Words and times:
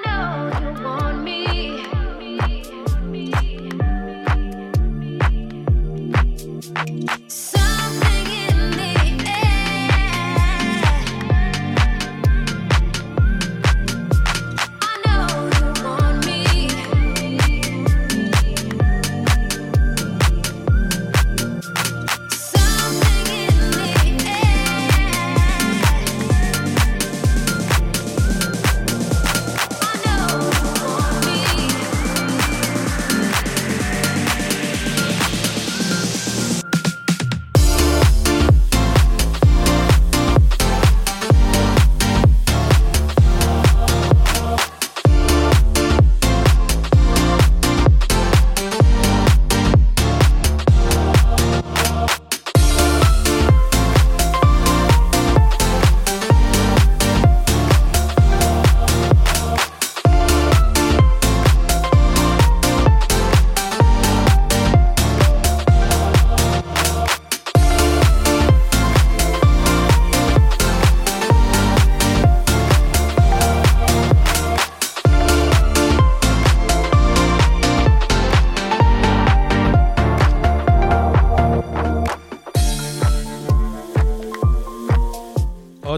know 0.05 0.51
you 0.61 0.83
want 0.83 1.23
me. 1.23 1.46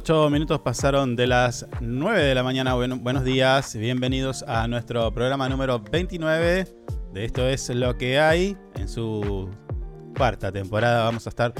Minutos 0.09 0.61
pasaron 0.61 1.15
de 1.15 1.27
las 1.27 1.67
9 1.81 2.23
de 2.23 2.33
la 2.33 2.41
mañana. 2.41 2.73
buenos 2.73 3.23
días, 3.23 3.75
bienvenidos 3.75 4.43
a 4.47 4.67
nuestro 4.67 5.13
programa 5.13 5.47
número 5.47 5.79
29 5.79 6.67
de 7.13 7.25
Esto 7.25 7.47
es 7.47 7.69
lo 7.69 7.95
que 7.95 8.19
hay. 8.19 8.57
En 8.73 8.89
su 8.89 9.51
cuarta 10.17 10.51
temporada 10.51 11.03
vamos 11.03 11.27
a 11.27 11.29
estar 11.29 11.53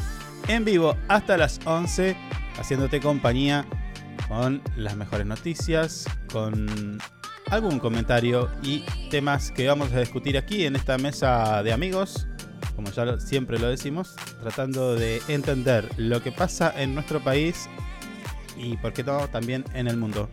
en 0.48 0.66
vivo 0.66 0.98
hasta 1.08 1.38
las 1.38 1.60
11 1.64 2.18
haciéndote 2.58 3.00
compañía 3.00 3.68
con 4.28 4.64
las 4.76 4.96
mejores 4.96 5.28
noticias, 5.28 6.06
con 6.34 6.98
algún 7.52 7.78
comentario 7.78 8.50
y 8.64 8.84
temas 9.12 9.52
que 9.52 9.68
vamos 9.68 9.94
a 9.94 10.00
discutir 10.00 10.40
aquí 10.40 10.66
en 10.66 10.76
esta 10.76 10.98
mesa 10.98 11.62
de 11.62 11.72
amigos 11.72 12.26
como 12.80 12.92
ya 12.92 13.20
siempre 13.20 13.60
lo 13.60 13.68
decimos, 13.68 14.16
tratando 14.42 14.96
de 14.96 15.22
entender 15.28 15.90
lo 15.98 16.24
que 16.24 16.32
pasa 16.32 16.74
en 16.82 16.96
nuestro 16.96 17.20
país 17.20 17.70
y, 18.60 18.78
por 18.78 18.94
qué 18.94 19.04
también 19.28 19.64
en 19.74 19.88
el 19.88 19.98
mundo. 19.98 20.30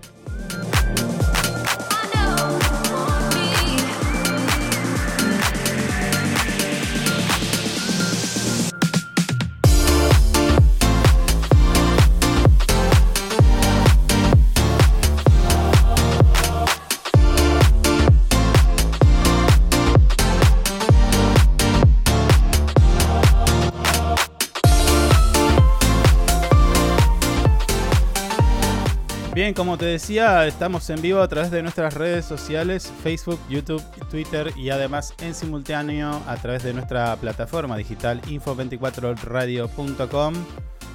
Bien, 29.46 29.54
como 29.54 29.78
te 29.78 29.84
decía, 29.84 30.44
estamos 30.44 30.90
en 30.90 31.00
vivo 31.00 31.20
a 31.20 31.28
través 31.28 31.52
de 31.52 31.62
nuestras 31.62 31.94
redes 31.94 32.24
sociales, 32.24 32.92
Facebook, 33.04 33.38
YouTube, 33.48 33.80
Twitter 34.10 34.52
y 34.56 34.70
además 34.70 35.14
en 35.20 35.36
simultáneo 35.36 36.20
a 36.26 36.34
través 36.34 36.64
de 36.64 36.74
nuestra 36.74 37.14
plataforma 37.14 37.76
digital 37.76 38.20
info24radio.com. 38.22 40.34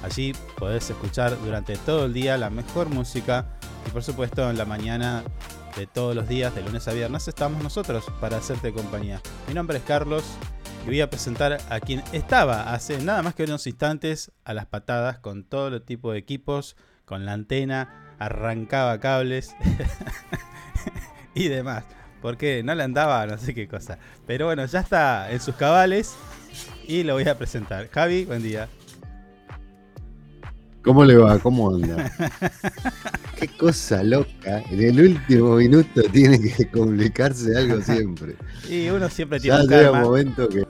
Allí 0.02 0.34
podés 0.58 0.90
escuchar 0.90 1.34
durante 1.42 1.78
todo 1.78 2.04
el 2.04 2.12
día 2.12 2.36
la 2.36 2.50
mejor 2.50 2.90
música 2.90 3.46
y 3.86 3.90
por 3.90 4.04
supuesto 4.04 4.50
en 4.50 4.58
la 4.58 4.66
mañana 4.66 5.24
de 5.74 5.86
todos 5.86 6.14
los 6.14 6.28
días, 6.28 6.54
de 6.54 6.60
lunes 6.60 6.86
a 6.88 6.92
viernes, 6.92 7.28
estamos 7.28 7.62
nosotros 7.62 8.04
para 8.20 8.36
hacerte 8.36 8.74
compañía. 8.74 9.22
Mi 9.48 9.54
nombre 9.54 9.78
es 9.78 9.84
Carlos 9.84 10.24
y 10.84 10.88
voy 10.88 11.00
a 11.00 11.08
presentar 11.08 11.56
a 11.70 11.80
quien 11.80 12.04
estaba 12.12 12.74
hace 12.74 13.00
nada 13.00 13.22
más 13.22 13.34
que 13.34 13.44
unos 13.44 13.66
instantes 13.66 14.30
a 14.44 14.52
las 14.52 14.66
patadas 14.66 15.20
con 15.20 15.42
todo 15.42 15.68
el 15.68 15.80
tipo 15.80 16.12
de 16.12 16.18
equipos, 16.18 16.76
con 17.06 17.24
la 17.24 17.32
antena 17.32 18.11
arrancaba 18.24 18.98
cables 19.00 19.54
y 21.34 21.48
demás. 21.48 21.84
Porque 22.20 22.62
no 22.62 22.74
le 22.74 22.84
andaba 22.84 23.26
no 23.26 23.36
sé 23.38 23.52
qué 23.54 23.66
cosa. 23.66 23.98
Pero 24.26 24.46
bueno, 24.46 24.64
ya 24.66 24.80
está 24.80 25.30
en 25.32 25.40
sus 25.40 25.56
cabales 25.56 26.14
y 26.86 27.02
lo 27.02 27.14
voy 27.14 27.26
a 27.28 27.36
presentar. 27.36 27.88
Javi, 27.90 28.24
buen 28.24 28.42
día. 28.42 28.68
¿Cómo 30.82 31.04
le 31.04 31.16
va? 31.16 31.38
¿Cómo 31.38 31.74
anda? 31.74 32.10
Qué 33.38 33.46
cosa 33.56 34.02
loca. 34.02 34.62
En 34.70 34.80
el 34.80 35.00
último 35.00 35.56
minuto 35.56 36.02
tiene 36.12 36.40
que 36.40 36.68
complicarse 36.68 37.56
algo 37.56 37.80
siempre. 37.80 38.34
Y 38.68 38.88
uno 38.88 39.08
siempre 39.08 39.38
tiene 39.38 39.58
ya 39.58 39.62
un 39.62 39.68
llega 39.70 39.92
un 39.92 40.00
momento 40.00 40.48
que, 40.48 40.66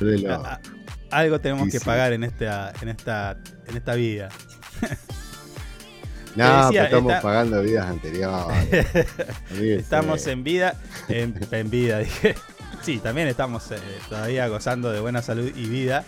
Algo 1.10 1.40
tenemos 1.40 1.68
que 1.70 1.80
pagar 1.80 2.12
en 2.12 2.24
esta, 2.24 2.72
en 2.80 2.88
esta, 2.88 3.36
en 3.66 3.76
esta 3.76 3.94
vida. 3.94 4.28
No, 6.36 6.70
estamos 6.70 7.14
pagando 7.22 7.62
vidas 7.62 7.86
anteriores. 7.86 8.86
estamos 9.50 10.26
en 10.26 10.42
vida, 10.42 10.74
en, 11.08 11.70
vida, 11.70 11.98
dije. 11.98 12.34
Sí, 12.82 12.98
también 12.98 13.28
estamos 13.28 13.70
eh, 13.70 13.78
todavía 14.08 14.48
gozando 14.48 14.92
de 14.92 15.00
buena 15.00 15.22
salud 15.22 15.50
y 15.54 15.66
vida. 15.66 16.04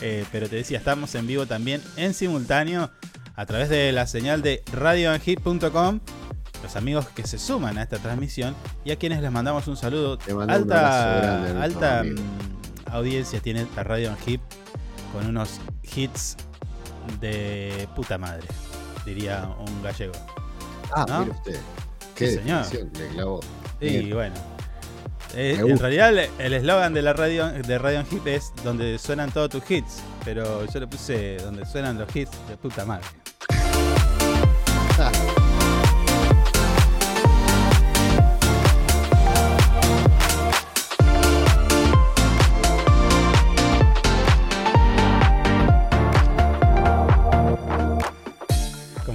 Eh, 0.00 0.24
pero 0.32 0.48
te 0.48 0.56
decía, 0.56 0.78
estamos 0.78 1.14
en 1.14 1.26
vivo 1.26 1.46
también 1.46 1.82
en 1.96 2.14
simultáneo 2.14 2.90
a 3.36 3.46
través 3.46 3.68
de 3.68 3.92
la 3.92 4.06
señal 4.06 4.42
de 4.42 4.62
radioanhit.com. 4.72 6.00
Los 6.62 6.76
amigos 6.76 7.06
que 7.08 7.26
se 7.26 7.38
suman 7.38 7.76
a 7.76 7.82
esta 7.82 7.98
transmisión 7.98 8.54
y 8.84 8.92
a 8.92 8.96
quienes 8.96 9.20
les 9.20 9.30
mandamos 9.30 9.66
un 9.68 9.76
saludo. 9.76 10.18
alta 10.48 11.62
alta 11.62 12.04
mm, 12.04 12.90
audiencia 12.90 13.40
tiene 13.40 13.66
la 13.76 13.82
Radio 13.82 14.16
Hip 14.26 14.40
con 15.12 15.26
unos 15.26 15.60
hits 15.94 16.36
de 17.20 17.86
puta 17.94 18.16
madre 18.16 18.46
diría 19.04 19.48
un 19.58 19.82
gallego. 19.82 20.12
Ah, 20.94 21.06
mire 21.20 21.30
usted. 21.30 21.60
Qué 22.14 22.32
señor. 22.32 22.64
le 22.72 23.08
clavó. 23.08 23.40
Y 23.80 24.12
bueno. 24.12 24.34
Eh, 25.36 25.58
en 25.58 25.78
realidad 25.78 26.12
el 26.38 26.52
eslogan 26.52 26.94
de 26.94 27.02
la 27.02 27.12
radio 27.12 27.48
de 27.48 27.78
Radio 27.78 28.04
Hit 28.04 28.26
es 28.26 28.52
donde 28.62 28.98
suenan 28.98 29.32
todos 29.32 29.50
tus 29.50 29.68
hits, 29.68 30.00
pero 30.24 30.64
yo 30.66 30.80
le 30.80 30.86
puse 30.86 31.38
donde 31.38 31.66
suenan 31.66 31.98
los 31.98 32.14
hits 32.14 32.30
de 32.48 32.56
puta 32.56 32.84
madre. 32.84 33.04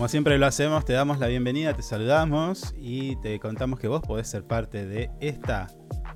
siempre 0.10 0.40
lo 0.40 0.48
hacemos, 0.48 0.86
te 0.86 0.94
damos 0.94 1.20
la 1.20 1.28
bienvenida, 1.28 1.76
te 1.76 1.84
saludamos 1.84 2.74
y 2.76 3.16
te 3.18 3.40
contamos 3.40 3.80
que 3.80 3.88
vos 3.88 4.02
podés 4.02 4.28
ser 4.28 4.44
parte 4.44 4.88
de 4.88 5.12
esta 5.20 5.68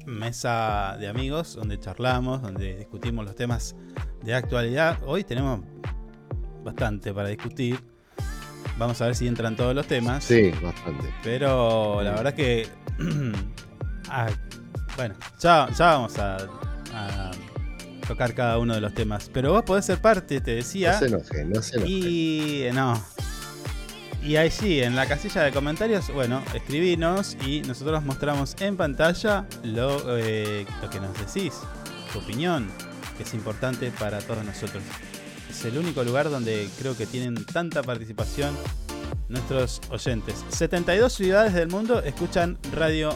mesa 0.07 0.97
de 0.99 1.07
amigos 1.07 1.55
donde 1.55 1.79
charlamos, 1.79 2.41
donde 2.41 2.75
discutimos 2.75 3.23
los 3.23 3.35
temas 3.35 3.75
de 4.23 4.33
actualidad. 4.33 4.97
Hoy 5.05 5.23
tenemos 5.23 5.61
bastante 6.63 7.13
para 7.13 7.27
discutir. 7.29 7.79
Vamos 8.79 8.99
a 8.99 9.05
ver 9.05 9.15
si 9.15 9.27
entran 9.27 9.55
todos 9.55 9.75
los 9.75 9.85
temas. 9.85 10.23
Sí, 10.23 10.49
bastante. 10.63 11.13
Pero 11.21 12.01
la 12.01 12.13
verdad 12.13 12.33
que... 12.33 12.67
ah, 14.09 14.27
bueno, 14.95 15.13
ya, 15.39 15.69
ya 15.69 15.85
vamos 15.85 16.17
a, 16.17 16.37
tocar 18.07 18.33
cada 18.33 18.57
uno 18.57 18.73
de 18.73 18.81
los 18.81 18.95
temas. 18.95 19.29
Pero 19.31 19.51
vos 19.51 19.61
podés 19.61 19.85
ser 19.85 20.01
parte, 20.01 20.41
te 20.41 20.55
decía. 20.55 20.93
No 20.93 20.99
se 20.99 21.05
enoje, 21.05 21.45
no 21.45 21.61
se 21.61 21.75
enoje. 21.75 21.91
Y 21.91 22.69
no. 22.73 22.99
Y 24.23 24.37
ahí 24.37 24.49
sí, 24.49 24.81
en 24.81 24.95
la 24.95 25.05
casilla 25.05 25.43
de 25.43 25.51
comentarios, 25.51 26.09
bueno, 26.13 26.41
escribinos 26.53 27.35
y 27.45 27.61
nosotros 27.63 28.03
mostramos 28.03 28.55
en 28.61 28.77
pantalla 28.77 29.45
lo, 29.63 30.17
eh, 30.17 30.65
lo 30.81 30.89
que 30.89 30.99
nos 31.01 31.13
decís, 31.13 31.53
tu 32.13 32.19
opinión, 32.19 32.71
que 33.17 33.23
es 33.23 33.33
importante 33.33 33.91
para 33.91 34.19
todos 34.19 34.45
nosotros. 34.45 34.81
Es 35.49 35.65
el 35.65 35.77
único 35.77 36.05
lugar 36.05 36.29
donde 36.29 36.69
creo 36.79 36.95
que 36.95 37.05
tienen 37.05 37.45
tanta 37.45 37.83
participación 37.83 38.55
nuestros 39.27 39.81
oyentes. 39.89 40.45
72 40.49 41.11
ciudades 41.11 41.53
del 41.53 41.67
mundo 41.67 42.01
escuchan 42.01 42.57
radio 42.71 43.13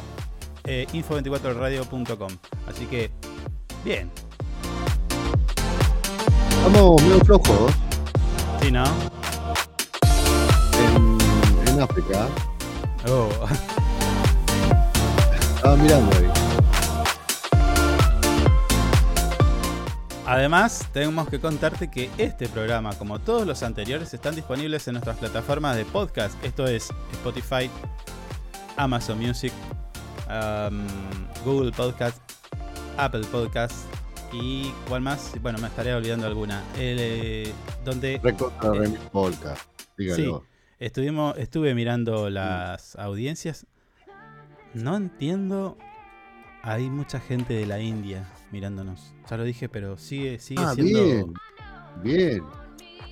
eh, 0.66 0.88
info24radio.com. 0.92 2.32
Así 2.68 2.86
que, 2.86 3.12
bien. 3.86 4.12
Vamos 6.64 7.02
medio 7.02 7.20
flojos 7.20 7.72
Sí, 8.62 8.72
¿no? 8.72 8.84
En, 11.78 11.84
África. 11.84 12.28
Oh. 13.08 13.30
Estaba 15.56 15.76
mirando 15.76 16.18
ahí. 16.18 16.28
Además, 20.26 20.86
tenemos 20.92 21.30
que 21.30 21.40
contarte 21.40 21.90
que 21.90 22.10
este 22.18 22.50
programa, 22.50 22.94
como 22.96 23.20
todos 23.20 23.48
los 23.48 23.64
anteriores, 23.64 24.14
están 24.14 24.36
disponibles 24.36 24.88
en 24.88 24.96
nuestras 24.96 25.18
plataformas 25.18 25.78
de 25.78 25.86
podcast. 25.86 26.44
Esto 26.44 26.68
es 26.68 26.90
Spotify, 27.14 27.70
Amazon 28.76 29.20
Music, 29.20 29.54
um, 30.28 30.86
Google 31.46 31.72
Podcast, 31.72 32.18
Apple 32.98 33.24
Podcast 33.32 33.74
y 34.34 34.74
¿cuál 34.90 35.02
más? 35.02 35.32
Bueno, 35.42 35.60
me 35.60 35.68
estaré 35.68 35.94
olvidando 35.94 36.28
alguna. 36.28 36.62
El, 36.76 36.98
eh, 37.00 37.54
donde 37.86 38.20
Recontra 38.22 38.70
Eh, 38.76 38.80
Remix 38.80 39.00
Podcast. 39.10 39.62
Dígalo. 39.98 40.44
Estuvimos, 40.80 41.38
estuve 41.38 41.74
mirando 41.76 42.30
las 42.30 42.96
audiencias. 42.96 43.66
No 44.74 44.96
entiendo. 44.96 45.78
Hay 46.64 46.90
mucha 46.90 47.20
gente 47.20 47.54
de 47.54 47.66
la 47.66 47.80
India 47.80 48.28
mirándonos. 48.52 49.14
Ya 49.30 49.38
lo 49.38 49.44
dije, 49.44 49.70
pero 49.70 49.98
sigue, 49.98 50.40
sigue 50.40 50.62
Ah, 50.64 50.74
siendo. 50.74 51.04
bien. 51.04 51.34
Bien. 52.04 52.44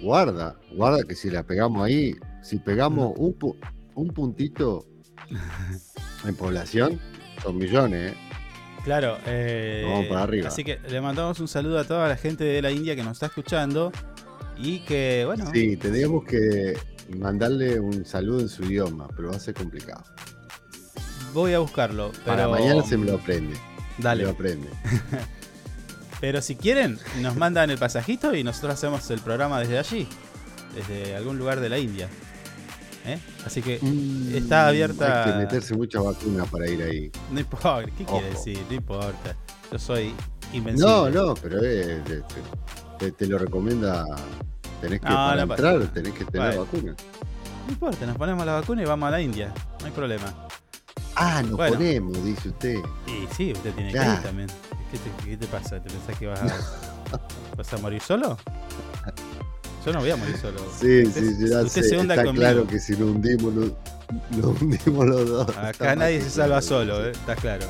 Guarda, 0.01 0.59
guarda 0.75 1.03
que 1.07 1.15
si 1.15 1.29
la 1.29 1.44
pegamos 1.44 1.85
ahí, 1.85 2.15
si 2.44 2.57
pegamos 2.59 3.13
un, 3.17 3.33
pu- 3.39 3.56
un 3.95 4.07
puntito 4.09 4.85
en 6.27 6.35
población, 6.35 7.00
son 7.41 7.57
millones, 7.57 8.12
¿eh? 8.12 8.17
Claro, 8.83 9.17
eh, 9.25 9.83
Vamos 9.88 10.07
para 10.07 10.23
arriba. 10.23 10.47
Así 10.50 10.63
que 10.63 10.79
le 10.89 11.01
mandamos 11.01 11.39
un 11.39 11.47
saludo 11.47 11.79
a 11.79 11.85
toda 11.85 12.07
la 12.09 12.17
gente 12.17 12.44
de 12.44 12.62
la 12.62 12.71
India 12.71 12.95
que 12.95 13.03
nos 13.03 13.13
está 13.13 13.27
escuchando 13.27 13.91
y 14.57 14.79
que, 14.81 15.23
bueno, 15.25 15.50
Sí, 15.53 15.75
tendríamos 15.77 16.23
que 16.25 16.73
mandarle 17.09 17.79
un 17.79 18.05
saludo 18.05 18.39
en 18.41 18.49
su 18.49 18.63
idioma, 18.63 19.07
pero 19.15 19.29
va 19.29 19.35
a 19.37 19.39
ser 19.39 19.53
complicado. 19.53 20.03
voy 21.33 21.53
a 21.53 21.59
buscarlo. 21.59 22.11
Para 22.25 22.45
pero- 22.47 22.51
mañana 22.51 22.83
se 22.83 22.97
me 22.97 23.05
lo 23.05 23.15
aprende. 23.15 23.55
Se 23.55 24.01
Dale. 24.03 24.23
lo 24.23 24.29
aprende. 24.31 24.67
Pero 26.21 26.41
si 26.41 26.55
quieren, 26.55 26.97
nos 27.21 27.35
mandan 27.35 27.69
el 27.69 27.77
pasajito 27.77 28.33
y 28.33 28.43
nosotros 28.43 28.73
hacemos 28.75 29.09
el 29.11 29.19
programa 29.19 29.59
desde 29.59 29.77
allí, 29.77 30.07
desde 30.73 31.15
algún 31.15 31.37
lugar 31.37 31.59
de 31.59 31.67
la 31.69 31.77
India. 31.77 32.07
¿Eh? 33.05 33.19
Así 33.45 33.61
que 33.61 33.77
Mm, 33.81 34.33
Está 34.35 34.67
abierta- 34.67 35.23
Hay 35.25 35.31
que 35.33 35.37
meterse 35.37 35.75
mucha 35.75 35.99
vacuna 36.01 36.45
para 36.45 36.67
ir 36.67 36.81
ahí. 36.81 37.11
no 37.31 37.39
importa, 37.41 37.85
¿qué 37.97 38.05
quiere 38.05 38.29
decir? 38.29 38.59
No 38.69 38.75
importa. 38.75 39.35
Yo 39.71 39.77
soy 39.77 40.13
invencible. 40.53 40.89
No, 40.89 41.09
no, 41.09 41.33
pero 41.35 41.59
eh, 41.63 42.01
te- 42.97 43.11
te 43.11 43.27
lo 43.27 43.37
recomienda. 43.37 44.05
Tenés 44.81 45.00
que 45.01 45.07
No, 45.10 45.16
para 45.16 45.45
no 45.45 45.54
entrar, 45.54 45.80
tenés 45.94 46.13
que 46.13 46.25
tener 46.25 46.48
Bueno. 46.56 46.66
vacuna. 46.66 46.95
No 47.68 47.72
importa, 47.72 48.06
nos 48.06 48.18
ponemos 48.18 48.45
la 48.45 48.54
vacuna 48.54 48.81
y 48.81 48.86
vamos 48.86 49.07
a 49.07 49.12
la 49.12 49.22
India. 49.22 49.54
No 49.80 49.86
hay 49.86 49.92
problema. 49.92 50.33
Ah, 51.16 51.42
nos 51.42 51.54
Bueno. 51.54 51.77
ponemos, 51.77 52.24
dice 52.25 52.50
usted. 52.50 52.77
Y 53.07 53.27
sí, 53.36 53.51
usted 53.54 53.74
tiene 53.74 53.92
que 53.92 53.98
ir 53.98 54.22
también. 54.22 54.50
¿Qué 54.92 54.98
te, 54.98 55.30
qué 55.30 55.38
te 55.38 55.48
pasa? 55.48 55.81
¿Te 55.81 55.89
pensás 55.89 56.18
que 56.19 56.27
vas 56.27 56.42
a, 56.42 56.45
vas 57.57 57.74
a 57.74 57.77
morir 57.77 58.01
solo? 58.01 58.38
Yo 59.86 59.94
no 59.94 60.00
voy 60.00 60.12
a 60.12 60.16
morir 60.18 60.38
solo. 60.38 60.60
Sí, 60.80 61.04
Usted- 61.04 61.38
sí, 61.38 61.48
ya 61.50 61.62
usted 61.62 61.81
sé. 61.83 61.89
se 61.89 61.95
Está 62.01 62.16
conmigo. 62.18 62.33
claro 62.36 62.68
que 62.68 62.80
si 62.80 62.94
nos 62.94 63.01
hundimos, 63.10 63.54
nos, 63.54 63.72
nos 64.31 64.62
hundimos 64.62 65.06
los 65.06 65.30
dos. 65.30 65.57
Acá 65.57 65.95
nadie 65.95 66.22
se 66.22 66.30
salva 66.30 66.62
solo, 66.62 66.98
sí. 67.01 67.07
¿eh? 67.10 67.12
está 67.12 67.36
claro. 67.36 67.66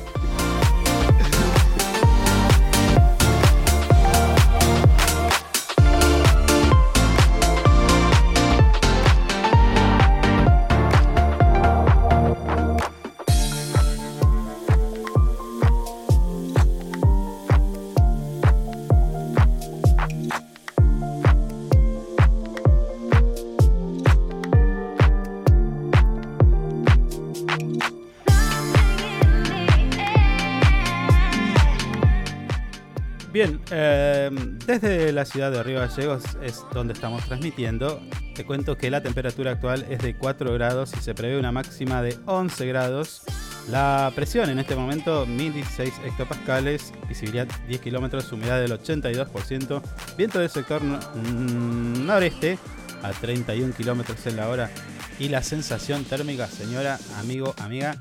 Desde 34.80 35.12
la 35.12 35.24
ciudad 35.24 35.50
de 35.50 35.62
Río 35.62 35.80
Gallegos 35.80 36.22
es 36.42 36.64
donde 36.72 36.92
estamos 36.92 37.24
transmitiendo. 37.24 38.00
Te 38.34 38.44
cuento 38.44 38.76
que 38.76 38.90
la 38.90 39.02
temperatura 39.02 39.52
actual 39.52 39.86
es 39.88 40.00
de 40.00 40.16
4 40.16 40.52
grados 40.54 40.92
y 40.98 41.02
se 41.02 41.14
prevé 41.14 41.38
una 41.38 41.52
máxima 41.52 42.02
de 42.02 42.18
11 42.26 42.66
grados. 42.66 43.22
La 43.68 44.12
presión 44.14 44.50
en 44.50 44.58
este 44.58 44.76
momento 44.76 45.26
1016 45.26 45.94
hectopascales, 46.04 46.92
visibilidad 47.08 47.48
10 47.68 47.80
kilómetros, 47.80 48.30
humedad 48.32 48.60
del 48.60 48.72
82%, 48.72 49.82
viento 50.16 50.38
del 50.38 50.50
sector 50.50 50.82
mm, 50.82 52.06
noreste 52.06 52.58
a 53.02 53.10
31 53.10 53.74
kilómetros 53.74 54.26
en 54.26 54.36
la 54.36 54.48
hora 54.48 54.70
y 55.18 55.28
la 55.28 55.42
sensación 55.42 56.04
térmica, 56.04 56.46
señora, 56.46 56.98
amigo, 57.18 57.54
amiga, 57.58 58.00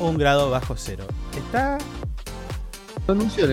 un 0.00 0.18
grado 0.18 0.50
bajo 0.50 0.74
cero. 0.76 1.06
Está 1.36 1.78
No 3.06 3.14
anuncio 3.14 3.46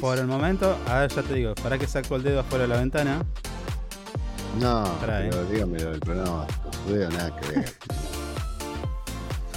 Por 0.00 0.18
el 0.18 0.26
momento, 0.26 0.76
a 0.88 1.00
ver, 1.00 1.10
ya 1.12 1.22
te 1.22 1.34
digo, 1.34 1.54
para 1.56 1.78
que 1.78 1.86
saco 1.86 2.16
el 2.16 2.22
dedo 2.22 2.40
afuera 2.40 2.62
de 2.64 2.68
la 2.68 2.76
ventana. 2.78 3.22
No, 4.58 4.84
Pará, 5.00 5.18
pero 5.30 5.44
dígamelo 5.44 5.90
del 5.90 6.00
programa. 6.00 6.46
No 6.86 6.92
veo 6.92 7.10
nada 7.10 7.36
que 7.40 7.48
ver. 7.50 7.72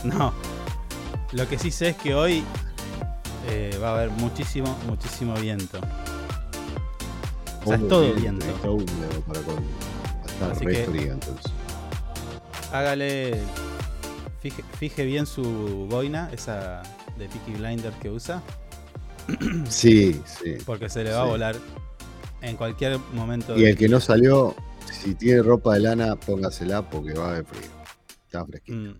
No. 0.03 0.33
Lo 1.31 1.47
que 1.47 1.59
sí 1.59 1.69
sé 1.69 1.89
es 1.89 1.95
que 1.95 2.15
hoy 2.15 2.43
eh, 3.49 3.77
va 3.81 3.89
a 3.91 3.93
haber 3.97 4.09
muchísimo, 4.09 4.75
muchísimo 4.87 5.35
viento. 5.35 5.79
O 7.63 7.67
sea, 7.67 7.75
es 7.75 7.87
todo 7.87 8.11
viento. 8.13 8.45
Está 8.47 8.71
húmedo 8.71 9.21
para 9.27 9.41
con. 9.41 9.63
Estar 10.27 10.51
Así 10.51 10.65
re 10.65 10.85
que- 10.85 11.07
entonces. 11.07 11.51
Hágale. 12.73 13.37
Fije, 14.41 14.63
fije 14.79 15.05
bien 15.05 15.27
su 15.27 15.43
boina, 15.87 16.29
esa 16.33 16.81
de 17.19 17.27
Peaky 17.29 17.53
Blinders 17.61 17.95
que 17.97 18.09
usa, 18.09 18.41
Sí, 19.69 20.21
sí. 20.25 20.57
porque 20.65 20.89
se 20.89 21.03
le 21.03 21.11
va 21.11 21.21
a 21.21 21.25
volar 21.25 21.55
en 22.41 22.55
cualquier 22.57 22.97
momento. 23.13 23.57
Y 23.57 23.65
el 23.65 23.77
que 23.77 23.87
no 23.89 23.99
salió, 23.99 24.55
si 24.91 25.15
tiene 25.15 25.41
ropa 25.43 25.73
de 25.75 25.81
lana, 25.81 26.15
póngasela 26.15 26.89
porque 26.89 27.13
va 27.13 27.27
a 27.27 27.29
haber 27.31 27.45
frío. 27.45 27.69
Está 28.25 28.45
fresquito. 28.45 28.77
Mm, 28.77 28.99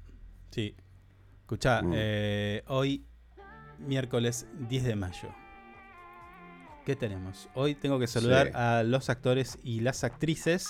sí. 0.52 0.76
Escuchá, 1.42 1.82
Mm. 1.82 1.92
eh, 1.96 2.64
hoy, 2.68 3.06
miércoles 3.80 4.46
10 4.70 4.84
de 4.84 4.96
mayo. 4.96 5.30
¿Qué 6.86 6.96
tenemos? 6.96 7.48
Hoy 7.54 7.76
tengo 7.76 8.00
que 8.00 8.08
saludar 8.08 8.48
Sí. 8.48 8.54
a 8.56 8.84
los 8.84 9.10
actores 9.10 9.58
y 9.64 9.82
las 9.82 10.04
actrices. 10.04 10.68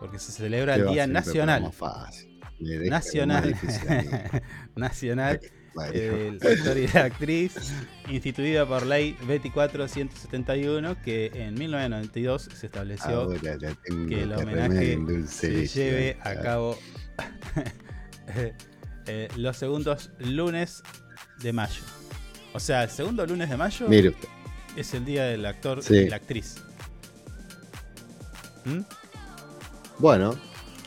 Porque 0.00 0.18
se 0.18 0.30
celebra 0.32 0.74
el 0.74 0.88
Día 0.88 1.06
Nacional. 1.06 1.72
fácil. 1.72 2.40
Nacional. 2.60 3.54
Nacional 4.76 5.40
Del 5.92 6.38
actor 6.42 6.78
y 6.78 6.86
la 6.88 7.04
actriz. 7.04 7.54
instituida 8.08 8.66
por 8.66 8.86
ley 8.86 9.16
24171. 9.26 11.02
Que 11.02 11.30
en 11.34 11.54
1992 11.54 12.48
se 12.54 12.66
estableció 12.66 13.28
tengo 13.28 13.40
que 14.08 14.22
el 14.22 14.32
homenaje 14.32 14.98
se 15.26 15.66
lleve 15.66 16.16
ah, 16.22 16.30
a 16.30 16.40
cabo 16.40 16.78
eh, 19.06 19.28
los 19.36 19.56
segundos 19.56 20.10
lunes 20.18 20.82
de 21.42 21.52
mayo. 21.52 21.82
O 22.52 22.60
sea, 22.60 22.84
el 22.84 22.90
segundo 22.90 23.26
lunes 23.26 23.50
de 23.50 23.56
mayo 23.56 23.86
Mire 23.88 24.14
es 24.76 24.94
el 24.94 25.04
día 25.04 25.24
del 25.24 25.44
actor 25.46 25.82
Sí. 25.82 25.94
y 25.96 26.08
la 26.08 26.16
actriz. 26.16 26.56
¿Mm? 28.64 28.80
Bueno, 29.98 30.36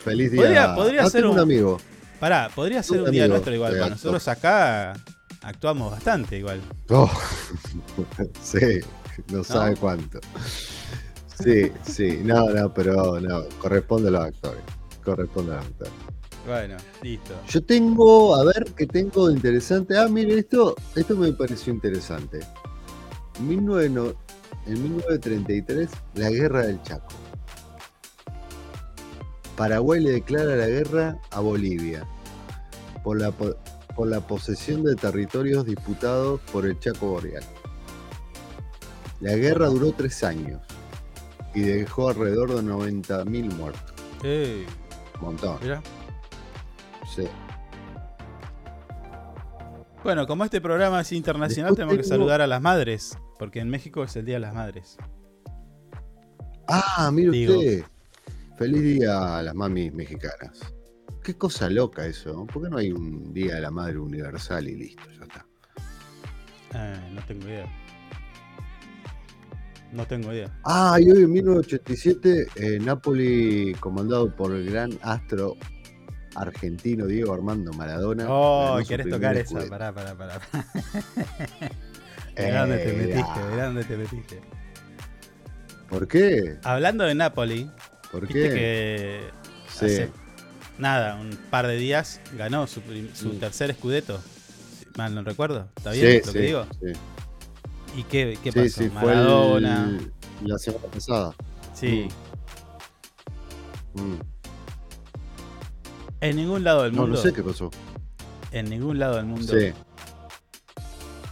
feliz 0.03 0.31
día. 0.31 0.41
Podría- 0.41 0.75
podría 0.75 1.03
Ah, 1.03 1.09
ser 1.09 1.25
un- 1.25 1.39
amigo. 1.39 1.79
Pará, 2.19 2.49
podría 2.53 2.83
ser 2.83 2.99
Un 2.99 3.05
un 3.05 3.11
día 3.11 3.27
nuestro 3.27 3.53
igual. 3.53 3.73
Para 3.73 3.89
nosotros 3.89 4.27
acá 4.27 4.93
actuamos 5.41 5.91
bastante 5.91 6.37
igual. 6.37 6.61
Oh, 6.89 7.09
sí, 8.41 8.79
no 9.31 9.43
sabe 9.43 9.75
cuánto. 9.75 10.19
Sí, 11.41 11.71
sí, 11.83 12.19
no, 12.23 12.49
no, 12.49 12.73
pero 12.73 13.19
no, 13.21 13.43
corresponde 13.59 14.09
a 14.09 14.11
los 14.11 14.25
actores. 14.25 14.61
Corresponde 15.03 15.53
a 15.53 15.55
los 15.55 15.65
actores. 15.65 15.93
Bueno, 16.45 16.75
listo. 17.01 17.33
Yo 17.47 17.63
tengo, 17.63 18.35
a 18.35 18.43
ver, 18.43 18.65
¿qué 18.75 18.85
tengo 18.87 19.29
interesante? 19.29 19.97
Ah, 19.97 20.07
mire, 20.07 20.39
esto, 20.39 20.75
esto 20.95 21.15
me 21.15 21.31
pareció 21.31 21.71
interesante. 21.73 22.39
En 23.37 23.47
1933, 23.47 25.89
la 26.15 26.29
guerra 26.29 26.67
del 26.67 26.81
Chaco. 26.83 27.07
Paraguay 29.59 29.99
le 30.01 30.11
declara 30.11 30.55
la 30.55 30.67
guerra 30.67 31.17
a 31.31 31.41
Bolivia 31.41 32.07
por 33.03 33.19
la, 33.19 33.31
por 33.31 34.07
la 34.07 34.21
posesión 34.21 34.83
de 34.85 34.95
territorios 34.95 35.65
disputados 35.65 36.39
por 36.53 36.65
el 36.65 36.79
Chaco 36.79 37.07
Boreal. 37.07 37.43
La 39.19 39.35
guerra 39.35 39.65
duró 39.67 39.91
tres 39.91 40.23
años 40.23 40.61
y 41.53 41.59
dejó 41.59 42.07
alrededor 42.07 42.55
de 42.55 42.61
90.000 42.71 43.53
muertos. 43.55 43.93
Eh, 44.23 44.65
Montón. 45.19 45.57
mira. 45.61 45.81
Sí. 47.13 47.27
Bueno, 50.05 50.25
como 50.25 50.45
este 50.45 50.61
programa 50.61 51.01
es 51.01 51.11
internacional, 51.11 51.71
Después 51.71 51.75
tenemos 51.87 51.97
que 51.97 52.03
tengo- 52.09 52.15
saludar 52.23 52.39
a 52.39 52.47
las 52.47 52.61
madres, 52.61 53.17
porque 53.37 53.59
en 53.59 53.69
México 53.69 54.05
es 54.05 54.15
el 54.15 54.23
Día 54.25 54.35
de 54.35 54.39
las 54.39 54.53
Madres. 54.53 54.97
Ah, 56.65 57.09
mire 57.11 57.31
Digo. 57.31 57.57
usted. 57.59 57.83
Feliz 58.59 58.81
día 58.83 59.37
a 59.37 59.41
las 59.41 59.55
mamis 59.55 59.93
mexicanas. 59.93 60.59
Qué 61.23 61.37
cosa 61.37 61.69
loca 61.69 62.05
eso. 62.05 62.45
¿Por 62.45 62.63
qué 62.63 62.69
no 62.69 62.77
hay 62.77 62.91
un 62.91 63.33
día 63.33 63.55
de 63.55 63.61
la 63.61 63.71
madre 63.71 63.97
universal 63.99 64.67
y 64.67 64.75
listo? 64.75 65.03
Ya 65.17 65.23
está. 65.23 65.45
Eh, 66.73 67.09
no 67.13 67.21
tengo 67.25 67.47
idea. 67.47 67.65
No 69.93 70.05
tengo 70.05 70.33
idea. 70.33 70.51
Ah, 70.65 70.97
y 70.99 71.09
hoy 71.09 71.23
en 71.23 71.31
1987, 71.31 72.47
eh, 72.55 72.79
Napoli, 72.81 73.73
comandado 73.79 74.35
por 74.35 74.53
el 74.53 74.69
gran 74.69 74.91
astro 75.03 75.55
argentino 76.35 77.05
Diego 77.05 77.33
Armando 77.33 77.71
Maradona. 77.71 78.25
Oh, 78.27 78.77
¿querés 78.85 79.09
tocar 79.09 79.37
esa? 79.37 79.65
Pará, 79.69 79.93
pará, 79.93 80.17
pará. 80.17 80.41
Mirá 82.37 82.59
dónde 82.67 82.77
te 82.79 82.89
Eh, 82.89 82.97
metiste, 82.97 83.23
ah, 83.25 83.47
mirá 83.51 83.65
dónde 83.67 83.83
te 83.85 83.95
metiste. 83.95 84.41
¿Por 85.87 86.09
qué? 86.09 86.57
Hablando 86.63 87.05
de 87.05 87.15
Napoli, 87.15 87.71
¿Por 88.11 88.21
viste 88.27 88.49
qué? 88.49 88.49
que 88.55 89.21
Sí. 89.71 89.85
hace 89.85 90.11
nada, 90.77 91.15
un 91.15 91.37
par 91.49 91.67
de 91.67 91.75
días 91.77 92.19
ganó 92.37 92.65
su, 92.67 92.81
Mm. 92.81 93.39
tercer 93.39 93.69
escudeto. 93.71 94.19
Mal 94.97 95.13
no 95.15 95.23
recuerdo. 95.23 95.69
¿Está 95.77 95.91
bien 95.91 96.21
Sí, 96.21 96.27
lo 96.27 96.33
que 96.33 96.39
digo? 96.39 96.65
sí. 96.81 96.93
¿Y 97.99 98.03
qué, 98.03 98.37
qué 98.43 98.51
pasó? 98.51 98.67
sí, 98.67 98.89
fue 98.89 99.13
Maradona. 99.15 99.85
el- 99.89 100.13
la 100.47 100.57
semana 100.57 100.85
pasada. 100.87 101.35
Sí. 101.73 102.07
Mm. 103.93 104.15
En 106.21 106.35
ningún 106.35 106.63
lado 106.63 106.83
del 106.83 106.93
No, 106.93 107.01
mundo. 107.03 107.15
no 107.17 107.21
sé 107.21 107.31
qué 107.33 107.41
pasó. 107.43 107.69
En 108.51 108.69
ningún 108.69 108.99
lado 108.99 109.15
del 109.17 109.25
mundo 109.25 109.53
Sí. 109.57 109.71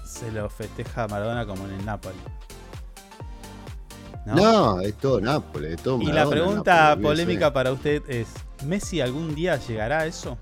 se 0.05 0.31
lo 0.31 0.49
festeja 0.49 1.03
a 1.03 1.07
Maradona 1.07 1.45
como 1.45 1.67
en 1.67 1.73
el 1.75 1.85
Napoli. 1.85 2.15
¿No? 4.27 4.35
No, 4.35 4.81
es 4.81 4.93
todo 4.95 5.21
Nápoles, 5.21 5.75
es 5.75 5.81
todo 5.81 6.01
y 6.01 6.05
la 6.07 6.25
Maradona, 6.25 6.31
pregunta 6.35 6.89
Nápoles, 6.89 7.03
polémica 7.07 7.53
para 7.53 7.71
usted 7.71 8.03
es: 8.09 8.27
¿Messi 8.65 8.99
algún 8.99 9.33
día 9.33 9.55
llegará 9.57 9.99
a 9.99 10.05
eso? 10.05 10.37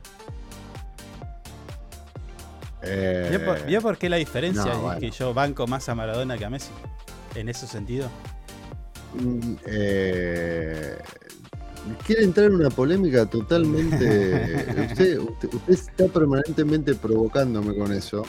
Eh, 2.81 3.27
¿Vio 3.29 3.45
por, 3.45 3.65
vio 3.65 3.81
por 3.81 3.97
qué 3.97 4.09
la 4.09 4.17
diferencia 4.17 4.65
no, 4.65 4.71
es 4.73 4.79
bueno. 4.79 4.99
que 4.99 5.11
yo 5.11 5.33
banco 5.33 5.65
más 5.67 5.87
a 5.89 5.95
Maradona 5.95 6.37
que 6.37 6.45
a 6.45 6.49
Messi? 6.49 6.71
En 7.35 7.49
ese 7.49 7.67
sentido. 7.67 8.09
mm, 9.13 9.53
eh, 9.67 10.97
quiere 12.05 12.23
entrar 12.23 12.47
en 12.47 12.55
una 12.55 12.69
polémica 12.69 13.25
totalmente. 13.27 14.65
usted, 14.91 15.19
usted, 15.19 15.53
usted 15.53 15.73
está 15.73 16.07
permanentemente 16.07 16.95
provocándome 16.95 17.75
con 17.75 17.91
eso. 17.91 18.23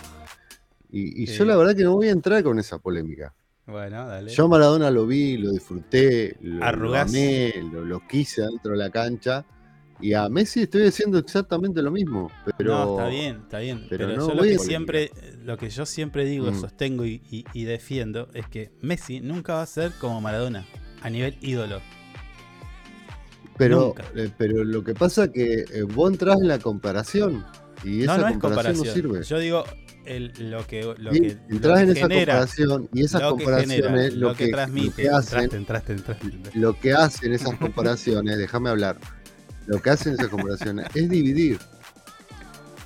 Y, 0.90 1.22
y 1.22 1.26
Sí. 1.26 1.34
yo 1.38 1.44
la 1.44 1.56
verdad 1.56 1.74
que 1.74 1.84
no 1.84 1.94
voy 1.94 2.08
a 2.08 2.12
entrar 2.12 2.42
con 2.42 2.58
esa 2.58 2.78
polémica. 2.78 3.34
Bueno, 3.66 4.06
dale. 4.06 4.30
Yo 4.32 4.46
Maradona 4.48 4.90
lo 4.90 5.06
vi, 5.06 5.36
lo 5.38 5.50
disfruté, 5.50 6.36
lo, 6.40 6.58
lo 6.58 6.64
Arrugás. 6.64 7.08
amé, 7.10 7.52
lo, 7.72 7.84
lo 7.84 8.06
quise 8.06 8.42
dentro 8.42 8.72
de 8.72 8.78
la 8.78 8.90
cancha. 8.90 9.44
Y 9.98 10.12
a 10.12 10.28
Messi 10.28 10.62
estoy 10.62 10.86
haciendo 10.86 11.18
exactamente 11.18 11.80
lo 11.82 11.90
mismo. 11.90 12.30
Pero 12.58 12.70
no, 12.74 12.90
está 12.90 13.08
bien, 13.08 13.36
está 13.44 13.58
bien. 13.60 13.86
pero 13.88 14.06
Pero, 14.08 14.18
no 14.20 14.28
yo 14.28 14.34
lo 14.34 14.42
que 14.42 14.58
siempre, 14.58 15.10
lo 15.44 15.56
que 15.56 15.70
yo 15.70 15.86
siempre 15.86 16.24
digo, 16.26 16.52
Mm. 16.52 16.60
sostengo 16.60 17.04
y, 17.06 17.22
y- 17.30 17.44
y 17.54 17.64
defiendo 17.64 18.28
es 18.34 18.46
que 18.46 18.70
Messi 18.82 19.20
nunca 19.20 19.54
va 19.54 19.62
a 19.62 19.66
ser 19.66 19.92
como 19.98 20.20
Maradona 20.20 20.66
a 21.02 21.08
nivel 21.10 21.36
ídolo. 21.40 21.80
Pero, 23.56 23.94
eh, 24.14 24.30
pero 24.36 24.64
lo 24.64 24.84
que 24.84 24.94
pasa 24.94 25.32
que 25.32 25.64
eh, 25.72 25.82
vos 25.82 26.12
entras 26.12 26.36
en 26.42 26.48
la 26.48 26.58
comparación 26.58 27.44
y 27.82 28.02
esa 28.02 28.18
no, 28.18 28.22
no 28.24 28.28
es 28.28 28.32
comparación, 28.38 28.74
comparación. 28.76 28.86
no 29.08 29.14
sirve. 29.14 29.22
Yo 29.24 29.38
digo 29.38 29.64
el- 30.06 30.50
lo 30.50 30.66
que, 30.66 30.82
lo 30.98 31.14
Y 31.14 31.20
que, 31.20 31.38
lo 31.48 31.56
entras 31.56 31.78
que 31.78 31.82
en 31.84 31.90
esa 31.90 32.08
comparación 32.08 32.88
y 32.92 33.04
esas 33.04 33.22
lo 33.22 33.36
que 33.36 33.44
comparaciones 33.44 34.14
lo, 34.14 34.28
lo, 34.28 34.34
que, 34.34 34.44
que, 34.46 34.52
transmite. 34.52 34.88
lo 34.88 34.94
que 34.96 35.08
hacen, 35.10 35.66
lo 36.54 36.80
que 36.80 36.92
hacen 36.92 37.32
esas 37.32 37.54
comparaciones, 37.58 38.38
déjame 38.38 38.70
hablar, 38.70 38.96
lo 39.66 39.80
que 39.82 39.90
hacen 39.90 40.14
esas 40.14 40.28
comparaciones 40.28 40.86
es 40.94 41.08
dividir. 41.10 41.58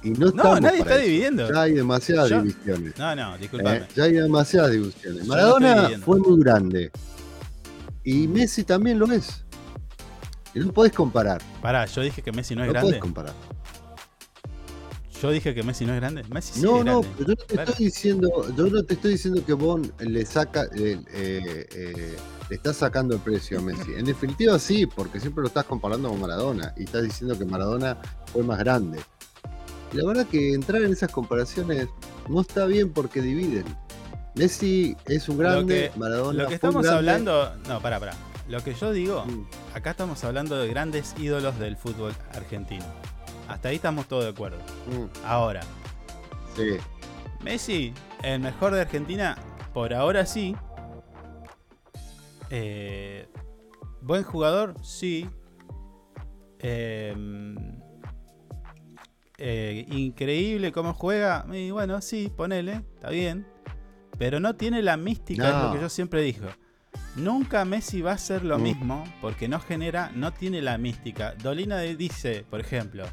Y 0.03 0.11
no, 0.13 0.31
No, 0.31 0.59
nadie 0.59 0.79
está 0.79 0.95
eso. 0.97 1.05
dividiendo. 1.05 1.53
Ya 1.53 1.61
hay 1.63 1.73
demasiadas 1.75 2.31
Yo- 2.31 2.41
divisiones. 2.43 2.97
No, 2.99 3.15
no, 3.15 3.35
¿eh? 3.35 3.39
disculpame. 3.39 3.83
Ya 3.95 4.05
hay 4.05 4.13
demasiadas 4.15 4.71
divisiones. 4.73 5.23
No 5.23 5.29
Maradona 5.29 5.91
fue 6.03 6.19
muy 6.19 6.41
grande. 6.41 6.91
Y 8.03 8.27
Messi 8.27 8.65
también 8.65 8.99
lo 8.99 9.13
es. 9.13 9.45
Y 10.55 10.61
no 10.61 10.73
podés 10.73 10.93
comparar. 10.93 11.43
Pará, 11.61 11.85
yo 11.85 12.01
dije 12.01 12.23
que 12.23 12.33
Messi 12.33 12.55
no 12.55 12.63
es 12.63 12.69
No 12.69 12.73
grande. 12.73 12.89
podés 12.93 13.01
comparar. 13.03 13.35
Yo 15.21 15.31
dije 15.31 15.55
que 15.55 15.63
Messi 15.63 15.85
no 15.85 15.93
es 15.95 16.01
grande. 16.01 16.25
Messi 16.31 16.55
sí 16.55 16.63
No, 16.63 16.79
es 16.79 16.85
no, 16.87 17.01
grande. 17.03 17.09
pero 17.19 17.29
yo 17.29 17.35
no 17.35 17.45
te 17.47 17.55
Claro. 17.55 17.71
estoy 17.71 17.85
diciendo, 17.87 18.55
yo 18.57 18.67
no 18.67 18.83
te 18.85 18.95
estoy 18.95 19.11
diciendo 19.13 19.45
que 19.45 19.53
vos 19.53 19.81
le 19.99 20.25
saca, 20.27 20.65
eh, 20.75 20.99
eh, 21.13 21.67
eh, 21.75 22.17
le 22.49 22.57
estás 22.57 22.77
sacando 22.77 23.15
el 23.15 23.21
precio 23.21 23.59
a 23.59 23.63
Messi. 23.63 23.93
En 23.97 24.05
definitiva 24.07 24.59
sí, 24.59 24.87
porque 24.87 25.21
siempre 25.21 25.43
lo 25.43 25.49
estás 25.49 25.65
comparando 25.65 26.09
con 26.09 26.21
Maradona 26.21 26.73
y 26.77 26.85
estás 26.85 27.03
diciendo 27.03 27.39
que 27.39 27.45
Maradona 27.45 27.99
fue 28.33 28.43
más 28.43 28.59
grande. 28.59 28.99
Y 29.93 29.97
la 29.99 30.07
verdad 30.07 30.27
que 30.27 30.55
entrar 30.55 30.83
en 30.83 30.93
esas 30.93 31.11
comparaciones 31.11 31.89
no 32.29 32.41
está 32.41 32.65
bien 32.67 32.91
porque 32.91 33.21
dividen. 33.21 33.65
Messi 34.37 34.97
es 35.07 35.29
un 35.29 35.37
grande, 35.39 35.91
que- 35.93 35.99
Maradona 35.99 36.45
Lo 36.45 36.49
que 36.49 36.59
fue 36.59 36.71
un 36.71 36.77
estamos 36.77 36.83
grande. 36.83 36.99
hablando. 37.33 37.57
No, 37.69 37.81
pará, 37.83 37.99
pará. 38.01 38.15
Lo 38.49 38.63
que 38.65 38.75
yo 38.75 38.93
digo, 38.93 39.25
Mm, 39.27 39.47
acá 39.75 39.91
estamos 39.91 40.23
hablando 40.25 40.57
de 40.57 40.69
grandes 40.69 41.15
ídolos 41.19 41.59
del 41.59 41.77
fútbol 41.77 42.15
argentino. 42.35 42.85
Hasta 43.51 43.69
ahí 43.69 43.77
estamos 43.77 44.07
todos 44.07 44.25
de 44.25 44.31
acuerdo. 44.31 44.59
mm, 44.87 45.25
Ahora, 45.27 45.61
sí. 46.57 46.77
Messi, 47.43 47.93
el 48.23 48.41
mejor 48.41 48.73
de 48.75 48.83
Argentina, 48.83 49.37
por 49.75 49.93
ahora 49.95 50.25
sí. 50.27 50.55
Eh, 52.51 53.27
Buen 54.03 54.23
jugador, 54.23 54.75
sí. 54.83 55.29
Eh, 56.59 57.15
eh, 59.39 59.87
increíble 59.91 60.73
cómo 60.73 60.95
juega. 60.95 61.45
Y 61.53 61.71
bueno, 61.71 62.01
sí, 62.01 62.33
ponele, 62.35 62.83
está 62.95 63.11
bien. 63.11 63.47
Pero 64.19 64.41
no 64.41 64.55
tiene 64.57 64.83
la 64.83 64.97
mística, 64.97 65.49
es 65.49 65.65
lo 65.65 65.73
que 65.75 65.81
yo 65.81 65.89
siempre 65.89 66.23
digo. 66.23 66.47
Nunca 67.17 67.65
Messi 67.65 68.01
va 68.03 68.13
a 68.13 68.19
ser 68.19 68.45
lo 68.45 68.59
Mm. 68.59 68.63
mismo 68.63 69.05
porque 69.21 69.49
no 69.49 69.61
genera, 69.61 70.11
no 70.15 70.33
tiene 70.33 70.61
la 70.63 70.79
mística. 70.79 71.35
Dolina 71.35 71.79
dice, 71.81 72.45
por 72.49 72.61
ejemplo, 72.61 73.05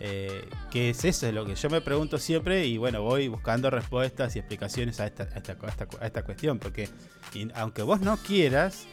eh, 0.00 0.48
que 0.70 0.90
es 0.90 1.04
eso 1.04 1.26
es 1.26 1.34
lo 1.34 1.44
que 1.44 1.54
yo 1.56 1.70
me 1.70 1.80
pregunto 1.80 2.18
siempre 2.18 2.66
y 2.66 2.76
bueno, 2.78 3.02
voy 3.02 3.28
buscando 3.28 3.68
respuestas 3.70 4.36
y 4.36 4.38
explicaciones 4.38 5.00
a 5.00 5.06
esta, 5.06 5.24
a 5.24 5.36
esta, 5.36 5.52
a 5.60 5.68
esta- 5.68 5.88
a 6.00 6.06
esta 6.06 6.22
cuestión. 6.24 6.58
Porque 6.58 6.88
y 7.34 7.48
aunque 7.54 7.82
vos 7.82 8.00
no 8.00 8.16
quieras, 8.18 8.86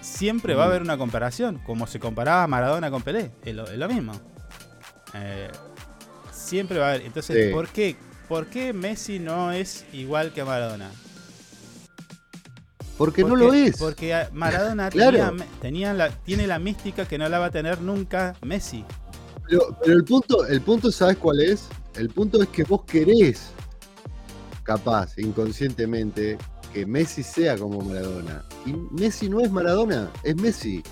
siempre 0.00 0.54
va 0.54 0.64
a 0.64 0.66
Mm. 0.66 0.70
haber 0.70 0.82
una 0.82 0.96
comparación, 0.96 1.58
como 1.58 1.86
se 1.86 1.98
comparaba 2.00 2.46
Maradona 2.46 2.90
con 2.90 3.02
Pelé, 3.02 3.30
es 3.44 3.54
lo, 3.54 3.66
es 3.66 3.76
lo 3.78 3.88
mismo. 3.88 4.12
Eh, 5.14 5.50
siempre 6.32 6.78
va 6.78 6.86
a 6.86 6.90
haber. 6.90 7.02
Entonces, 7.02 7.46
Sí. 7.48 7.52
¿por 7.52 7.68
qué? 7.68 7.96
¿Por 8.28 8.46
qué 8.46 8.72
Messi 8.72 9.18
no 9.18 9.52
es 9.52 9.84
igual 9.92 10.32
que 10.32 10.42
Maradona? 10.44 10.90
Porque, 12.98 13.22
no 13.24 13.36
lo 13.36 13.52
es. 13.52 13.76
Porque 13.76 14.26
Maradona 14.32 14.88
Claro. 14.90 15.10
tenía, 15.18 15.30
me- 15.32 15.44
tenía 15.60 15.92
la, 15.92 16.08
tiene 16.10 16.46
la 16.46 16.58
mística 16.58 17.06
que 17.06 17.18
no 17.18 17.28
la 17.28 17.38
va 17.38 17.46
a 17.46 17.50
tener 17.50 17.80
nunca 17.82 18.34
Messi. 18.42 18.84
Pero, 19.48 19.76
pero 19.82 19.96
el 19.96 20.04
punto, 20.04 20.46
el 20.46 20.60
punto, 20.60 20.90
¿sabes 20.90 21.16
cuál 21.18 21.40
es? 21.40 21.68
El 21.94 22.08
punto 22.10 22.42
es 22.42 22.48
que 22.48 22.64
vos 22.64 22.82
querés, 22.84 23.50
capaz, 24.62 25.16
inconscientemente, 25.18 26.36
que 26.72 26.84
Messi 26.86 27.22
sea 27.22 27.56
como 27.56 27.80
Maradona. 27.80 28.44
Y 28.66 28.72
Messi 29.00 29.28
no 29.28 29.40
es 29.40 29.50
Maradona, 29.50 30.10
es 30.22 30.36
Messi. 30.36 30.82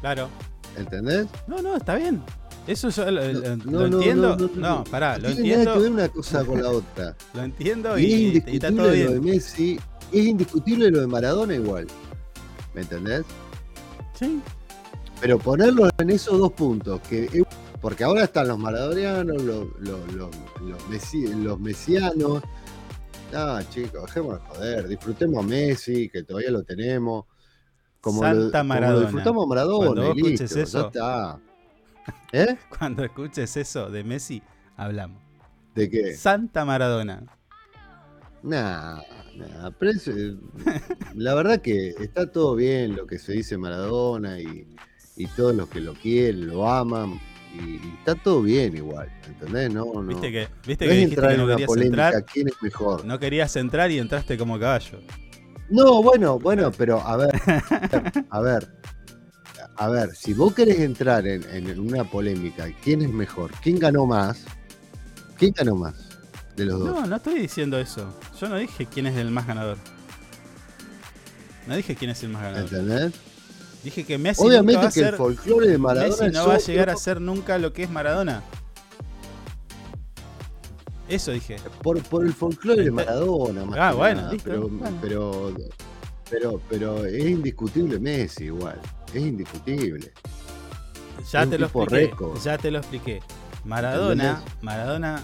Claro. 0.00 0.28
¿Entendés? 0.76 1.26
No, 1.46 1.62
no, 1.62 1.76
está 1.76 1.96
bien. 1.96 2.22
Eso 2.66 2.88
yo 2.88 3.10
lo, 3.10 3.20
No, 3.22 3.56
lo 3.56 3.88
no, 3.88 3.96
entiendo. 3.98 4.36
no, 4.36 4.46
No, 4.48 4.50
no, 4.54 4.68
no. 4.78 4.84
pará, 4.84 5.18
lo 5.18 5.28
No 5.28 5.34
tiene 5.36 5.64
nada 5.64 5.74
que 5.74 5.78
ver 5.80 5.88
entiendo. 5.88 6.02
una 6.02 6.08
cosa 6.08 6.44
con 6.44 6.62
la 6.62 6.70
otra. 6.70 7.16
Lo 7.34 7.42
entiendo 7.42 7.98
Y 7.98 8.04
es 8.04 8.12
y 8.48 8.56
está 8.56 8.68
indiscutible 8.68 8.76
todo 8.76 8.86
lo 8.86 8.90
de 9.12 9.18
bien. 9.20 9.24
Messi. 9.24 9.80
Es 10.12 10.24
indiscutible 10.26 10.90
lo 10.90 11.00
de 11.00 11.06
Maradona 11.06 11.54
igual. 11.54 11.86
¿Me 12.74 12.80
entendés? 12.80 13.22
Sí. 14.18 14.40
Pero 15.20 15.38
ponerlo 15.38 15.88
en 15.98 16.10
esos 16.10 16.38
dos 16.38 16.52
puntos, 16.52 17.00
que 17.08 17.28
porque 17.84 18.02
ahora 18.02 18.24
están 18.24 18.48
los 18.48 18.58
maradonianos, 18.58 19.42
los, 19.42 19.66
los, 19.78 20.12
los, 20.14 20.30
los, 20.62 20.82
mesi- 20.88 21.28
los 21.44 21.60
mesianos. 21.60 22.42
No, 23.30 23.62
chicos, 23.64 24.06
dejémonos 24.06 24.40
joder, 24.48 24.88
disfrutemos 24.88 25.44
a 25.44 25.46
Messi, 25.46 26.08
que 26.08 26.22
todavía 26.22 26.50
lo 26.50 26.62
tenemos. 26.62 27.26
Como 28.00 28.22
lo, 28.22 28.28
Santa 28.28 28.60
como 28.60 28.74
lo 28.74 28.80
Maradona. 28.80 29.00
disfrutamos 29.02 29.44
a 29.44 29.48
Maradona, 29.48 29.86
Cuando 29.86 30.02
vos 30.08 30.16
y 30.16 30.22
listo, 30.22 30.44
escuches 30.44 30.72
ya 30.72 30.78
eso. 30.78 30.86
está. 30.86 31.40
¿Eh? 32.32 32.56
Cuando 32.78 33.04
escuches 33.04 33.54
eso 33.58 33.90
de 33.90 34.02
Messi, 34.02 34.42
hablamos. 34.78 35.22
¿De 35.74 35.90
qué? 35.90 36.16
Santa 36.16 36.64
Maradona. 36.64 37.22
Nah, 38.42 39.02
nah, 39.36 39.70
pero 39.78 39.90
es, 39.90 40.08
eh, 40.08 40.36
la 41.14 41.34
verdad 41.34 41.60
que 41.60 41.88
está 41.98 42.32
todo 42.32 42.54
bien 42.54 42.96
lo 42.96 43.06
que 43.06 43.18
se 43.18 43.32
dice 43.34 43.58
Maradona 43.58 44.40
y, 44.40 44.74
y 45.16 45.26
todos 45.26 45.54
los 45.54 45.68
que 45.68 45.80
lo 45.82 45.92
quieren, 45.92 46.46
lo 46.46 46.66
aman, 46.66 47.20
y, 47.54 47.76
y 47.86 47.94
está 47.98 48.14
todo 48.14 48.42
bien 48.42 48.76
igual, 48.76 49.08
¿entendés? 49.26 49.72
No, 49.72 49.86
no. 49.94 50.02
Viste 50.02 50.32
que, 50.32 50.48
viste 50.66 50.84
no 50.86 50.90
que 50.90 50.96
dijiste 50.96 51.28
que 51.28 51.36
no 51.36 51.46
querías 51.46 51.66
polémica 51.66 52.06
entrar. 52.08 52.24
quién 52.26 52.48
es 52.48 52.54
mejor. 52.62 53.04
No 53.04 53.18
querías 53.18 53.56
entrar 53.56 53.90
y 53.90 53.98
entraste 53.98 54.36
como 54.36 54.58
caballo. 54.58 55.00
No, 55.70 56.02
bueno, 56.02 56.38
bueno, 56.38 56.70
pero 56.72 57.00
a 57.00 57.16
ver, 57.16 57.30
a 58.30 58.40
ver, 58.40 58.74
a 59.76 59.88
ver, 59.88 60.10
si 60.14 60.34
vos 60.34 60.54
querés 60.54 60.80
entrar 60.80 61.26
en, 61.26 61.42
en 61.44 61.80
una 61.80 62.04
polémica, 62.04 62.66
¿quién 62.82 63.02
es 63.02 63.10
mejor? 63.10 63.50
¿Quién 63.62 63.78
ganó 63.78 64.06
más? 64.06 64.44
¿Quién 65.38 65.52
ganó 65.56 65.74
más 65.74 65.94
de 66.56 66.66
los 66.66 66.78
dos? 66.80 66.88
No, 66.88 67.06
no 67.06 67.16
estoy 67.16 67.38
diciendo 67.40 67.78
eso. 67.78 68.18
Yo 68.40 68.48
no 68.48 68.56
dije 68.56 68.86
quién 68.86 69.06
es 69.06 69.16
el 69.16 69.30
más 69.30 69.46
ganador. 69.46 69.78
No 71.66 71.76
dije 71.76 71.96
quién 71.96 72.10
es 72.10 72.22
el 72.22 72.28
más 72.28 72.42
ganador. 72.42 72.68
¿Entendés? 72.72 73.12
Dije 73.84 74.04
que 74.04 74.16
Messi 74.18 74.42
nunca 74.42 74.54
va 74.54 74.60
Obviamente 74.60 74.86
a 74.86 74.90
que 74.90 75.00
el 75.00 75.14
folclore 75.14 75.68
de 75.68 75.78
Maradona 75.78 76.08
Messi 76.24 76.30
no 76.34 76.48
va 76.48 76.54
a 76.54 76.58
llegar 76.58 76.90
a 76.90 76.96
ser 76.96 77.20
nunca 77.20 77.58
lo 77.58 77.72
que 77.72 77.82
es 77.82 77.90
Maradona. 77.90 78.42
Eso 81.08 81.32
dije. 81.32 81.56
por, 81.82 82.02
por 82.04 82.24
el 82.24 82.32
folclore 82.32 82.82
de 82.84 82.90
Maradona, 82.90 83.64
más 83.66 83.78
Ah, 83.78 83.90
que 83.90 83.96
bueno, 83.96 84.20
nada, 84.22 84.32
listo, 84.32 84.48
pero, 84.50 84.68
bueno. 84.68 84.98
pero, 85.02 85.52
pero, 86.30 86.60
pero 86.70 87.04
es 87.04 87.24
indiscutible 87.26 87.98
Messi 88.00 88.44
igual, 88.44 88.80
es 89.12 89.20
indiscutible. 89.22 90.12
Ya 91.30 91.42
Es 91.42 91.50
te 91.50 91.58
lo 91.58 91.66
expliqué. 91.66 91.94
récord. 91.94 92.38
Ya 92.42 92.56
te 92.58 92.70
lo 92.70 92.78
expliqué. 92.78 93.20
Maradona, 93.64 94.30
¿Entendés? 94.30 94.62
Maradona 94.62 95.22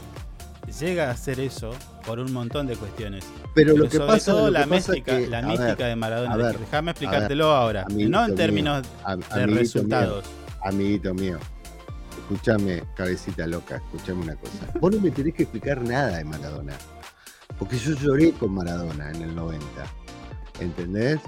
llega 0.79 1.09
a 1.09 1.13
hacer 1.13 1.41
eso 1.41 1.71
por 2.07 2.19
un 2.19 2.33
montón 2.33 2.67
de 2.67 2.77
cuestiones. 2.77 3.25
Pero 3.55 3.77
lo 3.77 3.85
que 3.89 3.97
sobre 3.97 4.07
pasa, 4.09 4.33
todo 4.33 4.47
lo 4.47 4.51
la 4.53 4.65
que 4.65 4.71
mística, 4.71 5.19
que, 5.19 5.27
la 5.27 5.43
mística 5.43 5.75
ver, 5.77 5.89
de 5.89 5.97
Maradona. 5.97 6.37
Déjame 6.37 6.91
explicártelo 6.93 7.51
ahora. 7.53 7.87
no 7.91 8.25
en 8.27 8.35
términos 8.35 8.87
de 9.35 9.47
mío, 9.47 9.57
resultados. 9.57 10.25
amiguito 10.63 11.15
mío, 11.15 11.39
escúchame, 12.19 12.83
cabecita 12.97 13.47
loca, 13.47 13.77
escúchame 13.77 14.23
una 14.23 14.37
cosa. 14.37 14.67
Vos 14.81 14.95
no 14.95 15.01
me 15.01 15.11
tenés 15.11 15.35
que 15.35 15.43
explicar 15.45 15.83
nada 15.83 16.19
de 16.19 16.25
Maradona, 16.25 16.75
porque 17.59 17.77
yo 17.79 17.93
lloré 17.95 18.33
con 18.33 18.53
Maradona 18.55 19.11
en 19.11 19.23
el 19.23 19.35
90, 19.35 19.67
¿entendés? 20.61 21.21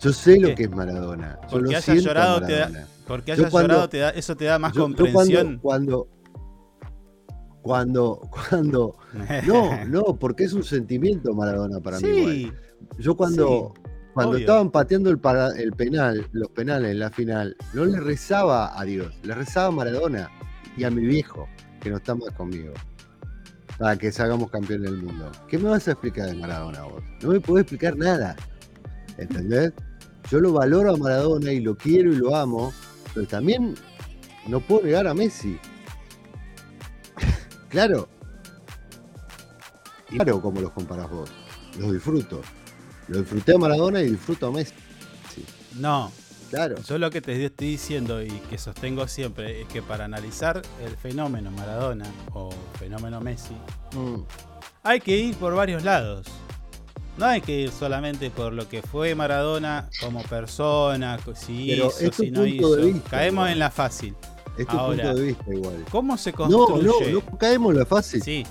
Yo 0.00 0.12
sé 0.12 0.38
lo 0.40 0.54
que 0.54 0.62
es 0.64 0.70
Maradona. 0.70 1.38
Yo 1.42 1.48
Porque 1.50 1.72
lo 1.72 1.78
hayas 1.78 2.02
llorado 2.02 2.40
te 2.40 2.52
da- 2.52 2.58
Maradona. 2.68 2.86
Porque 3.06 3.26
Yo 3.32 3.34
hayas 3.34 3.50
cuando- 3.50 3.68
llorado, 3.74 3.88
te 3.88 3.98
da, 3.98 4.10
eso 4.10 4.36
te 4.36 4.44
da 4.46 4.58
más 4.58 4.72
Yo- 4.72 4.88
yo 4.88 4.96
comprensión. 4.96 5.58
cuando, 5.60 6.08
cuando, 7.62 8.20
cuando, 8.48 8.96
no, 9.46 9.84
no, 9.88 10.02
porque 10.18 10.44
es 10.44 10.52
un 10.52 10.62
sentimiento 10.64 11.34
Maradona 11.34 11.80
para 11.80 12.00
mí. 12.00 12.08
igual. 12.08 12.54
Yo 12.98 13.16
cuando, 13.16 13.74
cuando 14.14 14.30
obvio. 14.32 14.40
estaban 14.40 14.70
pateando 14.70 15.10
el, 15.10 15.18
para- 15.18 15.50
el 15.58 15.72
penal, 15.72 16.26
los 16.32 16.48
penales 16.50 16.92
en 16.92 16.98
la 17.00 17.10
final, 17.10 17.56
no 17.74 17.84
le 17.84 18.00
rezaba 18.00 18.78
a 18.78 18.84
Dios, 18.84 19.12
le 19.22 19.34
rezaba 19.34 19.66
a 19.68 19.70
Maradona 19.70 20.30
y 20.76 20.84
a 20.84 20.90
mi 20.90 21.02
viejo, 21.04 21.46
que 21.80 21.90
no 21.90 21.96
está 21.98 22.14
más 22.14 22.30
conmigo, 22.34 22.72
para 23.78 23.96
que 23.96 24.10
salgamos 24.10 24.50
campeón 24.50 24.82
del 24.82 25.02
mundo. 25.02 25.30
¿Qué 25.48 25.58
me 25.58 25.68
vas 25.68 25.86
a 25.88 25.92
explicar 25.92 26.26
de 26.26 26.34
Maradona 26.34 26.82
vos? 26.84 27.02
No 27.22 27.30
me 27.30 27.40
podés 27.40 27.62
explicar 27.62 27.96
nada, 27.96 28.36
¿entendés? 29.18 29.72
Yo 30.30 30.40
lo 30.40 30.52
valoro 30.52 30.94
a 30.94 30.96
Maradona 30.96 31.52
y 31.52 31.60
lo 31.60 31.76
quiero 31.76 32.12
y 32.12 32.16
lo 32.16 32.34
amo, 32.34 32.72
pero 33.14 33.26
también 33.26 33.74
no 34.48 34.60
puedo 34.60 34.84
negar 34.86 35.06
a 35.06 35.14
Messi. 35.14 35.58
Claro. 37.70 38.08
Y 40.10 40.16
claro, 40.16 40.40
como 40.42 40.60
los 40.60 40.72
comparás 40.72 41.08
vos. 41.10 41.30
Los 41.78 41.92
disfruto. 41.92 42.42
Lo 43.08 43.20
disfruté 43.20 43.54
a 43.54 43.58
Maradona 43.58 44.00
y 44.02 44.10
disfruto 44.10 44.46
a 44.48 44.50
Messi. 44.50 44.74
no. 45.76 46.10
Claro. 46.50 46.74
Yo 46.82 46.98
lo 46.98 47.10
que 47.12 47.20
te 47.20 47.44
estoy 47.44 47.68
diciendo 47.68 48.20
y 48.20 48.28
que 48.28 48.58
sostengo 48.58 49.06
siempre 49.06 49.60
es 49.62 49.68
que 49.68 49.82
para 49.82 50.06
analizar 50.06 50.60
el 50.84 50.96
fenómeno 50.96 51.52
Maradona 51.52 52.06
o 52.32 52.50
fenómeno 52.76 53.20
Messi, 53.20 53.54
Mm. 53.94 54.22
hay 54.82 54.98
que 55.00 55.16
ir 55.16 55.36
por 55.36 55.54
varios 55.54 55.84
lados. 55.84 56.26
No 57.18 57.26
hay 57.26 57.40
que 57.40 57.52
ir 57.60 57.70
solamente 57.70 58.30
por 58.30 58.52
lo 58.52 58.68
que 58.68 58.82
fue 58.82 59.14
Maradona 59.14 59.88
como 60.00 60.24
persona, 60.24 61.20
si 61.36 61.68
Pero 61.68 61.86
hizo, 61.86 62.00
es 62.00 62.16
tu 62.16 62.22
si 62.24 62.30
no 62.32 62.44
hizo. 62.44 62.76
vista, 62.78 63.10
Caemos 63.10 63.48
en 63.48 63.58
la 63.60 63.70
fácil. 63.70 64.16
Es 64.58 64.66
tu 64.66 64.76
Ahora, 64.76 65.02
punto 65.04 65.18
de 65.20 65.26
vista 65.26 65.54
igual. 65.54 65.84
¿Cómo 65.90 66.16
se 66.18 66.32
No, 66.32 66.36
construye? 66.66 67.12
no, 67.12 67.20
no 67.30 67.38
caemos 67.38 67.72
en 67.72 67.78
la 67.78 67.86
fácil. 67.86 68.22
Sí, 68.22 68.44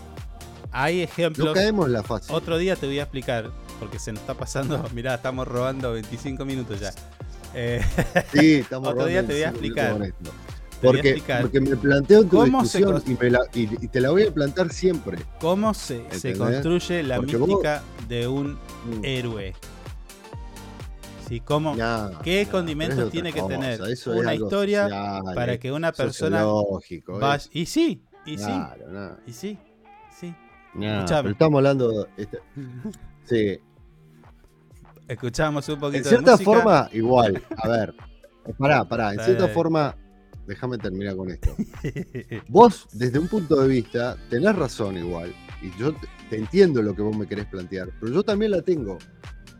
hay 0.71 0.97
No 0.97 1.03
ejemplos. 1.03 1.53
caemos 1.53 1.85
en 1.87 1.93
la 1.93 2.03
fácil. 2.03 2.35
Otro 2.35 2.57
día 2.57 2.75
te 2.75 2.87
voy 2.87 2.99
a 2.99 3.03
explicar, 3.03 3.51
porque 3.79 3.99
se 3.99 4.11
nos 4.11 4.21
está 4.21 4.33
pasando, 4.33 4.83
mirá, 4.95 5.15
estamos 5.15 5.47
robando 5.47 5.91
25 5.93 6.45
minutos 6.45 6.79
ya. 6.79 6.91
Eh, 7.53 7.81
Sí, 8.33 8.53
estamos 8.61 8.89
Otro 8.89 9.05
día 9.05 9.25
te 9.25 9.33
voy 9.33 9.43
a 9.43 9.49
explicar. 9.49 9.97
Porque, 10.81 10.99
explicar 11.09 11.41
porque 11.41 11.59
me 11.59 11.75
planteo 11.75 12.23
tu 12.23 12.41
discusión 12.43 13.03
y, 13.05 13.13
me 13.21 13.29
la- 13.29 13.41
y- 13.53 13.83
y 13.83 13.87
te 13.89 13.99
la 13.99 14.11
voy 14.11 14.23
a 14.23 14.31
plantar 14.33 14.71
siempre. 14.71 15.17
cómo 15.41 15.73
se, 15.73 16.03
se 16.17 16.37
construye 16.37 17.03
la 17.03 17.17
Porque 17.17 17.35
vos- 17.35 17.49
mística 17.49 17.83
de 18.07 18.27
un 18.29 18.53
Mm. 18.53 19.03
héroe. 19.03 19.53
Sí, 21.29 21.41
cómo, 21.41 21.75
Nah, 21.75 22.19
¿Qué 22.23 22.43
nah, 22.43 22.51
condimentos 22.51 23.11
tiene 23.11 23.31
que 23.31 23.39
cosa, 23.39 23.53
tener 23.53 23.79
una 24.07 24.33
historia 24.33 24.83
social, 24.89 25.23
para 25.35 25.59
que 25.59 25.71
una 25.71 25.91
persona 25.91 26.43
vaya... 27.07 27.43
Y 27.53 27.67
sí, 27.67 28.01
y 28.25 28.37
sí, 28.39 28.51
y 29.27 29.33
sí, 29.33 29.57
sí. 30.19 30.35
pero 30.73 31.29
estamos 31.29 31.59
hablando. 31.59 32.07
este- 32.17 32.39
sí, 33.25 33.59
Escuchamos 35.07 35.67
un 35.69 35.75
en 35.75 35.79
poquito 35.79 36.03
de 36.03 36.09
cierta 36.09 36.31
música. 36.31 36.51
forma, 36.51 36.89
igual. 36.93 37.43
A 37.57 37.67
ver, 37.67 37.93
pará, 38.57 38.83
pará. 38.83 39.13
En 39.13 39.19
cierta 39.19 39.47
forma, 39.49 39.95
déjame 40.47 40.79
terminar 40.79 41.15
con 41.15 41.29
esto. 41.29 41.55
Vos, 42.47 42.87
desde 42.93 43.19
un 43.19 43.27
punto 43.27 43.55
de 43.61 43.67
vista, 43.67 44.17
tenés 44.31 44.55
razón 44.55 44.97
igual. 44.97 45.31
Y 45.61 45.71
yo 45.79 45.93
te 46.29 46.37
entiendo 46.37 46.81
lo 46.81 46.95
que 46.95 47.01
vos 47.01 47.15
me 47.15 47.27
querés 47.27 47.45
plantear, 47.47 47.89
pero 47.99 48.13
yo 48.13 48.23
también 48.23 48.51
la 48.51 48.61
tengo. 48.61 48.97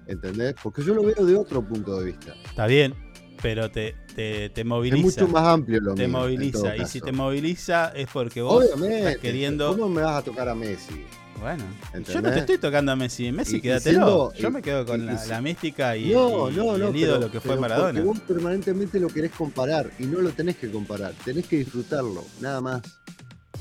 ¿Entendés? 0.09 0.55
Porque 0.61 0.83
yo 0.83 0.93
lo 0.95 1.03
veo 1.03 1.23
de 1.25 1.35
otro 1.35 1.61
punto 1.61 1.99
de 1.99 2.05
vista. 2.07 2.33
Está 2.45 2.65
bien, 2.65 2.95
pero 3.41 3.69
te, 3.69 3.95
te, 4.15 4.49
te 4.49 4.61
Es 4.61 4.67
moviliza. 4.67 5.21
mucho 5.21 5.27
más 5.31 5.45
amplio 5.45 5.79
lo 5.79 5.93
te 5.93 5.99
mío, 5.99 6.05
en 6.05 6.11
moviliza. 6.11 6.75
Y 6.77 6.85
si 6.87 6.99
te 6.99 7.11
moviliza 7.11 7.89
es 7.95 8.07
porque 8.11 8.41
vos 8.41 8.65
Obviamente. 8.65 8.97
estás 8.97 9.17
queriendo. 9.17 9.69
¿Cómo 9.77 9.87
me 9.87 10.01
vas 10.01 10.17
a 10.17 10.21
tocar 10.23 10.49
a 10.49 10.55
Messi? 10.55 11.05
Bueno, 11.39 11.63
yo 11.63 11.93
no 11.93 11.97
¿Entendés? 11.99 12.33
te 12.33 12.39
estoy 12.39 12.57
tocando 12.57 12.91
a 12.91 12.95
Messi. 12.97 13.31
Messi, 13.31 13.55
Y- 13.55 13.57
y 13.59 13.61
quédatelo. 13.61 14.31
siendo- 14.31 14.33
yo 14.33 14.51
me 14.51 14.61
quedo 14.61 14.85
con 14.85 15.01
y- 15.01 15.05
la, 15.05 15.41
mística 15.41 15.95
y, 15.95 16.11
No, 16.11 16.49
no, 16.51 16.75
el 16.75 16.81
pero- 16.81 16.95
ídolo 16.97 17.31
que 17.31 17.39
fue 17.39 17.51
pero 17.51 17.61
Maradona. 17.61 17.87
Porque 17.93 18.01
vos 18.01 18.19
permanentemente 18.27 18.99
lo 18.99 19.07
querés 19.07 19.31
comparar 19.31 19.89
y 19.99 20.03
no 20.03 20.19
lo 20.19 20.31
tenés 20.31 20.57
que 20.57 20.69
comparar. 20.69 21.13
Tenés 21.23 21.45
que 21.45 21.57
disfrutarlo, 21.57 22.25
nada 22.41 22.59
más. 22.59 22.81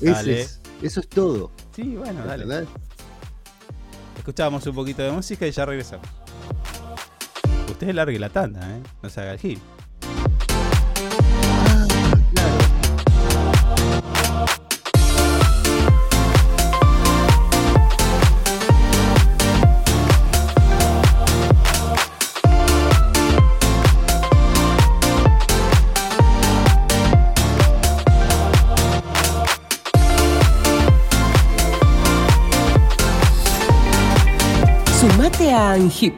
Ese 0.01 0.41
es- 0.41 0.61
eso 0.81 0.99
es 0.99 1.07
todo. 1.07 1.51
Sí, 1.73 1.95
bueno, 1.95 2.25
dale. 2.25 2.43
¿entendés? 2.43 2.67
Escuchábamos 4.17 4.65
un 4.67 4.75
poquito 4.75 5.01
de 5.01 5.11
música 5.11 5.47
y 5.47 5.51
ya 5.51 5.65
regresamos. 5.65 6.05
Usted 7.69 7.93
largue 7.93 8.19
la 8.19 8.29
tanda, 8.29 8.59
¿eh? 8.69 8.81
No 9.01 9.09
se 9.09 9.21
haga 9.21 9.33
el 9.33 9.39
gil. 9.39 9.61
Sumate 34.99 35.49
a 35.53 35.71
ANGIP, 35.71 36.17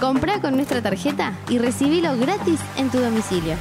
Comprá 0.00 0.40
con 0.40 0.56
nuestra 0.56 0.80
tarjeta 0.80 1.34
y 1.50 1.58
recibilo 1.58 2.16
gratis 2.16 2.58
en 2.78 2.88
tu 2.90 2.98
domicilio. 3.00 3.54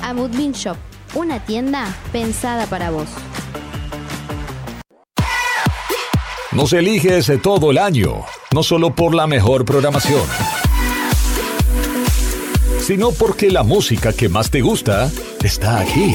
Amudbin 0.00 0.52
Shop, 0.52 0.76
una 1.14 1.40
tienda 1.44 1.92
pensada 2.12 2.66
para 2.66 2.90
vos. 2.90 3.08
Nos 6.52 6.72
eliges 6.72 7.32
todo 7.42 7.72
el 7.72 7.78
año, 7.78 8.24
no 8.52 8.62
solo 8.62 8.94
por 8.94 9.12
la 9.12 9.26
mejor 9.26 9.64
programación, 9.64 10.22
sino 12.78 13.10
porque 13.10 13.50
la 13.50 13.64
música 13.64 14.12
que 14.12 14.28
más 14.28 14.50
te 14.50 14.60
gusta 14.60 15.10
está 15.42 15.80
aquí. 15.80 16.14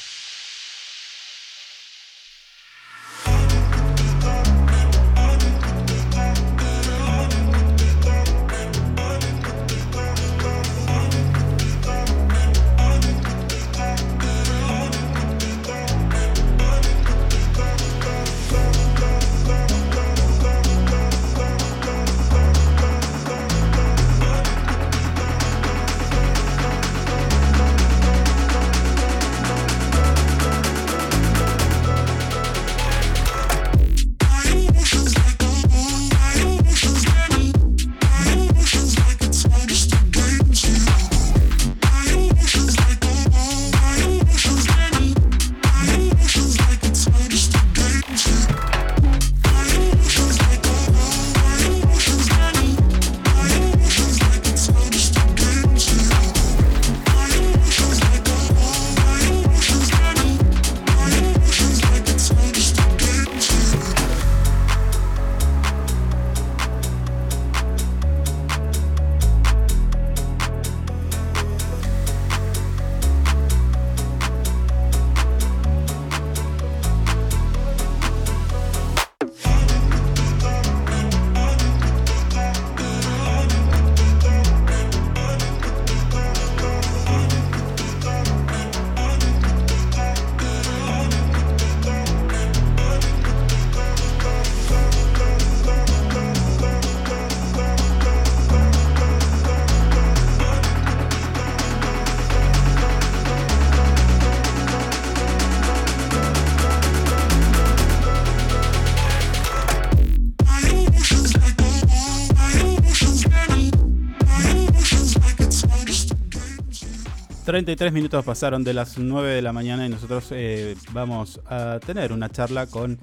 33 117.51 117.91
minutos 117.91 118.23
pasaron 118.23 118.63
de 118.63 118.73
las 118.73 118.97
9 118.97 119.29
de 119.33 119.41
la 119.41 119.51
mañana 119.51 119.85
y 119.85 119.89
nosotros 119.89 120.29
eh, 120.31 120.77
vamos 120.93 121.41
a 121.47 121.81
tener 121.85 122.13
una 122.13 122.29
charla 122.29 122.65
con 122.65 122.97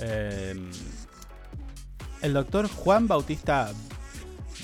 eh, 0.00 0.54
el 2.20 2.34
doctor 2.34 2.68
Juan 2.68 3.08
Bautista 3.08 3.70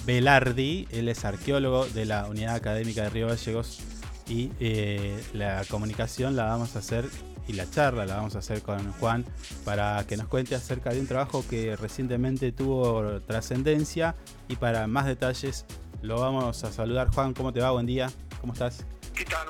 Velardi. 0.05 0.87
Él 0.91 1.09
es 1.09 1.25
arqueólogo 1.25 1.87
de 1.87 2.05
la 2.05 2.27
Unidad 2.27 2.55
Académica 2.55 3.05
de 3.05 3.09
Río 3.09 3.29
Gallegos 3.29 3.81
y 4.29 4.51
eh, 4.61 5.19
la 5.33 5.65
comunicación 5.71 6.37
la 6.37 6.45
vamos 6.45 6.77
a 6.77 6.81
hacer 6.81 7.09
y 7.49 7.55
la 7.55 7.71
charla 7.71 8.05
la 8.05 8.17
vamos 8.17 8.37
a 8.37 8.41
hacer 8.41 8.61
con 8.61 8.93
Juan 8.93 9.25
para 9.65 10.05
que 10.07 10.19
nos 10.19 10.29
cuente 10.29 10.55
acerca 10.55 10.91
de 10.91 11.01
un 11.01 11.07
trabajo 11.07 11.43
que 11.49 11.77
recientemente 11.77 12.53
tuvo 12.53 13.23
trascendencia 13.23 14.17
y 14.49 14.57
para 14.57 14.87
más 14.87 15.07
detalles 15.07 15.65
lo 16.03 16.21
vamos 16.21 16.63
a 16.63 16.71
saludar. 16.71 17.09
Juan, 17.09 17.33
¿cómo 17.33 17.55
te 17.55 17.61
va? 17.61 17.71
Buen 17.71 17.87
día, 17.87 18.11
¿cómo 18.43 18.53
estás? 18.53 18.85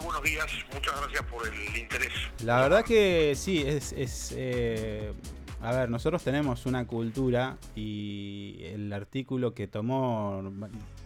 Buenos 0.03 0.23
días, 0.23 0.47
muchas 0.73 0.99
gracias 0.99 1.23
por 1.25 1.47
el 1.47 1.77
interés. 1.77 2.12
La 2.42 2.61
verdad 2.61 2.85
que 2.85 3.35
sí, 3.37 3.62
es... 3.66 3.92
es 3.92 4.35
eh, 4.37 5.12
a 5.61 5.73
ver, 5.73 5.88
nosotros 5.88 6.23
tenemos 6.23 6.66
una 6.66 6.87
cultura 6.87 7.57
y 7.75 8.59
el 8.64 8.92
artículo 8.92 9.55
que 9.55 9.66
tomó, 9.66 10.53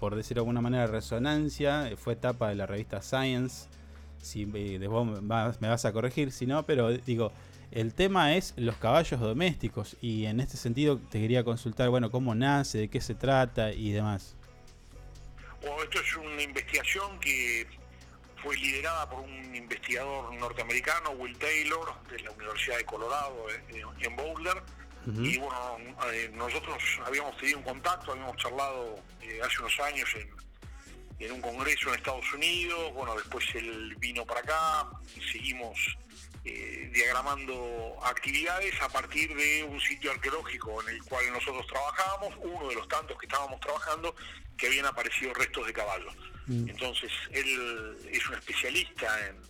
por 0.00 0.16
decir 0.16 0.34
de 0.34 0.40
alguna 0.40 0.60
manera, 0.60 0.88
resonancia, 0.88 1.90
fue 1.96 2.14
etapa 2.14 2.48
de 2.48 2.56
la 2.56 2.66
revista 2.66 3.00
Science. 3.00 3.68
Si 4.20 4.44
vos 4.44 5.22
me 5.22 5.68
vas 5.68 5.84
a 5.84 5.92
corregir, 5.92 6.32
si 6.32 6.46
no, 6.46 6.66
pero 6.66 6.90
digo, 6.90 7.32
el 7.70 7.94
tema 7.94 8.34
es 8.34 8.52
los 8.56 8.76
caballos 8.76 9.20
domésticos. 9.20 9.96
Y 10.00 10.24
en 10.24 10.40
este 10.40 10.56
sentido 10.56 10.98
te 10.98 11.20
quería 11.20 11.44
consultar, 11.44 11.88
bueno, 11.90 12.10
cómo 12.10 12.34
nace, 12.34 12.78
de 12.78 12.88
qué 12.88 13.00
se 13.00 13.14
trata 13.14 13.72
y 13.72 13.92
demás. 13.92 14.34
Bueno, 15.60 15.82
esto 15.84 16.00
es 16.00 16.16
una 16.16 16.42
investigación 16.42 17.20
que 17.20 17.64
fue 18.42 18.56
liderada 18.56 19.08
por 19.08 19.20
un 19.20 19.54
investigador 19.54 20.34
norteamericano, 20.34 21.10
Will 21.10 21.36
Taylor, 21.38 21.94
de 22.10 22.20
la 22.20 22.30
Universidad 22.30 22.78
de 22.78 22.84
Colorado 22.84 23.46
eh, 23.50 23.82
en 24.00 24.16
Boulder. 24.16 24.62
Y 25.06 25.38
bueno, 25.38 25.78
eh, 26.12 26.30
nosotros 26.34 26.82
habíamos 27.06 27.34
tenido 27.38 27.58
un 27.58 27.64
contacto, 27.64 28.12
habíamos 28.12 28.36
charlado 28.36 28.96
eh, 29.22 29.40
hace 29.42 29.58
unos 29.60 29.80
años 29.80 30.06
en, 30.14 30.28
en 31.18 31.32
un 31.32 31.40
congreso 31.40 31.88
en 31.88 31.94
Estados 31.94 32.30
Unidos, 32.34 32.92
bueno, 32.92 33.14
después 33.14 33.44
él 33.54 33.96
vino 33.98 34.26
para 34.26 34.40
acá, 34.40 34.86
y 35.16 35.22
seguimos 35.32 35.78
eh, 36.44 36.90
diagramando 36.92 37.96
actividades 38.04 38.80
a 38.82 38.88
partir 38.90 39.34
de 39.34 39.64
un 39.64 39.80
sitio 39.80 40.10
arqueológico 40.12 40.82
en 40.82 40.90
el 40.90 41.02
cual 41.04 41.32
nosotros 41.32 41.66
trabajábamos, 41.66 42.34
uno 42.42 42.68
de 42.68 42.74
los 42.74 42.86
tantos 42.88 43.18
que 43.18 43.26
estábamos 43.26 43.60
trabajando, 43.60 44.14
que 44.58 44.66
habían 44.66 44.86
aparecido 44.86 45.32
restos 45.32 45.66
de 45.66 45.72
caballos. 45.72 46.14
Mm. 46.48 46.68
Entonces, 46.68 47.12
él 47.30 47.96
es 48.10 48.28
un 48.28 48.34
especialista 48.34 49.06
en, 49.28 49.48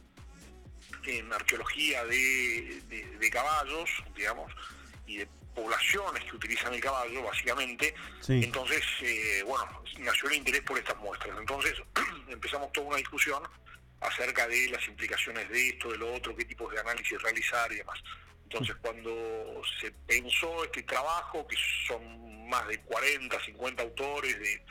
arqueología 1.32 2.04
de, 2.04 2.82
de 3.18 3.30
caballos, 3.30 3.88
digamos, 4.14 4.52
y 5.06 5.16
de 5.16 5.28
poblaciones 5.58 6.24
que 6.24 6.36
utilizan 6.36 6.72
el 6.74 6.80
caballo, 6.80 7.22
básicamente. 7.22 7.94
Entonces, 8.28 8.82
eh, 9.02 9.42
bueno, 9.44 9.82
nació 9.98 10.28
el 10.28 10.36
interés 10.36 10.62
por 10.62 10.78
estas 10.78 10.96
muestras. 10.98 11.36
Entonces, 11.38 11.74
empezamos 12.28 12.72
toda 12.72 12.88
una 12.88 12.96
discusión 12.96 13.42
acerca 14.00 14.46
de 14.46 14.68
las 14.70 14.86
implicaciones 14.86 15.48
de 15.48 15.70
esto, 15.70 15.90
de 15.90 15.98
lo 15.98 16.14
otro, 16.14 16.36
qué 16.36 16.44
tipos 16.44 16.72
de 16.72 16.78
análisis 16.80 17.20
realizar 17.20 17.72
y 17.72 17.76
demás. 17.76 17.98
Entonces, 18.44 18.76
cuando 18.80 19.60
se 19.80 19.90
pensó 20.06 20.64
este 20.64 20.82
trabajo, 20.84 21.46
que 21.46 21.56
son 21.86 22.48
más 22.48 22.66
de 22.68 22.80
40, 22.80 23.44
50 23.44 23.82
autores 23.82 24.38
de 24.38 24.62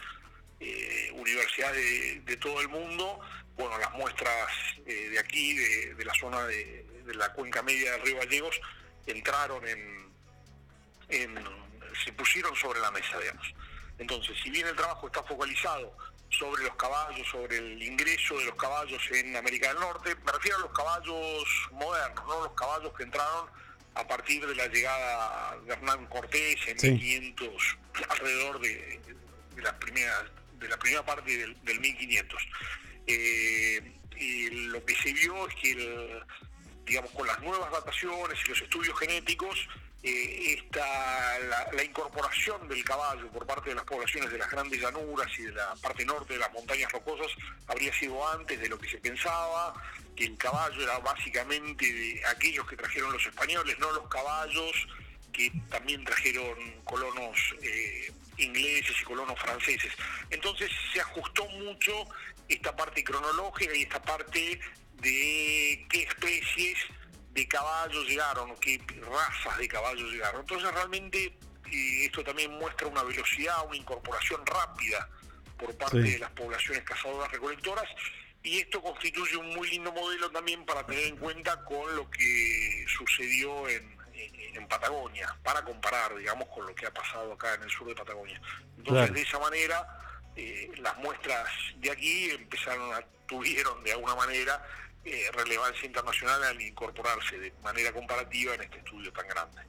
eh, 0.60 1.12
universidades 1.16 2.26
de, 2.26 2.38
todo 2.38 2.62
el 2.62 2.70
mundo, 2.70 3.20
bueno, 3.56 3.78
las 3.78 3.92
muestras 3.94 4.50
eh, 4.86 5.10
de 5.10 5.20
aquí, 5.20 5.56
de, 5.56 6.06
la 6.06 6.14
zona 6.14 6.46
de, 6.46 6.86
de 7.06 7.16
la 7.16 7.32
cuenca 7.34 7.62
media 7.62 7.92
del 7.94 8.02
río 8.02 8.18
Gallegos, 8.18 8.60
entraron 9.06 9.64
en, 9.68 10.08
se 12.04 12.12
pusieron 12.14 12.56
sobre 12.56 12.80
la 12.80 12.92
mesa, 12.92 13.18
digamos. 13.20 13.54
Entonces, 13.98 14.38
si 14.44 14.50
bien 14.50 14.68
el 14.68 14.76
trabajo 14.76 15.08
está 15.08 15.24
focalizado 15.24 15.96
sobre 16.30 16.64
los 16.64 16.76
caballos, 16.76 17.28
sobre 17.30 17.58
el 17.58 17.82
ingreso 17.82 18.38
de 18.38 18.46
los 18.46 18.56
caballos 18.56 19.02
en 19.12 19.36
América 19.36 19.70
del 19.70 19.80
Norte, 19.80 20.16
me 20.26 20.32
refiero 20.32 20.58
a 20.58 20.62
los 20.62 20.72
caballos 20.72 21.70
modernos, 21.72 22.26
no 22.28 22.44
los 22.44 22.54
caballos 22.54 22.94
que 22.94 23.04
entraron 23.04 23.50
a 23.96 24.08
partir 24.08 24.46
de 24.46 24.54
la 24.54 24.68
llegada 24.68 25.58
de 25.66 25.74
Hernán 25.74 26.06
Cortés 26.08 26.60
en 26.68 26.76
1500, 26.76 27.78
alrededor 28.10 28.60
de, 28.60 29.02
la 29.58 29.80
primera 29.80 30.24
de 30.60 30.68
la 30.68 30.78
primera 30.78 31.06
parte 31.06 31.38
del, 31.38 31.80
1500. 31.80 32.48
Eh, 33.08 33.94
y 34.18 34.50
lo 34.50 34.84
que 34.84 34.96
se 34.96 35.14
vio 35.14 35.48
es 35.48 35.56
que, 35.56 36.22
digamos, 36.86 37.12
con 37.12 37.28
las 37.28 37.40
nuevas 37.42 37.72
dataciones 37.72 38.40
y 38.46 38.50
los 38.50 38.62
estudios 38.62 38.98
genéticos, 39.00 39.68
eh, 40.04 40.64
la, 40.72 41.84
incorporación 41.84 42.68
del 42.68 42.84
caballo 42.84 43.30
por 43.32 43.46
parte 43.46 43.70
de 43.70 43.76
las 43.76 43.84
poblaciones 43.84 44.32
de 44.32 44.38
las 44.38 44.50
grandes 44.50 44.80
llanuras 44.80 45.28
y 45.38 45.44
de 45.44 45.52
la 45.54 45.76
parte 45.82 46.06
norte 46.06 46.34
de 46.34 46.40
las 46.40 46.52
montañas 46.54 46.92
rocosas 46.92 47.28
habría 47.68 47.92
sido 47.94 48.28
antes 48.30 48.60
de 48.60 48.70
lo 48.70 48.78
que 48.78 48.90
se 48.90 49.00
pensaba, 49.00 49.74
que 50.16 50.26
el 50.26 50.38
caballo 50.38 50.82
era 50.82 51.00
básicamente 51.00 51.92
de 51.92 52.22
aquellos 52.28 52.68
que 52.68 52.78
trajeron 52.78 53.12
los 53.12 53.26
españoles, 53.26 53.78
no 53.80 53.92
los 53.92 54.08
caballos 54.08 54.88
que 55.34 55.52
también 55.70 56.04
trajeron 56.04 56.58
colonos 56.84 57.38
eh, 57.62 58.12
ingleses 58.38 58.96
y 59.02 59.04
colonos 59.04 59.40
franceses. 59.40 59.92
Entonces 60.30 60.72
se 60.94 61.02
ajustó 61.02 61.48
mucho 61.50 61.92
esta 62.48 62.76
parte 62.76 63.04
cronológica 63.04 63.76
y 63.76 63.84
esta 63.84 64.02
parte 64.02 64.60
de 64.94 65.86
qué 65.90 66.04
especies 66.04 66.78
de 67.32 67.48
caballos 67.48 68.08
llegaron, 68.08 68.56
qué 68.58 68.82
razas 69.02 69.58
de 69.58 69.68
caballos 69.68 70.12
llegaron. 70.12 70.42
Entonces 70.42 70.72
realmente 70.74 71.38
esto 71.72 72.24
también 72.24 72.52
muestra 72.58 72.88
una 72.88 73.04
velocidad, 73.04 73.66
una 73.68 73.78
incorporación 73.78 74.46
rápida 74.46 75.10
por 75.58 75.76
parte 75.78 76.02
de 76.02 76.20
las 76.20 76.32
poblaciones 76.32 76.84
cazadoras 76.84 77.32
recolectoras 77.32 77.86
y 78.44 78.60
esto 78.60 78.82
constituye 78.82 79.36
un 79.36 79.50
muy 79.56 79.70
lindo 79.70 79.92
modelo 79.92 80.30
también 80.30 80.66
para 80.66 80.86
tener 80.86 81.08
en 81.08 81.18
cuenta 81.18 81.64
con 81.66 81.96
lo 81.96 82.10
que 82.10 82.86
sucedió 82.88 83.68
en, 83.68 83.97
Patagonia, 84.66 85.36
para 85.44 85.62
comparar, 85.62 86.16
digamos, 86.16 86.48
con 86.48 86.66
lo 86.66 86.74
que 86.74 86.88
ha 86.88 86.94
pasado 86.94 87.34
acá 87.34 87.54
en 87.56 87.64
el 87.64 87.70
sur 87.70 87.88
de 87.88 87.96
Patagonia. 87.96 88.42
Entonces, 88.78 89.14
de 89.14 89.22
esa 89.22 89.40
manera, 89.40 90.00
eh, 90.36 90.72
las 90.78 90.98
muestras 90.98 91.48
de 91.78 91.92
aquí 91.92 92.30
empezaron 92.32 92.94
a, 92.94 93.02
tuvieron 93.28 93.84
de 93.84 93.92
alguna 93.92 94.16
manera 94.16 94.64
eh, 95.06 95.32
relevancia 95.34 95.86
internacional 95.86 96.44
al 96.44 96.62
incorporarse 96.62 97.38
de 97.40 97.54
manera 97.64 97.92
comparativa 97.94 98.56
en 98.56 98.62
este 98.64 98.80
estudio 98.80 99.12
tan 99.14 99.28
grande. 99.28 99.62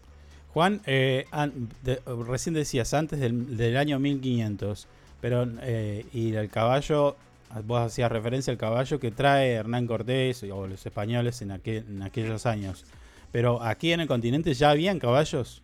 Juan, 0.52 0.80
eh, 0.86 1.26
recién 2.26 2.54
decías 2.54 2.94
antes 2.94 3.20
del, 3.20 3.76
año 3.76 3.98
1500, 3.98 4.88
pero 5.20 5.46
eh, 5.60 6.06
y 6.12 6.34
el 6.34 6.50
caballo, 6.50 7.16
vos 7.64 7.86
hacías 7.86 8.10
referencia 8.10 8.50
al 8.50 8.58
caballo 8.58 8.98
que 8.98 9.10
trae 9.10 9.52
Hernán 9.52 9.86
Cortés 9.86 10.42
o 10.42 10.66
los 10.66 10.84
españoles 10.84 11.40
en, 11.42 11.52
en 11.64 12.02
aquellos 12.02 12.46
años. 12.46 12.84
Pero 13.32 13.62
aquí 13.62 13.92
en 13.92 14.00
el 14.00 14.08
continente 14.08 14.54
ya 14.54 14.70
habían 14.70 14.98
caballos. 14.98 15.62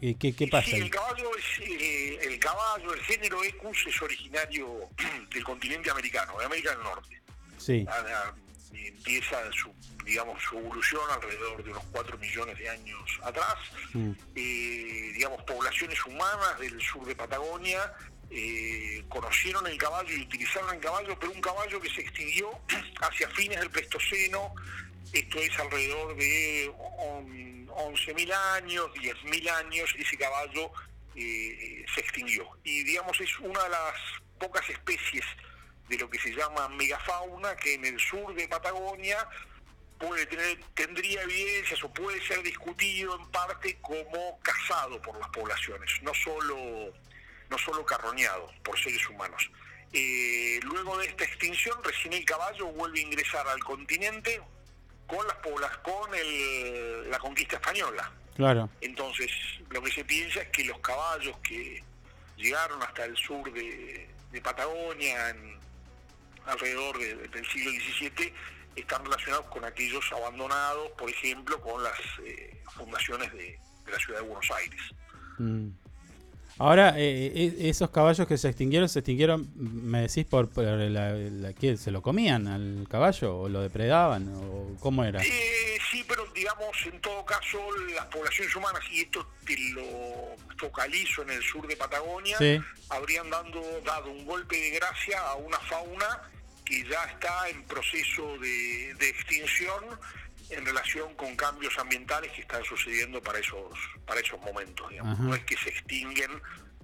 ¿Qué, 0.00 0.16
qué, 0.16 0.46
pasa? 0.48 0.70
Sí, 0.70 0.76
el 0.76 0.90
caballo, 0.90 1.30
es, 1.36 2.26
el 2.26 2.38
caballo, 2.38 2.92
el 2.94 3.00
género 3.00 3.42
Ecus 3.42 3.86
es 3.86 4.02
originario 4.02 4.88
del 5.34 5.42
continente 5.42 5.90
americano, 5.90 6.38
de 6.38 6.44
América 6.44 6.70
del 6.70 6.82
Norte. 6.82 7.20
Sí. 7.56 7.86
Ah, 7.88 8.04
ah, 8.06 8.34
empieza 8.72 9.38
su, 9.52 9.72
digamos, 10.04 10.40
su 10.42 10.58
evolución 10.58 11.02
alrededor 11.10 11.64
de 11.64 11.70
unos 11.70 11.84
4 11.92 12.18
millones 12.18 12.58
de 12.58 12.68
años 12.68 13.20
atrás. 13.22 13.56
Mm. 13.94 14.10
Eh, 14.34 15.12
digamos, 15.14 15.42
poblaciones 15.44 16.04
humanas 16.04 16.58
del 16.60 16.80
sur 16.80 17.06
de 17.06 17.16
Patagonia 17.16 17.92
eh, 18.30 19.04
conocieron 19.08 19.66
el 19.66 19.78
caballo 19.78 20.14
y 20.14 20.22
utilizaron 20.22 20.74
el 20.74 20.80
caballo, 20.80 21.16
pero 21.18 21.32
un 21.32 21.40
caballo 21.40 21.80
que 21.80 21.88
se 21.88 22.00
extinguió 22.00 22.50
hacia 23.00 23.28
fines 23.30 23.60
del 23.60 23.70
Pleistoceno, 23.70 24.54
esto 25.12 25.38
es 25.38 25.58
alrededor 25.58 26.16
de 26.16 26.70
11.000 26.72 28.32
años, 28.56 28.86
10.000 28.94 29.50
años, 29.50 29.94
ese 29.98 30.16
caballo 30.16 30.70
eh, 31.14 31.84
se 31.94 32.00
extinguió. 32.00 32.48
Y 32.64 32.84
digamos, 32.84 33.20
es 33.20 33.38
una 33.40 33.62
de 33.62 33.70
las 33.70 33.94
pocas 34.38 34.68
especies 34.68 35.24
de 35.88 35.98
lo 35.98 36.10
que 36.10 36.18
se 36.18 36.30
llama 36.30 36.68
megafauna, 36.68 37.56
que 37.56 37.74
en 37.74 37.84
el 37.84 38.00
sur 38.00 38.34
de 38.34 38.48
Patagonia 38.48 39.28
puede 39.98 40.26
tener, 40.26 40.58
tendría 40.74 41.22
evidencias 41.22 41.82
o 41.84 41.92
puede 41.92 42.20
ser 42.26 42.42
discutido 42.42 43.16
en 43.18 43.30
parte 43.30 43.78
como 43.80 44.38
cazado 44.40 45.00
por 45.00 45.18
las 45.18 45.28
poblaciones, 45.30 45.90
no 46.02 46.12
solo, 46.14 46.92
no 47.48 47.58
solo 47.58 47.84
carroñado 47.86 48.50
por 48.62 48.78
seres 48.78 49.08
humanos. 49.08 49.50
Eh, 49.92 50.58
luego 50.64 50.98
de 50.98 51.06
esta 51.06 51.24
extinción, 51.24 51.82
recién 51.82 52.12
el 52.12 52.24
caballo 52.24 52.66
vuelve 52.66 52.98
a 52.98 53.02
ingresar 53.02 53.46
al 53.48 53.62
continente 53.62 54.42
con 55.06 55.26
las 55.26 55.36
poblas, 55.36 55.76
con 55.78 56.14
el, 56.14 57.10
la 57.10 57.18
conquista 57.18 57.56
española. 57.56 58.10
Claro. 58.34 58.68
Entonces, 58.80 59.30
lo 59.70 59.82
que 59.82 59.90
se 59.90 60.04
piensa 60.04 60.42
es 60.42 60.48
que 60.48 60.64
los 60.64 60.78
caballos 60.80 61.36
que 61.38 61.82
llegaron 62.36 62.82
hasta 62.82 63.04
el 63.04 63.16
sur 63.16 63.50
de, 63.52 64.08
de 64.30 64.40
Patagonia 64.40 65.30
en, 65.30 65.58
alrededor 66.46 66.98
del 66.98 67.46
siglo 67.46 67.70
XVII 67.70 68.32
están 68.76 69.04
relacionados 69.04 69.46
con 69.46 69.64
aquellos 69.64 70.04
abandonados, 70.12 70.90
por 70.92 71.08
ejemplo, 71.08 71.60
con 71.60 71.82
las 71.82 71.98
eh, 72.24 72.62
fundaciones 72.76 73.32
de, 73.32 73.58
de 73.84 73.92
la 73.92 73.98
ciudad 73.98 74.20
de 74.20 74.26
Buenos 74.26 74.50
Aires. 74.50 74.80
Mm. 75.38 75.68
Ahora, 76.58 76.94
eh, 76.96 77.32
eh, 77.34 77.54
esos 77.68 77.90
caballos 77.90 78.26
que 78.26 78.38
se 78.38 78.48
extinguieron, 78.48 78.88
se 78.88 79.00
extinguieron, 79.00 79.46
me 79.56 80.02
decís, 80.02 80.24
por, 80.24 80.48
por 80.48 80.64
la, 80.64 81.10
la- 81.12 81.52
¿qué? 81.52 81.76
¿Se 81.76 81.90
lo 81.90 82.00
comían 82.00 82.46
al 82.48 82.86
caballo 82.88 83.38
o 83.40 83.48
lo 83.48 83.60
depredaban? 83.60 84.28
¿O 84.34 84.74
¿Cómo 84.80 85.04
era? 85.04 85.22
Eh, 85.22 85.78
sí, 85.90 86.02
pero 86.08 86.24
digamos, 86.34 86.74
en 86.86 86.98
todo 87.02 87.24
caso, 87.26 87.58
las 87.94 88.06
poblaciones 88.06 88.56
humanas, 88.56 88.80
y 88.90 89.00
esto 89.02 89.26
te 89.44 89.54
lo 89.74 89.82
focalizo 90.58 91.22
en 91.22 91.30
el 91.30 91.42
sur 91.42 91.66
de 91.66 91.76
Patagonia, 91.76 92.38
Sí. 92.38 92.58
habrían 92.88 93.28
dando, 93.28 93.60
dado 93.84 94.10
un 94.10 94.24
golpe 94.24 94.56
de 94.56 94.70
gracia 94.70 95.20
a 95.20 95.34
una 95.34 95.58
fauna 95.58 96.22
que 96.64 96.82
ya 96.88 97.04
está 97.04 97.48
en 97.50 97.62
proceso 97.64 98.38
de, 98.38 98.94
de 98.98 99.08
extinción 99.10 99.84
en 100.50 100.64
relación 100.64 101.14
con 101.14 101.34
cambios 101.36 101.78
ambientales 101.78 102.32
que 102.32 102.42
están 102.42 102.64
sucediendo 102.64 103.20
para 103.22 103.38
esos, 103.38 103.72
para 104.06 104.20
esos 104.20 104.40
momentos. 104.40 104.88
digamos. 104.90 105.18
No 105.18 105.34
es 105.34 105.44
que 105.44 105.56
se 105.56 105.70
extinguen 105.70 106.30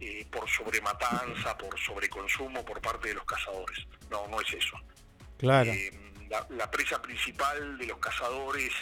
eh, 0.01 0.27
por 0.31 0.49
sobrematanza, 0.49 1.57
por 1.57 1.79
sobreconsumo 1.79 2.65
por 2.65 2.81
parte 2.81 3.09
de 3.09 3.15
los 3.15 3.25
cazadores. 3.25 3.87
No, 4.11 4.27
no 4.29 4.41
es 4.41 4.53
eso. 4.53 4.77
Claro. 5.39 5.71
Eh, 5.71 5.91
la, 6.29 6.47
la 6.51 6.71
presa 6.71 7.01
principal 7.01 7.79
de 7.79 7.87
los 7.87 7.99
cazadores 7.99 8.73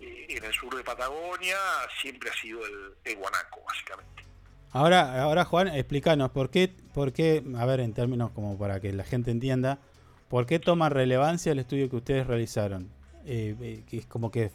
eh, 0.00 0.26
en 0.28 0.44
el 0.44 0.52
sur 0.52 0.76
de 0.76 0.84
Patagonia 0.84 1.56
siempre 2.00 2.30
ha 2.30 2.34
sido 2.34 2.64
el, 2.64 2.94
el 3.04 3.16
guanaco, 3.16 3.60
básicamente. 3.66 4.24
Ahora, 4.72 5.20
ahora 5.22 5.44
Juan, 5.44 5.68
explícanos, 5.68 6.30
¿por 6.30 6.50
qué, 6.50 6.68
¿por 6.94 7.12
qué, 7.12 7.42
a 7.58 7.66
ver, 7.66 7.80
en 7.80 7.92
términos 7.92 8.30
como 8.30 8.56
para 8.56 8.80
que 8.80 8.92
la 8.92 9.02
gente 9.02 9.32
entienda, 9.32 9.80
¿por 10.28 10.46
qué 10.46 10.60
toma 10.60 10.88
relevancia 10.88 11.50
el 11.50 11.58
estudio 11.58 11.90
que 11.90 11.96
ustedes 11.96 12.26
realizaron? 12.28 12.92
Eh, 13.26 13.54
eh, 13.60 13.82
que 13.88 13.98
es 13.98 14.06
como 14.06 14.30
que 14.30 14.50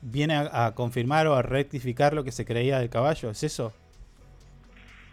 viene 0.00 0.34
a, 0.36 0.66
a 0.66 0.74
confirmar 0.74 1.26
o 1.26 1.34
a 1.34 1.42
rectificar 1.42 2.14
lo 2.14 2.24
que 2.24 2.32
se 2.32 2.44
creía 2.44 2.78
del 2.78 2.90
caballo, 2.90 3.30
¿es 3.30 3.42
eso? 3.42 3.72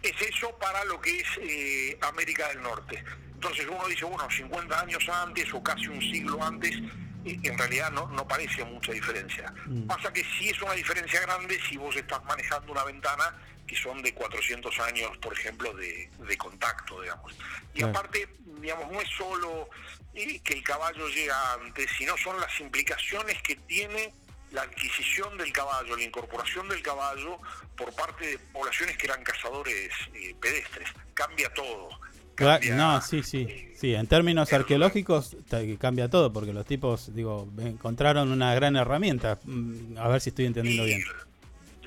Es 0.02 0.20
eso 0.20 0.56
para 0.58 0.84
lo 0.84 1.00
que 1.00 1.20
es 1.20 1.28
eh, 1.40 1.98
América 2.02 2.48
del 2.48 2.62
Norte. 2.62 3.02
Entonces 3.34 3.66
uno 3.68 3.86
dice, 3.88 4.04
bueno, 4.04 4.28
50 4.28 4.80
años 4.80 5.08
antes 5.08 5.52
o 5.52 5.62
casi 5.62 5.86
un 5.88 6.00
siglo 6.00 6.42
antes, 6.42 6.76
en 7.24 7.58
realidad 7.58 7.90
no, 7.92 8.08
no 8.08 8.26
parece 8.26 8.64
mucha 8.64 8.92
diferencia. 8.92 9.52
Mm. 9.66 9.86
Pasa 9.86 10.12
que 10.12 10.24
sí 10.38 10.48
es 10.48 10.60
una 10.60 10.72
diferencia 10.72 11.20
grande 11.20 11.58
si 11.68 11.76
vos 11.76 11.94
estás 11.94 12.24
manejando 12.24 12.72
una 12.72 12.84
ventana 12.84 13.36
que 13.72 13.80
son 13.80 14.02
de 14.02 14.12
400 14.12 14.78
años, 14.80 15.16
por 15.18 15.32
ejemplo, 15.32 15.72
de, 15.74 16.10
de 16.28 16.36
contacto, 16.36 17.00
digamos. 17.00 17.32
Y 17.74 17.78
Claro. 17.78 17.90
aparte, 17.98 18.28
digamos, 18.60 18.92
no 18.92 19.00
es 19.00 19.08
solo 19.16 19.68
eh, 20.14 20.38
que 20.44 20.52
el 20.54 20.62
caballo 20.62 21.08
llega 21.08 21.54
antes, 21.54 21.88
sino 21.96 22.16
son 22.18 22.38
las 22.38 22.60
implicaciones 22.60 23.40
que 23.42 23.56
tiene 23.56 24.12
la 24.50 24.62
adquisición 24.62 25.38
del 25.38 25.50
caballo, 25.52 25.96
la 25.96 26.02
incorporación 26.04 26.68
del 26.68 26.82
caballo 26.82 27.38
por 27.74 27.94
parte 27.94 28.26
de 28.26 28.38
poblaciones 28.38 28.98
que 28.98 29.06
eran 29.06 29.24
cazadores 29.24 29.90
eh, 30.14 30.34
pedestres. 30.40 30.90
Cambia 31.14 31.48
todo. 31.54 31.88
Cambia, 32.34 32.74
no, 32.76 33.00
sí, 33.00 33.22
sí, 33.22 33.70
sí. 33.78 33.94
En 33.94 34.06
términos 34.06 34.52
arqueológicos 34.52 35.36
cambia 35.78 36.08
todo, 36.10 36.30
porque 36.32 36.52
los 36.52 36.66
tipos, 36.66 37.14
digo, 37.14 37.48
encontraron 37.58 38.30
una 38.32 38.54
gran 38.54 38.76
herramienta. 38.76 39.38
Mm, 39.44 39.96
A 39.96 40.08
ver 40.08 40.20
si 40.20 40.28
estoy 40.30 40.44
entendiendo 40.46 40.84
bien. 40.84 41.02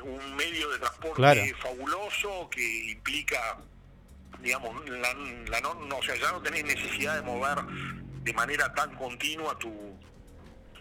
Un 0.06 0.36
medio 0.36 0.70
de 0.70 0.80
transporte 0.80 1.16
Claro. 1.16 1.42
fabuloso 1.62 2.50
que 2.50 2.92
implica, 2.92 3.58
digamos, 4.40 4.88
la, 4.90 5.14
la 5.14 5.62
no, 5.62 5.74
no- 5.76 5.98
o 5.98 6.04
sea, 6.04 6.16
ya 6.16 6.32
no 6.32 6.42
tenés 6.42 6.64
necesidad 6.66 7.16
de 7.16 7.22
mover 7.22 7.58
de 8.24 8.34
manera 8.34 8.74
tan 8.74 8.96
continua 8.96 9.58
tu, 9.58 9.98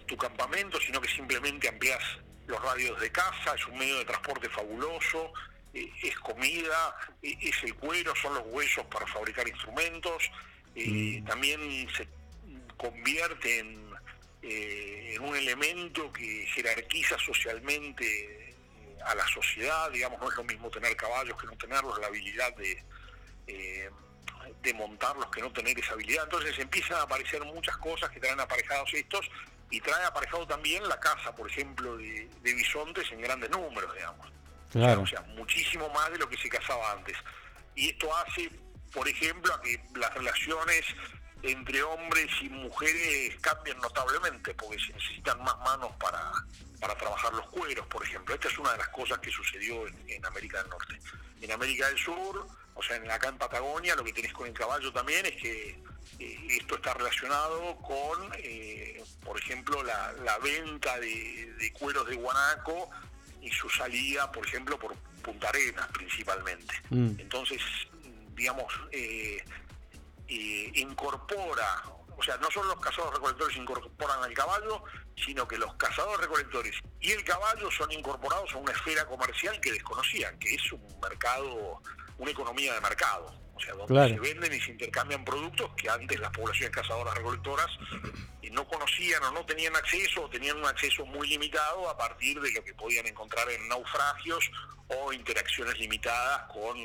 tu 0.07 0.16
campamento, 0.16 0.79
sino 0.81 1.01
que 1.01 1.09
simplemente 1.09 1.68
amplias 1.68 2.03
los 2.47 2.61
radios 2.62 3.01
de 3.01 3.11
caza, 3.11 3.55
es 3.55 3.66
un 3.66 3.79
medio 3.79 3.99
de 3.99 4.05
transporte 4.05 4.49
fabuloso, 4.51 5.33
eh, 5.72 5.91
es 6.03 6.18
comida, 6.18 6.95
eh, 7.22 7.37
es 7.41 7.62
el 7.64 7.75
cuero, 7.77 8.14
son 8.16 8.35
los 8.35 8.45
huesos 8.49 8.85
para 8.87 9.07
fabricar 9.07 9.49
instrumentos, 9.49 10.31
eh, 10.77 11.22
también 11.27 11.61
se 11.97 12.07
convierte 12.77 13.61
en, 13.61 13.91
eh, 14.43 15.14
en 15.16 15.22
un 15.22 15.35
elemento 15.37 16.12
que 16.12 16.47
jerarquiza 16.55 17.16
socialmente 17.18 18.43
a 19.07 19.14
la 19.14 19.26
sociedad, 19.28 19.90
digamos, 19.90 20.20
no 20.20 20.30
es 20.30 20.36
lo 20.36 20.44
mismo 20.44 20.70
tener 20.70 20.96
caballos 20.96 21.36
que 21.40 21.46
no 21.46 21.57
tenerlos, 21.57 21.98
la 21.98 22.07
habilidad 22.07 22.55
de, 22.57 22.82
eh, 23.46 23.90
de 24.62 24.74
montarlos 24.74 25.26
que 25.30 25.40
no 25.40 25.52
tener 25.52 25.78
esa 25.78 25.92
habilidad. 25.92 26.24
Entonces 26.24 26.59
empiezan 26.59 26.98
a 26.98 27.02
aparecer 27.02 27.42
muchas 27.44 27.76
cosas 27.78 28.11
que 28.11 28.20
traen 28.20 28.40
aparejados 28.40 28.92
estos 28.94 29.28
y 29.70 29.80
trae 29.80 30.05
aparejado 30.05 30.46
también 30.46 30.86
la 30.88 30.98
caza, 31.00 31.34
por 31.34 31.50
ejemplo, 31.50 31.96
de, 31.96 32.28
de 32.42 32.55
bisontes 32.55 33.11
en 33.12 33.20
grandes 33.20 33.50
números, 33.50 33.92
digamos. 33.94 34.28
Claro. 34.70 35.02
O 35.02 35.07
sea, 35.07 35.20
muchísimo 35.22 35.88
más 35.90 36.11
de 36.11 36.18
lo 36.18 36.28
que 36.28 36.36
se 36.36 36.48
cazaba 36.48 36.92
antes. 36.92 37.16
Y 37.74 37.90
esto 37.90 38.14
hace, 38.16 38.50
por 38.92 39.09
ejemplo, 39.09 39.52
a 39.55 39.61
que 39.61 39.80
las 39.96 40.12
relaciones 40.14 40.84
entre 41.45 41.82
hombres 41.82 42.30
y 42.40 42.49
mujeres 42.49 43.36
cambien 43.40 43.78
notablemente, 43.78 44.55
porque 44.55 44.78
se 44.78 44.92
necesitan 44.92 45.42
más 45.42 45.57
manos 45.59 45.92
para, 46.01 46.32
para 46.80 46.97
trabajar 46.97 47.32
los 47.34 47.47
cueros, 47.49 47.86
por 47.86 48.03
ejemplo. 48.05 48.34
Esta 48.34 48.49
es 48.49 48.59
una 48.59 48.72
de 48.72 48.78
las 48.78 48.88
cosas 48.88 49.18
que 49.18 49.30
sucedió 49.30 49.86
en, 49.86 49.95
en 50.09 50.24
América 50.26 50.62
del 50.62 50.70
Norte. 50.70 50.99
En 51.40 51.53
América 51.53 51.88
del 51.88 51.99
Sur, 51.99 52.47
o 52.74 52.82
sea, 52.82 52.97
en, 52.97 53.11
acá 53.11 53.28
en 53.28 53.38
Patagonia, 53.38 53.95
lo 53.95 54.05
que 54.05 54.12
tenés 54.12 54.32
con 54.32 54.47
el 54.47 54.55
caballo 54.55 54.92
también 54.92 55.26
es 55.26 55.36
que 55.40 55.82
eh, 56.18 56.47
esto 56.51 56.76
está 56.76 56.95
relacionado 56.95 57.76
con, 57.76 58.32
eh, 58.38 59.03
por 59.22 59.38
ejemplo, 59.38 59.82
la, 59.82 60.12
la 60.24 60.38
venta 60.38 60.99
de, 60.99 61.53
de 61.59 61.72
cueros 61.72 62.07
de 62.09 62.16
guanaco 62.16 62.90
y 63.42 63.51
su 63.51 63.68
salida, 63.68 64.32
por 64.32 64.47
ejemplo, 64.47 64.78
por 64.78 64.95
Punta 65.24 65.49
Arenas 65.49 65.88
principalmente. 65.92 66.74
Mm. 66.90 67.18
Entonces, 67.18 67.61
digamos, 68.34 68.72
eh, 68.92 69.42
eh, 70.29 70.70
incorpora, 70.75 71.83
o 72.16 72.22
sea, 72.22 72.37
no 72.39 72.51
solo 72.51 72.68
los 72.75 72.81
cazadores 72.81 73.14
recolectores 73.14 73.57
incorporan 73.57 74.22
al 74.22 74.33
caballo, 74.33 74.83
sino 75.16 75.47
que 75.49 75.59
los 75.59 75.75
cazadores 75.75 76.20
recolectores 76.20 76.77
y 77.01 77.11
el 77.12 77.25
caballo 77.25 77.70
son 77.70 77.91
incorporados 77.93 78.53
a 78.55 78.59
una 78.59 78.72
esfera 78.72 79.05
comercial 79.07 79.61
que 79.61 79.72
desconocían, 79.72 80.39
que 80.39 80.55
es 80.55 80.72
un 80.72 81.01
mercado, 81.01 81.81
una 82.18 82.31
economía 82.31 82.75
de 82.75 82.81
mercado. 82.81 83.35
O 83.57 83.61
sea, 83.61 83.72
donde 83.75 83.87
Claro. 83.95 84.14
se 84.14 84.20
venden 84.20 84.53
y 84.53 84.61
se 84.61 84.72
intercambian 84.72 85.25
productos 85.25 85.70
que 85.77 85.89
antes 85.89 86.18
las 86.18 86.31
poblaciones 86.33 86.75
cazadoras 86.75 87.14
recolectoras 87.14 87.68
no 88.51 88.66
conocían 88.68 89.22
o 89.25 89.33
no 89.33 89.45
tenían 89.47 89.75
acceso 89.77 90.22
o 90.22 90.31
tenían 90.31 90.57
un 90.57 90.64
acceso 90.66 91.05
muy 91.07 91.27
limitado 91.29 91.89
a 91.89 91.97
partir 91.97 92.41
de 92.41 92.53
lo 92.53 92.62
que 92.64 92.72
podían 92.75 93.07
encontrar 93.07 93.49
en 93.51 93.68
naufragios 93.68 94.51
o 94.89 95.12
interacciones 95.12 95.77
limitadas 95.79 96.43
con 96.53 96.77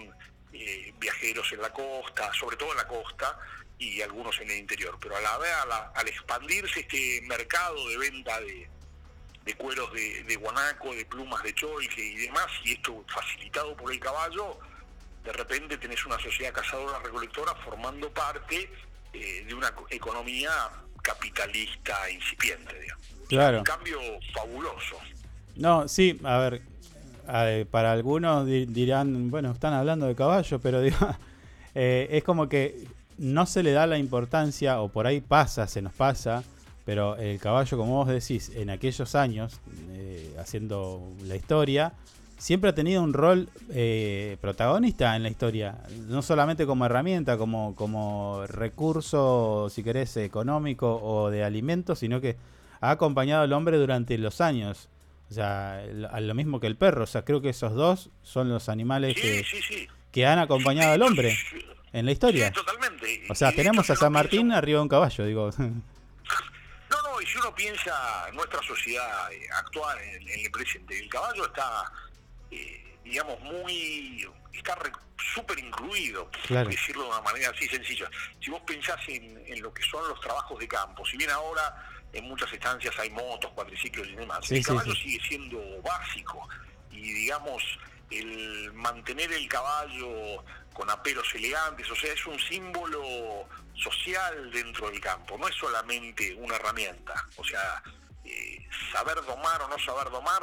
eh, 0.53 0.93
viajeros 0.99 1.51
en 1.51 1.61
la 1.61 1.71
costa, 1.71 2.31
sobre 2.33 2.57
todo 2.57 2.71
en 2.71 2.77
la 2.77 2.87
costa 2.87 3.37
y 3.77 4.01
algunos 4.01 4.39
en 4.39 4.49
el 4.51 4.57
interior. 4.57 4.97
Pero 5.01 5.15
a 5.17 5.21
la 5.21 5.37
vez, 5.37 5.51
a 5.53 5.65
la- 5.65 5.91
al 5.95 6.07
expandirse 6.07 6.81
este 6.81 7.21
mercado 7.27 7.87
de 7.89 7.97
venta 7.97 8.39
de, 8.41 8.69
de 9.45 9.53
cueros 9.55 9.91
de, 9.93 10.23
de 10.23 10.35
guanaco, 10.35 10.93
de 10.93 11.05
plumas 11.05 11.41
de 11.43 11.53
cholque 11.55 12.01
y 12.05 12.15
demás, 12.17 12.47
y 12.65 12.73
esto 12.73 13.03
facilitado 13.13 13.75
por 13.77 13.91
el 13.91 13.99
caballo, 13.99 14.59
de 15.23 15.33
repente 15.33 15.77
tenés 15.77 16.05
una 16.05 16.19
sociedad 16.19 16.53
cazadora-recolectora 16.53 17.53
formando 17.63 18.11
parte 18.11 18.71
eh, 19.13 19.43
de 19.45 19.53
una 19.53 19.73
co- 19.73 19.87
economía 19.89 20.51
capitalista 21.01 22.09
incipiente, 22.09 22.77
digamos. 22.79 23.05
Claro. 23.27 23.57
Un 23.59 23.63
cambio 23.63 23.99
fabuloso. 24.33 24.97
No, 25.55 25.87
sí, 25.87 26.19
a 26.23 26.37
ver, 26.37 26.61
eh, 27.31 27.65
para 27.69 27.91
algunos 27.91 28.45
di- 28.45 28.65
dirán, 28.65 29.29
bueno, 29.31 29.51
están 29.51 29.73
hablando 29.73 30.05
de 30.07 30.15
caballo, 30.15 30.59
pero 30.59 30.81
digo, 30.81 30.97
eh, 31.75 32.07
es 32.11 32.23
como 32.23 32.47
que 32.49 32.85
no 33.17 33.45
se 33.45 33.63
le 33.63 33.71
da 33.71 33.85
la 33.87 33.97
importancia, 33.97 34.81
o 34.81 34.89
por 34.89 35.05
ahí 35.07 35.21
pasa, 35.21 35.67
se 35.67 35.81
nos 35.81 35.93
pasa, 35.93 36.43
pero 36.85 37.17
el 37.17 37.39
caballo, 37.39 37.77
como 37.77 37.95
vos 37.95 38.07
decís, 38.07 38.51
en 38.55 38.69
aquellos 38.69 39.13
años, 39.15 39.59
eh, 39.91 40.33
haciendo 40.39 41.01
la 41.27 41.35
historia, 41.35 41.93
siempre 42.37 42.69
ha 42.69 42.73
tenido 42.73 43.03
un 43.03 43.13
rol 43.13 43.49
eh, 43.71 44.37
protagonista 44.39 45.15
en 45.17 45.23
la 45.23 45.29
historia, 45.29 45.75
no 46.07 46.21
solamente 46.21 46.65
como 46.65 46.85
herramienta, 46.85 47.37
como, 47.37 47.75
como 47.75 48.43
recurso, 48.47 49.67
si 49.69 49.83
querés, 49.83 50.15
económico 50.17 50.99
o 51.03 51.29
de 51.29 51.43
alimento, 51.43 51.95
sino 51.95 52.21
que 52.21 52.37
ha 52.81 52.91
acompañado 52.91 53.43
al 53.43 53.51
hombre 53.53 53.77
durante 53.77 54.17
los 54.17 54.39
años. 54.41 54.87
O 55.29 55.33
sea, 55.33 55.83
lo- 55.91 56.09
a 56.11 56.19
lo 56.19 56.33
mismo 56.33 56.59
que 56.59 56.67
el 56.67 56.75
perro. 56.77 57.03
O 57.03 57.07
sea, 57.07 57.23
creo 57.23 57.41
que 57.41 57.49
esos 57.49 57.73
dos 57.73 58.09
son 58.23 58.49
los 58.49 58.67
animales 58.69 59.15
que, 59.15 59.43
Sí, 59.43 59.61
sí, 59.61 59.61
sí. 59.61 59.87
que 60.11 60.25
han 60.25 60.39
acompañado 60.39 60.93
al 60.93 61.01
hombre 61.03 61.37
en 61.93 62.05
la 62.05 62.11
historia. 62.11 62.47
Sí, 62.47 62.53
totalmente. 62.53 63.23
O 63.29 63.35
sea, 63.35 63.51
Y 63.51 63.55
tenemos 63.55 63.89
a 63.89 63.95
San 63.95 64.11
Martín 64.11 64.51
arriba 64.51 64.77
de 64.79 64.83
un 64.83 64.89
caballo, 64.89 65.25
digo. 65.25 65.49
No, 66.89 67.01
no, 67.03 67.21
y 67.21 67.25
si 67.27 67.37
uno 67.37 67.53
piensa 67.53 68.25
en 68.29 68.35
nuestra 68.35 68.61
sociedad 68.63 69.31
eh, 69.31 69.47
actual, 69.53 69.99
en, 70.01 70.27
en 70.27 70.39
el 70.45 70.51
presente, 70.51 70.97
el 70.97 71.07
caballo 71.07 71.45
está, 71.45 71.83
eh, 72.49 72.97
digamos, 73.03 73.39
muy, 73.41 74.27
está 74.53 74.75
súper 75.35 75.59
incluido, 75.59 76.29
Claro. 76.47 76.65
por 76.65 76.73
decirlo 76.75 77.03
de 77.03 77.09
una 77.09 77.21
manera 77.21 77.51
así 77.55 77.67
sencilla. 77.67 78.09
Si 78.43 78.49
vos 78.49 78.61
pensás 78.65 78.97
en, 79.07 79.37
en 79.45 79.61
lo 79.61 79.71
que 79.71 79.83
son 79.83 80.07
los 80.07 80.19
trabajos 80.19 80.57
de 80.59 80.67
campo, 80.67 81.05
si 81.05 81.15
bien 81.17 81.29
ahora 81.29 81.75
en 82.13 82.27
muchas 82.27 82.51
estancias 82.53 82.97
hay 82.99 83.09
motos, 83.09 83.51
cuadriciclos 83.51 84.07
y 84.07 84.15
demás. 84.15 84.39
Sí, 84.43 84.55
el 84.55 84.63
sí, 84.63 84.67
caballo 84.67 84.93
sí. 84.95 85.01
sigue 85.03 85.27
siendo 85.27 85.81
básico 85.81 86.47
y 86.91 87.01
digamos 87.01 87.63
el 88.09 88.73
mantener 88.73 89.31
el 89.31 89.47
caballo 89.47 90.43
con 90.73 90.89
aperos 90.89 91.27
elegantes, 91.35 91.89
o 91.91 91.95
sea, 91.95 92.11
es 92.13 92.25
un 92.25 92.39
símbolo 92.39 93.47
social 93.75 94.51
dentro 94.51 94.89
del 94.89 94.99
campo, 94.99 95.37
no 95.37 95.47
es 95.47 95.55
solamente 95.55 96.33
una 96.35 96.55
herramienta, 96.55 97.13
o 97.35 97.43
sea, 97.43 97.83
eh, 98.23 98.67
saber 98.91 99.15
domar 99.25 99.61
o 99.61 99.67
no 99.67 99.77
saber 99.79 100.09
domar 100.11 100.41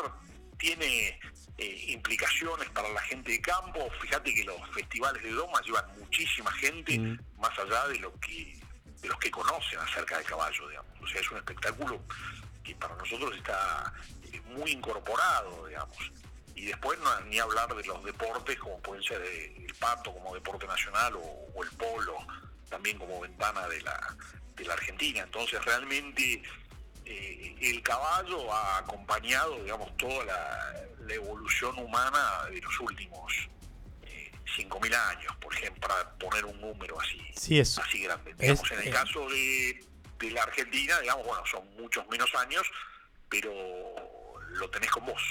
tiene 0.58 1.18
eh, 1.58 1.84
implicaciones 1.88 2.68
para 2.70 2.88
la 2.90 3.00
gente 3.02 3.32
de 3.32 3.40
campo, 3.40 3.88
fíjate 4.00 4.32
que 4.34 4.44
los 4.44 4.60
festivales 4.74 5.22
de 5.22 5.30
doma 5.32 5.60
llevan 5.62 5.86
muchísima 5.98 6.52
gente 6.52 6.98
Mm. 6.98 7.18
más 7.38 7.58
allá 7.58 7.88
de 7.88 7.98
lo 7.98 8.12
que 8.20 8.58
de 9.06 9.10
los 9.10 9.20
que 9.20 9.30
conocen 9.30 9.78
acerca 9.78 10.16
del 10.16 10.26
caballo, 10.26 10.68
digamos. 10.68 10.90
O 11.00 11.06
sea, 11.06 11.20
es 11.20 11.30
un 11.30 11.38
espectáculo 11.38 12.00
que 12.64 12.74
para 12.74 12.96
nosotros 12.96 13.36
está 13.36 13.92
eh, 14.32 14.40
muy 14.56 14.72
incorporado, 14.72 15.66
digamos. 15.66 15.96
Y 16.56 16.66
después 16.66 16.98
no, 16.98 17.20
ni 17.20 17.38
hablar 17.38 17.72
de 17.74 17.84
los 17.84 18.02
deportes 18.02 18.58
como 18.58 18.80
pueden 18.80 19.04
ser 19.04 19.22
eh, 19.22 19.64
el 19.64 19.74
pato 19.74 20.12
como 20.12 20.34
deporte 20.34 20.66
nacional 20.66 21.14
o, 21.16 21.62
el 21.62 21.70
polo 21.76 22.16
también 22.68 22.98
como 22.98 23.20
ventana 23.20 23.68
de 23.68 23.80
la, 23.82 24.16
de 24.56 24.64
la 24.64 24.74
Argentina. 24.74 25.20
Entonces 25.20 25.64
realmente 25.64 26.42
eh, 27.04 27.56
el 27.60 27.82
caballo 27.82 28.52
ha 28.52 28.78
acompañado, 28.78 29.62
digamos, 29.62 29.96
toda 29.96 30.24
la, 30.24 30.82
evolución 31.08 31.78
humana 31.78 32.46
de 32.50 32.60
los 32.60 32.80
últimos 32.80 33.32
5.000 34.56 34.94
años, 34.94 35.34
por 35.40 35.52
ejemplo, 35.54 35.88
para 35.88 36.10
poner 36.18 36.44
un 36.44 36.60
número 36.60 37.00
así, 37.00 37.20
Sí, 37.34 37.58
es- 37.58 37.78
así 37.78 38.02
grande. 38.02 38.30
es- 38.32 38.38
Digamos, 38.38 38.70
en 38.72 38.78
el 38.80 38.88
eh, 38.88 38.90
caso 38.90 39.28
de, 39.28 39.84
de 40.20 40.30
la 40.30 40.42
Argentina, 40.42 41.00
digamos, 41.00 41.26
bueno, 41.26 41.42
son 41.50 41.62
muchos 41.80 42.06
menos 42.08 42.28
años, 42.36 42.62
pero 43.28 43.50
lo 44.50 44.70
tenés 44.70 44.90
con 44.90 45.06
vos. 45.06 45.22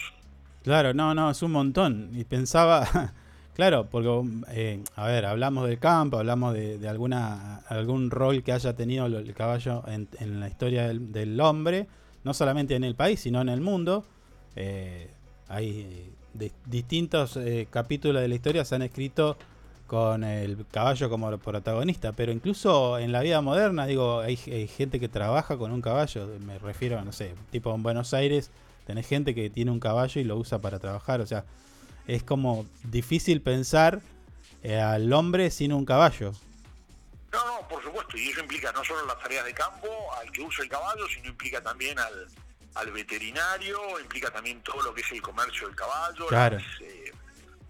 Claro, 0.63 0.93
no, 0.93 1.13
no, 1.15 1.31
es 1.31 1.41
un 1.41 1.51
montón. 1.51 2.09
Y 2.13 2.23
pensaba, 2.25 2.85
claro, 3.55 3.87
porque, 3.89 4.09
eh, 4.49 4.83
a 4.95 5.07
ver, 5.07 5.25
hablamos 5.25 5.67
del 5.67 5.79
campo, 5.79 6.17
hablamos 6.17 6.53
de, 6.53 6.77
de 6.77 6.89
alguna 6.89 7.57
algún 7.69 8.11
rol 8.11 8.43
que 8.43 8.51
haya 8.51 8.75
tenido 8.75 9.05
el 9.05 9.33
caballo 9.33 9.83
en, 9.87 10.09
en 10.19 10.39
la 10.39 10.47
historia 10.49 10.87
del, 10.87 11.11
del 11.11 11.39
hombre, 11.39 11.87
no 12.23 12.33
solamente 12.33 12.75
en 12.75 12.83
el 12.83 12.95
país, 12.95 13.19
sino 13.21 13.41
en 13.41 13.49
el 13.49 13.61
mundo. 13.61 14.05
Eh, 14.55 15.11
hay 15.47 16.11
di- 16.37 16.51
distintos 16.65 17.37
eh, 17.37 17.67
capítulos 17.69 18.21
de 18.21 18.27
la 18.27 18.35
historia 18.35 18.63
se 18.65 18.75
han 18.75 18.81
escrito 18.81 19.37
con 19.87 20.23
el 20.23 20.65
caballo 20.71 21.09
como 21.09 21.37
protagonista, 21.37 22.11
pero 22.11 22.31
incluso 22.31 22.97
en 22.97 23.11
la 23.11 23.21
vida 23.21 23.41
moderna, 23.41 23.85
digo, 23.85 24.19
hay, 24.21 24.39
hay 24.47 24.67
gente 24.67 24.99
que 24.99 25.07
trabaja 25.07 25.57
con 25.57 25.71
un 25.71 25.81
caballo, 25.81 26.27
me 26.45 26.57
refiero, 26.57 26.99
no 27.03 27.11
sé, 27.11 27.35
tipo 27.51 27.73
en 27.75 27.83
Buenos 27.83 28.13
Aires, 28.15 28.49
tenés 28.87 29.07
gente 29.07 29.35
que 29.35 29.49
tiene 29.51 29.69
un 29.71 29.79
caballo 29.79 30.19
y 30.19 30.23
lo 30.23 30.37
usa 30.37 30.59
para 30.59 30.79
trabajar, 30.79 31.21
o 31.21 31.27
sea, 31.27 31.45
es 32.07 32.23
como 32.23 32.65
difícil 32.83 33.41
pensar 33.41 34.01
eh, 34.63 34.79
al 34.79 35.11
hombre 35.13 35.51
sin 35.51 35.71
un 35.71 35.85
caballo. 35.85 36.33
No, 37.31 37.45
no, 37.61 37.67
por 37.67 37.83
supuesto, 37.83 38.17
y 38.17 38.29
eso 38.29 38.39
implica 38.39 38.71
no 38.71 38.83
solo 38.83 39.05
las 39.05 39.19
tareas 39.19 39.45
de 39.45 39.53
campo, 39.53 39.87
al 40.19 40.31
que 40.31 40.41
usa 40.41 40.63
el 40.63 40.69
caballo, 40.69 41.07
sino 41.13 41.29
implica 41.29 41.61
también 41.61 41.99
al, 41.99 42.27
al 42.75 42.91
veterinario, 42.91 43.99
implica 43.99 44.31
también 44.31 44.61
todo 44.61 44.81
lo 44.81 44.93
que 44.93 45.01
es 45.01 45.11
el 45.11 45.21
comercio 45.21 45.67
del 45.67 45.75
caballo, 45.75 46.27
Claro. 46.27 46.57
las, 46.57 46.81
eh, 46.81 47.11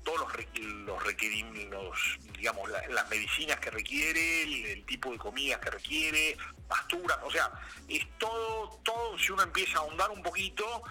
todos 0.04 0.20
los, 0.20 0.60
los 0.86 1.04
requerimientos, 1.04 2.18
digamos, 2.38 2.70
la- 2.70 2.88
las 2.90 3.10
medicinas 3.10 3.60
que 3.60 3.72
requiere, 3.72 4.44
el, 4.44 4.66
el 4.66 4.86
tipo 4.86 5.12
de 5.12 5.18
comidas 5.18 5.60
que 5.60 5.72
requiere, 5.72 6.38
pasturas, 6.68 7.18
o 7.24 7.32
sea, 7.32 7.52
es 7.88 8.06
todo, 8.20 8.80
todo, 8.84 9.18
si 9.18 9.32
uno 9.32 9.44
empieza 9.44 9.78
a 9.78 9.82
ahondar 9.82 10.10
un 10.12 10.22
poquito, 10.22 10.84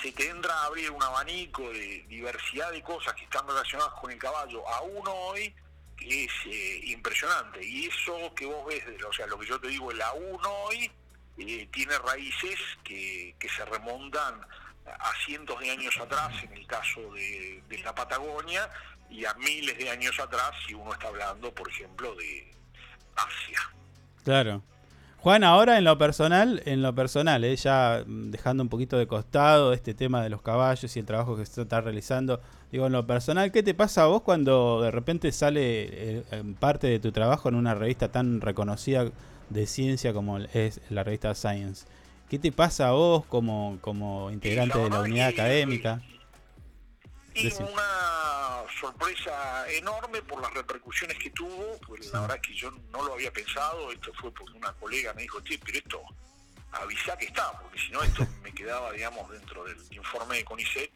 se 0.00 0.10
te 0.12 0.28
entra 0.28 0.52
a 0.54 0.64
abrir 0.66 0.90
un 0.90 1.02
abanico 1.02 1.68
de 1.70 2.04
diversidad 2.08 2.70
de 2.72 2.82
cosas 2.82 3.14
que 3.14 3.24
están 3.24 3.46
relacionadas 3.46 3.92
con 4.00 4.10
el 4.10 4.18
caballo, 4.18 4.66
aún 4.68 5.02
hoy, 5.06 5.54
que 5.96 6.24
es 6.24 6.32
eh, 6.46 6.80
impresionante. 6.84 7.64
Y 7.64 7.86
eso 7.86 8.32
que 8.34 8.46
vos 8.46 8.66
ves, 8.66 8.82
o 9.08 9.12
sea, 9.12 9.26
lo 9.26 9.38
que 9.38 9.46
yo 9.46 9.60
te 9.60 9.68
digo, 9.68 9.90
el 9.92 10.00
aún 10.02 10.40
hoy, 10.44 10.90
eh, 11.38 11.68
tiene 11.72 11.98
raíces 11.98 12.58
que, 12.84 13.34
que 13.38 13.48
se 13.48 13.64
remontan 13.64 14.40
a 14.86 15.12
cientos 15.24 15.58
de 15.60 15.70
años 15.70 15.96
atrás, 16.00 16.32
en 16.42 16.52
el 16.52 16.66
caso 16.66 17.00
de, 17.12 17.62
la 17.84 17.94
Patagonia, 17.94 18.68
y 19.10 19.24
a 19.24 19.34
miles 19.34 19.76
de 19.78 19.90
años 19.90 20.18
atrás, 20.18 20.52
si 20.66 20.74
uno 20.74 20.92
está 20.92 21.08
hablando, 21.08 21.52
por 21.52 21.68
ejemplo, 21.68 22.14
de 22.14 22.50
Asia. 23.16 23.60
Claro. 24.24 24.62
Juan, 25.18 25.44
ahora 25.44 25.78
en 25.78 25.84
lo 25.84 25.96
personal, 25.98 26.62
en 26.64 26.82
lo 26.82 26.94
personal, 26.94 27.44
eh, 27.44 27.54
ya 27.54 28.02
dejando 28.06 28.64
un 28.64 28.68
poquito 28.68 28.98
de 28.98 29.06
costado 29.06 29.72
este 29.72 29.94
tema 29.94 30.20
de 30.22 30.30
los 30.30 30.42
caballos 30.42 30.96
y 30.96 30.98
el 30.98 31.06
trabajo 31.06 31.36
que 31.36 31.46
se 31.46 31.62
está 31.62 31.80
realizando, 31.80 32.40
digo, 32.72 32.86
en 32.86 32.92
lo 32.92 33.06
personal, 33.06 33.52
¿qué 33.52 33.62
te 33.62 33.72
pasa 33.72 34.02
a 34.02 34.06
vos 34.06 34.22
cuando 34.22 34.82
de 34.82 34.90
repente 34.90 35.30
sale 35.30 35.60
eh, 35.62 36.24
parte 36.58 36.88
de 36.88 36.98
tu 36.98 37.12
trabajo 37.12 37.48
en 37.48 37.54
una 37.54 37.74
revista 37.74 38.10
tan 38.10 38.40
reconocida 38.40 39.12
de 39.52 39.66
ciencia 39.66 40.12
como 40.12 40.38
es 40.38 40.80
la 40.90 41.04
revista 41.04 41.34
Science? 41.34 41.86
¿Qué 42.28 42.38
te 42.38 42.50
pasa 42.52 42.88
a 42.88 42.92
vos 42.92 43.24
como, 43.26 43.78
como 43.80 44.30
integrante 44.30 44.78
de 44.78 44.88
la 44.90 45.00
unidad 45.00 45.28
académica? 45.28 46.00
Y 47.34 47.44
Decime. 47.44 47.70
una 47.70 48.62
sorpresa 48.80 49.70
enorme 49.70 50.22
por 50.22 50.40
las 50.40 50.52
repercusiones 50.52 51.18
que 51.18 51.30
tuvo, 51.30 51.78
pues 51.86 52.12
la 52.12 52.20
verdad 52.22 52.36
es 52.42 52.48
que 52.48 52.54
yo 52.54 52.70
no 52.90 53.02
lo 53.02 53.14
había 53.14 53.32
pensado, 53.32 53.90
esto 53.92 54.12
fue 54.14 54.32
porque 54.32 54.52
una 54.54 54.72
colega 54.74 55.12
me 55.14 55.22
dijo, 55.22 55.40
che, 55.40 55.58
pero 55.58 55.78
esto 55.78 56.02
avisa 56.72 57.16
que 57.16 57.26
está, 57.26 57.52
porque 57.60 57.78
si 57.78 57.90
no 57.90 58.02
esto 58.02 58.26
me 58.42 58.52
quedaba, 58.52 58.92
digamos, 58.92 59.30
dentro 59.30 59.64
del 59.64 59.76
informe 59.92 60.36
de 60.36 60.44
CONICET 60.44 60.90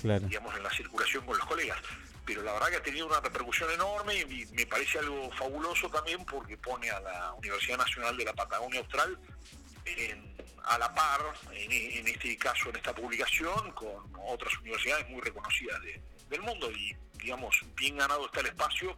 Claro. 0.00 0.26
digamos, 0.26 0.54
en 0.56 0.62
la 0.62 0.70
circulación 0.70 1.24
con 1.24 1.36
los 1.38 1.46
colegas. 1.46 1.78
Pero 2.24 2.42
la 2.42 2.52
verdad 2.52 2.68
que 2.70 2.76
ha 2.76 2.82
tenido 2.82 3.06
una 3.06 3.20
repercusión 3.20 3.70
enorme 3.72 4.14
y 4.14 4.46
me 4.52 4.66
parece 4.66 4.98
algo 5.00 5.30
fabuloso 5.32 5.88
también 5.90 6.24
porque 6.24 6.56
pone 6.56 6.88
a 6.90 7.00
la 7.00 7.32
Universidad 7.34 7.78
Nacional 7.78 8.16
de 8.16 8.24
la 8.24 8.32
Patagonia 8.32 8.80
Austral 8.80 9.18
en- 9.84 10.32
a 10.64 10.78
la 10.78 10.94
par, 10.94 11.20
en, 11.52 12.06
este 12.06 12.36
caso, 12.38 12.70
en 12.70 12.76
esta 12.76 12.94
publicación, 12.94 13.72
con 13.72 14.04
otras 14.28 14.56
universidades 14.60 15.08
muy 15.08 15.20
reconocidas 15.20 15.82
de- 15.82 16.00
del 16.28 16.40
mundo. 16.42 16.70
Y, 16.70 16.96
digamos, 17.14 17.56
bien 17.74 17.96
ganado 17.96 18.26
está 18.26 18.40
el 18.40 18.46
espacio 18.46 18.96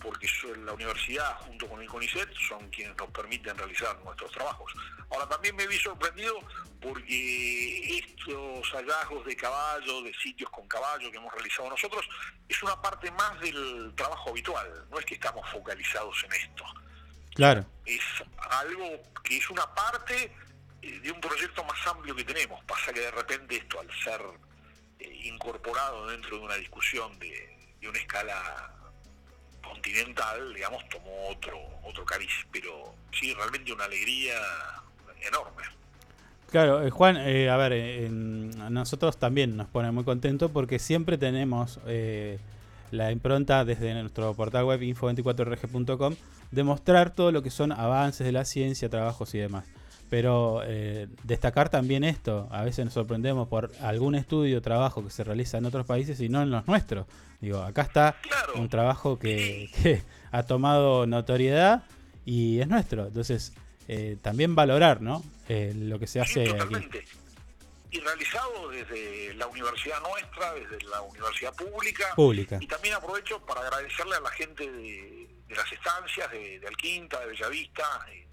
porque 0.00 0.28
la 0.64 0.72
universidad 0.72 1.36
junto 1.40 1.68
con 1.68 1.80
el 1.80 1.88
CONICET 1.88 2.28
son 2.48 2.68
quienes 2.70 2.96
nos 2.96 3.10
permiten 3.10 3.56
realizar 3.56 3.98
nuestros 4.04 4.30
trabajos. 4.32 4.72
Ahora 5.10 5.28
también 5.28 5.56
me 5.56 5.66
vi 5.66 5.76
sorprendido 5.78 6.38
porque 6.80 7.98
estos 7.98 8.70
hallazgos 8.72 9.24
de 9.26 9.36
caballo, 9.36 10.02
de 10.02 10.14
sitios 10.14 10.50
con 10.50 10.66
caballo 10.68 11.10
que 11.10 11.16
hemos 11.16 11.32
realizado 11.32 11.70
nosotros, 11.70 12.06
es 12.48 12.62
una 12.62 12.80
parte 12.80 13.10
más 13.12 13.40
del 13.40 13.92
trabajo 13.96 14.30
habitual, 14.30 14.86
no 14.90 14.98
es 14.98 15.04
que 15.04 15.14
estamos 15.14 15.48
focalizados 15.50 16.22
en 16.24 16.32
esto, 16.32 16.64
Claro. 17.34 17.64
es 17.86 18.02
algo 18.50 19.02
que 19.24 19.38
es 19.38 19.50
una 19.50 19.72
parte 19.74 20.32
eh, 20.82 21.00
de 21.00 21.10
un 21.10 21.20
proyecto 21.20 21.64
más 21.64 21.86
amplio 21.86 22.14
que 22.14 22.24
tenemos. 22.24 22.62
Pasa 22.64 22.92
que 22.92 23.00
de 23.00 23.10
repente 23.10 23.56
esto 23.56 23.80
al 23.80 23.88
ser 24.02 24.20
eh, 25.00 25.20
incorporado 25.24 26.06
dentro 26.08 26.36
de 26.38 26.44
una 26.44 26.54
discusión 26.56 27.18
de, 27.18 27.74
de 27.80 27.88
una 27.88 27.98
escala 27.98 28.74
continental, 29.62 30.54
digamos, 30.54 30.88
tomó 30.88 31.28
otro 31.28 31.58
otro 31.84 32.04
cariz, 32.04 32.30
pero 32.52 32.94
sí, 33.12 33.32
realmente 33.34 33.72
una 33.72 33.84
alegría 33.84 34.34
enorme. 35.26 35.62
Claro, 36.50 36.86
eh, 36.86 36.90
Juan, 36.90 37.16
eh, 37.18 37.50
a 37.50 37.56
ver, 37.56 37.72
eh, 37.74 38.08
nosotros 38.10 39.18
también 39.18 39.56
nos 39.56 39.68
pone 39.68 39.90
muy 39.90 40.04
contentos 40.04 40.50
porque 40.50 40.78
siempre 40.78 41.18
tenemos 41.18 41.78
eh, 41.86 42.38
la 42.90 43.12
impronta 43.12 43.64
desde 43.64 43.92
nuestro 43.94 44.32
portal 44.34 44.64
web 44.64 44.80
info24rg.com 44.80 46.14
de 46.50 46.64
mostrar 46.64 47.10
todo 47.10 47.32
lo 47.32 47.42
que 47.42 47.50
son 47.50 47.72
avances 47.72 48.24
de 48.26 48.32
la 48.32 48.44
ciencia, 48.44 48.88
trabajos 48.88 49.34
y 49.34 49.38
demás. 49.38 49.66
Pero 50.08 50.62
eh, 50.64 51.06
destacar 51.24 51.68
también 51.68 52.02
esto, 52.02 52.48
a 52.50 52.64
veces 52.64 52.86
nos 52.86 52.94
sorprendemos 52.94 53.46
por 53.48 53.70
algún 53.82 54.14
estudio, 54.14 54.62
trabajo 54.62 55.04
que 55.04 55.10
se 55.10 55.22
realiza 55.22 55.58
en 55.58 55.66
otros 55.66 55.84
países 55.84 56.18
y 56.20 56.30
no 56.30 56.40
en 56.40 56.50
los 56.50 56.66
nuestros. 56.66 57.06
Digo, 57.40 57.62
acá 57.62 57.82
está 57.82 58.16
un 58.54 58.68
trabajo 58.68 59.18
que, 59.18 59.70
que 59.82 60.02
ha 60.30 60.42
tomado 60.44 61.06
notoriedad 61.06 61.84
y 62.24 62.60
es 62.60 62.68
nuestro. 62.68 63.06
Entonces, 63.06 63.52
eh, 63.86 64.16
también 64.20 64.54
valorar, 64.54 65.00
¿no? 65.00 65.22
Eh, 65.48 65.72
lo 65.74 65.98
que 65.98 66.06
se 66.06 66.20
hace 66.20 66.42
aquí. 66.42 66.52
Totalmente. 66.52 67.04
Y 67.90 68.00
realizado 68.00 68.68
desde 68.68 69.32
la 69.34 69.46
universidad 69.46 69.98
nuestra, 70.02 70.52
desde 70.52 70.84
la 70.88 71.00
universidad 71.00 71.54
pública. 71.54 72.14
Pública. 72.14 72.58
Y 72.60 72.66
también 72.66 72.94
aprovecho 72.94 73.40
para 73.46 73.62
agradecerle 73.62 74.16
a 74.16 74.20
la 74.20 74.30
gente 74.30 74.70
de, 74.70 75.28
de 75.48 75.54
las 75.56 75.72
estancias, 75.72 76.30
de, 76.30 76.60
de 76.60 76.68
Alquinta, 76.68 77.18
de 77.20 77.26
Bellavista, 77.28 78.06
eh, 78.12 78.28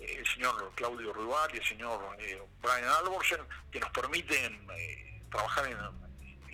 el 0.00 0.26
señor 0.26 0.72
Claudio 0.74 1.12
Rival 1.12 1.50
y 1.54 1.58
el 1.58 1.64
señor 1.64 2.16
eh, 2.18 2.42
Brian 2.62 2.84
Alborsen, 3.00 3.40
que 3.70 3.80
nos 3.80 3.90
permiten 3.90 4.66
eh, 4.76 5.22
trabajar 5.30 5.66
en 5.66 6.03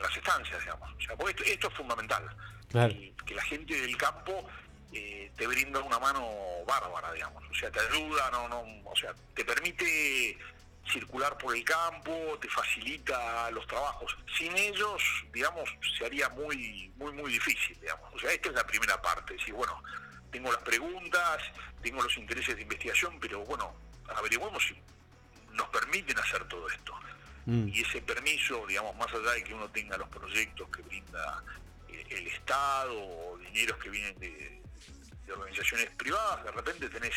las 0.01 0.16
estancias, 0.16 0.61
digamos. 0.61 0.90
O 0.96 1.01
sea, 1.01 1.16
porque 1.16 1.32
esto, 1.32 1.44
esto 1.44 1.68
es 1.68 1.74
fundamental. 1.74 2.28
Claro. 2.70 2.94
que 3.26 3.34
la 3.34 3.42
gente 3.42 3.74
del 3.74 3.96
campo 3.96 4.48
eh, 4.92 5.32
te 5.36 5.44
brinda 5.46 5.80
una 5.80 5.98
mano 5.98 6.28
bárbara, 6.66 7.12
digamos. 7.12 7.42
O 7.51 7.55
sea, 7.55 7.70
te 7.70 7.80
ayuda, 7.80 8.30
no, 8.30 8.48
no, 8.48 8.64
o 8.84 8.96
sea, 8.96 9.12
te 9.34 9.44
permite 9.44 10.38
circular 10.90 11.36
por 11.38 11.55
el 11.55 11.64
campo, 11.64 12.38
te 12.40 12.48
facilita 12.48 13.51
los 13.51 13.66
trabajos. 13.66 14.16
Sin 14.36 14.57
ellos, 14.57 15.03
digamos, 15.32 15.68
se 15.96 16.07
haría 16.07 16.28
muy, 16.30 16.92
muy, 16.96 17.12
muy 17.12 17.32
difícil, 17.32 17.78
digamos. 17.80 18.12
O 18.14 18.18
sea, 18.18 18.32
esta 18.32 18.48
es 18.48 18.55
la 18.55 18.66
primera 18.66 19.01
parte. 19.01 19.34
Decir, 19.34 19.55
bueno, 19.55 19.82
tengo 20.30 20.53
las 20.53 20.62
preguntas, 20.62 21.42
tengo 21.82 22.03
los 22.03 22.16
intereses 22.16 22.57
de 22.57 22.62
investigación, 22.62 23.18
pero 23.20 23.44
bueno, 23.44 23.74
averiguemos 24.16 24.62
si 24.66 24.76
nos 25.53 25.68
permiten 25.68 26.18
hacer 26.18 26.44
todo 26.48 26.68
esto. 26.68 26.94
Mm. 27.47 27.68
Y 27.68 27.80
ese 27.80 28.01
permiso, 28.03 28.64
digamos, 28.66 28.95
más 28.97 29.09
allá 29.09 29.32
de 29.32 29.45
que 29.45 29.55
uno 29.55 29.68
tenga 29.70 29.97
los 29.97 30.09
proyectos 30.09 30.68
que 30.68 30.82
brinda 30.82 31.43
eh, 31.88 32.05
el 32.11 32.26
Estado 32.28 32.93
o 32.95 33.38
dineros 33.38 33.78
que 33.78 33.91
vienen 33.91 34.18
de, 34.18 34.61
de 35.26 35.32
organizaciones 35.32 35.91
privadas, 35.97 36.45
de 36.45 36.51
repente 36.53 36.88
tenés 36.88 37.14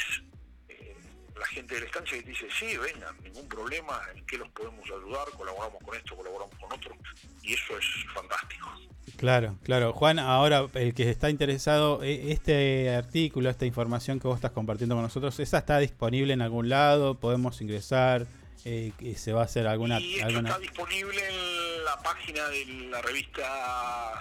eh, 0.70 0.96
la 1.38 1.46
gente 1.48 1.76
de 1.76 1.82
la 1.82 1.88
estancia 1.88 2.18
que 2.18 2.24
te 2.24 2.30
dice, 2.30 2.48
sí, 2.58 2.78
vengan, 2.78 3.16
ningún 3.24 3.48
problema, 3.48 4.02
en 4.16 4.26
qué 4.26 4.38
los 4.38 4.50
podemos 4.50 4.86
ayudar, 4.86 5.28
colaboramos 5.36 5.84
con 5.84 5.96
esto, 5.96 6.16
colaboramos 6.16 6.56
con 6.56 6.72
otro, 6.72 6.96
y 7.42 7.54
eso 7.54 7.78
es 7.78 7.86
fantástico. 8.14 8.72
Claro, 9.18 9.58
claro. 9.64 9.94
Juan, 9.94 10.18
ahora 10.20 10.66
el 10.74 10.94
que 10.94 11.10
está 11.10 11.30
interesado, 11.30 12.04
e- 12.04 12.32
este 12.32 12.96
artículo, 12.96 13.50
esta 13.50 13.66
información 13.66 14.20
que 14.20 14.28
vos 14.28 14.38
estás 14.38 14.52
compartiendo 14.52 14.96
con 14.96 15.04
nosotros, 15.04 15.40
¿esa 15.40 15.60
está 15.60 15.80
disponible 15.80 16.34
en 16.34 16.42
algún 16.42 16.70
lado? 16.70 17.20
¿Podemos 17.20 17.62
ingresar? 17.62 18.26
Eh, 18.66 18.94
que 18.98 19.16
¿Se 19.16 19.34
va 19.34 19.42
a 19.42 19.46
hacer 19.46 19.68
alguna... 19.68 20.00
Y 20.00 20.16
esto 20.16 20.28
alguna... 20.28 20.50
está 20.50 20.60
disponible 20.62 21.22
en 21.30 21.84
la 21.86 21.98
página 22.02 22.48
de 22.48 22.66
la 22.90 23.02
revista 23.02 23.44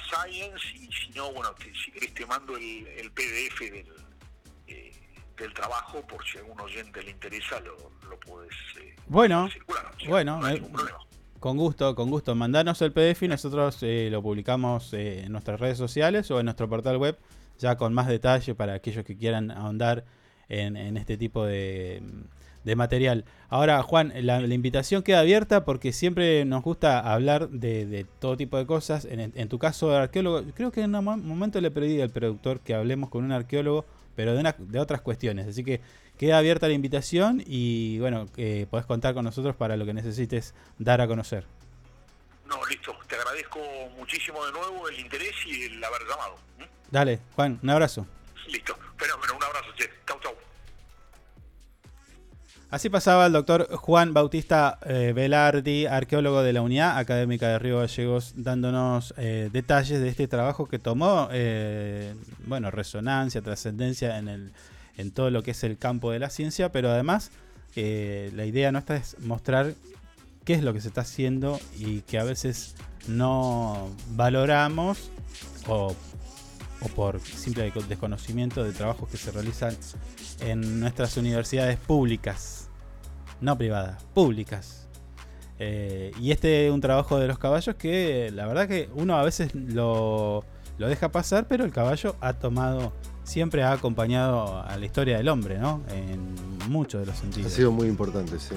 Science 0.09 0.67
y 0.75 0.91
si 0.93 1.11
no, 1.15 1.33
bueno, 1.33 1.55
te- 1.55 1.73
si 1.75 1.93
querés 1.93 2.13
te 2.15 2.27
mando 2.27 2.57
el, 2.57 2.87
el 2.89 3.11
PDF 3.13 3.61
del, 3.61 3.87
eh, 4.67 4.93
del 5.37 5.55
trabajo 5.55 6.05
por 6.07 6.25
si 6.27 6.39
a 6.39 6.41
algún 6.41 6.61
oyente 6.61 7.03
le 7.03 7.11
interesa 7.13 7.61
lo, 7.61 7.77
lo 8.09 8.19
puedes 8.19 8.53
eh, 8.81 8.97
Bueno, 9.07 9.49
circular. 9.51 9.93
Bueno, 10.09 10.41
no 10.41 10.47
hay 10.47 10.57
eh, 10.57 10.61
ningún 10.61 10.73
problema. 10.73 10.99
con 11.39 11.57
gusto, 11.57 11.95
con 11.95 12.11
gusto. 12.11 12.35
Mandanos 12.35 12.83
el 12.83 12.93
PDF 12.93 13.23
y 13.23 13.29
nosotros 13.29 13.79
eh, 13.83 14.09
lo 14.11 14.23
publicamos 14.23 14.93
eh, 14.93 15.21
en 15.25 15.33
nuestras 15.33 15.61
redes 15.61 15.79
sociales 15.79 16.31
o 16.33 16.41
en 16.41 16.47
nuestro 16.47 16.69
portal 16.69 16.97
web, 16.97 17.17
ya 17.59 17.77
con 17.77 17.95
más 17.95 18.09
detalle 18.09 18.57
para 18.57 18.75
aquellos 18.75 19.05
que 19.05 19.17
quieran 19.17 19.53
ahondar 19.53 20.05
en, 20.49 20.77
en 20.77 20.97
este 20.97 21.17
tipo 21.17 21.45
de, 21.47 22.03
de 22.65 22.77
material. 22.77 23.25
Ahora, 23.49 23.83
Juan, 23.83 24.13
la, 24.15 24.41
la 24.41 24.55
invitación 24.55 25.03
queda 25.03 25.21
abierta 25.21 25.65
porque 25.65 25.93
siempre 25.93 26.45
nos 26.45 26.63
gusta 26.63 27.01
hablar 27.01 27.49
de, 27.49 27.87
de 27.87 28.05
todo 28.21 28.37
tipo 28.37 28.57
de 28.57 28.67
cosas. 28.67 29.05
En, 29.05 29.21
en 29.35 29.49
tu 29.49 29.59
caso 29.59 29.91
de 29.91 29.97
arqueólogo, 29.99 30.43
creo 30.55 30.71
que 30.73 30.83
en 30.83 30.95
un 30.95 31.05
mo- 31.05 31.17
momento 31.17 31.61
le 31.61 31.71
pedí 31.71 32.01
al 32.01 32.11
productor 32.11 32.61
que 32.61 32.75
hablemos 32.75 33.11
con 33.11 33.25
un 33.25 33.33
arqueólogo, 33.33 33.85
pero 34.15 34.35
de, 34.35 34.41
una- 34.41 34.55
de 34.59 34.79
otras 34.79 35.01
cuestiones. 35.01 35.49
Así 35.49 35.65
que 35.65 35.81
queda 36.19 36.39
abierta 36.39 36.69
la 36.69 36.75
invitación 36.75 37.43
y 37.45 37.99
bueno, 37.99 38.29
eh, 38.37 38.67
podés 38.71 38.87
contar 38.87 39.13
con 39.15 39.25
nosotros 39.25 39.57
para 39.57 39.77
lo 39.77 39.85
que 39.85 39.93
necesites 39.95 40.55
dar 40.79 41.01
a 41.01 41.09
conocer. 41.09 41.45
No, 42.47 42.65
listo. 42.67 42.95
Te 43.09 43.17
agradezco 43.17 43.59
muchísimo 43.99 44.45
de 44.45 44.53
nuevo 44.53 44.89
el 44.89 45.01
interés 45.01 45.33
y 45.47 45.65
el 45.65 45.83
haber 45.83 46.03
llamado. 46.09 46.37
Dale, 46.91 47.19
Juan, 47.35 47.59
un 47.63 47.71
abrazo. 47.71 48.07
Listo. 48.49 48.77
Fenómeno. 48.99 49.35
Un 49.37 49.43
abrazo, 49.43 49.69
che. 49.77 49.85
Así 52.73 52.89
pasaba 52.89 53.27
el 53.27 53.35
doctor 53.35 53.69
Juan 53.77 54.15
Bautista 54.15 54.79
eh, 54.87 55.13
Velardi, 55.15 55.85
arqueólogo 55.85 56.43
de 56.43 56.55
la 56.55 56.63
Unidad 56.63 56.97
Académica 56.97 57.49
de 57.49 57.59
Río 57.59 57.81
Gallegos, 57.81 58.33
dándonos 58.35 59.13
eh, 59.19 59.51
detalles 59.53 60.01
de 60.01 60.09
este 60.09 60.27
trabajo 60.27 60.65
que 60.65 60.79
tomó, 60.79 61.29
eh, 61.33 62.15
bueno, 62.47 62.71
resonancia, 62.71 63.43
trascendencia 63.43 64.17
en, 64.17 64.55
en 64.97 65.11
todo 65.11 65.29
lo 65.31 65.43
que 65.43 65.51
es 65.51 65.63
el 65.65 65.77
campo 65.77 66.13
de 66.13 66.19
la 66.19 66.31
ciencia, 66.31 66.73
pero 66.73 66.91
además 66.91 67.31
eh, 67.77 68.31
la 68.35 68.47
idea 68.47 68.73
nuestra 68.73 68.97
es 68.97 69.19
mostrar 69.21 69.75
qué 70.47 70.55
es 70.55 70.63
lo 70.63 70.73
que 70.73 70.81
se 70.81 70.89
está 70.89 71.03
haciendo 71.03 71.61
y 71.79 72.01
que 72.01 72.19
a 72.19 72.25
veces 72.25 72.75
no 73.07 73.91
valoramos 74.13 75.11
o, 75.69 75.95
o 76.81 76.89
por 76.97 77.21
simple 77.21 77.71
desconocimiento 77.87 78.65
de 78.65 78.73
trabajos 78.73 79.11
que 79.11 79.19
se 79.19 79.31
realizan 79.31 79.77
en 80.41 80.81
nuestras 80.81 81.17
universidades 81.17 81.79
públicas, 81.79 82.62
no 83.43 83.59
privadas, 83.59 84.03
públicas. 84.15 84.89
Eh, 85.59 86.11
y 86.19 86.31
este 86.33 86.67
es 86.67 86.73
un 86.73 86.81
trabajo 86.81 87.19
de 87.19 87.29
los 87.29 87.39
caballos 87.39 87.75
que 87.77 88.31
la 88.35 88.47
verdad 88.47 88.67
que 88.67 88.89
uno 88.95 89.17
a 89.17 89.23
veces 89.23 89.55
lo, 89.55 90.45
lo 90.79 90.89
deja 90.89 91.11
pasar, 91.13 91.47
pero 91.47 91.65
el 91.65 91.71
caballo 91.73 92.17
ha 92.21 92.33
tomado, 92.33 92.93
siempre 93.23 93.63
ha 93.63 93.73
acompañado 93.73 94.63
a 94.63 94.77
la 94.77 94.85
historia 94.87 95.19
del 95.19 95.29
hombre, 95.29 95.59
¿no? 95.59 95.83
En 95.91 96.35
muchos 96.69 97.01
de 97.03 97.07
los 97.07 97.17
Ha 97.17 97.21
sentidos. 97.21 97.53
sido 97.53 97.71
muy 97.71 97.87
importante, 97.89 98.39
sí. 98.41 98.55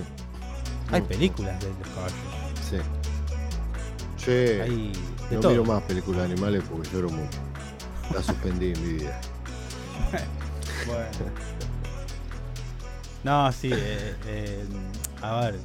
Hay 0.92 1.02
películas 1.02 1.60
de 1.60 1.68
los 1.70 1.88
caballos. 1.90 2.18
Sí. 2.70 2.78
Che, 4.18 4.62
Hay 4.64 4.92
no 5.32 5.40
todo. 5.40 5.52
miro 5.52 5.66
más 5.66 5.84
películas 5.84 6.28
de 6.28 6.34
animales 6.34 6.64
porque 6.70 6.90
lloro 6.92 7.10
mucho. 7.10 7.40
La 8.14 8.22
suspendí 8.24 8.72
en 8.72 8.82
mi 8.82 8.94
vida. 9.00 9.20
Bueno. 10.88 11.10
No, 13.26 13.52
sí, 13.52 13.72
eh, 13.74 14.16
eh, 14.28 14.66
a 15.24 15.40
ver. 15.42 15.56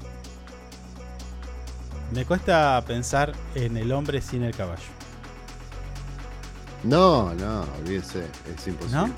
Me 2.12 2.24
cuesta 2.24 2.82
pensar 2.86 3.34
en 3.54 3.76
el 3.76 3.92
hombre 3.92 4.22
sin 4.22 4.42
el 4.44 4.56
caballo. 4.56 4.80
No, 6.82 7.34
no, 7.34 7.66
olvídese, 7.78 8.24
es 8.56 8.66
imposible. 8.66 8.96
¿No? 9.02 9.06
Sí. 9.08 9.12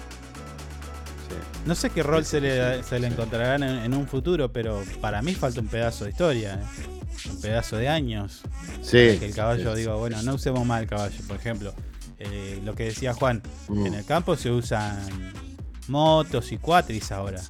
No 1.66 1.74
sé 1.76 1.90
qué 1.90 2.03
rol 2.03 2.24
se 2.24 2.40
le, 2.40 2.82
se 2.82 2.99
le 2.99 3.07
encontrarán 3.07 3.62
en, 3.62 3.78
en 3.78 3.95
un 3.95 4.09
futuro, 4.09 4.53
pero 4.53 4.82
para 5.01 5.22
mí 5.22 5.34
falta 5.34 5.61
un 5.61 5.68
pedazo 5.68 6.05
de 6.05 6.11
historia, 6.11 6.55
¿eh? 6.55 7.30
un 7.30 7.40
pedazo 7.40 7.76
de 7.76 7.88
años. 7.88 8.43
Sí, 8.82 8.90
Que 9.20 9.26
el 9.26 9.34
caballo 9.36 9.72
sí, 9.72 9.78
diga, 9.82 9.95
bueno, 9.95 10.20
no 10.24 10.34
usemos 10.34 10.66
más 10.66 10.82
el 10.82 10.88
caballo. 10.88 11.16
Por 11.28 11.36
ejemplo, 11.36 11.72
eh, 12.18 12.61
lo 12.64 12.74
que 12.74 12.86
decía 12.86 13.14
Juan, 13.14 13.40
Mm. 13.68 13.86
en 13.86 13.95
el 13.95 14.05
campo 14.05 14.34
se 14.36 14.51
usan 14.51 14.99
motos 15.86 16.51
y 16.51 16.59
cuatris 16.59 17.12
ahora. 17.12 17.40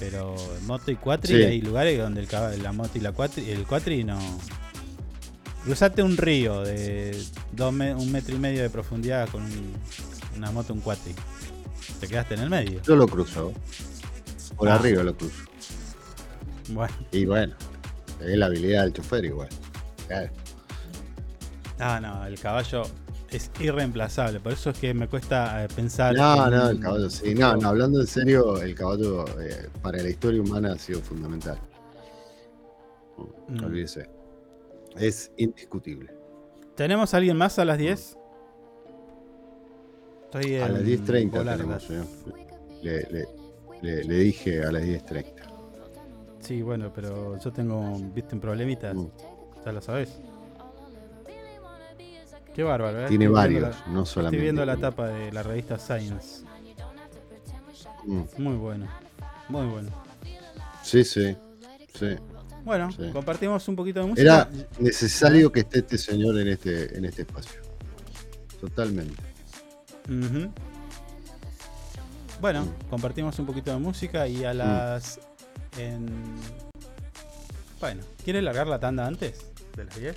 Pero 0.00 0.34
moto 0.66 0.90
y 0.90 0.96
cuatri 0.96 1.34
Sí. 1.36 1.42
hay 1.42 1.60
lugares 1.60 1.98
donde 1.98 2.22
el 2.22 2.62
la 2.62 2.72
moto 2.72 2.90
y 2.96 3.00
la 3.00 3.12
cuatri, 3.12 3.50
el 3.50 3.66
cuatri 3.66 4.02
no. 4.02 4.18
Cruzate 5.64 6.02
un 6.02 6.16
río 6.16 6.62
de 6.62 7.22
dos 7.52 7.70
me- 7.72 7.94
un 7.94 8.10
metro 8.10 8.34
y 8.34 8.38
medio 8.38 8.62
de 8.62 8.70
profundidad 8.70 9.28
con 9.28 9.42
un- 9.42 9.74
una 10.38 10.50
moto, 10.50 10.72
un 10.72 10.80
cuatri. 10.80 11.14
Te 12.00 12.08
quedaste 12.08 12.34
en 12.34 12.40
el 12.40 12.50
medio. 12.50 12.80
Yo 12.82 12.96
lo 12.96 13.06
cruzo. 13.06 13.52
Por 14.56 14.68
Ah. 14.70 14.76
arriba 14.76 15.02
lo 15.02 15.14
cruzo. 15.14 15.44
Bueno, 16.70 16.94
Y 17.12 17.24
bueno, 17.26 17.54
es 18.20 18.36
la 18.38 18.46
habilidad 18.46 18.84
del 18.84 18.92
chofer 18.94 19.24
igual. 19.26 19.48
Claro. 20.06 20.30
ah, 21.78 21.98
no, 22.00 22.24
el 22.26 22.38
caballo 22.40 22.82
es 23.30 23.50
irreemplazable. 23.60 24.40
Por 24.40 24.52
eso 24.52 24.70
es 24.70 24.78
que 24.78 24.92
me 24.94 25.08
cuesta 25.08 25.64
eh, 25.64 25.68
pensar. 25.74 26.14
No, 26.14 26.46
en 26.46 26.50
no, 26.54 26.68
el 26.70 26.80
caballo 26.80 27.10
sí. 27.10 27.34
No, 27.34 27.56
no, 27.56 27.68
hablando 27.68 28.00
en 28.00 28.06
serio, 28.06 28.60
el 28.60 28.74
caballo 28.74 29.24
eh, 29.40 29.68
para 29.82 29.98
la 30.02 30.08
historia 30.08 30.40
humana 30.42 30.72
ha 30.72 30.78
sido 30.78 31.00
fundamental. 31.00 31.58
Mm. 33.48 33.64
Olvídese. 33.64 34.08
Es 34.96 35.30
indiscutible. 35.36 36.12
¿Tenemos 36.74 37.12
a 37.14 37.18
alguien 37.18 37.36
más 37.36 37.58
a 37.58 37.64
las 37.64 37.78
10? 37.78 38.16
Estoy 40.24 40.56
A 40.56 40.68
las 40.68 40.82
10.30 40.82 41.30
volar, 41.30 41.56
tenemos, 41.58 41.82
señor. 41.82 42.06
Le, 42.82 43.02
le- 43.10 43.28
le- 43.82 44.04
le 44.04 44.14
dije 44.14 44.62
a 44.64 44.70
las 44.72 44.82
10.30. 44.82 45.24
Sí, 46.40 46.62
bueno, 46.62 46.90
pero 46.94 47.38
yo 47.38 47.52
tengo, 47.52 47.98
viste, 48.14 48.34
un 48.34 48.40
problemita. 48.40 48.94
Mm. 48.94 49.10
Ya 49.64 49.72
lo 49.72 49.80
sabes. 49.82 50.20
Qué 52.54 52.62
bárbaro, 52.62 53.00
¿eh? 53.04 53.08
Tiene 53.08 53.26
Estoy 53.26 53.34
varios, 53.34 53.62
la- 53.62 53.92
no 53.92 54.04
solamente. 54.06 54.36
Estoy 54.36 54.42
viendo 54.42 54.64
la 54.66 54.76
tapa 54.76 55.08
de 55.08 55.32
la 55.32 55.42
revista 55.42 55.78
Science. 55.78 56.44
Mm. 58.04 58.22
Muy 58.38 58.56
bueno. 58.56 58.86
Muy 59.48 59.66
bueno. 59.66 59.90
Sí, 60.82 61.04
sí. 61.04 61.36
sí. 61.98 62.16
Bueno, 62.64 62.90
Sí. 62.92 63.10
compartimos 63.12 63.66
un 63.68 63.76
poquito 63.76 64.00
de 64.00 64.06
música. 64.06 64.22
Era 64.22 64.48
necesario 64.78 65.50
que 65.52 65.60
esté 65.60 65.78
este 65.80 65.98
señor 65.98 66.38
en 66.38 66.48
este, 66.48 66.96
en 66.96 67.04
este 67.04 67.22
espacio. 67.22 67.60
Totalmente. 68.60 69.22
Bueno, 72.40 72.64
Mm. 72.64 72.88
compartimos 72.90 73.38
un 73.38 73.46
poquito 73.46 73.70
de 73.70 73.78
música 73.78 74.26
y 74.26 74.44
a 74.44 74.52
las. 74.54 75.20
En... 75.78 76.08
Bueno, 77.80 78.02
¿quieres 78.24 78.42
largar 78.42 78.66
la 78.66 78.78
tanda 78.80 79.06
antes 79.06 79.44
de 79.76 79.84
las 79.84 79.96
10? 79.98 80.16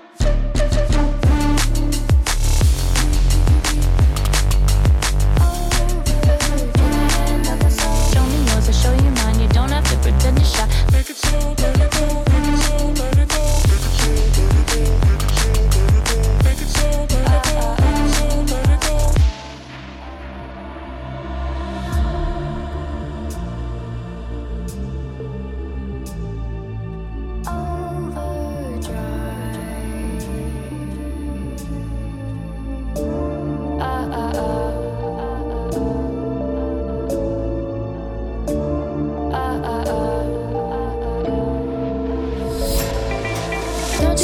quicker 10.19 10.35
you 10.35 10.41
a 10.41 10.45
shot. 10.45 10.69
Make 10.91 11.09
it 11.09 11.17
so, 11.17 11.55
go. 11.55 12.30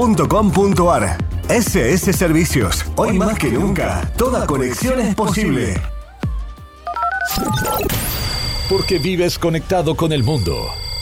www.ssservicios.com.ar. 0.00 1.18
SS 1.48 2.12
Servicios. 2.12 2.84
Hoy 2.96 3.18
más 3.18 3.38
que 3.38 3.50
nunca, 3.50 4.10
toda 4.16 4.46
conexión 4.46 4.98
es 5.00 5.14
posible. 5.14 5.74
Porque 8.68 8.98
vives 8.98 9.38
conectado 9.38 9.96
con 9.96 10.12
el 10.12 10.22
mundo. 10.22 10.68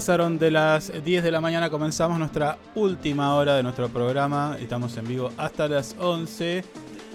pasaron 0.00 0.38
de 0.38 0.50
las 0.50 0.90
10 1.04 1.22
de 1.22 1.30
la 1.30 1.42
mañana, 1.42 1.68
comenzamos 1.68 2.18
nuestra 2.18 2.56
última 2.74 3.34
hora 3.34 3.56
de 3.56 3.62
nuestro 3.62 3.90
programa. 3.90 4.56
Estamos 4.58 4.96
en 4.96 5.06
vivo 5.06 5.30
hasta 5.36 5.68
las 5.68 5.94
11. 5.98 6.64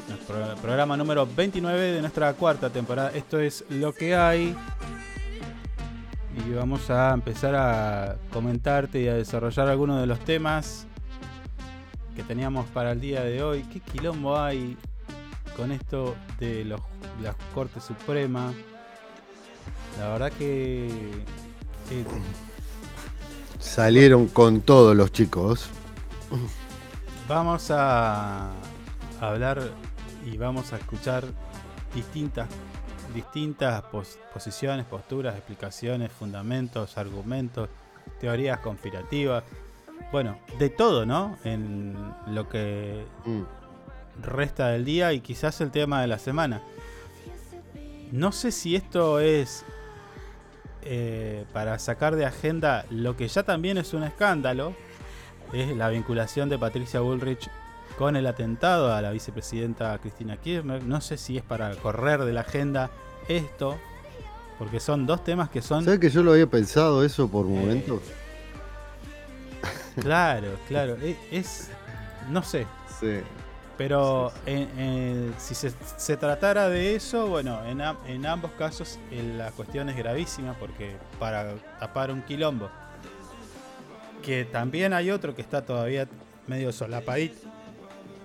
Nuestro 0.07 0.55
programa 0.61 0.95
número 0.95 1.25
29 1.25 1.93
de 1.93 2.01
nuestra 2.01 2.31
cuarta 2.33 2.69
temporada. 2.69 3.09
Esto 3.15 3.39
es 3.39 3.65
lo 3.69 3.91
que 3.91 4.15
hay. 4.15 4.55
Y 6.47 6.53
vamos 6.53 6.87
a 6.91 7.11
empezar 7.11 7.55
a 7.55 8.17
comentarte 8.31 9.01
y 9.01 9.07
a 9.07 9.15
desarrollar 9.15 9.67
algunos 9.67 9.99
de 9.99 10.05
los 10.05 10.19
temas 10.19 10.85
que 12.15 12.21
teníamos 12.21 12.67
para 12.67 12.91
el 12.91 13.01
día 13.01 13.23
de 13.23 13.41
hoy. 13.41 13.63
¿Qué 13.63 13.79
quilombo 13.79 14.37
hay 14.37 14.77
con 15.57 15.71
esto 15.71 16.15
de 16.39 16.63
los, 16.65 16.81
la 17.23 17.33
Corte 17.55 17.81
Suprema? 17.81 18.53
La 19.97 20.09
verdad 20.09 20.31
que 20.33 20.87
Salieron 23.65 24.27
con 24.27 24.61
todos 24.61 24.95
los 24.95 25.11
chicos. 25.11 25.67
Vamos 27.27 27.71
a 27.71 28.51
hablar 29.19 29.61
y 30.25 30.37
vamos 30.37 30.71
a 30.71 30.77
escuchar 30.77 31.25
distintas, 31.93 32.47
distintas 33.13 33.81
pos- 33.83 34.19
posiciones, 34.31 34.85
posturas, 34.85 35.35
explicaciones, 35.35 36.11
fundamentos, 36.11 36.97
argumentos, 36.97 37.67
teorías 38.21 38.59
conspirativas. 38.59 39.43
Bueno, 40.11 40.37
de 40.59 40.69
todo, 40.69 41.05
¿no? 41.05 41.37
En 41.43 41.95
lo 42.27 42.47
que 42.47 43.03
resta 44.21 44.67
del 44.69 44.85
día 44.85 45.11
y 45.11 45.19
quizás 45.21 45.59
el 45.59 45.71
tema 45.71 46.01
de 46.01 46.07
la 46.07 46.19
semana. 46.19 46.61
No 48.11 48.31
sé 48.31 48.51
si 48.51 48.75
esto 48.75 49.19
es 49.19 49.65
eh, 50.85 51.45
para 51.51 51.77
sacar 51.79 52.15
de 52.15 52.25
agenda 52.25 52.85
lo 52.89 53.17
que 53.17 53.27
ya 53.27 53.43
también 53.43 53.77
es 53.77 53.93
un 53.93 54.03
escándalo, 54.03 54.73
es 55.53 55.75
la 55.75 55.89
vinculación 55.89 56.49
de 56.49 56.57
Patricia 56.57 56.99
Bullrich 57.01 57.49
con 57.97 58.15
el 58.15 58.27
atentado 58.27 58.93
a 58.93 59.01
la 59.01 59.11
vicepresidenta 59.11 59.97
Cristina 59.99 60.37
Kirchner. 60.37 60.83
No 60.83 61.01
sé 61.01 61.17
si 61.17 61.37
es 61.37 61.43
para 61.43 61.71
correr 61.75 62.23
de 62.25 62.33
la 62.33 62.41
agenda 62.41 62.89
esto, 63.27 63.77
porque 64.59 64.79
son 64.79 65.05
dos 65.05 65.23
temas 65.23 65.49
que 65.49 65.61
son... 65.61 65.83
¿Sabes 65.83 65.99
que 65.99 66.09
yo 66.09 66.23
lo 66.23 66.31
había 66.31 66.47
pensado 66.47 67.03
eso 67.03 67.27
por 67.27 67.45
momentos? 67.45 68.01
Claro, 70.01 70.49
claro. 70.67 70.97
e- 71.01 71.17
Es... 71.31 71.69
No 72.29 72.43
sé. 72.43 72.65
Sí. 72.99 73.19
Pero 73.77 74.31
en- 74.45 74.79
en- 74.79 75.35
si 75.37 75.53
se, 75.53 75.71
se 75.97 76.15
tratara 76.17 76.69
de 76.69 76.95
eso, 76.95 77.27
bueno, 77.27 77.59
en, 77.65 77.81
en 78.07 78.25
ambos 78.25 78.51
casos 78.51 78.99
eh, 79.11 79.33
la 79.37 79.51
cuestión 79.51 79.89
es 79.89 79.97
gravísima 79.97 80.53
porque 80.53 80.95
para 81.19 81.55
tapar 81.79 82.09
un 82.11 82.21
quilombo, 82.21 82.69
que 84.23 84.45
también 84.45 84.93
hay 84.93 85.11
otro 85.11 85.35
que 85.35 85.41
está 85.41 85.65
todavía 85.65 86.07
medio 86.47 86.71
solapadito, 86.71 87.47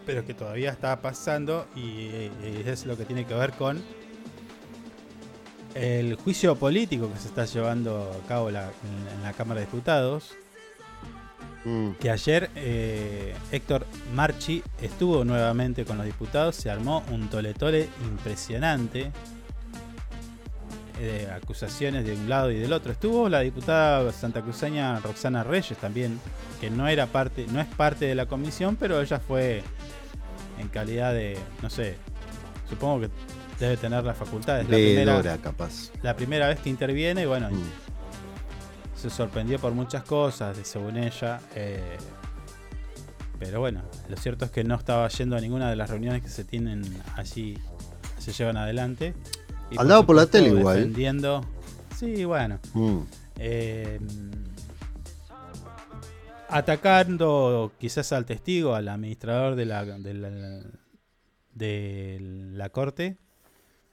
pero 0.06 0.24
que 0.24 0.34
todavía 0.34 0.70
está 0.70 1.00
pasando 1.02 1.66
y, 1.74 2.30
es 2.64 2.86
lo 2.86 2.96
que 2.96 3.04
tiene 3.04 3.24
que 3.26 3.34
ver 3.34 3.52
con 3.52 3.82
el 5.74 6.16
juicio 6.16 6.56
político 6.56 7.12
que 7.12 7.18
se 7.18 7.28
está 7.28 7.44
llevando 7.44 8.10
a 8.24 8.26
cabo 8.28 8.50
la- 8.50 8.64
en- 8.66 9.16
en 9.18 9.22
la 9.22 9.32
Cámara 9.32 9.60
de 9.60 9.66
Diputados 9.66 10.32
Mm. 11.64 11.90
que 12.00 12.10
ayer 12.10 12.48
eh, 12.56 13.34
Héctor 13.52 13.86
Marchi 14.14 14.62
estuvo 14.80 15.24
nuevamente 15.24 15.84
con 15.84 15.98
los 15.98 16.06
diputados, 16.06 16.56
se 16.56 16.70
armó 16.70 17.02
un 17.10 17.28
tole-tole 17.28 17.88
impresionante 18.02 19.10
eh, 20.98 21.26
de 21.26 21.30
acusaciones 21.30 22.04
de 22.04 22.14
un 22.14 22.28
lado 22.28 22.50
y 22.50 22.58
del 22.58 22.72
otro. 22.72 22.92
Estuvo 22.92 23.28
la 23.28 23.40
diputada 23.40 24.10
santacruceña 24.12 25.00
Roxana 25.00 25.44
Reyes 25.44 25.76
también, 25.78 26.18
que 26.60 26.70
no 26.70 26.88
era 26.88 27.06
parte, 27.06 27.46
no 27.50 27.60
es 27.60 27.66
parte 27.66 28.06
de 28.06 28.14
la 28.14 28.26
comisión, 28.26 28.76
pero 28.76 29.00
ella 29.00 29.18
fue 29.18 29.62
en 30.58 30.68
calidad 30.68 31.12
de, 31.14 31.38
no 31.62 31.70
sé, 31.70 31.96
supongo 32.68 33.00
que 33.02 33.10
debe 33.58 33.76
tener 33.76 34.04
las 34.04 34.16
facultades. 34.16 34.64
La 34.68 34.76
primera, 34.76 35.38
capaz. 35.38 35.90
la 36.02 36.16
primera 36.16 36.48
vez 36.48 36.60
que 36.60 36.70
interviene 36.70 37.22
y 37.22 37.26
bueno, 37.26 37.50
Mm. 37.50 37.62
Se 39.00 39.10
sorprendió 39.10 39.58
por 39.58 39.72
muchas 39.72 40.02
cosas, 40.04 40.56
según 40.62 40.96
ella. 40.98 41.40
eh, 41.54 41.96
pero 43.38 43.58
bueno, 43.58 43.82
lo 44.10 44.16
cierto 44.18 44.44
es 44.44 44.50
que 44.50 44.62
no 44.64 44.74
estaba 44.74 45.08
yendo 45.08 45.34
a 45.34 45.40
ninguna 45.40 45.70
de 45.70 45.76
las 45.76 45.88
reuniones 45.88 46.20
que 46.22 46.28
se 46.28 46.44
tienen 46.44 46.82
allí, 47.16 47.56
se 48.18 48.32
llevan 48.32 48.58
adelante. 48.58 49.14
Y 49.70 49.80
Andaba 49.80 50.04
por 50.04 50.14
la 50.16 50.26
tele 50.26 50.48
igual. 50.48 50.76
Defendiendo. 50.76 51.46
Sí, 51.96 52.24
bueno. 52.26 52.58
Mm. 52.74 52.98
eh, 53.38 53.98
atacando 56.48 57.72
quizás 57.78 58.12
al 58.12 58.26
testigo, 58.26 58.74
al 58.74 58.88
administrador 58.88 59.54
de 59.54 59.64
la, 59.66 59.84
de 59.84 60.14
la, 60.14 60.30
de 61.54 62.18
la 62.52 62.68
corte, 62.70 63.16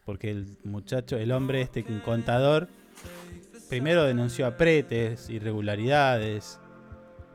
porque 0.06 0.32
el 0.32 0.58
muchacho, 0.64 1.18
el 1.18 1.32
hombre 1.32 1.62
este 1.62 1.86
contador, 2.04 2.68
primero 3.70 4.04
denunció 4.04 4.48
apretes, 4.48 5.30
irregularidades, 5.30 6.60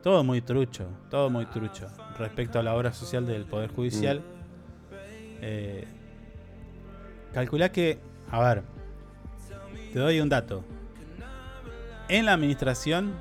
todo 0.01 0.23
muy 0.23 0.41
trucho, 0.41 0.87
todo 1.09 1.29
muy 1.29 1.45
trucho 1.45 1.87
respecto 2.17 2.59
a 2.59 2.63
la 2.63 2.75
obra 2.75 2.93
social 2.93 3.25
del 3.25 3.45
Poder 3.45 3.71
Judicial. 3.71 4.21
Eh, 5.41 5.85
calculá 7.33 7.71
que, 7.71 7.99
a 8.29 8.39
ver, 8.41 8.63
te 9.91 9.99
doy 9.99 10.19
un 10.19 10.29
dato. 10.29 10.63
En 12.09 12.25
la 12.25 12.33
administración 12.33 13.13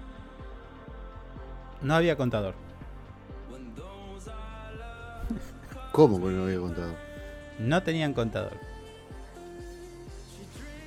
no 1.83 1.95
había 1.95 2.17
contador. 2.17 2.55
¿Cómo 5.93 6.19
que 6.19 6.33
no 6.33 6.45
había 6.45 6.59
contado? 6.59 6.95
No 7.59 7.83
tenían 7.83 8.15
contador. 8.15 8.72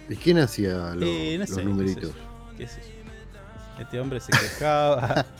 ¿Y 0.09 0.15
quién 0.15 0.39
hacía 0.39 0.93
lo- 0.95 1.05
Eh, 1.05 1.33
no 1.37 1.45
los 1.45 1.49
sé, 1.49 1.63
numeritos? 1.63 2.11
qué 2.57 2.67
sé 2.67 2.81
yo. 2.81 3.81
Este 3.81 3.99
hombre 3.99 4.19
se 4.19 4.31
quejaba. 4.31 5.25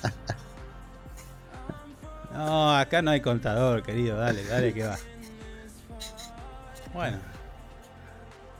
no, 2.34 2.76
acá 2.76 3.02
no 3.02 3.12
hay 3.12 3.22
contador, 3.22 3.84
querido. 3.84 4.18
Dale, 4.18 4.44
dale 4.46 4.74
que 4.74 4.84
va. 4.86 4.98
Bueno, 6.94 7.18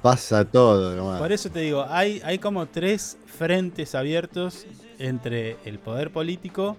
Pasa 0.02 0.46
todo 0.46 0.96
nomás. 0.96 1.20
por 1.20 1.32
eso 1.32 1.50
te 1.50 1.60
digo, 1.62 1.86
hay, 1.90 2.22
hay 2.24 2.38
como 2.38 2.68
tres 2.68 3.18
frentes 3.26 3.96
abiertos 3.96 4.66
entre 5.00 5.58
el 5.66 5.80
poder 5.80 6.12
político 6.12 6.78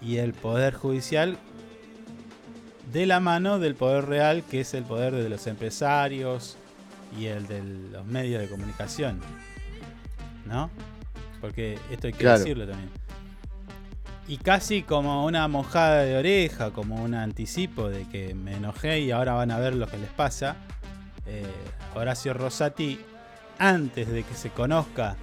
y 0.00 0.16
el 0.16 0.32
poder 0.32 0.74
judicial 0.74 1.36
de 2.92 3.06
la 3.06 3.20
mano 3.20 3.58
del 3.58 3.74
poder 3.74 4.06
real, 4.06 4.42
que 4.50 4.60
es 4.60 4.72
el 4.74 4.84
poder 4.84 5.14
de 5.14 5.28
los 5.28 5.46
empresarios 5.46 6.56
y 7.18 7.26
el 7.26 7.46
de 7.46 7.62
los 7.92 8.04
medios 8.06 8.40
de 8.42 8.48
comunicación. 8.48 9.20
¿No? 10.46 10.70
Porque 11.40 11.78
esto 11.90 12.06
hay 12.08 12.12
que 12.12 12.18
Claro. 12.20 12.38
decirlo 12.38 12.66
también. 12.66 12.90
Y 14.28 14.36
casi 14.36 14.82
como 14.82 15.24
una 15.24 15.48
mojada 15.48 16.02
de 16.04 16.16
oreja, 16.16 16.70
como 16.70 17.02
un 17.02 17.14
anticipo 17.14 17.88
de 17.88 18.08
que 18.08 18.34
me 18.34 18.54
enojé 18.56 19.00
y 19.00 19.10
ahora 19.10 19.32
van 19.34 19.50
a 19.50 19.58
ver 19.58 19.74
lo 19.74 19.86
que 19.86 19.98
les 19.98 20.10
pasa. 20.10 20.56
eh, 21.26 21.44
Horacio 21.94 22.32
Rosati, 22.34 22.98
antes 23.58 24.08
de 24.08 24.22
que 24.24 24.34
se 24.34 24.50
conozca 24.50 25.16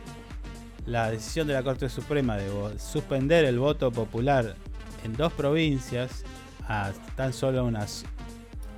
la 0.85 1.09
decisión 1.11 1.47
de 1.47 1.53
la 1.53 1.63
Corte 1.63 1.89
Suprema 1.89 2.38
de 2.38 2.79
suspender 2.79 3.43
el 3.45 3.59
voto 3.59 3.91
popular 3.91 4.55
en 5.03 5.13
dos 5.13 5.33
provincias 5.33 6.23
a 6.67 6.91
tan 7.17 7.33
solo 7.33 7.65
unas, 7.65 8.05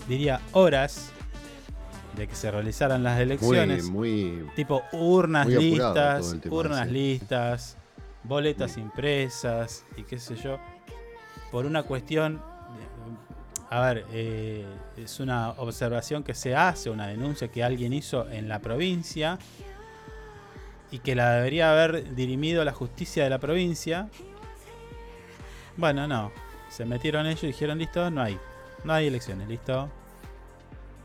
diría, 0.08 0.42
horas 0.54 1.12
de 2.20 2.28
que 2.28 2.36
se 2.36 2.52
realizaran 2.52 3.02
las 3.02 3.20
elecciones. 3.20 3.90
muy- 3.90 4.46
tipo 4.56 4.84
urnas 4.92 5.46
muy 5.46 5.56
listas, 5.56 6.36
urnas 6.50 6.82
ese. 6.82 6.92
listas, 6.92 7.78
boletas 8.24 8.78
impresas 8.78 9.86
y 9.98 10.04
qué 10.04 10.20
sé 10.20 10.36
yo. 10.36 10.60
Por 11.52 11.66
una 11.66 11.84
cuestión, 11.84 12.42
a 13.70 13.80
ver, 13.82 14.06
eh, 14.12 14.66
es 14.98 15.20
una 15.22 15.52
observación 15.52 16.24
que 16.24 16.34
se 16.34 16.56
hace, 16.56 16.90
una 16.90 17.08
denuncia 17.08 17.48
que 17.48 17.64
alguien 17.64 17.94
hizo 17.94 18.30
en 18.30 18.50
la 18.50 18.60
provincia 18.60 19.40
y 20.92 21.00
que 21.00 21.16
la 21.16 21.36
debería 21.36 21.72
haber 21.72 22.14
dirimido 22.16 22.66
la 22.66 22.74
justicia 22.74 23.24
de 23.24 23.30
la 23.30 23.40
provincia. 23.40 24.10
Bueno, 25.78 26.06
no. 26.08 26.32
Se 26.70 26.84
metieron 26.86 27.26
ellos 27.26 27.44
y 27.44 27.48
dijeron, 27.48 27.78
listo, 27.80 28.12
no 28.12 28.22
hay. 28.22 28.38
No 28.84 28.94
hay 28.94 29.08
elecciones, 29.08 29.48
listo. 29.48 29.90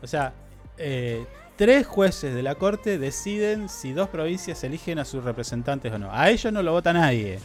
O 0.03 0.07
sea, 0.07 0.33
eh, 0.77 1.25
tres 1.55 1.85
jueces 1.87 2.33
de 2.35 2.43
la 2.43 2.55
corte 2.55 2.97
deciden 2.97 3.69
si 3.69 3.93
dos 3.93 4.09
provincias 4.09 4.63
eligen 4.63 4.99
a 4.99 5.05
sus 5.05 5.23
representantes 5.23 5.91
o 5.93 5.97
no. 5.99 6.11
A 6.11 6.29
ellos 6.29 6.51
no 6.51 6.61
lo 6.61 6.71
vota 6.73 6.93
nadie. 6.93 7.39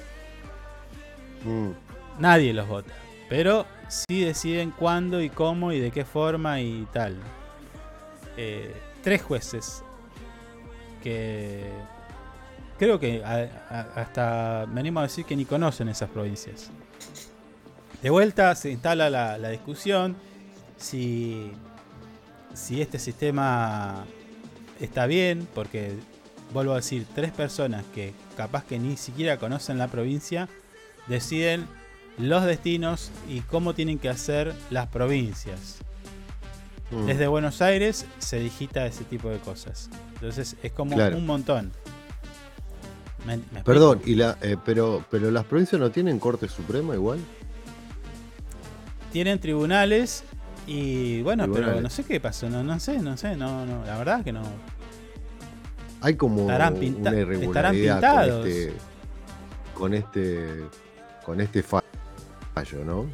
Mm. 1.45 1.70
Nadie 2.18 2.53
los 2.53 2.66
vota. 2.68 2.93
Pero 3.28 3.66
sí 3.89 4.24
deciden 4.24 4.72
cuándo 4.72 5.20
y 5.22 5.31
cómo 5.31 5.72
y 5.72 5.81
de 5.81 5.91
qué 5.91 6.05
forma 6.05 6.61
y 6.61 6.87
tal. 6.93 7.16
Eh, 8.37 8.74
tres 9.03 9.22
jueces 9.22 9.83
que 11.03 11.64
creo 12.78 12.99
que 13.01 13.22
a- 13.24 13.49
a- 13.70 14.01
hasta 14.01 14.66
me 14.70 14.81
animo 14.81 15.01
a 15.01 15.05
decir 15.05 15.24
que 15.24 15.37
ni 15.37 15.45
conocen 15.45 15.89
esas 15.89 16.11
provincias. 16.11 16.70
De 18.03 18.11
vuelta 18.11 18.55
se 18.55 18.70
instala 18.70 19.09
la, 19.11 19.39
la 19.39 19.49
discusión 19.51 20.16
si 20.76 21.53
si 22.55 22.80
este 22.80 22.98
sistema 22.98 24.05
está 24.80 25.07
bien, 25.07 25.46
porque 25.55 25.94
vuelvo 26.53 26.72
a 26.72 26.76
decir, 26.76 27.07
tres 27.14 27.30
personas 27.32 27.84
que 27.94 28.12
capaz 28.36 28.64
que 28.64 28.78
ni 28.78 28.96
siquiera 28.96 29.38
conocen 29.38 29.78
la 29.78 29.88
provincia 29.88 30.48
deciden 31.07 31.66
los 32.18 32.44
destinos 32.44 33.11
y 33.28 33.40
cómo 33.40 33.74
tienen 33.74 33.98
que 33.98 34.09
hacer 34.09 34.55
las 34.70 34.88
provincias. 34.88 35.78
Mm. 36.90 37.07
Desde 37.07 37.26
Buenos 37.28 37.62
Aires 37.62 38.05
se 38.18 38.40
digita 38.40 38.84
ese 38.86 39.05
tipo 39.05 39.28
de 39.30 39.38
cosas. 39.38 39.88
Entonces 40.14 40.57
es 40.62 40.72
como 40.72 40.96
Claro. 40.96 41.16
un 41.16 41.24
montón. 41.26 41.72
¿Me- 43.26 43.36
me 43.36 43.42
explico? 43.42 43.64
Perdón, 43.64 44.03
y 44.07 44.14
la, 44.16 44.36
eh, 44.42 44.57
pero, 44.64 45.05
pero 45.11 45.30
las 45.30 45.44
provincias 45.44 45.80
no 45.80 45.90
tienen 45.90 46.18
Corte 46.18 46.48
Suprema 46.48 46.94
igual. 46.94 47.20
Tienen 49.12 49.38
tribunales 49.40 50.24
y 50.73 51.23
bueno, 51.23 51.51
pero 51.53 51.81
no 51.81 51.91
sé 51.91 52.05
qué 52.05 52.21
pasó, 52.21 52.49
no, 52.49 52.62
no 52.62 52.79
sé, 52.79 53.01
no 53.01 53.16
sé, 53.16 53.37
no, 53.37 53.66
no, 53.66 53.85
la 53.85 53.99
verdad 53.99 54.23
que 54.23 54.33
no. 54.33 54.43
Hay 56.01 56.14
como 56.14 56.43
Estarán 56.43 56.75
pinta- 56.77 57.11
una 57.11 57.11
estarán 57.11 57.75
irregularidad 57.75 57.95
pintados. 57.97 58.47
con 58.47 58.49
este, 58.49 58.73
con 59.75 59.95
este, 59.95 60.64
con 61.25 61.41
este 61.41 61.62
fallo, 61.64 62.85
¿no? 62.85 63.07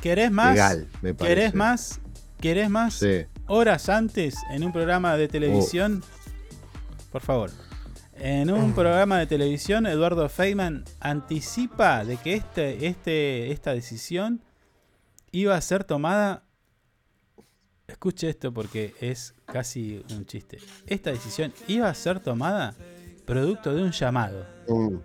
¿Querés 0.00 0.30
más? 0.30 0.54
Legal, 0.54 0.88
me 1.02 1.12
parece. 1.14 1.34
¿Querés 1.36 1.54
más? 1.54 2.00
¿Querés 2.40 2.70
más? 2.70 2.94
Sí. 2.94 3.26
Horas 3.46 3.88
antes 3.90 4.34
en 4.52 4.64
un 4.64 4.72
programa 4.72 5.16
de 5.16 5.28
televisión. 5.28 6.02
Por 7.12 7.20
favor. 7.20 7.50
En 8.16 8.50
un 8.50 8.72
programa 8.74 9.18
de 9.18 9.26
televisión, 9.26 9.86
Eduardo 9.86 10.28
Feynman 10.30 10.84
anticipa 10.98 12.04
de 12.04 12.16
que 12.16 12.34
este, 12.34 12.86
este, 12.86 13.52
esta 13.52 13.74
decisión 13.74 14.40
iba 15.32 15.56
a 15.56 15.60
ser 15.60 15.84
tomada. 15.84 16.44
Escuche 17.88 18.28
esto 18.30 18.52
porque 18.54 18.94
es 19.00 19.34
casi 19.44 20.02
un 20.14 20.24
chiste. 20.24 20.58
Esta 20.86 21.10
decisión 21.10 21.52
iba 21.68 21.88
a 21.88 21.94
ser 21.94 22.20
tomada 22.20 22.74
producto 23.26 23.74
de 23.74 23.82
un 23.82 23.90
llamado. 23.90 24.46
Mm. 24.68 24.96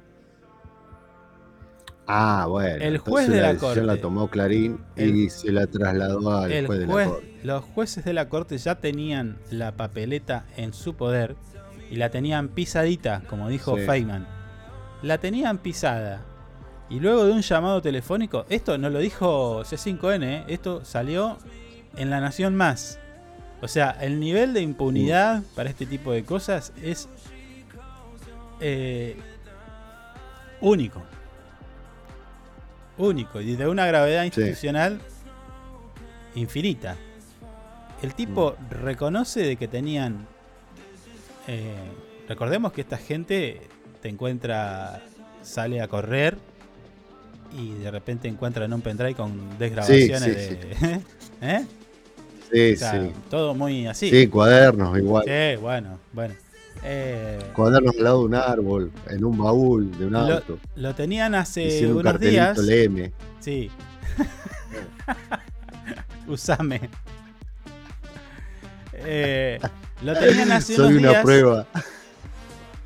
Ah, 2.09 2.45
bueno. 2.49 2.83
El 2.83 2.97
juez 2.99 3.27
de 3.27 3.41
la 3.41 3.47
decisión 3.49 3.73
corte. 3.73 3.85
la 3.85 3.97
tomó 3.99 4.29
Clarín 4.29 4.79
y 4.95 5.29
se 5.29 5.51
la 5.51 5.67
trasladó 5.67 6.37
al 6.37 6.51
El 6.51 6.65
juez 6.65 6.79
de 6.79 6.87
la 6.87 6.93
corte. 6.93 7.39
los 7.43 7.63
jueces 7.65 8.05
de 8.05 8.13
la 8.13 8.29
corte 8.29 8.57
ya 8.57 8.75
tenían 8.75 9.37
la 9.51 9.75
papeleta 9.75 10.45
en 10.55 10.73
su 10.73 10.95
poder 10.95 11.35
y 11.91 11.97
la 11.97 12.09
tenían 12.09 12.47
pisadita, 12.49 13.23
como 13.27 13.49
dijo 13.49 13.75
Sí. 13.77 13.83
Feynman. 13.85 14.25
La 15.01 15.17
tenían 15.17 15.57
pisada. 15.57 16.23
Y 16.89 16.99
luego 16.99 17.25
de 17.25 17.33
un 17.33 17.41
llamado 17.41 17.81
telefónico, 17.81 18.45
esto 18.49 18.77
no 18.77 18.89
lo 18.89 18.99
dijo 18.99 19.63
C5N, 19.63 20.23
¿eh? 20.23 20.43
esto 20.47 20.85
salió 20.85 21.37
en 21.97 22.09
La 22.09 22.21
Nación 22.21 22.55
Más. 22.55 22.99
O 23.61 23.67
sea, 23.67 23.97
el 24.01 24.19
nivel 24.19 24.53
de 24.53 24.61
impunidad 24.61 25.43
para 25.55 25.69
este 25.69 25.85
tipo 25.85 26.11
de 26.11 26.23
cosas 26.23 26.71
es 26.81 27.09
eh, 28.61 29.17
único. 30.61 31.01
Único 32.97 33.41
y 33.41 33.55
de 33.55 33.67
una 33.67 33.85
gravedad 33.85 34.23
institucional 34.23 35.01
infinita. 36.35 36.95
El 38.01 38.13
tipo 38.13 38.55
reconoce 38.69 39.41
de 39.41 39.55
que 39.55 39.67
tenían. 39.67 40.25
eh, 41.47 41.75
recordemos 42.29 42.71
que 42.71 42.81
esta 42.81 42.97
gente 42.97 43.67
te 44.01 44.09
encuentra, 44.09 45.01
sale 45.41 45.81
a 45.81 45.87
correr 45.87 46.37
y 47.57 47.73
de 47.75 47.91
repente 47.91 48.27
encuentran 48.27 48.73
un 48.73 48.81
pendrive 48.81 49.15
con 49.15 49.57
desgrabaciones 49.59 50.23
Sí, 50.23 50.49
sí, 50.49 50.55
de. 50.55 51.01
¿Eh? 51.59 51.65
Sí, 52.51 52.73
O 52.73 52.77
sea, 52.77 53.01
sí. 53.03 53.11
Todo 53.29 53.53
muy 53.53 53.87
así. 53.87 54.09
Sí, 54.09 54.27
cuadernos 54.27 54.97
igual. 54.97 55.23
Sí, 55.25 55.61
bueno, 55.61 55.99
bueno. 56.13 56.33
Eh, 56.83 57.39
Cuadernos 57.53 57.95
al 57.97 58.03
lado 58.03 58.19
de 58.19 58.25
un 58.25 58.35
árbol, 58.35 58.91
en 59.09 59.23
un 59.25 59.37
baúl 59.37 59.97
de 59.97 60.05
un 60.05 60.13
lo, 60.13 60.19
auto. 60.19 60.59
lo 60.75 60.95
tenían 60.95 61.33
hace 61.35 61.85
un 61.87 61.91
unos 61.93 62.03
cartelito, 62.03 62.31
días. 62.31 62.57
léeme. 62.59 63.11
Sí. 63.39 63.69
Usame. 66.27 66.81
Eh, 68.93 69.59
lo 70.03 70.13
tenían 70.13 70.51
hace 70.51 70.75
Soy 70.75 70.85
unos 70.87 70.99
una 70.99 71.09
días 71.09 71.23
prueba. 71.23 71.67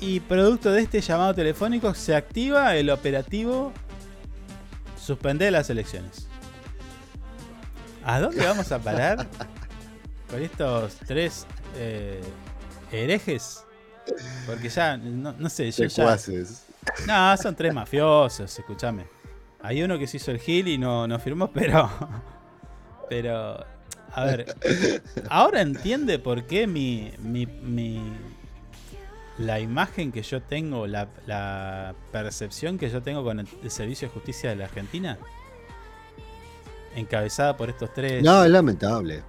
Y 0.00 0.20
producto 0.20 0.70
de 0.72 0.82
este 0.82 1.00
llamado 1.00 1.34
telefónico 1.34 1.94
se 1.94 2.14
activa 2.14 2.76
el 2.76 2.90
operativo 2.90 3.72
suspender 5.02 5.52
las 5.52 5.68
elecciones. 5.70 6.26
¿A 8.04 8.20
dónde 8.20 8.44
vamos 8.44 8.70
a 8.72 8.78
parar 8.78 9.26
con 10.30 10.42
estos 10.42 10.96
tres 11.06 11.46
eh, 11.76 12.22
herejes? 12.90 13.64
Porque 14.46 14.68
ya, 14.68 14.96
no, 14.96 15.32
no 15.38 15.48
sé, 15.48 15.70
yo 15.70 15.86
ya... 15.86 16.16
No, 17.06 17.36
son 17.36 17.54
tres 17.54 17.72
mafiosos, 17.72 18.58
escúchame. 18.58 19.06
Hay 19.62 19.82
uno 19.82 19.98
que 19.98 20.06
se 20.06 20.16
hizo 20.16 20.32
el 20.32 20.40
gil 20.40 20.66
y 20.68 20.78
no, 20.78 21.06
no 21.06 21.18
firmó, 21.18 21.50
pero... 21.52 21.90
Pero... 23.08 23.64
A 24.14 24.24
ver, 24.24 24.54
ahora 25.30 25.62
entiende 25.62 26.18
por 26.18 26.46
qué 26.46 26.66
mi, 26.66 27.12
mi, 27.18 27.46
mi- 27.46 28.12
la 29.42 29.60
imagen 29.60 30.12
que 30.12 30.22
yo 30.22 30.40
tengo, 30.42 30.86
la, 30.86 31.08
la 31.26 31.94
percepción 32.10 32.78
que 32.78 32.88
yo 32.88 33.02
tengo 33.02 33.22
con 33.24 33.40
el, 33.40 33.48
el 33.62 33.70
Servicio 33.70 34.08
de 34.08 34.14
Justicia 34.14 34.50
de 34.50 34.56
la 34.56 34.64
Argentina, 34.64 35.18
encabezada 36.94 37.56
por 37.56 37.68
estos 37.70 37.92
tres. 37.92 38.22
No, 38.22 38.44
es 38.44 38.50
lamentable. 38.50 39.22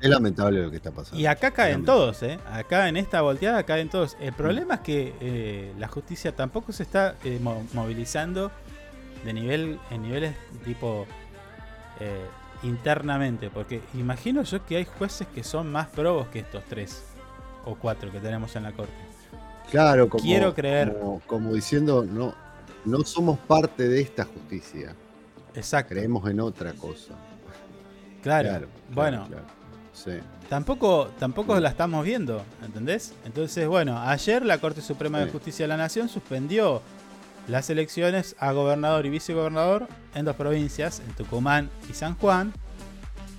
Es 0.00 0.10
lamentable 0.10 0.60
lo 0.60 0.70
que 0.70 0.76
está 0.76 0.90
pasando. 0.90 1.18
Y 1.18 1.26
acá 1.26 1.52
caen 1.52 1.84
todos, 1.84 2.22
¿eh? 2.22 2.38
Acá 2.50 2.88
en 2.88 2.96
esta 2.96 3.22
volteada 3.22 3.62
caen 3.62 3.88
todos. 3.88 4.16
El 4.20 4.32
problema 4.34 4.74
es 4.74 4.80
que 4.80 5.14
eh, 5.20 5.72
la 5.78 5.88
justicia 5.88 6.34
tampoco 6.34 6.72
se 6.72 6.82
está 6.82 7.14
eh, 7.24 7.38
mo- 7.40 7.64
movilizando 7.72 8.50
de 9.24 9.32
nivel 9.32 9.78
en 9.90 10.02
niveles 10.02 10.34
tipo 10.64 11.06
eh, 12.00 12.26
internamente. 12.64 13.48
Porque 13.48 13.80
imagino 13.94 14.42
yo 14.42 14.66
que 14.66 14.76
hay 14.76 14.84
jueces 14.84 15.26
que 15.28 15.42
son 15.42 15.72
más 15.72 15.86
probos 15.86 16.26
que 16.28 16.40
estos 16.40 16.64
tres 16.64 17.04
o 17.64 17.76
cuatro 17.76 18.12
que 18.12 18.20
tenemos 18.20 18.54
en 18.56 18.64
la 18.64 18.72
corte. 18.72 18.92
Claro, 19.74 20.08
como, 20.08 20.22
Quiero 20.22 20.54
creer. 20.54 20.96
Como, 20.96 21.20
como 21.26 21.52
diciendo, 21.52 22.06
no, 22.08 22.32
no 22.84 23.04
somos 23.04 23.40
parte 23.40 23.88
de 23.88 24.02
esta 24.02 24.24
justicia. 24.24 24.94
Exacto. 25.52 25.94
Creemos 25.94 26.30
en 26.30 26.38
otra 26.38 26.72
cosa. 26.74 27.14
Claro. 28.22 28.50
Claro, 28.50 28.68
bueno, 28.92 29.26
claro, 29.26 29.44
Sí. 29.92 30.12
Tampoco, 30.48 31.08
tampoco 31.18 31.58
la 31.58 31.70
estamos 31.70 32.04
viendo, 32.04 32.44
¿entendés? 32.64 33.14
Entonces, 33.24 33.66
bueno, 33.66 33.98
ayer 33.98 34.46
la 34.46 34.58
Corte 34.58 34.80
Suprema 34.80 35.18
de. 35.18 35.32
Justicia 35.32 35.64
de 35.64 35.68
la 35.68 35.76
Nación 35.76 36.08
suspendió 36.08 36.80
las 37.48 37.68
elecciones 37.68 38.36
a 38.38 38.52
gobernador 38.52 39.06
y 39.06 39.10
vicegobernador 39.10 39.88
en 40.14 40.24
dos 40.24 40.36
provincias, 40.36 41.00
en 41.00 41.12
Tucumán 41.14 41.68
y 41.90 41.94
San 41.94 42.14
Juan, 42.14 42.52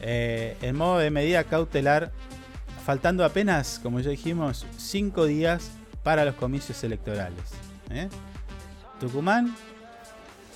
eh, 0.02 0.58
en 0.62 0.76
modo 0.76 0.98
de 0.98 1.12
medida 1.12 1.46
cautelar, 1.46 2.12
faltando 2.86 3.24
apenas, 3.24 3.80
como 3.82 4.02
ya 4.02 4.10
dijimos, 4.10 4.66
cinco 4.78 5.26
días 5.26 5.72
para 6.06 6.24
los 6.24 6.36
comicios 6.36 6.82
electorales. 6.84 7.42
¿eh? 7.90 8.08
Tucumán, 9.00 9.56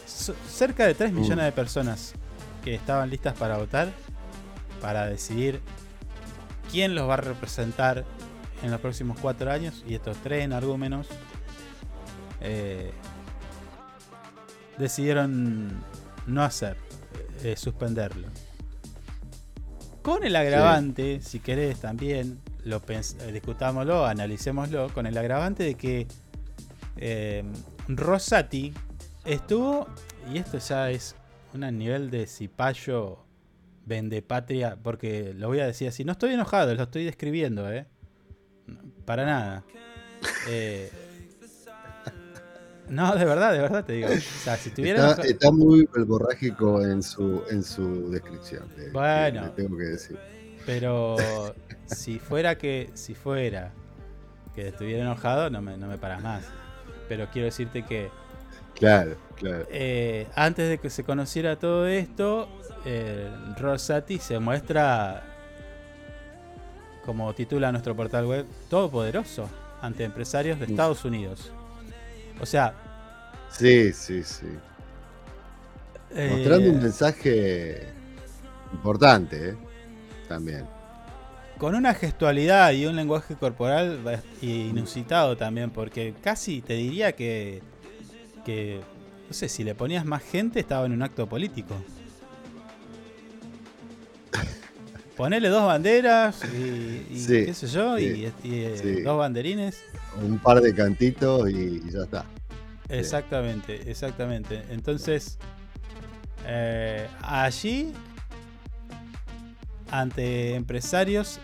so- 0.05 0.35
cerca 0.47 0.85
de 0.85 0.93
3 0.93 1.11
Mm. 1.11 1.15
millones 1.19 1.45
de 1.45 1.51
personas 1.51 2.13
que 2.63 2.75
estaban 2.75 3.09
listas 3.09 3.35
para 3.35 3.57
votar, 3.57 3.89
para 4.79 5.07
decidir 5.07 5.59
quién 6.71 6.93
los 6.93 7.09
va 7.09 7.15
a 7.15 7.17
representar 7.17 8.05
en 8.61 8.69
los 8.69 8.79
próximos 8.79 9.17
cuatro 9.19 9.51
años 9.51 9.83
y 9.87 9.95
estos 9.95 10.17
tres 10.17 10.45
energúmenos 10.45 11.07
eh, 12.41 12.91
decidieron 14.77 15.83
no 16.27 16.43
hacer, 16.43 16.77
eh, 17.43 17.55
suspenderlo. 17.57 18.27
Con 20.01 20.23
el 20.23 20.35
agravante, 20.35 21.21
si 21.21 21.39
querés 21.39 21.79
también, 21.79 22.39
lo 22.69 22.81
eh, 22.87 23.31
discutámoslo, 23.31 24.05
analicémoslo, 24.05 24.89
con 24.93 25.05
el 25.07 25.17
agravante 25.17 25.63
de 25.63 25.75
que 25.75 26.07
eh, 26.97 27.43
Rosati 27.87 28.73
estuvo, 29.25 29.87
y 30.33 30.37
esto 30.37 30.57
ya 30.59 30.89
es 30.91 31.15
un 31.53 31.61
nivel 31.77 32.09
de 32.09 32.27
cipayo 32.27 33.19
vende 33.85 34.21
patria, 34.21 34.77
porque 34.81 35.33
lo 35.35 35.47
voy 35.47 35.59
a 35.59 35.65
decir 35.65 35.87
así, 35.87 36.03
no 36.05 36.11
estoy 36.11 36.33
enojado, 36.33 36.73
lo 36.75 36.83
estoy 36.83 37.05
describiendo, 37.05 37.71
¿eh? 37.71 37.85
Para 39.05 39.25
nada. 39.25 39.63
Eh, 40.49 40.91
no, 42.89 43.15
de 43.15 43.23
verdad, 43.23 43.53
de 43.53 43.59
verdad 43.59 43.85
te 43.85 43.93
digo. 43.93 44.07
O 44.09 44.43
sea, 44.43 44.57
si 44.57 44.71
tuviera 44.71 45.11
Está, 45.11 45.21
está 45.23 45.51
muy 45.51 45.87
verborrágico 45.95 46.81
en 46.83 47.03
su, 47.03 47.43
en 47.51 47.63
su 47.63 48.09
descripción. 48.11 48.63
le- 48.77 48.89
Bueno. 48.89 49.43
le 49.43 49.49
tengo 49.51 49.77
que 49.77 49.83
decir. 49.83 50.17
Pero 50.65 51.15
si 51.89 52.19
fuera 52.19 52.57
que 52.57 52.91
si 52.93 53.15
fuera 53.15 53.71
que 54.55 54.67
estuviera 54.69 55.03
enojado, 55.03 55.49
no 55.49 55.61
me, 55.61 55.77
no 55.77 55.87
me 55.87 55.97
paras 55.97 56.21
más. 56.21 56.45
Pero 57.07 57.27
quiero 57.31 57.45
decirte 57.47 57.85
que 57.85 58.11
Claro, 58.75 59.17
claro. 59.35 59.65
eh, 59.69 60.27
antes 60.35 60.69
de 60.69 60.77
que 60.79 60.89
se 60.89 61.03
conociera 61.03 61.57
todo 61.59 61.87
esto, 61.87 62.47
eh, 62.85 63.29
Rosati 63.57 64.19
se 64.19 64.39
muestra 64.39 65.23
como 67.05 67.33
titula 67.33 67.71
nuestro 67.71 67.95
portal 67.95 68.25
web, 68.25 68.45
todopoderoso 68.69 69.49
ante 69.81 70.03
empresarios 70.03 70.59
de 70.59 70.67
Mm. 70.67 70.69
Estados 70.71 71.05
Unidos. 71.05 71.51
O 72.39 72.45
sea, 72.45 72.73
Sí, 73.49 73.91
sí, 73.93 74.23
sí. 74.23 74.47
eh, 76.11 76.29
Mostrando 76.31 76.69
un 76.71 76.79
mensaje 76.81 77.93
importante, 78.73 79.49
¿eh? 79.49 79.57
También. 80.27 80.67
Con 81.59 81.75
una 81.75 81.93
gestualidad 81.93 82.71
y 82.71 82.85
un 82.85 82.95
lenguaje 82.95 83.35
corporal 83.35 83.99
inusitado 84.41 85.35
también, 85.35 85.69
porque 85.69 86.15
casi 86.23 86.61
te 86.61 86.73
diría 86.75 87.11
que, 87.11 87.61
que, 88.45 88.79
no 89.27 89.33
sé, 89.33 89.49
si 89.49 89.65
le 89.65 89.75
ponías 89.75 90.05
más 90.05 90.23
gente 90.23 90.61
estaba 90.61 90.85
en 90.85 90.93
un 90.93 91.03
acto 91.03 91.27
político. 91.27 91.75
Ponele 95.17 95.49
dos 95.49 95.65
banderas 95.65 96.41
y, 96.45 97.05
y 97.13 97.19
Sí, 97.19 97.45
qué 97.45 97.53
sé 97.53 97.67
yo, 97.67 97.99
y, 97.99 98.15
sí, 98.15 98.33
y, 98.45 98.53
eh, 98.55 98.77
sí. 98.81 99.01
dos 99.01 99.17
banderines. 99.17 99.83
Un 100.23 100.39
par 100.39 100.61
de 100.61 100.73
cantitos 100.73 101.49
y, 101.49 101.81
y 101.85 101.91
ya 101.91 102.03
está. 102.03 102.25
Exactamente, 102.87 103.91
exactamente. 103.91 104.63
Entonces, 104.69 105.37
eh, 106.47 107.05
allí, 107.21 107.91
ante 109.91 110.55
empresarios 110.55 111.41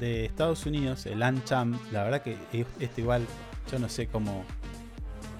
de 0.00 0.24
Estados 0.24 0.66
Unidos, 0.66 1.06
el 1.06 1.22
ANCHAM, 1.22 1.78
la 1.92 2.02
verdad 2.04 2.22
que 2.22 2.36
e- 2.52 2.66
esto 2.80 3.00
igual, 3.00 3.26
yo 3.70 3.78
no 3.78 3.88
sé 3.88 4.06
cómo 4.08 4.44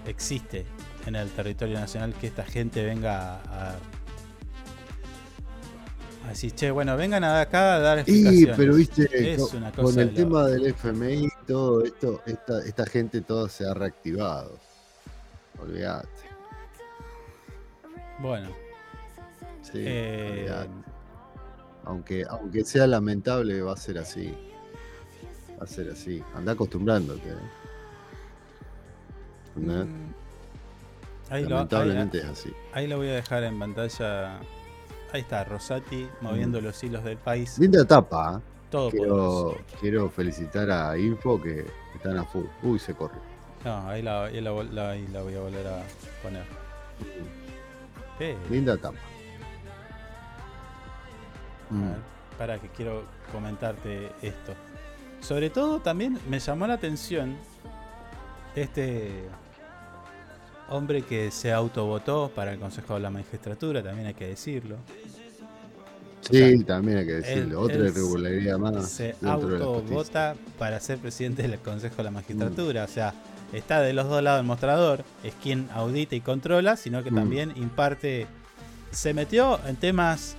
existe 0.06 0.66
en 1.06 1.16
el 1.16 1.28
territorio 1.30 1.78
nacional 1.80 2.12
que 2.20 2.26
esta 2.28 2.44
gente 2.44 2.84
venga 2.84 3.36
a, 3.40 3.76
a 6.24 6.28
decir, 6.28 6.52
che, 6.52 6.70
bueno, 6.70 6.96
vengan 6.96 7.24
acá 7.24 7.76
a 7.76 7.78
dar 7.80 7.98
Y, 7.98 8.00
explicaciones. 8.02 8.56
pero 8.56 8.74
viste, 8.74 9.32
es 9.34 9.42
con, 9.74 9.98
el 9.98 10.08
de 10.08 10.14
tema 10.14 10.46
del 10.46 10.66
FMI, 10.66 11.28
todo 11.46 11.82
esto, 11.84 12.22
esta, 12.26 12.64
esta 12.64 12.86
gente 12.86 13.22
toda 13.22 13.48
se 13.48 13.66
ha 13.66 13.74
reactivado. 13.74 14.58
Olvídate. 15.60 16.08
Bueno, 18.20 18.48
Sí, 19.62 19.78
Eh, 19.84 20.36
olvídate. 20.40 20.70
Aunque, 21.84 22.24
aunque 22.28 22.64
sea 22.64 22.86
lamentable, 22.86 23.62
va 23.62 23.72
a 23.72 23.76
ser 23.76 23.98
así. 23.98 24.34
Va 25.60 25.64
a 25.64 25.66
ser 25.66 25.90
así. 25.90 26.22
Anda 26.34 26.52
acostumbrándote. 26.52 27.28
¿eh? 27.28 27.34
Lo, 29.56 31.48
Lamentablemente 31.48 32.18
ahí- 32.18 32.24
es 32.24 32.30
así. 32.30 32.52
Ahí 32.72 32.86
lo 32.86 32.96
voy 32.96 33.08
a 33.08 33.12
dejar 33.14 33.44
en 33.44 33.58
pantalla. 33.58 34.38
Ahí 35.12 35.20
está, 35.22 35.44
Rosati 35.44 36.08
moviendo 36.20 36.60
los 36.60 36.82
hilos 36.82 37.04
del 37.04 37.18
país. 37.18 37.58
Linda 37.58 37.82
etapa. 37.82 38.38
¿eh? 38.38 38.42
Todo 38.70 38.90
quiero, 38.90 39.58
quiero 39.80 40.08
felicitar 40.10 40.70
a 40.70 40.96
Info 40.96 41.40
que 41.42 41.66
están 41.94 42.16
a 42.18 42.24
full. 42.24 42.44
Uy, 42.62 42.78
se 42.78 42.94
corre. 42.94 43.18
No, 43.64 43.88
ahí 43.88 44.00
la, 44.02 44.24
ahí 44.26 44.40
la 44.40 44.52
vol- 44.52 44.70
la- 44.70 44.90
ahí 44.90 45.06
la 45.08 45.22
voy 45.22 45.34
a 45.34 45.40
volver 45.40 45.66
a 45.66 45.82
poner. 46.22 46.44
Eh, 48.20 48.36
Linda 48.48 48.74
etapa. 48.74 48.96
a 51.70 51.74
ver, 51.74 51.96
para 52.38 52.58
que 52.58 52.68
quiero 52.68 53.02
comentarte 53.32 54.10
esto. 54.22 54.54
Sobre 55.20 55.50
todo 55.50 55.80
también 55.80 56.18
me 56.28 56.38
llamó 56.40 56.66
la 56.66 56.74
atención 56.74 57.36
este 58.56 59.10
hombre 60.68 61.02
que 61.02 61.30
se 61.30 61.52
autovotó 61.52 62.30
para 62.34 62.52
el 62.52 62.58
Consejo 62.58 62.94
de 62.94 63.00
la 63.00 63.10
Magistratura, 63.10 63.82
también 63.82 64.06
hay 64.08 64.14
que 64.14 64.26
decirlo. 64.28 64.76
Sí, 66.22 66.62
también 66.64 66.98
hay 66.98 67.06
que 67.06 67.16
Él- 67.16 67.22
decirlo. 67.22 67.60
Otra 67.60 67.76
él 67.76 67.86
irregularidad 67.88 68.58
más. 68.58 68.88
Se 68.90 69.14
de 69.20 69.30
autovota 69.30 70.36
para 70.58 70.78
ser 70.80 70.98
presidente 70.98 71.42
del 71.42 71.58
Consejo 71.58 71.96
de 71.96 72.04
la 72.04 72.10
Magistratura. 72.10 72.84
O 72.84 72.88
sea, 72.88 73.14
está 73.52 73.80
de 73.80 73.92
los 73.92 74.08
dos 74.08 74.22
lados 74.22 74.38
del 74.38 74.46
mostrador. 74.46 75.04
Es 75.24 75.34
quien 75.42 75.68
audita 75.74 76.14
y 76.14 76.20
controla, 76.20 76.76
sino 76.76 77.02
que 77.02 77.10
Mm. 77.10 77.14
también 77.14 77.52
imparte. 77.56 78.26
Se 78.92 79.14
metió 79.14 79.58
en 79.66 79.76
temas 79.76 80.36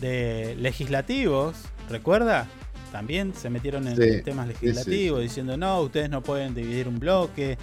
de 0.00 0.56
legislativos, 0.58 1.56
¿recuerda? 1.90 2.46
También 2.92 3.34
se 3.34 3.50
metieron 3.50 3.86
en 3.88 3.96
Sí, 3.96 4.22
temas 4.22 4.48
sí, 4.48 4.54
sí, 4.60 4.66
legislativos 4.66 5.20
diciendo 5.22 5.56
no, 5.56 5.80
ustedes 5.82 6.08
no 6.10 6.22
pueden 6.22 6.54
dividir 6.54 6.88
un 6.88 6.98
bloque. 6.98 7.58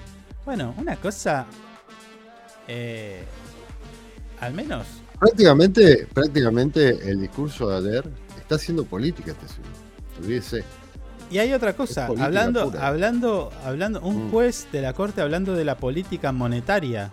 Bueno, 0.45 0.73
una 0.77 0.95
cosa. 0.97 1.47
eh, 2.67 3.23
al 4.39 4.53
menos 4.53 4.87
Prácticamente, 5.19 6.07
prácticamente 6.13 7.09
el 7.09 7.21
discurso 7.21 7.69
de 7.69 7.77
ayer 7.89 8.11
está 8.37 8.55
haciendo 8.55 8.85
política 8.85 9.31
este 9.31 9.47
señor. 9.47 9.71
Olvídese. 10.19 10.65
Y 11.29 11.37
hay 11.39 11.53
otra 11.53 11.73
cosa, 11.75 12.05
hablando, 12.07 12.65
pura. 12.65 12.87
hablando, 12.87 13.51
hablando, 13.63 14.01
un 14.01 14.27
Mm. 14.27 14.31
juez 14.31 14.67
de 14.71 14.81
la 14.81 14.93
corte 14.93 15.21
hablando 15.21 15.53
de 15.55 15.63
la 15.65 15.77
política 15.77 16.31
monetaria, 16.31 17.11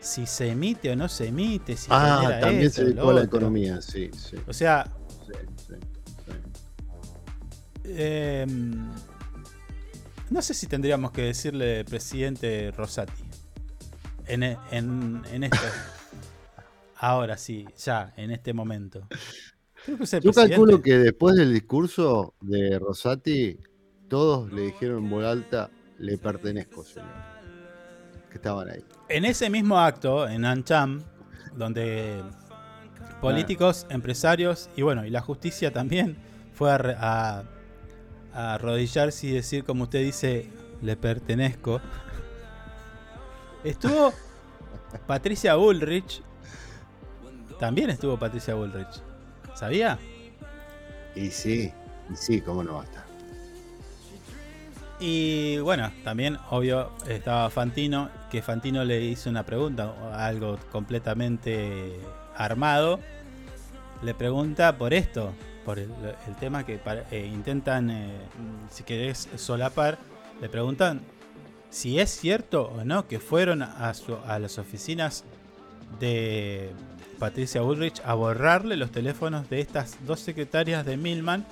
si 0.00 0.26
se 0.26 0.48
emite 0.50 0.90
o 0.90 0.96
no 0.96 1.08
se 1.08 1.28
emite, 1.28 1.76
si 1.76 1.88
Ah, 1.90 2.38
también 2.40 2.66
esto, 2.68 2.80
se 2.80 2.84
dedicó 2.86 3.10
a 3.10 3.14
la 3.14 3.22
economía, 3.22 3.80
sí, 3.82 4.10
sí. 4.16 4.36
O 4.46 4.52
sea, 4.52 4.90
eh, 7.84 8.46
no 10.30 10.42
sé 10.42 10.54
si 10.54 10.66
tendríamos 10.66 11.12
que 11.12 11.22
decirle 11.22 11.84
presidente 11.84 12.70
Rosati. 12.76 13.22
En, 14.26 14.42
e- 14.44 14.58
en, 14.70 15.22
en 15.32 15.44
esto. 15.44 15.56
Ahora 16.96 17.36
sí, 17.36 17.66
ya, 17.84 18.12
en 18.16 18.30
este 18.30 18.52
momento. 18.52 19.06
Creo 19.84 19.98
que 19.98 20.04
es 20.04 20.12
el 20.14 20.20
Yo 20.22 20.30
presidente. 20.30 20.50
calculo 20.56 20.80
que 20.80 20.96
después 20.98 21.34
del 21.34 21.52
discurso 21.52 22.34
de 22.40 22.78
Rosati, 22.78 23.58
todos 24.08 24.52
le 24.52 24.62
dijeron 24.62 25.04
en 25.04 25.10
voz 25.10 25.24
alta, 25.24 25.70
le 25.98 26.16
pertenezco, 26.18 26.84
señor. 26.84 27.10
Que 28.30 28.36
estaban 28.36 28.70
ahí. 28.70 28.84
En 29.08 29.24
ese 29.24 29.50
mismo 29.50 29.78
acto, 29.80 30.28
en 30.28 30.44
Ancham, 30.44 31.02
donde 31.56 32.22
políticos, 33.20 33.86
empresarios 33.90 34.70
y 34.76 34.82
bueno, 34.82 35.04
y 35.04 35.10
la 35.10 35.20
justicia 35.20 35.72
también 35.72 36.16
fue 36.54 36.70
a, 36.70 36.78
re- 36.78 36.96
a- 36.96 37.40
a 37.40 37.44
arrodillarse 38.34 39.26
y 39.26 39.32
decir, 39.32 39.64
como 39.64 39.84
usted 39.84 40.00
dice, 40.00 40.50
le 40.80 40.96
pertenezco. 40.96 41.80
Estuvo 43.64 44.12
Patricia 45.06 45.54
Bullrich. 45.54 46.22
También 47.58 47.90
estuvo 47.90 48.18
Patricia 48.18 48.54
Bullrich. 48.54 49.02
¿Sabía? 49.54 49.98
Y 51.14 51.30
sí, 51.30 51.72
y 52.10 52.16
sí, 52.16 52.40
cómo 52.40 52.64
no 52.64 52.74
va 52.74 52.82
a 52.82 52.84
estar. 52.84 53.04
Y 54.98 55.58
bueno, 55.58 55.92
también, 56.04 56.38
obvio, 56.50 56.92
estaba 57.08 57.50
Fantino, 57.50 58.08
que 58.30 58.40
Fantino 58.40 58.84
le 58.84 59.00
hizo 59.02 59.30
una 59.30 59.44
pregunta, 59.44 59.92
algo 60.14 60.58
completamente 60.70 61.98
armado. 62.36 63.00
Le 64.02 64.14
pregunta 64.14 64.78
por 64.78 64.94
esto, 64.94 65.32
por 65.64 65.78
el, 65.78 65.90
el 66.28 66.36
tema 66.36 66.64
que 66.64 66.78
para- 66.78 67.04
eh, 67.10 67.26
intentan, 67.26 67.90
eh, 67.90 68.10
si 68.70 68.82
querés, 68.84 69.28
solapar. 69.36 69.98
Le 70.40 70.48
preguntan 70.48 71.00
si 71.70 71.98
es 72.00 72.10
cierto 72.10 72.64
o 72.76 72.84
no 72.84 73.06
que 73.08 73.18
fueron 73.20 73.62
a, 73.62 73.92
su- 73.94 74.16
a 74.26 74.38
las 74.38 74.58
oficinas 74.58 75.24
de 76.00 76.70
Patricia 77.18 77.60
Bullrich 77.60 78.00
a 78.04 78.14
borrarle 78.14 78.76
los 78.76 78.90
teléfonos 78.90 79.48
de 79.48 79.60
estas 79.60 79.96
dos 80.06 80.20
secretarias 80.20 80.84
de 80.84 80.96
Milman 80.96 81.46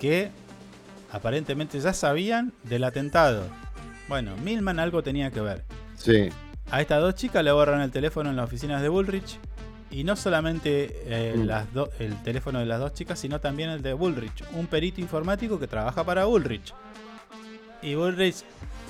que 0.00 0.30
aparentemente 1.12 1.78
ya 1.80 1.92
sabían 1.92 2.52
del 2.64 2.84
atentado. 2.84 3.44
Bueno, 4.08 4.36
Milman 4.38 4.78
algo 4.78 5.02
tenía 5.02 5.30
que 5.30 5.40
ver. 5.40 5.64
Sí. 5.96 6.28
A 6.70 6.80
estas 6.80 7.00
dos 7.02 7.14
chicas 7.14 7.44
le 7.44 7.52
borran 7.52 7.80
el 7.82 7.90
teléfono 7.90 8.30
en 8.30 8.36
las 8.36 8.46
oficinas 8.46 8.80
de 8.82 8.88
Bullrich. 8.88 9.38
Y 9.92 10.04
no 10.04 10.16
solamente 10.16 11.02
eh, 11.04 11.34
Mm. 11.36 11.42
las 11.46 11.72
do- 11.72 11.90
el 12.00 12.20
teléfono 12.22 12.58
de 12.58 12.66
las 12.66 12.80
dos 12.80 12.94
chicas, 12.94 13.18
sino 13.18 13.40
también 13.40 13.68
el 13.70 13.82
de 13.82 13.92
Bullrich, 13.92 14.42
un 14.54 14.66
perito 14.66 15.00
informático 15.00 15.58
que 15.60 15.66
trabaja 15.68 16.02
para 16.02 16.24
Bullrich. 16.24 16.72
Y 17.82 17.94
Bullrich 17.94 18.42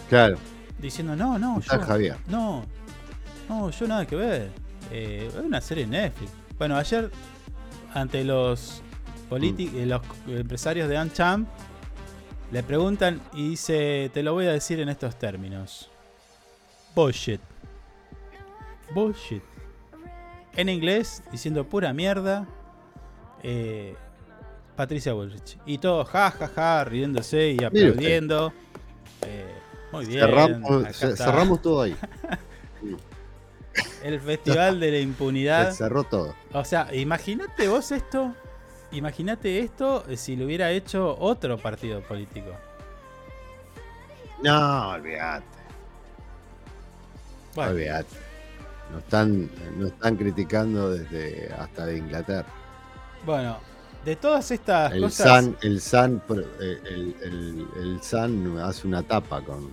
Claro. 0.08 0.38
diciendo, 0.78 1.16
no, 1.16 1.38
no, 1.38 1.60
yo, 1.60 1.80
Javier. 1.80 2.16
no, 2.28 2.64
no, 3.48 3.70
yo 3.70 3.88
nada 3.88 4.06
que 4.06 4.16
ver. 4.16 4.50
Eh, 4.92 5.28
es 5.28 5.34
una 5.44 5.60
serie 5.60 5.86
Netflix. 5.86 6.30
Bueno, 6.56 6.76
ayer, 6.76 7.10
ante 7.94 8.22
los, 8.24 8.80
Mm. 9.30 9.34
eh, 9.58 9.86
los 9.86 10.02
empresarios 10.28 10.88
de 10.88 10.96
Ancham, 10.96 11.46
le 12.52 12.62
preguntan 12.62 13.20
y 13.32 13.48
dice, 13.50 14.10
te 14.14 14.22
lo 14.22 14.34
voy 14.34 14.46
a 14.46 14.52
decir 14.52 14.78
en 14.78 14.88
estos 14.90 15.18
términos. 15.18 15.88
Bullshit. 16.94 17.40
Bullshit. 18.94 19.42
En 20.56 20.68
inglés, 20.68 21.22
diciendo 21.30 21.68
pura 21.68 21.92
mierda. 21.92 22.46
eh, 23.42 23.94
Patricia 24.76 25.12
Bullrich. 25.12 25.58
Y 25.66 25.78
todos 25.78 26.08
ja, 26.08 26.30
ja, 26.30 26.48
ja, 26.48 26.84
riéndose 26.84 27.50
y 27.50 27.62
aplaudiendo. 27.62 28.52
Eh, 29.22 29.54
muy 29.92 30.06
bien. 30.06 30.20
Cerramos, 31.16 31.62
todo 31.62 31.82
ahí. 31.82 31.96
El 34.02 34.20
festival 34.20 34.80
de 34.80 34.90
la 34.90 34.96
Se 34.96 35.02
impunidad. 35.02 35.72
cerró 35.72 36.04
todo. 36.04 36.34
O 36.52 36.64
sea, 36.64 36.92
imagínate 36.94 37.68
vos 37.68 37.92
esto 37.92 38.34
Imagínate 38.92 39.60
esto 39.60 40.04
eh, 40.08 40.16
si 40.18 40.36
lo 40.36 40.44
hubiera 40.44 40.70
hecho 40.70 41.16
otro 41.18 41.56
partido 41.56 42.02
político. 42.02 42.50
No, 44.42 44.90
olvídate. 44.90 45.46
Bueno. 47.54 47.70
Olvídate. 47.72 48.16
Nos 48.92 49.02
están, 49.02 49.50
nos 49.78 49.88
están 49.92 50.16
criticando 50.16 50.90
desde 50.90 51.50
hasta 51.58 51.86
de 51.86 51.98
Inglaterra. 51.98 52.46
Bueno, 53.24 53.56
de 54.04 54.16
todas 54.16 54.50
estas 54.50 54.92
El 54.92 55.02
cosas. 55.02 55.26
San, 55.26 55.56
el 55.62 55.80
San, 55.80 56.22
eh, 56.60 56.78
el, 56.90 57.16
el- 57.22 57.66
el 57.80 58.02
San 58.02 58.58
hace 58.58 58.86
una 58.86 59.02
tapa 59.02 59.40
con, 59.42 59.70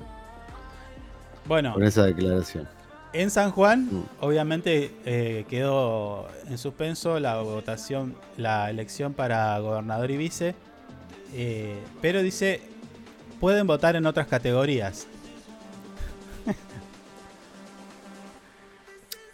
Bueno, 1.45 1.73
con 1.73 1.83
esa 1.83 2.05
declaración. 2.05 2.67
En 3.11 3.31
San 3.31 3.49
Juan, 3.51 3.87
Mm. 3.91 4.03
obviamente 4.21 4.91
eh, 5.03 5.45
quedó 5.49 6.27
en 6.47 6.57
suspenso 6.59 7.19
la 7.19 7.41
votación, 7.41 8.15
la 8.37 8.69
elección 8.69 9.13
para 9.13 9.57
gobernador 9.59 10.11
y 10.11 10.17
vice, 10.17 10.53
eh, 11.33 11.79
pero 12.01 12.21
dice 12.21 12.61
pueden 13.39 13.65
votar 13.67 13.95
en 13.95 14.05
otras 14.05 14.27
categorías. 14.27 15.07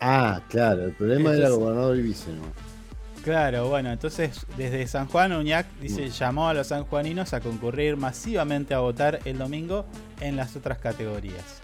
Ah, 0.07 0.41
claro, 0.49 0.84
el 0.86 0.91
problema 0.91 1.30
era 1.32 1.48
Entonces- 1.48 1.60
gobernador 1.60 1.98
y 1.98 2.02
vice, 2.03 2.32
¿no? 2.32 2.44
Claro, 3.23 3.69
bueno, 3.69 3.91
entonces 3.91 4.45
desde 4.56 4.86
San 4.86 5.07
Juan 5.07 5.32
Uñac 5.34 5.65
dice 5.82 6.06
Mm. 6.06 6.10
llamó 6.11 6.48
a 6.48 6.53
los 6.53 6.68
sanjuaninos 6.68 7.34
a 7.34 7.40
concurrir 7.40 7.98
masivamente 7.98 8.76
a 8.76 8.80
votar 8.80 9.19
el 9.26 9.40
domingo 9.40 9.88
en 10.22 10.36
las 10.36 10.56
otras 10.56 10.77
categorías. 10.77 11.60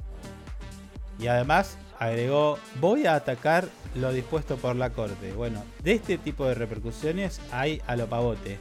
Y 1.19 1.27
además 1.27 1.77
agregó, 1.99 2.57
voy 2.80 3.05
a 3.05 3.13
atacar 3.13 3.68
lo 3.93 4.11
dispuesto 4.11 4.57
por 4.57 4.76
la 4.76 4.89
corte. 4.89 5.34
Bueno, 5.34 5.63
de 5.84 5.91
este 5.93 6.18
tipo 6.18 6.47
de 6.47 6.55
repercusiones 6.55 7.39
hay 7.51 7.80
a 7.85 7.95
lo 7.95 8.07
pavote. 8.07 8.57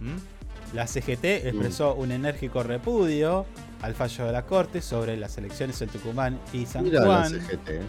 ¿Mm? 0.00 0.74
La 0.76 0.86
CGT 0.86 1.46
expresó 1.48 1.94
un 1.94 2.12
enérgico 2.12 2.62
repudio 2.62 3.46
al 3.80 3.94
fallo 3.94 4.26
de 4.26 4.32
la 4.32 4.42
corte 4.42 4.82
sobre 4.82 5.16
las 5.16 5.38
elecciones 5.38 5.80
en 5.80 5.88
Tucumán 5.88 6.38
y 6.52 6.66
San 6.66 6.84
Mira 6.84 7.00
la 7.00 7.06
Juan. 7.06 7.30
CGT. 7.32 7.80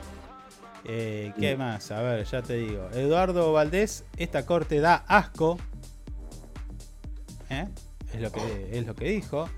¿Eh? 0.88 1.34
¿Qué 1.40 1.56
más? 1.58 1.92
A 1.92 2.02
ver, 2.02 2.26
ya 2.26 2.42
te 2.42 2.56
digo. 2.56 2.90
Eduardo 2.94 3.54
Valdés, 3.54 4.06
esta 4.18 4.46
corte 4.46 4.80
da 4.80 5.04
asco. 5.08 5.58
¿Eh? 7.50 7.68
Es, 8.14 8.22
lo 8.22 8.32
que, 8.32 8.70
es 8.72 8.86
lo 8.86 8.96
que 8.96 9.10
dijo. 9.10 9.50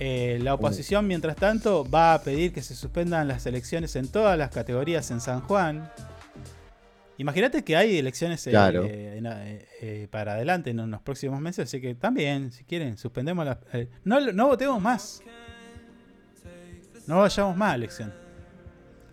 Eh, 0.00 0.38
la 0.42 0.54
oposición, 0.54 1.06
mientras 1.06 1.36
tanto, 1.36 1.88
va 1.88 2.14
a 2.14 2.22
pedir 2.22 2.52
que 2.52 2.62
se 2.62 2.74
suspendan 2.76 3.26
las 3.26 3.46
elecciones 3.46 3.96
en 3.96 4.08
todas 4.08 4.38
las 4.38 4.50
categorías 4.50 5.10
en 5.10 5.20
San 5.20 5.40
Juan. 5.40 5.90
Imagínate 7.16 7.64
que 7.64 7.76
hay 7.76 7.98
elecciones 7.98 8.44
Claro. 8.44 8.84
eh, 8.86 9.66
eh, 9.80 10.06
para 10.08 10.34
adelante 10.34 10.70
en 10.70 10.88
los 10.88 11.02
próximos 11.02 11.40
meses, 11.40 11.64
así 11.68 11.80
que 11.80 11.96
también, 11.96 12.52
si 12.52 12.62
quieren, 12.62 12.96
suspendemos 12.96 13.44
las... 13.44 13.58
no, 14.04 14.20
no 14.32 14.46
votemos 14.46 14.80
más. 14.80 15.20
No 17.08 17.18
vayamos 17.18 17.56
más 17.56 17.72
a 17.72 17.74
elección. 17.74 18.27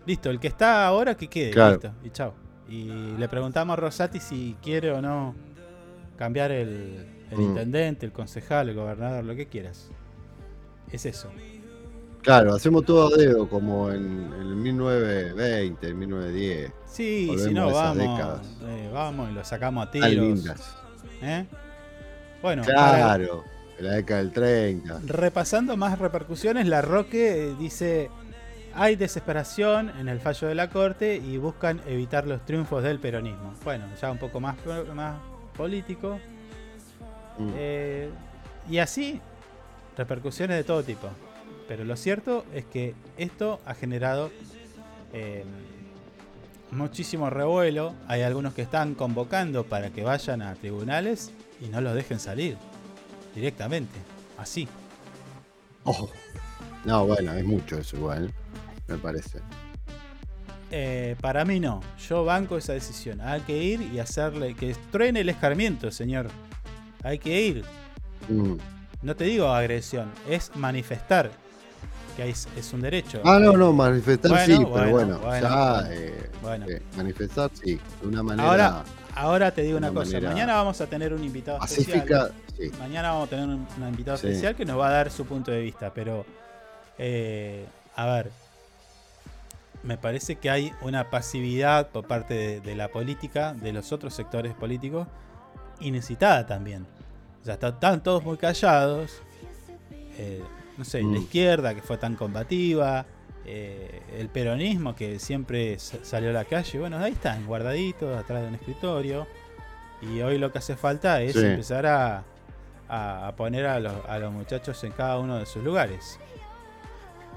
Listo, 0.06 0.30
el 0.30 0.38
que 0.40 0.48
está 0.48 0.86
ahora 0.86 1.16
que 1.16 1.28
quede, 1.28 1.50
Claro. 1.50 1.72
listo, 1.72 1.90
y 2.04 2.10
chao. 2.10 2.34
Y 2.68 2.84
le 3.18 3.28
preguntamos 3.28 3.74
a 3.74 3.76
Rosati 3.80 4.20
si 4.20 4.56
quiere 4.62 4.90
o 4.92 5.00
no 5.02 5.34
cambiar 6.16 6.50
el, 6.52 7.06
el 7.30 7.38
Mm. 7.38 7.42
intendente, 7.42 8.06
el 8.06 8.12
concejal, 8.12 8.68
el 8.68 8.74
gobernador, 8.76 9.24
lo 9.24 9.34
que 9.34 9.46
quieras. 9.46 9.90
Es 10.90 11.04
eso. 11.06 11.28
Claro, 12.22 12.54
hacemos 12.54 12.84
todo 12.84 13.14
a 13.14 13.16
dedo 13.16 13.48
como 13.48 13.90
en, 13.90 14.32
en 14.32 14.40
el 14.40 14.56
1920, 14.56 15.86
el 15.86 15.94
1910. 15.94 16.72
Sí, 16.86 17.30
si 17.38 17.54
no, 17.54 17.70
vamos, 17.72 18.40
eh, 18.64 18.90
vamos 18.92 19.30
y 19.30 19.32
lo 19.34 19.44
sacamos 19.44 19.86
a 19.86 19.90
tiros. 19.90 20.10
lindas. 20.10 20.76
¿eh? 21.22 21.46
Bueno, 22.42 22.62
para- 22.64 22.74
Claro, 22.96 23.44
en 23.78 23.84
la 23.84 23.92
década 23.92 24.20
del 24.20 24.32
30. 24.32 25.00
repasando 25.06 25.76
más 25.76 25.98
repercusiones, 26.00 26.66
la 26.66 26.82
Roque 26.82 27.50
eh, 27.50 27.54
dice, 27.60 28.10
hay 28.76 28.94
desesperación 28.94 29.90
en 29.98 30.08
el 30.08 30.20
fallo 30.20 30.48
de 30.48 30.54
la 30.54 30.68
Corte 30.68 31.16
y 31.16 31.38
buscan 31.38 31.80
evitar 31.86 32.26
los 32.26 32.44
triunfos 32.44 32.82
del 32.82 32.98
peronismo. 32.98 33.54
Bueno, 33.64 33.86
ya 34.00 34.10
un 34.10 34.18
poco 34.18 34.38
más, 34.38 34.56
más 34.94 35.18
político. 35.56 36.20
Mm. 37.38 37.52
Eh, 37.56 38.10
y 38.68 38.78
así, 38.78 39.20
repercusiones 39.96 40.58
de 40.58 40.64
todo 40.64 40.82
tipo. 40.82 41.08
Pero 41.66 41.84
lo 41.84 41.96
cierto 41.96 42.44
es 42.52 42.66
que 42.66 42.94
esto 43.16 43.60
ha 43.64 43.74
generado 43.74 44.30
eh, 45.14 45.44
muchísimo 46.70 47.30
revuelo. 47.30 47.94
Hay 48.08 48.22
algunos 48.22 48.52
que 48.52 48.62
están 48.62 48.94
convocando 48.94 49.64
para 49.64 49.88
que 49.90 50.04
vayan 50.04 50.42
a 50.42 50.54
tribunales 50.54 51.32
y 51.62 51.68
no 51.68 51.80
los 51.80 51.94
dejen 51.94 52.20
salir 52.20 52.58
directamente. 53.34 53.98
Así. 54.36 54.68
Oh. 55.84 56.10
No, 56.86 57.04
bueno, 57.04 57.32
es 57.32 57.44
mucho 57.44 57.78
eso 57.78 57.96
igual, 57.96 58.32
me 58.88 58.96
parece. 58.98 59.40
Eh, 60.70 61.16
para 61.20 61.44
mí 61.44 61.60
no. 61.60 61.80
Yo 62.08 62.24
banco 62.24 62.56
esa 62.56 62.72
decisión. 62.72 63.20
Hay 63.20 63.40
que 63.42 63.56
ir 63.62 63.80
y 63.82 63.98
hacerle 64.00 64.54
que 64.54 64.74
truene 64.90 65.20
el 65.20 65.28
escarmiento, 65.28 65.90
señor. 65.90 66.28
Hay 67.04 67.18
que 67.18 67.40
ir. 67.40 67.64
Mm. 68.28 68.54
No 69.02 69.14
te 69.14 69.24
digo 69.24 69.48
agresión, 69.48 70.10
es 70.28 70.50
manifestar. 70.56 71.30
Que 72.16 72.30
es, 72.30 72.48
es 72.56 72.72
un 72.72 72.80
derecho. 72.80 73.20
Ah, 73.24 73.38
no, 73.38 73.52
no, 73.52 73.72
manifestar 73.74 74.30
Bueno, 74.30 74.46
sí, 74.46 74.64
bueno, 74.64 74.72
pero 74.74 74.90
bueno, 74.90 75.18
bueno, 75.18 75.48
ya 75.48 75.82
bueno. 76.40 76.66
eh, 76.66 76.76
eh, 76.76 76.82
manifestar 76.96 77.50
sí, 77.52 77.78
de 78.00 78.08
una 78.08 78.22
manera 78.22 78.48
Ahora, 78.48 78.84
ahora 79.14 79.50
te 79.50 79.60
digo 79.62 79.76
una, 79.76 79.90
una 79.90 80.00
cosa. 80.00 80.12
manera 80.14 80.30
Mañana 80.30 80.54
vamos 80.54 80.80
a 80.80 80.86
tener 80.86 81.12
un 81.12 81.22
invitado 81.22 81.58
especial. 81.62 82.32
sí. 82.58 82.70
Mañana 82.78 83.10
vamos 83.10 83.26
a 83.26 83.30
tener 83.30 83.44
un, 83.44 83.66
un 83.78 83.88
invitado 83.88 84.16
Sí. 84.16 84.28
especial 84.28 84.56
que 84.56 84.64
nos 84.64 84.78
va 84.80 84.88
a 84.88 84.92
dar 84.92 85.10
su 85.10 85.26
punto 85.26 85.50
de 85.50 85.60
vista. 85.60 85.92
Pero, 85.92 86.24
a 86.98 88.06
ver, 88.06 88.30
me 89.86 89.96
parece 89.96 90.36
que 90.36 90.50
hay 90.50 90.72
una 90.82 91.08
pasividad 91.10 91.88
por 91.90 92.06
parte 92.06 92.34
de, 92.34 92.60
de 92.60 92.74
la 92.76 92.88
política, 92.88 93.54
de 93.54 93.72
los 93.72 93.92
otros 93.92 94.12
sectores 94.14 94.52
políticos, 94.54 95.06
incitada 95.80 96.44
también. 96.46 96.86
O 97.40 97.44
sea, 97.44 97.54
está- 97.54 97.68
están 97.68 98.02
todos 98.02 98.24
muy 98.24 98.36
callados. 98.36 99.22
Eh, 100.18 100.42
no 100.76 100.84
sé, 100.84 101.00
la 101.02 101.08
Mm. 101.08 101.16
izquierda 101.16 101.74
que 101.74 101.82
fue 101.82 101.96
tan 101.98 102.16
combativa. 102.16 103.06
eh, 103.48 104.02
el 104.18 104.28
peronismo 104.28 104.96
que 104.96 105.20
siempre 105.20 105.78
sa- 105.78 106.04
salió 106.04 106.30
a 106.30 106.32
la 106.32 106.44
calle. 106.44 106.80
Bueno, 106.80 106.98
ahí 106.98 107.12
están, 107.12 107.46
guardaditos, 107.46 108.18
atrás 108.18 108.42
de 108.42 108.48
un 108.48 108.54
escritorio. 108.56 109.28
Y 110.02 110.20
hoy 110.20 110.36
lo 110.38 110.50
que 110.50 110.58
hace 110.58 110.74
falta 110.74 111.22
es 111.22 111.34
Sí. 111.34 111.46
empezar 111.46 111.86
a 111.86 112.24
poner 113.36 113.66
a 113.66 113.78
los, 113.78 113.92
a 114.08 114.18
los 114.18 114.32
muchachos 114.32 114.82
en 114.82 114.90
cada 114.90 115.18
uno 115.20 115.38
de 115.38 115.46
sus 115.46 115.62
lugares. 115.62 116.18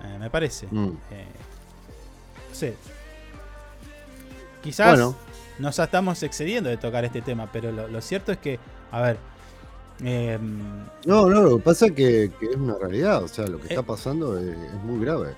Eh, 0.03 0.17
me 0.17 0.31
parece. 0.31 0.65
Mm. 0.71 0.97
Eh, 1.11 1.25
sé. 2.53 2.75
Quizás 4.63 4.89
Bueno. 4.89 5.15
nos 5.59 5.79
estamos 5.79 6.21
excediendo 6.23 6.69
de 6.69 6.77
tocar 6.77 7.05
este 7.05 7.21
tema, 7.21 7.49
pero 7.51 7.71
lo, 7.71 7.87
lo 7.87 8.01
cierto 8.01 8.31
es 8.31 8.37
que, 8.37 8.59
a 8.91 9.01
ver, 9.01 9.17
em, 10.03 10.59
No, 11.05 11.27
no, 11.29 11.41
lo 11.41 11.57
que 11.57 11.63
pasa 11.63 11.85
es 11.87 11.91
que, 11.93 12.31
que 12.39 12.45
es 12.47 12.55
una 12.55 12.75
realidad, 12.77 13.23
o 13.23 13.27
sea, 13.27 13.47
lo 13.47 13.57
que 13.59 13.65
Eh. 13.67 13.69
está 13.69 13.83
pasando 13.83 14.37
es, 14.37 14.47
es 14.57 14.73
muy 14.83 15.03
grave. 15.03 15.33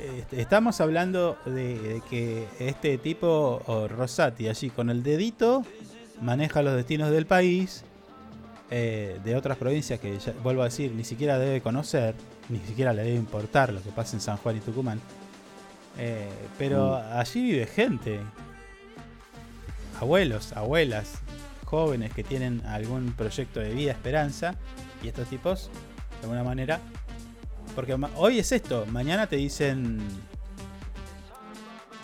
Este, 0.00 0.40
estamos 0.40 0.80
hablando 0.80 1.36
de, 1.46 1.78
de 1.78 2.02
que 2.10 2.48
este 2.58 2.98
tipo, 2.98 3.62
o 3.66 3.86
Rosati, 3.86 4.48
allí 4.48 4.70
con 4.70 4.90
el 4.90 5.02
dedito, 5.04 5.64
maneja 6.20 6.62
los 6.62 6.74
destinos 6.74 7.10
del 7.10 7.26
país, 7.26 7.84
eh, 8.70 9.20
de 9.22 9.36
otras 9.36 9.56
provincias 9.58 10.00
que, 10.00 10.18
ya- 10.18 10.32
vuelvo 10.42 10.62
a 10.62 10.64
decir, 10.64 10.90
ni 10.92 11.04
siquiera 11.04 11.38
debe 11.38 11.60
conocer, 11.60 12.14
ni 12.48 12.58
siquiera 12.60 12.92
le 12.92 13.02
debe 13.04 13.16
importar 13.16 13.72
lo 13.72 13.80
que 13.82 13.90
pasa 13.90 14.16
en 14.16 14.20
San 14.22 14.36
Juan 14.38 14.56
y 14.56 14.60
Tucumán. 14.60 15.00
Eh, 15.98 16.28
pero 16.58 16.98
Mm. 16.98 17.18
allí 17.18 17.42
vive 17.42 17.66
gente, 17.66 18.20
abuelos, 20.00 20.52
abuelas, 20.54 21.14
jóvenes 21.64 22.12
que 22.12 22.24
tienen 22.24 22.64
algún 22.66 23.12
proyecto 23.12 23.60
de 23.60 23.72
vida, 23.74 23.92
esperanza, 23.92 24.54
y 25.02 25.08
estos 25.08 25.28
tipos, 25.28 25.70
de 26.20 26.22
alguna 26.24 26.44
manera, 26.44 26.80
porque 27.74 27.96
hoy 28.16 28.38
es 28.38 28.52
esto, 28.52 28.86
mañana 28.86 29.26
te 29.26 29.36
dicen, 29.36 30.00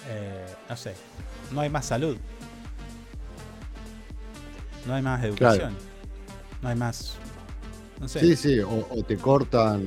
eh, 0.09 0.47
no 0.69 0.77
sé, 0.77 0.95
no 1.53 1.61
hay 1.61 1.69
más 1.71 1.87
salud, 1.87 2.17
no 4.87 4.95
hay 4.95 5.03
más 5.03 5.23
educación, 5.25 5.77
no 6.63 6.69
hay 6.71 6.77
más, 6.77 7.17
no 8.01 8.09
sé. 8.09 8.21
Sí, 8.21 8.37
sí, 8.37 8.61
o, 8.61 8.87
o 8.91 9.03
te 9.03 9.17
cortan 9.17 9.81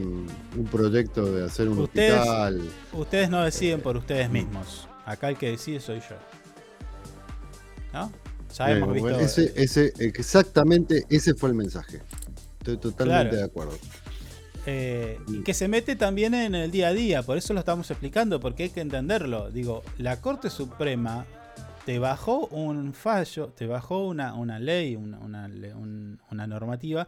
un 0.58 0.66
proyecto 0.72 1.32
de 1.32 1.46
hacer 1.46 1.68
un 1.70 1.80
Ustedes- 1.80 2.14
hospital. 2.20 2.62
Ustedes 2.94 3.30
no 3.30 3.44
deciden 3.44 3.82
por 3.82 3.98
ustedes 3.98 4.30
mismos, 4.30 4.88
acá 5.06 5.30
el 5.30 5.38
que 5.38 5.52
decide 5.52 5.80
soy 5.80 6.00
yo. 6.00 6.16
¿No? 7.94 8.12
Ya 8.58 8.72
hemos 8.72 8.90
bueno, 9.00 9.18
visto... 9.20 9.42
ese, 9.42 9.54
ese, 9.56 9.94
exactamente 10.00 11.06
ese 11.10 11.34
fue 11.34 11.50
el 11.50 11.56
mensaje. 11.56 12.02
Estoy 12.60 12.78
totalmente 12.78 13.30
Claro. 13.30 13.38
de 13.38 13.44
acuerdo. 13.44 13.78
Eh, 14.66 15.20
y 15.28 15.42
que 15.42 15.54
se 15.54 15.68
mete 15.68 15.96
también 15.96 16.34
en 16.36 16.54
el 16.54 16.70
día 16.70 16.90
a 16.90 16.94
día, 16.94 17.24
por 17.24 17.38
eso 17.38 17.54
lo 17.54 17.60
estamos 17.60 17.90
explicando, 17.90 18.40
porque 18.40 18.64
hay 18.64 18.70
que 18.70 18.82
entenderlo. 18.82 19.50
Digo, 19.50 19.82
la 19.98 20.22
Corte 20.22 20.50
Suprema 20.52 21.26
te 21.86 21.98
bajó 21.98 22.46
un 22.48 22.94
fallo, 22.94 23.48
te 23.58 23.66
bajó 23.66 24.06
una, 24.06 24.36
una 24.36 24.60
ley, 24.60 24.96
una, 24.96 25.18
una 25.20 25.46
un- 25.76 26.20
una 26.30 26.46
normativa 26.46 27.08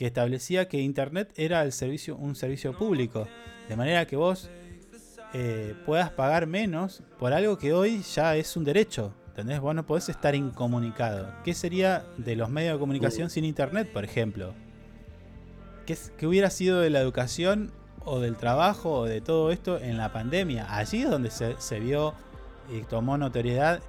que 0.00 0.06
establecía 0.06 0.66
que 0.66 0.78
Internet 0.80 1.30
era 1.36 1.62
el 1.62 1.72
servicio, 1.72 2.16
un 2.16 2.34
servicio 2.34 2.72
público. 2.72 3.28
De 3.68 3.76
manera 3.76 4.06
que 4.06 4.16
vos 4.16 4.48
eh, 5.34 5.74
puedas 5.84 6.08
pagar 6.08 6.46
menos 6.46 7.02
por 7.18 7.34
algo 7.34 7.58
que 7.58 7.74
hoy 7.74 8.00
ya 8.14 8.34
es 8.34 8.56
un 8.56 8.64
derecho. 8.64 9.12
¿Entendés? 9.28 9.60
Vos 9.60 9.74
no 9.74 9.84
podés 9.84 10.08
estar 10.08 10.34
incomunicado. 10.34 11.30
¿Qué 11.44 11.52
sería 11.52 12.06
de 12.16 12.34
los 12.34 12.48
medios 12.48 12.72
de 12.72 12.78
comunicación 12.80 13.28
sin 13.28 13.44
Internet, 13.44 13.92
por 13.92 14.02
ejemplo? 14.04 14.54
¿Qué, 15.84 15.98
qué 16.16 16.26
hubiera 16.26 16.48
sido 16.48 16.80
de 16.80 16.88
la 16.88 17.00
educación 17.00 17.70
o 18.02 18.20
del 18.20 18.36
trabajo 18.36 19.00
o 19.00 19.04
de 19.04 19.20
todo 19.20 19.50
esto 19.50 19.78
en 19.78 19.98
la 19.98 20.14
pandemia? 20.14 20.74
Allí 20.74 21.02
es 21.02 21.10
donde 21.10 21.30
se, 21.30 21.56
se 21.58 21.78
vio 21.78 22.14
y 22.74 22.84
tomó 22.84 23.18
notoriedad 23.18 23.80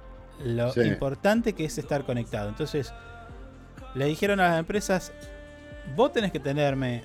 lo 0.44 0.74
Sí. 0.74 0.80
importante 0.82 1.54
que 1.54 1.64
es 1.64 1.78
estar 1.78 2.04
conectado. 2.04 2.50
Entonces, 2.50 2.92
le 3.94 4.04
dijeron 4.04 4.40
a 4.40 4.50
las 4.50 4.58
empresas, 4.58 5.10
vos 5.96 6.12
tenés 6.12 6.32
que 6.32 6.40
tenerme 6.40 7.02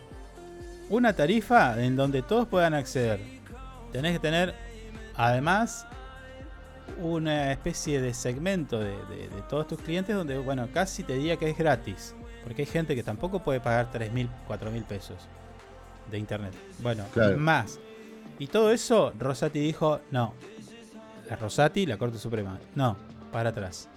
una 0.89 1.13
tarifa 1.13 1.81
en 1.83 1.95
donde 1.95 2.21
todos 2.21 2.47
puedan 2.47 2.73
acceder. 2.73 3.19
Tenés 3.91 4.13
que 4.13 4.19
tener, 4.19 4.53
además, 5.15 5.85
una 7.01 7.51
especie 7.51 8.01
de 8.01 8.13
segmento 8.13 8.79
de, 8.79 8.91
de- 9.07 9.27
de 9.29 9.41
todos 9.49 9.67
tus 9.67 9.79
clientes 9.81 10.15
donde, 10.15 10.37
bueno, 10.37 10.67
casi 10.73 11.03
te 11.03 11.13
diría 11.13 11.37
que 11.37 11.49
es 11.49 11.57
gratis. 11.57 12.15
Porque 12.43 12.61
hay 12.61 12.65
gente 12.65 12.95
que 12.95 13.03
tampoco 13.03 13.43
puede 13.43 13.59
pagar 13.59 13.91
3 13.91 14.11
mil, 14.13 14.29
4 14.47 14.71
mil 14.71 14.83
pesos 14.83 15.17
de 16.09 16.17
internet. 16.17 16.53
Bueno, 16.79 17.03
Claro. 17.13 17.37
más. 17.37 17.79
Y 18.39 18.47
todo 18.47 18.71
eso, 18.71 19.11
Rosati 19.19 19.59
dijo, 19.59 19.99
no. 20.11 20.33
La 21.29 21.35
Rosati, 21.35 21.85
la 21.85 21.97
Corte 21.97 22.17
Suprema, 22.17 22.57
no, 22.75 22.95
para 23.33 23.49
atrás. 23.49 23.89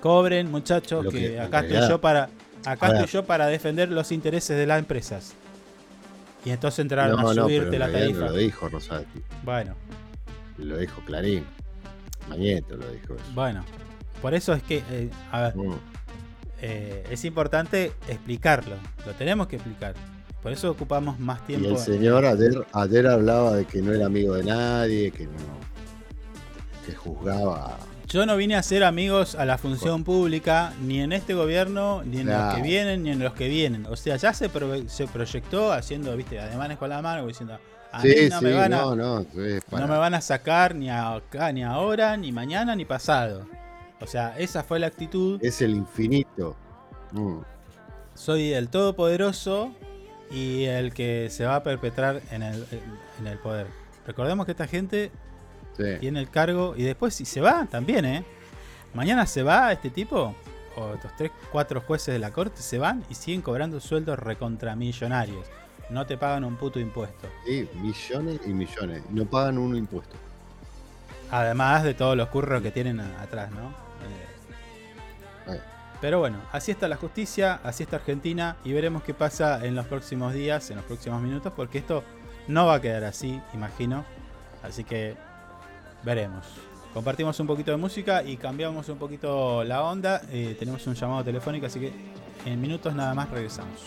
Cobren, 0.00 0.48
muchachos, 0.50 1.04
que, 1.10 1.40
acá 1.40 1.60
estoy 1.60 1.88
yo 1.88 2.00
para 2.00 2.28
acá 2.66 2.88
estoy 2.88 3.06
yo 3.06 3.24
para 3.24 3.46
defender 3.46 3.90
los 3.90 4.12
intereses 4.12 4.56
de 4.56 4.66
las 4.66 4.78
empresas. 4.78 5.34
Y 6.44 6.50
entonces 6.50 6.78
entraron 6.80 7.20
No, 7.20 7.28
a 7.30 7.34
subirte 7.34 7.74
en 7.76 7.80
la 7.80 7.90
tarifa. 7.90 8.20
no 8.20 8.26
lo 8.26 8.36
dijo 8.36 8.68
Rosati. 8.68 9.22
Bueno, 9.44 9.74
Lo 10.58 10.78
dijo 10.78 11.00
Clarín. 11.04 11.44
Mañeto 12.28 12.76
lo 12.76 12.88
dijo 12.90 13.14
eso. 13.14 13.24
bueno. 13.34 13.64
Por 14.22 14.32
eso 14.34 14.52
es 14.54 14.62
que, 14.62 14.82
eh, 14.90 15.10
a 15.30 15.42
ver, 15.42 15.56
Mm. 15.56 15.74
eh, 16.62 17.04
es 17.10 17.24
importante 17.24 17.92
explicarlo. 18.08 18.76
Lo 19.04 19.12
tenemos 19.12 19.46
que 19.48 19.56
explicar. 19.56 19.94
Por 20.42 20.52
eso 20.52 20.70
ocupamos 20.70 21.18
más 21.18 21.40
Y 21.42 21.46
tiempo. 21.48 21.68
el 21.68 21.74
en- 21.74 21.78
señor 21.80 22.24
ayer, 22.24 22.64
ayer 22.72 23.06
hablaba 23.06 23.54
de 23.56 23.64
que 23.66 23.82
no 23.82 23.92
era 23.92 24.06
amigo 24.06 24.34
de 24.34 24.44
nadie, 24.44 25.10
que 25.10 25.26
no. 25.26 25.32
que 26.86 26.94
juzgaba. 26.94 27.76
Yo 28.16 28.24
no 28.24 28.34
vine 28.34 28.56
a 28.56 28.62
ser 28.62 28.82
amigos 28.82 29.34
a 29.34 29.44
la 29.44 29.58
función 29.58 30.02
pública, 30.02 30.72
ni 30.80 31.02
en 31.02 31.12
este 31.12 31.34
gobierno, 31.34 32.02
ni 32.02 32.20
en 32.20 32.28
los 32.28 32.54
que 32.54 32.62
vienen, 32.62 33.02
ni 33.02 33.10
en 33.10 33.18
los 33.18 33.34
que 33.34 33.46
vienen. 33.46 33.84
O 33.84 33.94
sea, 33.94 34.16
ya 34.16 34.32
se, 34.32 34.48
pro- 34.48 34.88
se 34.88 35.06
proyectó 35.06 35.70
haciendo, 35.70 36.16
viste, 36.16 36.40
ademanes 36.40 36.78
con 36.78 36.88
la 36.88 37.02
mano, 37.02 37.26
diciendo, 37.26 37.58
a 37.92 38.02
mí 38.02 38.08
Sí, 38.10 38.30
no 38.30 38.38
sí, 38.38 38.44
me 38.46 38.54
van 38.54 38.72
a, 38.72 38.80
no 38.84 39.26
me 39.70 39.98
van 39.98 40.14
a 40.14 40.22
sacar 40.22 40.74
ni 40.74 40.88
acá, 40.88 41.52
ni 41.52 41.62
ahora, 41.62 42.16
ni 42.16 42.32
mañana, 42.32 42.74
ni 42.74 42.86
pasado. 42.86 43.46
O 44.00 44.06
sea, 44.06 44.34
esa 44.38 44.62
fue 44.64 44.78
la 44.78 44.86
actitud. 44.86 45.38
Es 45.44 45.60
el 45.60 45.72
infinito. 45.72 46.56
Mm. 47.12 47.40
Soy 48.14 48.54
el 48.54 48.70
todopoderoso 48.70 49.74
y 50.30 50.64
el 50.64 50.94
que 50.94 51.28
se 51.28 51.44
va 51.44 51.56
a 51.56 51.62
perpetrar 51.62 52.22
en 52.30 52.42
el, 52.42 52.66
en 53.20 53.26
el 53.26 53.36
poder. 53.40 53.66
Recordemos 54.06 54.46
que 54.46 54.52
esta 54.52 54.66
gente 54.66 55.10
Sí. 55.76 55.84
tiene 56.00 56.20
el 56.20 56.30
cargo 56.30 56.74
y 56.76 56.82
después 56.84 57.14
si 57.14 57.24
se 57.24 57.40
va 57.40 57.66
también, 57.66 58.04
¿eh? 58.04 58.24
Mañana 58.94 59.26
se 59.26 59.42
va 59.42 59.72
este 59.72 59.90
tipo, 59.90 60.34
o 60.76 60.94
estos 60.94 61.14
tres, 61.16 61.30
cuatro 61.52 61.80
jueces 61.80 62.14
de 62.14 62.18
la 62.18 62.32
corte 62.32 62.62
se 62.62 62.78
van 62.78 63.04
y 63.10 63.14
siguen 63.14 63.42
cobrando 63.42 63.78
sueldos 63.80 64.18
recontramillonarios. 64.18 65.46
No 65.90 66.06
te 66.06 66.16
pagan 66.16 66.44
un 66.44 66.56
puto 66.56 66.80
impuesto. 66.80 67.28
Sí, 67.44 67.68
millones 67.74 68.40
y 68.44 68.50
millones. 68.50 69.02
No 69.10 69.24
pagan 69.26 69.58
un 69.58 69.76
impuesto. 69.76 70.16
Además 71.30 71.84
de 71.84 71.94
todos 71.94 72.16
los 72.16 72.28
curros 72.28 72.62
que 72.62 72.70
tienen 72.70 73.00
atrás, 73.00 73.50
¿no? 73.50 73.68
Eh. 75.48 75.60
Pero 76.00 76.18
bueno, 76.18 76.38
así 76.52 76.70
está 76.70 76.88
la 76.88 76.96
justicia, 76.96 77.60
así 77.62 77.82
está 77.82 77.96
Argentina 77.96 78.56
y 78.64 78.72
veremos 78.72 79.02
qué 79.02 79.14
pasa 79.14 79.64
en 79.64 79.74
los 79.74 79.86
próximos 79.86 80.34
días, 80.34 80.70
en 80.70 80.76
los 80.76 80.84
próximos 80.84 81.22
minutos, 81.22 81.52
porque 81.56 81.78
esto 81.78 82.04
no 82.48 82.66
va 82.66 82.74
a 82.74 82.80
quedar 82.80 83.04
así, 83.04 83.40
imagino. 83.54 84.04
Así 84.62 84.84
que 84.84 85.16
veremos. 86.02 86.46
Compartimos 86.92 87.38
un 87.40 87.46
poquito 87.46 87.70
de 87.70 87.76
música 87.76 88.22
y 88.22 88.36
cambiamos 88.36 88.88
un 88.88 88.96
poquito 88.96 89.62
la 89.64 89.82
onda. 89.82 90.22
Eh, 90.30 90.56
tenemos 90.58 90.86
un 90.86 90.94
llamado 90.94 91.24
telefónico, 91.24 91.66
así 91.66 91.78
que 91.78 91.92
en 92.46 92.60
minutos 92.60 92.94
nada 92.94 93.14
más 93.14 93.28
regresamos. 93.30 93.80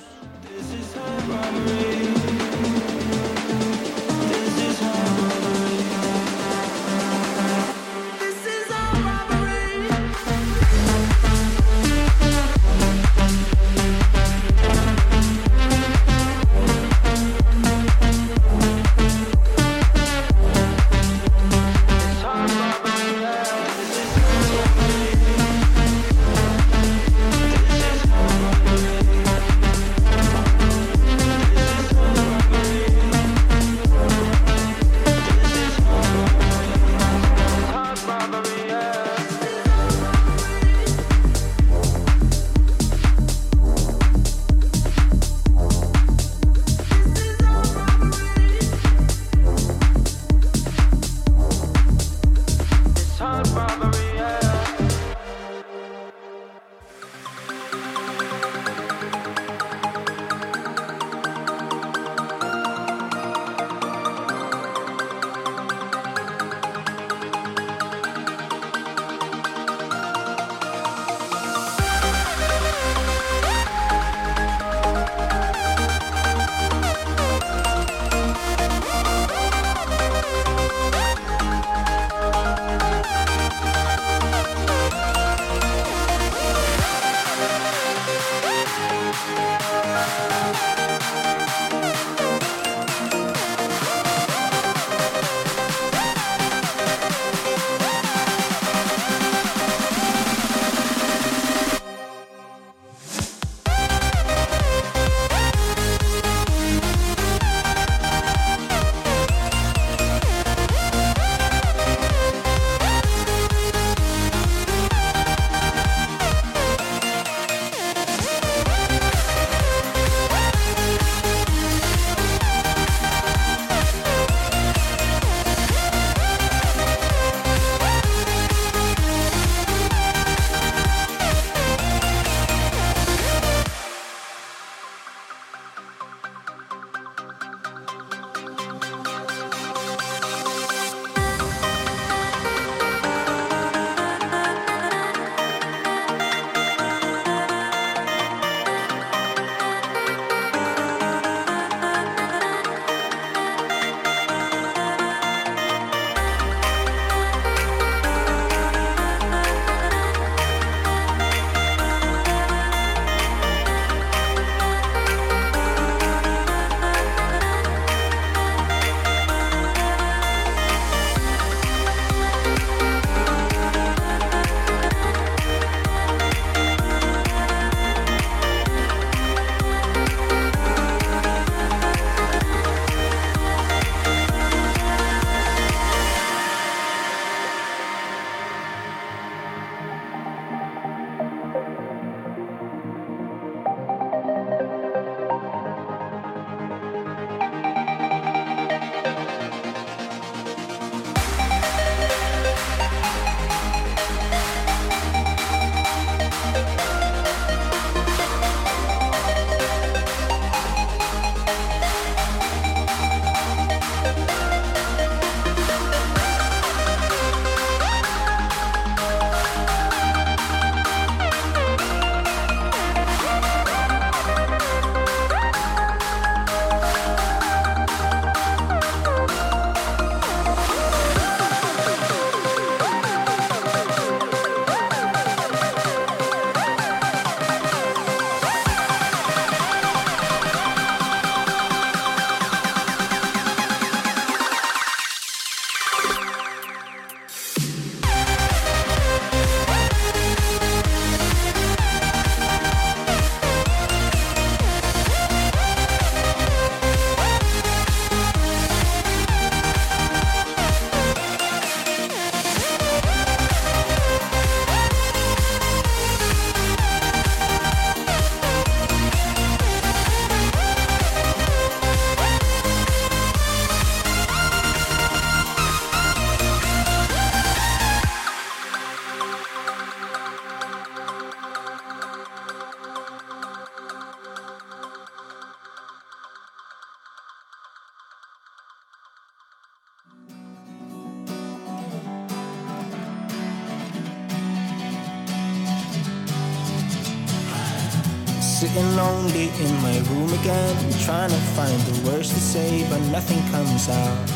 Again, 300.50 300.94
trying 301.06 301.30
to 301.30 301.42
find 301.56 301.80
the 301.82 302.10
words 302.10 302.30
to 302.30 302.40
say, 302.40 302.88
but 302.90 303.00
nothing 303.12 303.40
comes 303.52 303.90
out. 303.90 304.30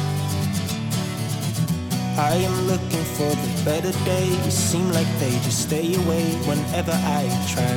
I 2.18 2.36
am 2.36 2.68
looking 2.68 3.04
for 3.18 3.32
the 3.44 3.62
better 3.66 3.92
days, 4.06 4.54
seem 4.54 4.92
like 4.92 5.08
they 5.20 5.32
just 5.46 5.64
stay 5.64 5.96
away 5.96 6.26
whenever 6.48 6.92
I 6.92 7.24
try. 7.54 7.76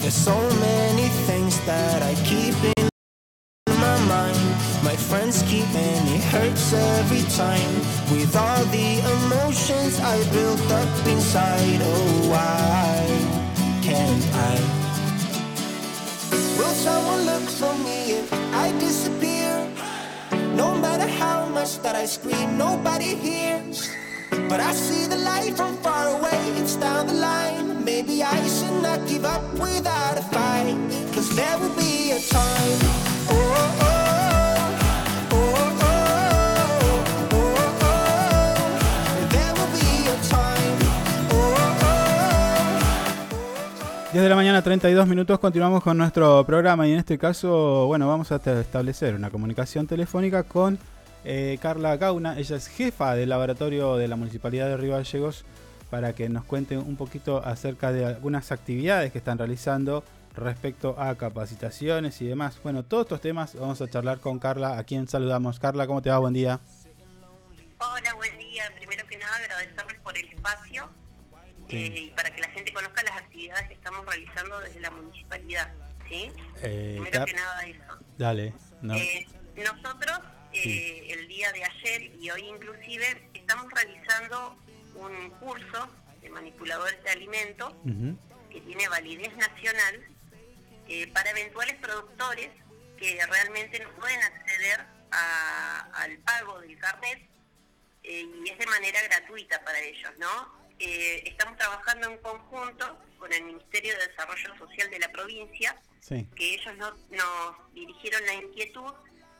There's 0.00 0.14
so 0.14 0.36
many 0.60 1.08
things 1.28 1.60
that 1.66 2.02
I 2.02 2.14
keep 2.24 2.56
in 2.76 2.88
my 3.78 3.98
mind. 4.06 4.38
My 4.82 4.96
friends 4.96 5.42
keep 5.42 5.68
and 5.74 6.08
it 6.08 6.24
hurts 6.24 6.72
every 6.72 7.24
time. 7.36 7.74
With 8.10 8.34
all 8.34 8.64
the 8.76 8.90
emotions 9.16 10.00
I 10.00 10.16
built 10.32 10.70
up 10.72 11.06
inside, 11.06 11.80
oh 11.82 12.30
why 12.32 13.82
can't 13.82 14.24
I? 14.34 14.81
Someone 16.72 17.26
look 17.26 17.42
for 17.42 17.74
me 17.84 18.12
if 18.12 18.32
I 18.32 18.72
disappear? 18.80 19.68
No 20.56 20.74
matter 20.74 21.06
how 21.06 21.46
much 21.46 21.78
that 21.82 21.94
I 21.94 22.06
scream, 22.06 22.56
nobody 22.56 23.14
hears. 23.14 23.90
But 24.48 24.60
I 24.60 24.72
see 24.72 25.06
the 25.06 25.18
light 25.18 25.54
from 25.54 25.76
far 25.76 26.08
away, 26.18 26.40
it's 26.56 26.76
down 26.76 27.06
the 27.08 27.14
line. 27.14 27.84
Maybe 27.84 28.22
I 28.22 28.40
should 28.48 28.82
not 28.82 29.06
give 29.06 29.24
up 29.24 29.44
without 29.52 30.16
a 30.16 30.22
fight. 30.22 30.76
Cause 31.14 31.28
there 31.36 31.58
will 31.58 31.76
be 31.76 32.12
a 32.12 32.20
time. 32.20 32.78
Oh, 33.28 33.36
oh, 33.36 33.78
oh, 33.82 34.11
10 44.12 44.22
de 44.22 44.28
la 44.28 44.36
mañana, 44.36 44.60
32 44.60 45.08
minutos, 45.08 45.38
continuamos 45.38 45.82
con 45.82 45.96
nuestro 45.96 46.44
programa 46.44 46.86
y 46.86 46.92
en 46.92 46.98
este 46.98 47.16
caso, 47.16 47.86
bueno, 47.86 48.06
vamos 48.06 48.30
a 48.30 48.36
establecer 48.36 49.14
una 49.14 49.30
comunicación 49.30 49.86
telefónica 49.86 50.42
con 50.42 50.78
eh, 51.24 51.56
Carla 51.62 51.96
Gauna. 51.96 52.38
Ella 52.38 52.56
es 52.56 52.68
jefa 52.68 53.14
del 53.14 53.30
laboratorio 53.30 53.96
de 53.96 54.08
la 54.08 54.16
Municipalidad 54.16 54.68
de 54.68 54.76
Río 54.76 54.92
Gallegos 54.92 55.46
para 55.88 56.12
que 56.12 56.28
nos 56.28 56.44
cuente 56.44 56.76
un 56.76 56.96
poquito 56.96 57.42
acerca 57.42 57.90
de 57.90 58.04
algunas 58.04 58.52
actividades 58.52 59.12
que 59.12 59.18
están 59.18 59.38
realizando 59.38 60.04
respecto 60.36 60.94
a 60.98 61.14
capacitaciones 61.14 62.20
y 62.20 62.26
demás. 62.26 62.58
Bueno, 62.62 62.82
todos 62.82 63.04
estos 63.04 63.22
temas 63.22 63.54
vamos 63.58 63.80
a 63.80 63.88
charlar 63.88 64.18
con 64.18 64.38
Carla, 64.38 64.76
a 64.76 64.84
quien 64.84 65.08
saludamos. 65.08 65.58
Carla, 65.58 65.86
¿cómo 65.86 66.02
te 66.02 66.10
va? 66.10 66.18
Buen 66.18 66.34
día. 66.34 66.60
Hola, 67.78 68.12
buen 68.16 68.36
día. 68.36 68.64
Primero 68.76 69.06
que 69.06 69.16
nada, 69.16 69.36
agradecerles 69.36 70.00
por 70.02 70.18
el 70.18 70.28
espacio. 70.28 71.01
Eh, 71.72 72.00
y 72.06 72.10
para 72.10 72.30
que 72.34 72.40
la 72.40 72.48
gente 72.50 72.72
conozca 72.72 73.02
las 73.02 73.16
actividades 73.16 73.68
que 73.68 73.74
estamos 73.74 74.04
realizando 74.06 74.60
desde 74.60 74.80
la 74.80 74.90
municipalidad. 74.90 75.72
¿sí? 76.08 76.30
Eh, 76.62 76.98
Primero 77.00 77.24
que 77.24 77.32
nada, 77.34 77.62
eso. 77.66 77.98
Dale. 78.18 78.54
no. 78.82 78.94
Eh, 78.96 79.26
nosotros, 79.56 80.18
eh, 80.52 81.06
el 81.10 81.28
día 81.28 81.50
de 81.52 81.64
ayer 81.64 82.02
y 82.20 82.30
hoy 82.30 82.42
inclusive, 82.48 83.28
estamos 83.34 83.70
realizando 83.72 84.56
un 84.94 85.30
curso 85.40 85.88
de 86.20 86.30
manipuladores 86.30 87.02
de 87.04 87.10
alimentos 87.10 87.74
que 88.50 88.60
tiene 88.60 88.88
validez 88.88 89.34
nacional 89.36 90.00
para 91.14 91.30
eventuales 91.30 91.76
productores 91.76 92.50
que 92.98 93.18
realmente 93.26 93.78
no 93.80 93.90
pueden 93.92 94.20
acceder 94.22 94.80
a- 95.10 95.88
al 95.94 96.18
pago 96.18 96.60
del 96.60 96.78
carnet 96.78 97.18
y 98.02 98.48
es 98.50 98.58
de 98.58 98.66
manera 98.66 99.00
gratuita 99.02 99.62
para 99.64 99.78
ellos, 99.80 100.10
¿no? 100.18 100.61
Eh, 100.78 101.22
estamos 101.26 101.56
trabajando 101.56 102.08
en 102.08 102.18
conjunto 102.18 102.98
con 103.18 103.32
el 103.32 103.44
Ministerio 103.44 103.96
de 103.98 104.08
Desarrollo 104.08 104.56
Social 104.58 104.90
de 104.90 104.98
la 104.98 105.08
provincia, 105.10 105.80
Sí. 106.00 106.26
que 106.34 106.54
ellos 106.54 106.76
no- 106.76 106.96
nos 107.10 107.72
dirigieron 107.74 108.24
la 108.26 108.34
inquietud 108.34 108.92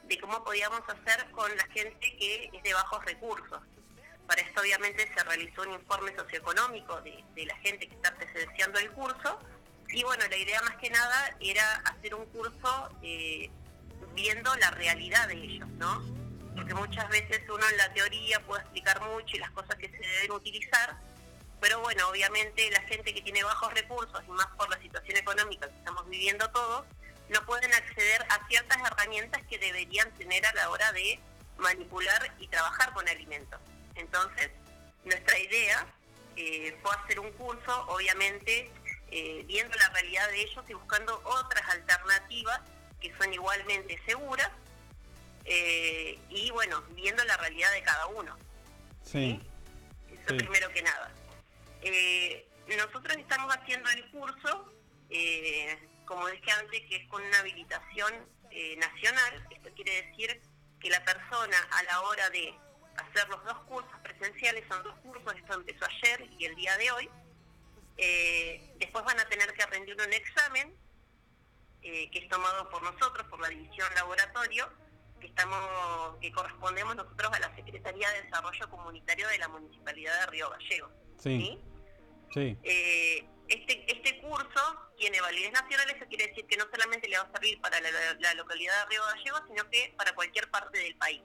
de 0.04 0.18
cómo 0.20 0.44
podíamos 0.44 0.80
hacer 0.88 1.30
con 1.32 1.54
la 1.56 1.64
gente 1.68 2.16
que 2.16 2.50
es 2.52 2.62
de 2.62 2.74
bajos 2.74 3.04
recursos. 3.04 3.60
Para 4.26 4.40
esto 4.42 4.60
obviamente 4.60 5.08
se 5.12 5.24
realizó 5.24 5.62
un 5.62 5.72
informe 5.72 6.14
socioeconómico 6.14 7.00
de, 7.02 7.24
de 7.34 7.46
la 7.46 7.56
gente 7.56 7.88
que 7.88 7.94
está 7.94 8.14
presenciando 8.14 8.78
el 8.78 8.90
curso 8.92 9.40
y 9.88 10.04
bueno, 10.04 10.24
la 10.28 10.36
idea 10.36 10.62
más 10.62 10.76
que 10.76 10.90
nada 10.90 11.36
era 11.40 11.74
hacer 11.86 12.14
un 12.14 12.24
curso 12.26 12.88
eh, 13.02 13.50
viendo 14.14 14.54
la 14.56 14.70
realidad 14.70 15.26
de 15.28 15.34
ellos, 15.34 15.68
¿no? 15.70 16.00
Porque 16.54 16.74
muchas 16.74 17.08
veces 17.08 17.42
uno 17.48 17.68
en 17.68 17.76
la 17.76 17.92
teoría 17.92 18.38
puede 18.46 18.62
explicar 18.62 19.00
mucho 19.00 19.36
y 19.36 19.38
las 19.40 19.50
cosas 19.50 19.74
que 19.76 19.88
se 19.88 19.96
deben 19.98 20.32
utilizar, 20.32 20.96
pero 21.62 21.78
bueno, 21.78 22.08
obviamente 22.08 22.68
la 22.72 22.80
gente 22.82 23.14
que 23.14 23.22
tiene 23.22 23.44
bajos 23.44 23.72
recursos 23.72 24.20
y 24.26 24.30
más 24.32 24.48
por 24.58 24.68
la 24.68 24.78
situación 24.80 25.16
económica 25.16 25.68
que 25.68 25.76
estamos 25.76 26.08
viviendo 26.10 26.50
todos, 26.50 26.84
no 27.28 27.46
pueden 27.46 27.72
acceder 27.72 28.26
a 28.30 28.44
ciertas 28.48 28.78
herramientas 28.78 29.40
que 29.48 29.58
deberían 29.58 30.10
tener 30.14 30.44
a 30.44 30.52
la 30.54 30.70
hora 30.70 30.90
de 30.90 31.20
manipular 31.58 32.34
y 32.40 32.48
trabajar 32.48 32.92
con 32.92 33.08
alimentos. 33.08 33.60
Entonces, 33.94 34.50
nuestra 35.04 35.38
idea 35.38 35.86
eh, 36.34 36.76
fue 36.82 36.90
hacer 36.96 37.20
un 37.20 37.30
curso, 37.34 37.86
obviamente, 37.86 38.68
eh, 39.12 39.44
viendo 39.46 39.76
la 39.78 39.88
realidad 39.90 40.28
de 40.30 40.42
ellos 40.42 40.64
y 40.68 40.74
buscando 40.74 41.22
otras 41.24 41.62
alternativas 41.70 42.60
que 43.00 43.14
son 43.18 43.32
igualmente 43.32 44.00
seguras 44.04 44.50
eh, 45.44 46.18
y, 46.28 46.50
bueno, 46.50 46.82
viendo 46.90 47.22
la 47.24 47.36
realidad 47.36 47.70
de 47.70 47.82
cada 47.82 48.06
uno. 48.08 48.36
Sí. 49.04 49.40
Eso 50.10 50.30
Sí. 50.30 50.34
primero 50.38 50.68
que 50.70 50.82
nada. 50.82 51.12
Eh, 51.82 52.48
nosotros 52.76 53.16
estamos 53.16 53.54
haciendo 53.54 53.88
el 53.90 54.10
curso, 54.10 54.72
eh, 55.10 55.78
como 56.06 56.28
dije 56.28 56.50
antes, 56.52 56.80
que 56.88 56.96
es 56.96 57.08
con 57.08 57.22
una 57.22 57.38
habilitación 57.40 58.12
eh, 58.50 58.76
nacional. 58.76 59.46
Esto 59.50 59.70
quiere 59.74 60.06
decir 60.06 60.40
que 60.80 60.90
la 60.90 61.04
persona 61.04 61.56
a 61.70 61.82
la 61.84 62.00
hora 62.02 62.30
de 62.30 62.54
hacer 62.96 63.28
los 63.28 63.44
dos 63.44 63.58
cursos 63.64 63.92
presenciales, 64.02 64.64
son 64.68 64.82
dos 64.82 64.94
cursos, 65.00 65.34
esto 65.34 65.54
empezó 65.54 65.84
ayer 65.86 66.28
y 66.38 66.44
el 66.44 66.54
día 66.54 66.76
de 66.76 66.90
hoy, 66.92 67.10
eh, 67.96 68.74
después 68.78 69.04
van 69.04 69.18
a 69.18 69.28
tener 69.28 69.52
que 69.54 69.66
rendir 69.66 69.94
un 69.94 70.12
examen 70.12 70.74
que 71.82 72.10
es 72.12 72.28
tomado 72.28 72.70
por 72.70 72.80
nosotros, 72.80 73.26
por 73.26 73.40
la 73.40 73.48
división 73.48 73.92
laboratorio, 73.96 74.72
que 75.20 75.26
estamos 75.26 76.16
que 76.20 76.30
correspondemos 76.30 76.94
nosotros 76.94 77.32
a 77.32 77.40
la 77.40 77.52
Secretaría 77.56 78.08
de 78.10 78.22
Desarrollo 78.22 78.70
Comunitario 78.70 79.26
de 79.26 79.38
la 79.38 79.48
Municipalidad 79.48 80.20
de 80.20 80.26
Río 80.26 80.48
Gallegos. 80.48 80.92
Sí. 81.18 81.40
Sí. 81.40 81.71
Eh, 82.62 83.24
este, 83.48 83.84
este 83.92 84.20
curso 84.20 84.90
tiene 84.96 85.20
validez 85.20 85.52
nacional, 85.52 85.90
eso 85.90 86.06
quiere 86.08 86.28
decir 86.28 86.46
que 86.46 86.56
no 86.56 86.64
solamente 86.70 87.08
le 87.08 87.18
va 87.18 87.24
a 87.24 87.32
servir 87.32 87.60
para 87.60 87.80
la, 87.80 87.90
la- 87.90 88.14
la 88.14 88.34
localidad 88.34 88.72
de 88.84 88.90
Río 88.90 89.02
Gallegos, 89.04 89.42
sino 89.48 89.68
que 89.70 89.92
para 89.96 90.14
cualquier 90.14 90.50
parte 90.50 90.78
del 90.78 90.94
país. 90.96 91.22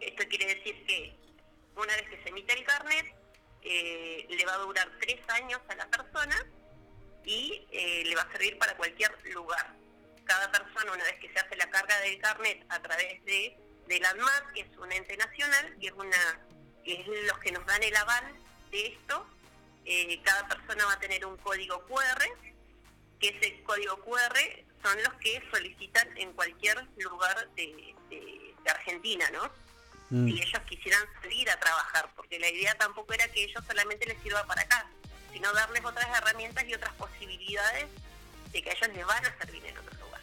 Esto 0.00 0.24
quiere 0.28 0.54
decir 0.54 0.86
que 0.86 1.16
una 1.76 1.94
vez 1.96 2.08
que 2.08 2.22
se 2.22 2.28
emite 2.28 2.52
el 2.54 2.64
carnet, 2.64 3.06
eh, 3.62 4.26
le 4.28 4.46
va 4.46 4.54
a 4.54 4.58
durar 4.58 4.88
tres 5.00 5.18
años 5.28 5.60
a 5.68 5.74
la 5.74 5.86
persona 5.90 6.46
y 7.24 7.66
eh, 7.72 8.04
le 8.06 8.14
va 8.14 8.22
a 8.22 8.32
servir 8.32 8.56
para 8.58 8.76
cualquier 8.76 9.10
lugar. 9.34 9.74
Cada 10.24 10.50
persona, 10.52 10.92
una 10.92 11.04
vez 11.04 11.18
que 11.20 11.32
se 11.32 11.38
hace 11.38 11.56
la 11.56 11.68
carga 11.70 11.98
del 12.00 12.18
carnet 12.20 12.64
a 12.68 12.80
través 12.80 13.24
de 13.24 13.56
del 13.88 14.04
ANMAT, 14.04 14.52
que 14.52 14.60
es 14.60 14.76
un 14.76 14.92
ente 14.92 15.16
nacional, 15.16 15.76
que 15.80 15.86
es 15.86 15.92
una 15.94 16.40
que 16.84 17.00
es 17.00 17.06
los 17.26 17.38
que 17.38 17.52
nos 17.52 17.64
dan 17.66 17.82
el 17.82 17.96
aval 17.96 18.34
de 18.70 18.86
esto, 18.86 19.26
eh, 19.84 20.20
cada 20.22 20.46
persona 20.48 20.84
va 20.86 20.92
a 20.94 20.98
tener 21.00 21.24
un 21.26 21.36
código 21.38 21.84
QR, 21.86 22.24
que 23.20 23.28
ese 23.28 23.62
código 23.62 23.96
QR 24.04 24.38
son 24.82 25.02
los 25.02 25.12
que 25.14 25.42
solicitan 25.50 26.08
en 26.18 26.32
cualquier 26.34 26.86
lugar 26.98 27.48
de, 27.56 27.94
de- 28.10 28.54
de 28.62 28.70
Argentina, 28.70 29.28
¿no? 29.32 29.50
Mm. 30.10 30.26
Si 30.28 30.42
ellos 30.42 30.62
quisieran 30.68 31.02
salir 31.22 31.50
a 31.50 31.58
trabajar, 31.58 32.10
porque 32.16 32.38
la 32.38 32.48
idea 32.48 32.74
tampoco 32.76 33.12
era 33.12 33.28
que 33.28 33.44
ellos 33.44 33.62
solamente 33.66 34.06
les 34.06 34.20
sirva 34.22 34.44
para 34.46 34.62
acá, 34.62 34.86
sino 35.32 35.52
darles 35.52 35.84
otras 35.84 36.06
herramientas 36.16 36.64
y 36.66 36.74
otras 36.74 36.92
posibilidades 36.94 37.86
de 38.52 38.62
que 38.62 38.70
a 38.70 38.72
ellos 38.72 38.88
les 38.94 39.06
van 39.06 39.26
a 39.26 39.36
servir 39.38 39.64
en 39.66 39.76
otro 39.78 39.98
lugar, 40.00 40.20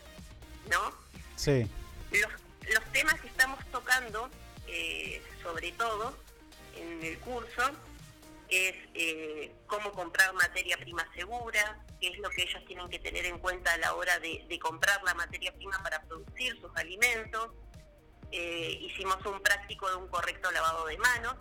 ¿no? 0.72 0.94
Sí. 1.36 1.68
Los, 2.12 2.32
los 2.74 2.84
temas 2.92 3.20
que 3.22 3.28
estamos 3.28 3.60
tocando, 3.72 4.30
eh, 4.68 5.22
sobre 5.44 5.72
todo 5.74 6.18
en 6.76 7.04
el 7.04 7.20
curso, 7.20 7.72
es 8.50 8.74
eh, 8.94 9.56
cómo 9.68 9.92
comprar 9.92 10.34
materia 10.34 10.78
prima 10.78 11.08
segura, 11.16 11.84
qué 12.00 12.10
es 12.10 12.20
lo 12.20 12.30
que 12.30 12.44
ellos 12.44 12.64
tienen 12.66 12.88
que 12.90 13.00
tener 13.00 13.26
en 13.26 13.40
cuenta 13.40 13.74
a 13.74 13.78
la 13.78 13.94
hora 13.96 14.20
de, 14.20 14.46
de 14.48 14.60
comprar 14.60 15.02
la 15.04 15.14
materia 15.14 15.54
prima 15.54 15.82
para 15.84 16.02
producir 16.04 16.60
sus 16.62 16.72
alimentos. 16.76 17.52
Eh, 18.32 18.78
hicimos 18.82 19.24
un 19.26 19.42
práctico 19.42 19.90
de 19.90 19.96
un 19.96 20.08
correcto 20.10 20.52
lavado 20.52 20.86
de 20.88 20.98
manos, 20.98 21.36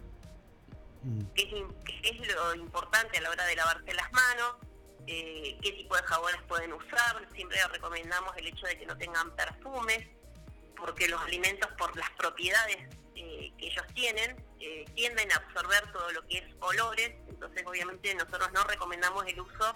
es, 1.35 1.45
im- 1.47 1.75
qué 1.85 2.09
es 2.11 2.35
lo 2.35 2.55
importante 2.55 3.19
a 3.19 3.21
la 3.23 3.31
hora 3.31 3.45
de 3.47 3.57
lavarse 3.57 3.93
las 3.95 4.11
manos, 4.13 4.57
eh, 5.07 5.59
qué 5.63 5.73
tipo 5.73 5.97
de 5.97 6.03
jabones 6.03 6.41
pueden 6.49 6.73
usar. 6.73 7.29
Siempre 7.35 7.59
recomendamos 7.69 8.35
el 8.37 8.47
hecho 8.47 8.67
de 8.67 8.79
que 8.79 8.87
no 8.87 8.97
tengan 8.97 9.35
perfumes, 9.37 10.07
porque 10.77 11.09
los 11.09 11.21
alimentos, 11.23 11.71
por 11.77 11.95
las 11.97 12.11
propiedades 12.13 12.79
eh, 13.16 13.53
que 13.59 13.66
ellos 13.66 13.85
tienen, 13.95 14.36
eh, 14.61 14.85
tienden 14.95 15.31
a 15.32 15.36
absorber 15.36 15.93
todo 15.93 16.11
lo 16.12 16.27
que 16.27 16.39
es 16.39 16.45
olores. 16.61 17.12
Entonces, 17.28 17.65
obviamente, 17.66 18.15
nosotros 18.15 18.49
no 18.53 18.65
recomendamos 18.65 19.27
el 19.27 19.41
uso 19.41 19.74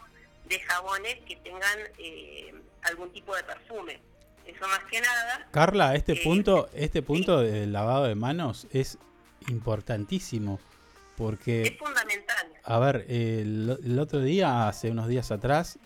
de 0.48 0.60
jabones 0.60 1.16
que 1.26 1.36
tengan 1.36 1.78
eh, 1.98 2.54
algún 2.82 3.12
tipo 3.12 3.34
de 3.36 3.44
perfume. 3.44 4.00
Eso 4.46 4.66
más 4.66 4.80
que 4.90 5.00
nada. 5.00 5.48
Carla, 5.50 5.94
este 5.94 6.12
eh, 6.12 6.20
punto, 6.24 6.70
este 6.72 7.02
punto 7.02 7.40
del 7.40 7.72
lavado 7.72 8.04
de 8.04 8.14
manos 8.14 8.66
es 8.72 8.98
importantísimo. 9.48 10.58
Porque, 11.16 11.62
Es 11.62 11.78
fundamental. 11.78 12.46
a 12.62 12.78
ver, 12.78 13.04
el, 13.08 13.76
el 13.82 13.98
otro 13.98 14.20
día, 14.20 14.68
hace 14.68 14.90
unos 14.92 15.08
días 15.08 15.32
atrás, 15.32 15.80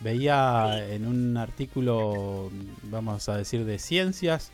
veía 0.00 0.86
en 0.88 1.06
un 1.06 1.36
artículo, 1.36 2.50
vamos 2.84 3.28
a 3.28 3.36
decir, 3.36 3.64
de 3.64 3.78
ciencias, 3.80 4.52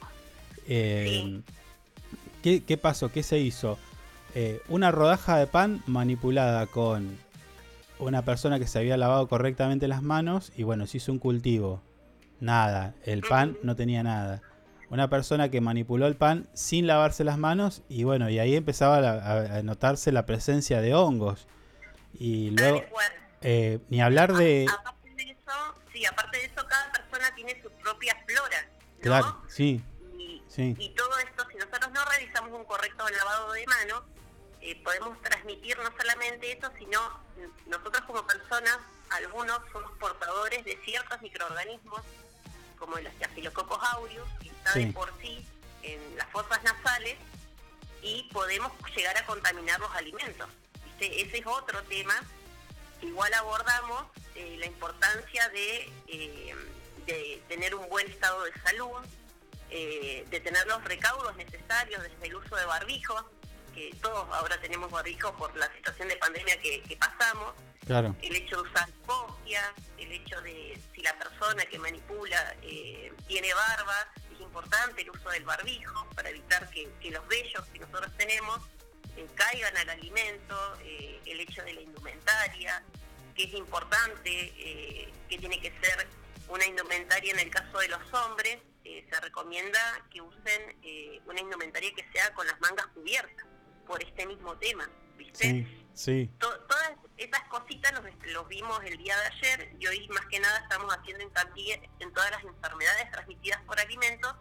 eh, 0.67 1.43
¿qué, 2.45 2.63
qué 2.63 2.77
pasó? 2.77 3.11
¿Qué 3.11 3.23
se 3.23 3.39
hizo? 3.39 3.79
Eh, 4.35 4.61
una 4.69 4.91
rodaja 4.91 5.39
de 5.39 5.47
pan 5.47 5.83
manipulada 5.87 6.67
con 6.67 7.17
una 7.99 8.23
persona 8.23 8.59
que 8.59 8.67
se 8.67 8.79
había 8.79 8.99
lavado 8.99 9.27
correctamente 9.29 9.89
las 9.89 10.03
manos 10.03 10.53
y 10.55 10.63
bueno, 10.63 10.87
se 10.87 10.99
hizo 10.99 11.11
un 11.11 11.19
cultivo. 11.19 11.81
Nada, 12.41 12.95
el 13.05 13.23
pan 13.23 13.57
no 13.63 13.77
tenía 13.77 14.03
nada. 14.03 14.43
Una 14.91 15.09
persona 15.09 15.49
que 15.49 15.63
manipuló 15.63 16.07
el 16.07 16.17
pan 16.17 16.47
sin 16.53 16.87
lavarse 16.87 17.25
las 17.25 17.39
manos 17.39 17.83
y 17.89 18.05
bueno, 18.05 18.29
y 18.29 18.39
ahí 18.39 18.55
empezaba 18.55 18.99
a, 18.99 19.57
a 19.57 19.63
notarse 19.63 20.13
la 20.13 20.27
presencia 20.27 20.83
de 20.83 20.95
hongos. 20.95 21.47
Y 22.13 22.51
luego, 22.51 22.83
eh, 23.41 23.79
ni 23.89 24.03
hablar 24.03 24.35
de... 24.35 24.67
Aparte 24.69 25.15
de 25.17 25.31
eso, 25.31 25.53
sí, 25.95 26.05
aparte 26.05 26.37
de 26.37 26.45
eso, 26.45 26.67
cada 26.69 26.93
persona 26.93 27.35
tiene 27.35 27.57
su 27.63 27.71
propia 27.83 28.15
flora. 28.27 28.69
Claro, 29.01 29.43
sí, 29.49 29.83
sí, 30.55 30.75
y 30.79 30.89
todo 30.91 31.19
esto, 31.19 31.47
si 31.51 31.57
nosotros 31.57 31.91
no 31.93 32.05
realizamos 32.05 32.53
un 32.53 32.65
correcto 32.65 33.09
lavado 33.09 33.53
de 33.53 33.67
manos, 33.67 34.03
eh, 34.61 34.81
podemos 34.83 35.21
transmitir 35.23 35.77
no 35.79 35.91
solamente 35.97 36.53
eso, 36.53 36.71
sino 36.79 37.21
nosotros 37.67 38.03
como 38.07 38.27
personas, 38.27 38.79
algunos 39.11 39.61
somos 39.73 39.91
portadores 39.99 40.65
de 40.65 40.77
ciertos 40.85 41.21
microorganismos, 41.21 42.01
como 42.79 42.97
el 42.99 43.07
Staphylococcus 43.13 43.79
aureus, 43.93 44.29
que 44.41 44.49
está 44.49 44.73
Sí. 44.73 44.87
de 44.87 44.93
por 44.93 45.13
sí 45.21 45.47
en 45.83 46.17
las 46.17 46.29
fosas 46.31 46.63
nasales, 46.63 47.17
y 48.03 48.29
podemos 48.33 48.73
llegar 48.95 49.17
a 49.17 49.25
contaminar 49.27 49.81
los 49.81 49.95
alimentos. 49.95 50.49
¿viste? 50.85 51.23
Ese 51.23 51.39
es 51.39 51.47
otro 51.47 51.83
tema 51.85 52.15
igual 53.03 53.33
abordamos, 53.35 54.07
eh, 54.35 54.57
la 54.59 54.67
importancia 54.67 55.49
de, 55.51 55.93
eh, 56.09 56.55
de 57.07 57.43
tener 57.49 57.75
un 57.75 57.89
buen 57.89 58.09
estado 58.11 58.43
de 58.45 58.53
salud, 58.63 58.97
eh, 59.77 60.25
de 60.31 60.39
tener 60.39 60.65
los 60.69 60.85
recaudos 60.85 61.35
necesarios 61.35 62.01
desde 62.01 62.27
el 62.29 62.37
uso 62.37 62.55
de 62.55 62.65
barbijo, 62.65 63.29
que 63.75 63.91
todos 64.01 64.25
ahora 64.31 64.57
tenemos 64.61 64.89
barbijo 64.89 65.37
por 65.37 65.53
la 65.57 65.67
situación 65.75 66.07
de 66.07 66.17
pandemia 66.17 66.61
que, 66.61 66.81
que 66.83 66.97
pasamos, 66.97 67.55
claro. 67.85 68.15
el 68.23 68.37
hecho 68.37 68.63
de 68.63 68.71
usar 68.71 68.89
copias, 69.05 69.73
el 69.99 70.13
hecho 70.13 70.41
de 70.43 70.81
si 70.95 71.03
la 71.03 71.19
persona 71.19 71.65
que 71.65 71.77
manipula 71.81 72.55
eh, 72.63 73.13
tiene 73.27 73.53
barba, 73.53 73.97
es 74.33 74.41
importante 74.41 75.03
el 75.03 75.11
uso 75.11 75.29
del 75.31 75.45
barbijo 75.45 76.09
para 76.15 76.31
evitar 76.31 76.71
que, 76.71 76.89
que 77.01 77.11
los 77.11 77.27
vellos 77.27 77.67
que 77.73 77.81
nosotros 77.81 78.13
tenemos 78.17 78.61
eh, 79.17 79.27
caigan 79.35 79.77
al 79.77 79.91
alimento, 79.91 80.79
el 81.27 81.41
hecho 81.41 81.65
de 81.65 81.73
la 81.73 81.81
indumentaria, 81.81 82.81
que 83.35 83.43
es 83.43 83.55
importante, 83.55 85.11
que 85.29 85.37
tiene 85.37 85.61
que 85.61 85.73
ser 85.81 86.07
una 86.47 86.65
indumentaria 86.65 87.33
en 87.33 87.41
el 87.41 87.51
caso 87.51 87.77
de 87.81 87.89
los 87.89 88.15
hombres, 88.15 88.59
recomienda 89.25 89.81
que 90.11 90.21
usen 90.21 90.77
eh, 90.83 91.21
una 91.27 91.41
indumentaria 91.41 91.93
que 91.95 92.07
sea 92.13 92.33
con 92.35 92.47
las 92.47 92.61
mangas 92.61 92.87
cubiertas, 92.89 93.47
por 93.87 94.03
este 94.03 94.27
mismo 94.27 94.57
tema, 94.59 94.89
¿viste? 95.17 95.45
Sí, 95.45 95.87
sí. 95.95 96.31
To- 96.39 96.61
todas 96.67 96.93
esas 97.17 97.43
cositas 97.49 97.93
los, 97.93 98.05
los 98.33 98.49
vimos 98.49 98.83
el 98.85 98.97
día 98.99 99.17
de 99.19 99.27
ayer 99.27 99.77
y 99.79 99.87
hoy 99.87 100.09
más 100.09 100.25
que 100.27 100.41
nada 100.41 100.59
estamos 100.61 100.93
haciendo 100.95 101.23
hincapié 101.25 101.91
en 102.01 102.13
todas 102.13 102.31
las 102.31 102.45
enfermedades 102.45 103.11
transmitidas 103.11 103.61
por 103.63 103.79
alimentos 103.81 104.35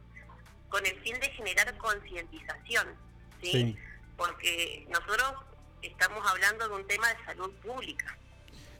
con 0.69 0.85
el 0.85 0.99
fin 1.01 1.19
de 1.19 1.29
generar 1.31 1.77
concientización, 1.77 2.95
¿sí? 3.41 3.51
Sí. 3.51 3.77
Porque 4.17 4.85
nosotros 4.89 5.33
estamos 5.81 6.25
hablando 6.29 6.67
de 6.67 6.73
un 6.75 6.87
tema 6.87 7.13
de 7.13 7.25
salud 7.25 7.51
pública. 7.61 8.17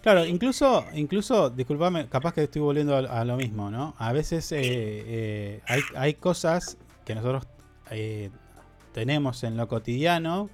Claro, 0.03 0.25
incluso, 0.25 0.85
incluso, 0.93 1.49
disculpame, 1.49 2.07
capaz 2.09 2.33
que 2.33 2.43
estoy 2.43 2.61
volviendo 2.61 2.95
a, 2.95 3.23
lo 3.23 3.37
mismo, 3.37 3.71
¿no? 3.71 3.95
A 3.97 4.11
veces 4.11 4.51
eh, 4.51 4.59
eh, 4.61 5.61
hay, 5.65 5.81
hay 5.95 6.13
cosas 6.15 6.77
que 7.05 7.15
nosotros 7.15 7.47
eh, 7.89 8.29
tenemos 8.93 9.43
en 9.43 9.57
lo 9.57 9.67
cotidiano. 9.67 10.49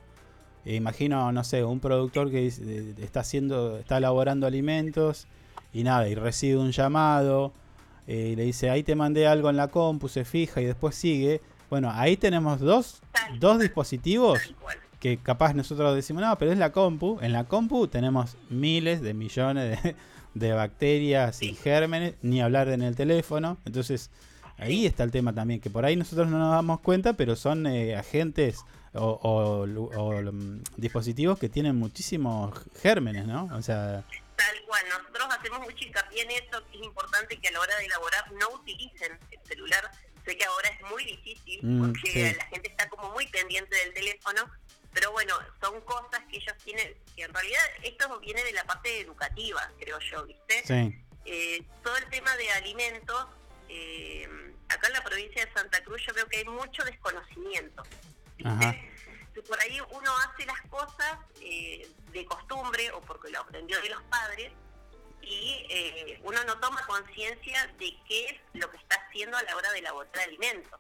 E 0.66 0.76
imagino, 0.76 1.32
no 1.32 1.44
sé, 1.44 1.64
un 1.64 1.80
productor 1.80 2.30
que 2.32 2.48
eh, 2.48 2.96
está 3.00 3.22
haciendo, 3.22 3.78
está 3.78 3.98
elaborando 3.98 4.46
alimentos 4.46 5.28
y 5.74 5.84
nada, 5.84 6.08
y 6.10 6.16
recibe 6.16 6.58
un 6.58 6.72
llamado 6.72 7.54
eh, 8.08 8.30
y 8.34 8.36
le 8.36 8.44
dice, 8.44 8.70
ahí 8.70 8.84
te 8.84 8.96
mandé 8.96 9.28
algo 9.28 9.50
en 9.50 9.58
la 9.58 9.70
compu, 9.70 10.10
se 10.10 10.26
fija 10.26 10.62
y 10.62 10.66
después 10.66 10.96
sigue. 10.96 11.42
Bueno, 11.70 11.92
ahí 11.94 12.18
tenemos 12.18 12.60
dos, 12.60 13.02
dos 13.40 13.60
dispositivos 13.60 14.40
que 15.00 15.18
capaz 15.18 15.54
nosotros 15.54 15.96
decimos, 15.96 16.22
no, 16.24 16.38
pero 16.38 16.52
es 16.52 16.58
la 16.58 16.72
compu. 16.72 17.20
En 17.22 17.32
la 17.34 17.46
compu 17.46 17.88
tenemos 17.88 18.36
miles 18.50 19.02
de 19.02 19.14
millones 19.14 19.82
de, 19.84 19.96
de 20.34 20.54
bacterias 20.54 21.42
y 21.42 21.56
gérmenes, 21.56 22.16
ni 22.22 22.42
hablar 22.42 22.70
en 22.70 22.82
el 22.82 22.96
teléfono. 22.96 23.58
Entonces, 23.66 24.12
ahí 24.58 24.86
está 24.86 25.04
el 25.04 25.12
tema 25.12 25.34
también, 25.34 25.60
que 25.62 25.70
por 25.70 25.86
ahí 25.86 25.96
nosotros 25.96 26.28
no 26.28 26.38
nos 26.38 26.52
damos 26.52 26.82
cuenta, 26.82 27.14
pero 27.14 27.36
son 27.36 27.66
eh, 27.68 27.96
agentes 27.96 28.66
o, 28.94 29.06
o 29.22 29.64
o, 29.64 30.22
mm, 30.22 30.64
dispositivos 30.78 31.38
que 31.40 31.48
tienen 31.50 31.76
muchísimos 31.76 32.54
gérmenes, 32.82 33.26
¿no? 33.28 33.50
O 33.54 33.62
sea, 33.62 34.04
Tal 34.36 34.56
cual, 34.68 34.84
nosotros 34.90 35.28
hacemos 35.38 35.60
mucho 35.60 35.86
hincapié 35.86 36.22
en 36.24 36.32
eso, 36.32 36.64
que 36.72 36.78
es 36.80 36.86
importante 36.86 37.38
que 37.38 37.48
a 37.50 37.52
la 37.52 37.60
hora 37.60 37.76
de 37.78 37.86
elaborar 37.86 38.32
no 38.40 38.50
utilicen 38.56 39.12
el 39.32 39.40
celular. 39.48 39.92
Sé 40.26 40.38
que 40.38 40.46
ahora 40.46 40.70
es 40.70 40.90
muy 40.90 41.04
difícil 41.06 41.60
Mm, 41.62 41.82
porque 41.88 42.12
sí. 42.12 42.38
la 42.38 42.46
gente 42.46 42.70
está 42.70 42.88
como 42.90 43.12
muy 43.12 43.28
pendiente 43.28 43.76
del 43.76 43.94
teléfono, 43.94 44.42
pero 44.94 45.12
bueno, 45.12 45.36
son 45.62 45.80
cosas 45.82 46.22
que 46.30 46.38
ellos 46.38 46.56
tienen, 46.64 46.96
que 47.16 47.24
en 47.24 47.34
realidad 47.34 47.62
esto 47.84 48.20
viene 48.20 48.44
de 48.44 48.54
la 48.54 48.64
parte 48.64 49.02
educativa, 49.02 49.72
creo 49.80 50.00
yo, 50.00 50.26
¿viste? 50.26 50.64
Sí. 50.66 51.06
Eh, 51.26 51.64
todo 51.84 51.96
el 51.98 52.10
tema 52.10 52.36
de 52.38 52.50
alimentos, 52.52 53.28
eh, 53.68 54.28
acá 54.68 54.88
en 54.88 54.94
la 54.94 55.04
provincia 55.04 55.46
de 55.46 55.54
Santa 55.54 55.84
Cruz 55.84 56.02
yo 56.06 56.14
creo 56.14 56.28
que 56.28 56.38
hay 56.38 56.46
mucho 56.46 56.84
desconocimiento. 56.84 57.84
ajá. 58.44 58.76
por 59.48 59.60
ahí 59.62 59.80
uno 59.92 60.12
hace 60.18 60.46
las 60.46 60.62
cosas 60.70 61.18
eh, 61.42 61.88
de 62.12 62.26
costumbre 62.26 62.92
o 62.92 63.02
porque 63.02 63.30
lo 63.30 63.40
aprendió 63.42 63.82
de 63.82 63.90
los 63.90 64.02
padres 64.04 64.52
y 65.22 65.66
eh, 65.70 66.20
uno 66.24 66.44
no 66.46 66.60
toma 66.60 66.86
conciencia 66.88 67.68
de 67.78 67.96
qué 68.08 68.26
es 68.26 68.36
lo 68.54 68.70
que 68.72 68.78
está 68.78 68.96
haciendo 69.08 69.38
a 69.38 69.44
la 69.44 69.56
hora 69.56 69.72
de 69.72 69.80
elaborar 69.80 70.20
alimentos. 70.20 70.80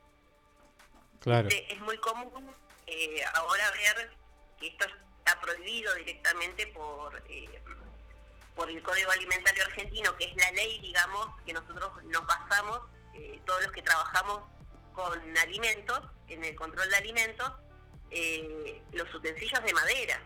Claro. 1.19 1.47
Este, 1.47 1.73
Es 1.73 1.79
muy 1.81 1.97
común 1.97 2.53
eh, 2.89 3.23
ahora 3.35 3.71
ver 3.71 4.11
que 4.59 4.67
esto 4.67 4.85
está 5.19 5.39
prohibido 5.41 5.93
directamente 5.95 6.67
por 6.67 7.21
eh, 7.29 7.61
por 8.55 8.69
el 8.69 8.81
Código 8.83 9.09
Alimentario 9.11 9.63
Argentino, 9.63 10.15
que 10.17 10.25
es 10.25 10.35
la 10.35 10.51
ley, 10.51 10.79
digamos, 10.81 11.27
que 11.45 11.53
nosotros 11.53 11.91
nos 12.05 12.25
basamos, 12.27 12.81
eh, 13.15 13.39
todos 13.45 13.63
los 13.63 13.71
que 13.71 13.81
trabajamos 13.81 14.41
con 14.93 15.37
alimentos, 15.37 16.01
en 16.27 16.43
el 16.43 16.55
control 16.55 16.89
de 16.89 16.95
alimentos, 16.97 17.53
los 18.91 19.13
utensilios 19.15 19.63
de 19.63 19.73
madera. 19.73 20.21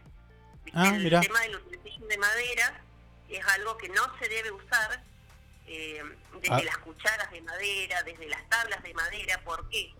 Ah, 0.73 0.87
el 0.95 1.03
mirá. 1.03 1.21
tema 1.21 1.41
del 1.41 1.57
utensilio 1.57 2.07
de 2.07 2.17
madera 2.17 2.81
es 3.29 3.45
algo 3.45 3.77
que 3.77 3.89
no 3.89 4.17
se 4.17 4.27
debe 4.29 4.51
usar 4.51 5.03
eh, 5.67 6.01
desde 6.41 6.55
Ah. 6.55 6.61
las 6.63 6.77
cucharas 6.79 7.29
de 7.31 7.41
madera, 7.41 8.01
desde 8.03 8.27
las 8.27 8.47
tablas 8.49 8.81
de 8.83 8.93
madera. 8.95 9.41
¿Por 9.43 9.69
qué? 9.69 9.93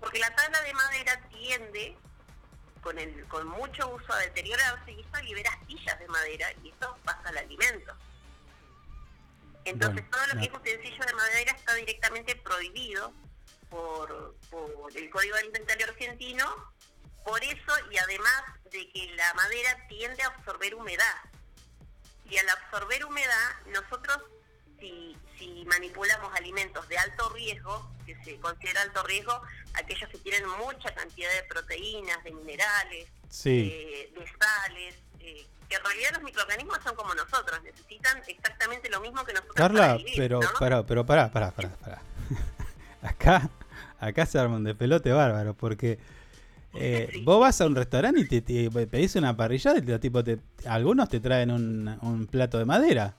Porque 0.00 0.18
la 0.18 0.34
tabla 0.34 0.60
de 0.62 0.74
madera 0.74 1.20
tiende, 1.28 1.96
con, 2.82 2.98
el, 2.98 3.26
con 3.28 3.46
mucho 3.46 3.88
uso, 3.88 4.12
a 4.12 4.18
deteriorarse 4.18 4.92
y 4.92 5.00
eso 5.00 5.22
libera 5.22 5.50
astillas 5.52 5.98
de 5.98 6.08
madera 6.08 6.52
y 6.62 6.70
eso 6.70 6.96
pasa 7.04 7.28
al 7.28 7.38
alimento. 7.38 7.94
Entonces 9.64 10.08
Bueno, 10.08 10.10
todo 10.10 10.26
lo 10.28 10.40
que 10.40 10.46
es 10.46 10.54
utensilio 10.54 11.04
de 11.04 11.12
madera 11.12 11.52
está 11.52 11.74
directamente 11.74 12.34
prohibido 12.36 13.12
por, 13.68 14.34
por 14.50 14.96
el 14.96 15.10
Código 15.10 15.36
Alimentario 15.36 15.86
Argentino, 15.86 16.72
por 17.24 17.44
eso 17.44 17.72
y 17.90 17.98
además 17.98 18.42
de 18.70 18.90
que 18.90 19.14
la 19.14 19.34
madera 19.34 19.86
tiende 19.88 20.22
a 20.22 20.28
absorber 20.28 20.74
humedad. 20.74 21.16
Y 22.24 22.38
al 22.38 22.48
absorber 22.48 23.04
humedad, 23.04 23.50
nosotros 23.66 24.22
si, 24.80 25.16
si 25.38 25.64
manipulamos 25.66 26.32
alimentos 26.34 26.88
de 26.88 26.98
alto 26.98 27.28
riesgo, 27.30 27.90
que 28.06 28.16
se 28.24 28.36
considera 28.38 28.82
alto 28.82 29.02
riesgo, 29.04 29.40
aquellos 29.74 30.08
que 30.10 30.18
tienen 30.18 30.42
mucha 30.58 30.92
cantidad 30.94 31.30
de 31.30 31.42
proteínas, 31.48 32.22
de 32.24 32.32
minerales, 32.32 33.08
Sí. 33.28 33.70
eh, 33.72 34.12
de 34.18 34.26
sales, 34.26 34.94
eh, 35.20 35.46
que 35.68 35.76
en 35.76 35.84
realidad 35.84 36.10
los 36.14 36.22
microorganismos 36.24 36.78
son 36.82 36.96
como 36.96 37.14
nosotros, 37.14 37.62
necesitan 37.62 38.20
exactamente 38.26 38.90
lo 38.90 39.00
mismo 39.00 39.24
que 39.24 39.32
nosotros 39.32 39.54
para 39.54 39.68
Carla, 39.68 39.96
vivir, 39.98 40.14
pero, 40.16 40.40
¿no? 40.40 40.48
pero, 40.58 40.84
pero 40.84 41.06
pará, 41.06 41.30
pará, 41.30 41.52
pará, 41.52 41.68
pará. 41.76 42.02
acá, 43.02 43.48
acá 44.00 44.26
se 44.26 44.38
arma 44.38 44.56
un 44.56 44.64
despelote 44.64 45.12
bárbaro, 45.12 45.54
porque 45.54 45.98
eh, 46.74 47.20
vos 47.24 47.38
vas 47.40 47.60
a 47.60 47.66
un 47.66 47.76
restaurante 47.76 48.20
y 48.20 48.24
te, 48.26 48.40
te 48.40 48.86
pedís 48.88 49.14
una 49.14 49.36
parrillada 49.36 49.78
y 49.78 49.82
te, 49.82 49.98
tipo 50.00 50.24
te, 50.24 50.38
algunos 50.66 51.08
te 51.08 51.20
traen 51.20 51.52
un, 51.52 51.86
un 52.02 52.26
plato 52.26 52.58
de 52.58 52.64
madera. 52.64 53.14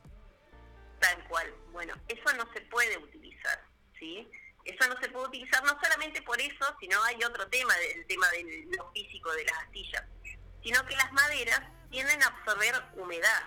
Eso 2.07 2.37
no 2.37 2.51
se 2.53 2.61
puede 2.61 2.97
utilizar, 2.97 3.63
¿sí? 3.97 4.29
Eso 4.65 4.87
no 4.87 4.99
se 5.01 5.09
puede 5.09 5.27
utilizar 5.27 5.63
no 5.63 5.77
solamente 5.81 6.21
por 6.21 6.39
eso, 6.39 6.65
sino 6.79 7.01
hay 7.03 7.23
otro 7.23 7.47
tema, 7.47 7.73
el 7.95 8.05
tema 8.05 8.29
de 8.29 8.67
lo 8.77 8.91
físico 8.91 9.31
de 9.33 9.45
las 9.45 9.57
astillas, 9.59 10.03
sino 10.63 10.85
que 10.85 10.95
las 10.95 11.11
maderas 11.13 11.61
tienden 11.89 12.21
a 12.21 12.27
absorber 12.27 12.75
humedad, 12.95 13.43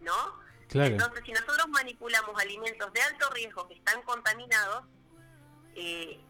¿no? 0.00 0.44
Claro. 0.68 0.94
Entonces, 0.94 1.22
si 1.24 1.32
nosotros 1.32 1.68
manipulamos 1.68 2.40
alimentos 2.40 2.92
de 2.92 3.00
alto 3.02 3.30
riesgo 3.30 3.68
que 3.68 3.74
están 3.74 4.02
contaminados, 4.02 4.84
eh, 5.76 6.20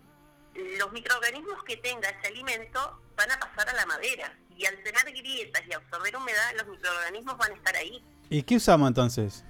los 0.78 0.92
microorganismos 0.92 1.62
que 1.64 1.76
tenga 1.78 2.08
ese 2.10 2.26
alimento 2.26 3.00
van 3.16 3.30
a 3.30 3.40
pasar 3.40 3.70
a 3.70 3.74
la 3.74 3.86
madera. 3.86 4.38
Y 4.54 4.66
al 4.66 4.82
tener 4.82 5.04
grietas 5.12 5.62
y 5.66 5.72
absorber 5.72 6.16
humedad, 6.16 6.52
los 6.56 6.66
microorganismos 6.66 7.38
van 7.38 7.52
a 7.52 7.54
estar 7.54 7.76
ahí. 7.76 8.04
¿Y 8.28 8.42
qué 8.42 8.56
usamos 8.56 8.88
entonces? 8.88 9.44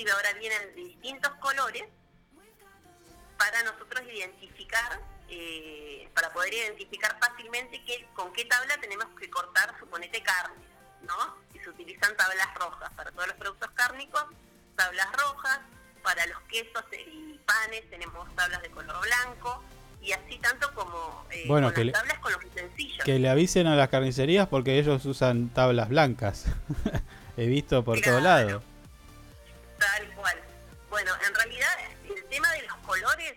Inclusive 0.00 0.10
ahora 0.12 0.38
vienen 0.38 0.74
de 0.74 0.82
distintos 0.82 1.30
colores 1.40 1.84
para 3.38 3.62
nosotros 3.62 4.02
identificar, 4.12 5.00
eh, 5.28 6.08
para 6.14 6.32
poder 6.32 6.52
identificar 6.54 7.18
fácilmente 7.20 7.82
qué, 7.84 8.06
con 8.14 8.32
qué 8.32 8.44
tabla 8.44 8.76
tenemos 8.80 9.06
que 9.18 9.30
cortar, 9.30 9.74
suponete, 9.78 10.22
carne, 10.22 10.62
¿no? 11.02 11.36
Y 11.54 11.58
se 11.58 11.70
utilizan 11.70 12.16
tablas 12.16 12.54
rojas 12.54 12.90
para 12.94 13.10
todos 13.12 13.28
los 13.28 13.36
productos 13.36 13.70
cárnicos, 13.72 14.24
tablas 14.76 15.08
rojas, 15.12 15.60
para 16.02 16.26
los 16.26 16.40
quesos 16.42 16.84
y 16.92 17.38
panes 17.46 17.88
tenemos 17.90 18.34
tablas 18.34 18.62
de 18.62 18.70
color 18.70 18.96
blanco, 19.02 19.62
y 20.02 20.12
así 20.12 20.38
tanto 20.38 20.72
como 20.74 21.26
eh, 21.30 21.44
Bueno, 21.46 21.68
con 21.68 21.74
que 21.74 21.84
las 21.84 21.94
tablas 21.94 22.18
con 22.18 22.32
los 22.32 22.44
utensilios. 22.44 23.04
Que 23.04 23.18
le 23.18 23.28
avisen 23.28 23.66
a 23.66 23.76
las 23.76 23.90
carnicerías 23.90 24.48
porque 24.48 24.78
ellos 24.78 25.04
usan 25.04 25.50
tablas 25.50 25.88
blancas. 25.90 26.46
He 27.36 27.46
visto 27.46 27.84
por 27.84 28.00
todos 28.00 28.22
lados. 28.22 28.62
Tal 29.80 30.06
cual. 30.14 30.40
Bueno, 30.88 31.12
en 31.26 31.34
realidad 31.34 31.68
el 32.08 32.24
tema 32.26 32.50
de 32.52 32.62
los 32.68 32.76
colores 32.78 33.34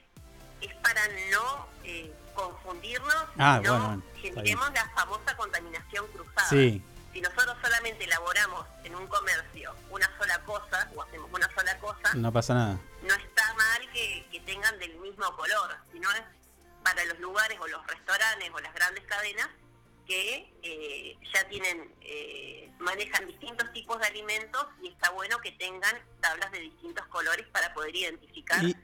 es 0.62 0.74
para 0.76 1.02
no 1.32 1.68
eh, 1.84 2.14
confundirnos, 2.36 3.16
Ah, 3.38 3.60
no 3.64 3.80
bueno, 3.80 4.04
generemos 4.22 4.72
la 4.74 4.88
famosa 4.90 5.36
contaminación 5.38 6.06
cruzada. 6.08 6.50
Sí. 6.50 6.82
Si 7.14 7.22
nosotros 7.22 7.56
solamente 7.62 8.06
elaboramos 8.06 8.66
en 8.84 8.96
un 8.96 9.06
comercio 9.08 9.76
una 9.92 10.10
sola 10.18 10.40
cosa 10.46 10.90
o 10.96 11.02
hacemos 11.04 11.30
una 11.32 11.48
sola 11.54 11.78
cosa, 11.80 12.14
No 12.16 12.32
pasa 12.32 12.54
nada. 12.56 12.78
no 13.04 13.14
está 13.14 13.54
mal 13.54 13.90
que, 13.92 14.26
que 14.32 14.40
tengan 14.42 14.78
del 14.80 14.96
mismo 14.98 15.24
color, 15.36 15.76
sino 15.92 16.10
es 16.12 16.24
para 16.84 17.06
los 17.06 17.20
lugares 17.20 17.58
o 17.62 17.68
los 17.68 17.86
restaurantes 17.88 18.50
o 18.52 18.60
las 18.60 18.74
grandes 18.74 19.04
cadenas 19.06 19.48
que 20.08 20.52
eh, 20.64 21.18
ya 21.34 21.48
tienen, 21.50 21.92
eh, 22.02 22.70
manejan 22.80 23.26
distintos 23.28 23.72
tipos 23.74 24.00
de 24.00 24.08
alimentos 24.08 24.66
y 24.82 24.90
está 24.90 25.12
bueno 25.12 25.38
que 25.40 25.52
tengan 25.54 25.96
tablas 26.22 26.52
de 26.52 26.60
distintos 26.60 27.06
colores 27.08 27.46
para 27.52 27.74
poder 27.74 27.96
identificar 27.96 28.64
Y- 28.64 28.76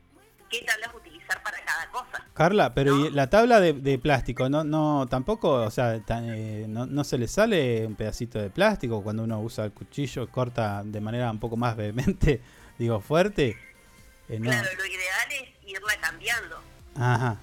qué 0.49 0.61
tablas 0.63 0.89
utilizar 0.95 1.43
para 1.43 1.63
cada 1.63 1.91
cosa. 1.91 2.25
Carla, 2.33 2.73
pero 2.73 3.05
¿y 3.05 3.11
la 3.11 3.29
tabla 3.29 3.59
de, 3.59 3.73
de 3.73 3.99
plástico, 3.99 4.49
no, 4.49 4.63
no, 4.63 5.05
tampoco, 5.07 5.51
o 5.51 5.69
sea, 5.69 5.99
tan, 6.03 6.27
eh, 6.33 6.65
no, 6.67 6.85
no 6.87 7.03
se 7.03 7.17
le 7.19 7.27
sale 7.27 7.85
un 7.85 7.95
pedacito 7.95 8.39
de 8.39 8.49
plástico 8.49 9.03
cuando 9.03 9.23
uno 9.23 9.39
usa 9.41 9.65
el 9.65 9.71
cuchillo, 9.73 10.27
corta 10.31 10.81
de 10.83 11.01
manera 11.01 11.29
un 11.29 11.39
poco 11.39 11.55
más 11.55 11.75
vehemente, 11.75 12.41
digo, 12.79 12.99
fuerte? 12.99 13.57
Eh, 14.27 14.39
no. 14.39 14.49
Claro, 14.49 14.69
lo 14.75 14.85
ideal 14.85 15.31
es 15.31 15.69
irla 15.69 15.97
cambiando, 16.01 16.61
Ajá, 16.95 17.37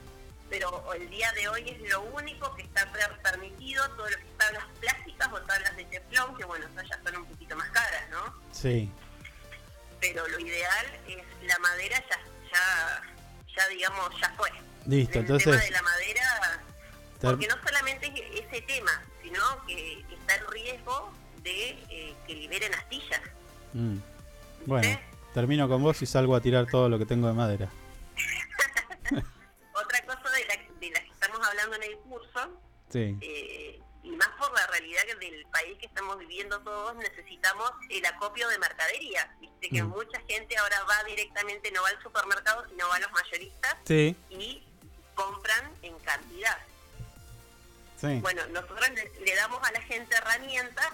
pero 0.58 0.92
el 0.94 1.08
día 1.10 1.30
de 1.32 1.48
hoy 1.48 1.68
es 1.68 1.90
lo 1.90 2.00
único 2.02 2.54
que 2.56 2.62
está 2.62 2.90
per- 2.90 3.20
permitido, 3.22 3.86
todo 3.90 4.08
lo 4.08 4.16
que 4.16 4.22
es 4.22 4.38
tablas 4.38 4.64
plásticas 4.80 5.28
o 5.32 5.40
tablas 5.42 5.76
de 5.76 5.84
teflón, 5.84 6.34
que 6.36 6.44
bueno, 6.46 6.66
esas 6.72 6.88
ya 6.88 6.98
son 7.04 7.16
un 7.16 7.26
poquito 7.26 7.56
más 7.56 7.68
caras, 7.70 8.08
¿no? 8.10 8.34
sí. 8.52 8.90
pero 10.00 10.26
lo 10.28 10.38
ideal 10.38 10.86
es 11.08 11.18
la 11.46 11.58
madera 11.58 12.02
ya 12.08 12.18
ya 12.52 13.02
ya 13.56 13.68
digamos 13.68 14.10
ya 14.20 14.30
fue 14.36 14.50
Listo, 14.86 15.18
el 15.18 15.24
entonces- 15.24 15.44
tema 15.52 15.62
de 15.64 15.70
la 15.70 15.82
madera 15.82 16.62
porque 17.20 17.48
no 17.48 17.56
solamente 17.66 18.06
es 18.06 18.44
ese 18.46 18.60
tema 18.62 19.02
sino 19.22 19.40
que 19.66 20.04
está 20.14 20.34
el 20.36 20.46
riesgo 20.48 21.12
de 21.42 21.70
eh, 21.90 22.14
que 22.26 22.34
liberen 22.34 22.74
astillas 22.74 23.20
Mm. 23.74 23.98
Bueno, 24.64 24.98
termino 25.34 25.68
con 25.68 25.82
vos 25.82 26.00
y 26.00 26.06
salgo 26.06 26.34
a 26.34 26.40
tirar 26.40 26.66
todo 26.66 26.88
lo 26.88 26.98
que 26.98 27.04
tengo 27.04 27.26
de 27.28 27.34
madera. 27.34 27.68
hablando 31.46 31.76
en 31.76 31.82
el 31.84 31.96
curso 31.98 32.60
Sí. 32.90 33.16
eh, 33.20 33.80
y 34.02 34.10
más 34.10 34.28
por 34.38 34.52
la 34.54 34.66
realidad 34.68 35.02
que 35.04 35.14
del 35.16 35.44
país 35.46 35.76
que 35.78 35.86
estamos 35.86 36.16
viviendo 36.18 36.60
todos, 36.60 36.94
necesitamos 36.96 37.70
el 37.90 38.04
acopio 38.06 38.48
de 38.48 38.58
mercadería. 38.58 39.34
Viste 39.40 39.68
que 39.68 39.82
Mm. 39.82 39.88
mucha 39.88 40.20
gente 40.28 40.56
ahora 40.56 40.82
va 40.84 41.02
directamente, 41.04 41.70
no 41.72 41.82
va 41.82 41.88
al 41.88 42.00
supermercado, 42.02 42.64
sino 42.68 42.88
va 42.88 42.96
a 42.96 43.00
los 43.00 43.10
mayoristas 43.12 43.76
Sí. 43.84 44.14
y 44.30 44.62
compran 45.16 45.72
en 45.82 45.98
cantidad. 46.00 46.58
Sí. 48.00 48.18
Bueno, 48.20 48.46
nosotros 48.48 48.88
le, 48.90 49.10
le 49.24 49.34
damos 49.34 49.66
a 49.66 49.72
la 49.72 49.80
gente 49.80 50.14
herramientas 50.16 50.86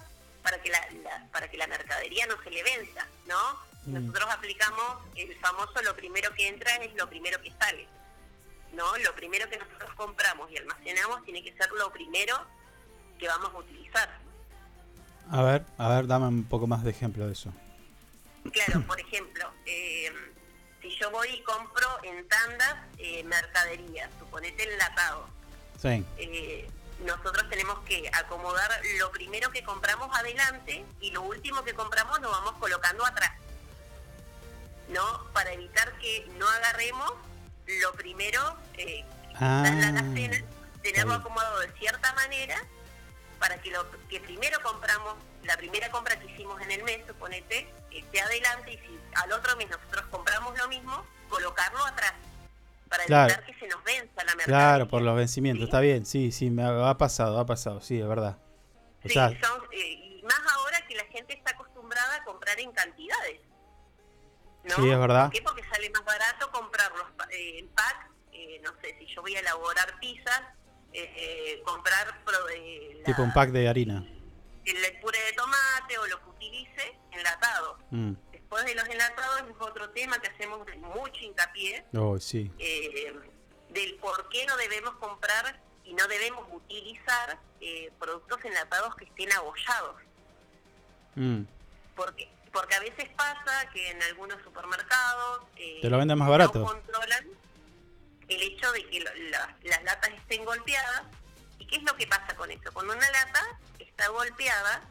para 0.43 0.63
que 0.63 0.71
la, 0.71 0.81
la- 1.03 1.27
para 1.33 1.51
que 1.51 1.57
la 1.57 1.67
mercadería 1.67 2.27
no 2.27 2.41
se 2.43 2.51
le 2.51 2.63
venza, 2.63 3.07
¿no? 3.27 3.55
Mm. 3.87 3.95
Nosotros 4.07 4.31
aplicamos 4.31 4.99
el 5.17 5.37
famoso 5.41 5.83
lo 5.83 5.95
primero 5.97 6.33
que 6.35 6.47
entra 6.49 6.77
es 6.77 6.95
lo 6.95 7.09
primero 7.09 7.41
que 7.43 7.53
sale. 7.59 7.89
¿No? 8.73 8.97
Lo 8.99 9.15
primero 9.15 9.49
que 9.49 9.59
nosotros 9.59 9.91
compramos 9.97 10.51
y 10.51 10.57
almacenamos 10.57 11.23
tiene 11.25 11.43
que 11.43 11.53
ser 11.55 11.71
lo 11.73 11.93
primero 11.93 12.37
que 13.19 13.29
vamos 13.29 13.53
a 13.55 13.59
utilizar. 13.59 14.19
A 15.31 15.43
ver, 15.43 15.65
a 15.79 15.89
ver, 15.89 16.07
dame 16.07 16.27
un 16.29 16.45
poco 16.45 16.67
más 16.67 16.83
de 16.83 16.91
ejemplo 16.91 17.27
de 17.27 17.33
eso. 17.33 17.53
Claro, 18.53 18.83
por 18.87 18.99
ejemplo, 18.99 19.51
eh, 19.67 20.11
si 20.81 20.91
yo 20.97 21.11
voy 21.11 21.29
y 21.29 21.43
compro 21.43 21.87
en 22.03 22.27
tandas 22.29 22.77
eh, 22.99 23.23
mercadería, 23.25 24.11
suponete 24.19 24.73
enlatado, 24.73 25.27
Sí. 25.81 26.05
eh, 26.17 26.69
nosotros 27.05 27.49
tenemos 27.51 27.79
que 27.81 28.09
acomodar 28.13 28.71
lo 28.99 29.11
primero 29.11 29.51
que 29.51 29.63
compramos 29.65 30.09
adelante 30.17 30.85
y 31.01 31.11
lo 31.11 31.23
último 31.23 31.63
que 31.65 31.75
compramos 31.75 32.21
lo 32.21 32.31
vamos 32.31 32.53
colocando 32.61 33.05
atrás. 33.05 33.33
¿No? 34.89 35.25
Para 35.33 35.53
evitar 35.53 35.93
que 35.99 36.27
no 36.39 36.49
agarremos 36.49 37.13
lo 37.81 37.93
primero 37.93 38.57
eh, 38.75 39.01
en 39.01 39.41
la 39.41 39.87
Ah, 39.87 39.89
alacena, 39.89 40.43
tenerlo 40.83 41.15
acomodado 41.15 41.61
de 41.61 41.73
cierta 41.73 42.13
manera 42.15 42.57
para 43.39 43.61
que 43.61 43.71
lo 43.71 43.85
que 44.09 44.21
primero 44.21 44.61
compramos, 44.63 45.15
la 45.45 45.57
primera 45.57 45.91
compra 45.91 46.19
que 46.19 46.27
hicimos 46.27 46.61
en 46.63 46.71
el 46.71 46.83
mes, 46.85 47.01
suponete, 47.07 47.69
esté 47.91 48.21
adelante 48.21 48.73
y 48.75 48.77
si 48.79 49.01
al 49.15 49.33
otro 49.33 49.57
mes 49.57 49.69
nosotros 49.71 50.05
compramos 50.11 50.57
lo 50.59 50.69
mismo, 50.69 51.05
colocarlo 51.29 51.85
atrás 51.85 52.13
para 52.89 53.05
Claro. 53.05 53.33
evitar 53.33 53.47
que 53.47 53.59
se 53.59 53.67
nos 53.69 53.83
venza 53.85 54.13
la 54.25 54.35
mercadería. 54.35 54.45
Claro, 54.45 54.89
por 54.89 55.03
los 55.03 55.17
vencimientos, 55.17 55.65
está 55.65 55.81
bien, 55.81 56.05
sí, 56.07 56.31
sí, 56.31 56.51
me 56.51 56.63
ha, 56.63 56.91
ha 56.91 56.99
pasado, 56.99 57.39
ha 57.41 57.47
pasado, 57.47 57.81
sí, 57.81 57.99
es 57.99 58.07
verdad. 58.07 58.39
O 59.05 59.09
Sí, 59.09 59.15
sea, 59.15 59.29
son, 59.43 59.63
eh, 59.73 59.79
y 59.79 60.23
más 60.23 60.41
ahora 60.55 60.87
que 60.87 60.95
la 60.95 61.05
gente 61.07 61.33
está 61.35 61.51
acostumbrada 61.53 62.17
a 62.17 62.25
comprar 62.25 62.61
en 62.61 62.71
cantidades. 62.73 63.41
¿No? 64.65 64.77
Sí, 64.77 64.91
es 64.91 64.99
verdad. 64.99 65.25
¿Por 65.25 65.33
qué? 65.33 65.43
Porque 65.43 65.63
sale 65.69 65.91
más 65.91 66.05
barato 66.05 66.51
comprarlos 66.53 67.07
eh, 67.31 67.59
en 67.59 67.69
pack. 67.69 68.11
eh, 68.33 68.61
no 68.65 68.71
sé, 68.81 68.97
si 68.99 69.07
yo 69.15 69.21
voy 69.23 69.37
a 69.37 69.41
elaborar 69.41 69.99
pizzas, 70.01 70.41
eh, 70.93 71.13
eh, 71.17 71.63
comprar 71.65 72.23
pro- 72.25 72.49
eh, 72.49 72.97
la- 72.99 73.05
tipo 73.05 73.23
un 73.23 73.33
pack 73.33 73.51
de 73.51 73.69
harina. 73.69 74.05
el 74.65 75.01
puré 75.01 75.19
de 75.25 75.33
tomate 75.33 75.99
o 75.99 76.07
lo 76.07 76.19
que 76.23 76.29
utilice 76.31 76.97
enlatado. 77.11 77.79
Mm. 77.91 78.13
Después 78.33 78.65
de 78.65 78.75
los 78.75 78.89
enlatados 78.89 79.41
es 79.51 79.57
otro 79.59 79.91
tema 79.91 80.19
que 80.21 80.29
hacemos 80.29 80.67
mucho 80.79 81.21
hincapié 81.25 81.85
Oh, 81.95 82.19
sí. 82.21 82.51
eh, 82.59 83.13
del 83.71 83.95
por 83.97 84.29
qué 84.29 84.45
no 84.47 84.57
debemos 84.57 84.95
comprar 84.97 85.61
y 85.85 85.95
no 85.95 86.07
debemos 86.07 86.47
utilizar 86.53 87.39
eh, 87.61 87.91
productos 87.99 88.45
enlatados 88.45 88.95
que 88.97 89.05
estén 89.07 89.33
abollados. 89.33 89.97
Mm. 91.17 91.43
Porque 91.97 92.29
porque 92.53 92.75
a 92.75 92.81
veces 92.81 93.09
pasa 93.17 93.69
que 93.73 93.91
en 93.91 94.03
algunos 94.03 94.41
supermercados 94.43 95.43
eh, 95.57 95.79
Te 95.83 95.91
lo 95.91 95.99
venden 95.99 96.19
más 96.19 96.29
barato. 96.29 96.59
no 96.61 96.67
controlan 96.67 97.27
el 98.29 98.43
hecho 98.43 98.71
de 98.73 98.87
que 98.89 99.01
lo- 99.01 99.15
la- 99.31 99.57
las 99.65 99.83
latas 99.85 100.11
estén 100.11 100.45
golpeadas. 100.45 101.03
¿Y 101.59 101.67
qué 101.67 101.77
es 101.77 101.83
lo 101.83 101.97
que 101.97 102.07
pasa 102.07 102.35
con 102.37 102.51
eso? 102.51 102.71
Cuando 102.73 102.93
una 102.95 103.11
lata 103.11 103.43
está 103.79 104.09
golpeada, 104.09 104.83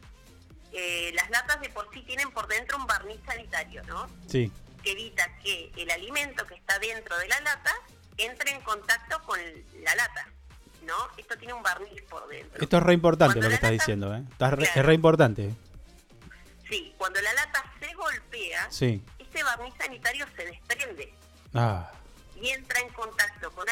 eh, 0.73 1.11
las 1.15 1.29
latas 1.29 1.59
de 1.61 1.69
por 1.69 1.91
sí 1.93 2.01
tienen 2.03 2.31
por 2.31 2.47
dentro 2.47 2.77
un 2.77 2.87
barniz 2.87 3.19
sanitario, 3.25 3.83
¿no? 3.83 4.07
Sí. 4.27 4.51
que 4.83 4.93
evita 4.93 5.23
que 5.43 5.71
el 5.77 5.91
alimento 5.91 6.43
que 6.47 6.55
está 6.55 6.79
dentro 6.79 7.15
de 7.19 7.27
la 7.27 7.39
lata 7.41 7.71
entre 8.17 8.49
en 8.49 8.61
contacto 8.61 9.21
con 9.27 9.39
la 9.83 9.93
lata, 9.93 10.27
¿no? 10.87 10.95
Esto 11.17 11.37
tiene 11.37 11.53
un 11.53 11.61
barniz 11.61 12.01
por 12.09 12.27
dentro. 12.27 12.59
Esto 12.63 12.77
es 12.77 12.81
re 12.83 12.93
importante 12.95 13.33
Cuando 13.35 13.45
lo 13.45 13.49
que 13.49 13.55
estás 13.55 13.71
lata- 13.71 13.83
diciendo, 13.83 14.15
¿eh? 14.15 14.23
Está 14.31 14.49
re- 14.49 14.57
Claro. 14.65 14.79
Es 14.79 14.85
re 14.87 14.93
importante. 14.95 15.53
Sí, 16.71 16.95
cuando 16.97 17.19
la 17.21 17.33
lata 17.33 17.63
se 17.81 17.93
golpea, 17.93 18.71
Sí. 18.71 19.03
ese 19.19 19.43
barniz 19.43 19.73
sanitario 19.77 20.25
se 20.37 20.45
desprende 20.45 21.13
Ah, 21.53 21.91
y 22.35 22.49
entra 22.49 22.79
en 22.79 22.89
contacto 22.93 23.51
con, 23.51 23.65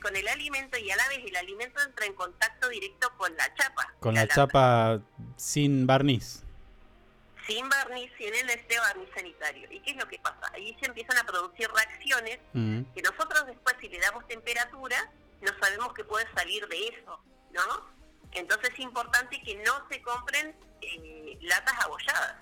con 0.00 0.16
el 0.16 0.28
alimento 0.28 0.78
y 0.78 0.88
a 0.90 0.96
la 0.96 1.08
vez 1.08 1.18
el 1.26 1.34
alimento 1.36 1.82
entra 1.82 2.06
en 2.06 2.14
contacto 2.14 2.68
directo 2.68 3.12
con 3.18 3.36
la 3.36 3.52
chapa. 3.56 3.92
Con 3.98 4.14
la 4.14 4.26
chapa 4.28 5.00
sin 5.36 5.86
barniz. 5.86 6.42
Sin 7.46 7.68
barniz, 7.68 8.10
sin 8.16 8.32
el 8.34 8.48
este 8.48 8.78
barniz 8.78 9.08
sanitario. 9.14 9.70
¿Y 9.70 9.80
qué 9.80 9.90
es 9.90 9.96
lo 9.96 10.06
que 10.08 10.18
pasa? 10.20 10.50
Ahí 10.54 10.74
se 10.80 10.86
empiezan 10.86 11.18
a 11.18 11.24
producir 11.24 11.68
reacciones 11.72 12.38
Mm. 12.52 12.82
que 12.94 13.02
nosotros 13.02 13.46
después 13.46 13.74
si 13.80 13.88
le 13.88 13.98
damos 13.98 14.26
temperatura 14.28 15.10
no 15.42 15.50
sabemos 15.60 15.92
qué 15.92 16.04
puede 16.04 16.26
salir 16.34 16.66
de 16.68 16.86
eso, 16.88 17.20
¿no? 17.52 17.92
Entonces 18.32 18.70
es 18.72 18.78
importante 18.80 19.42
que 19.42 19.56
no 19.56 19.86
se 19.90 20.00
compren 20.02 20.54
eh, 20.80 21.38
latas 21.42 21.74
abolladas, 21.84 22.36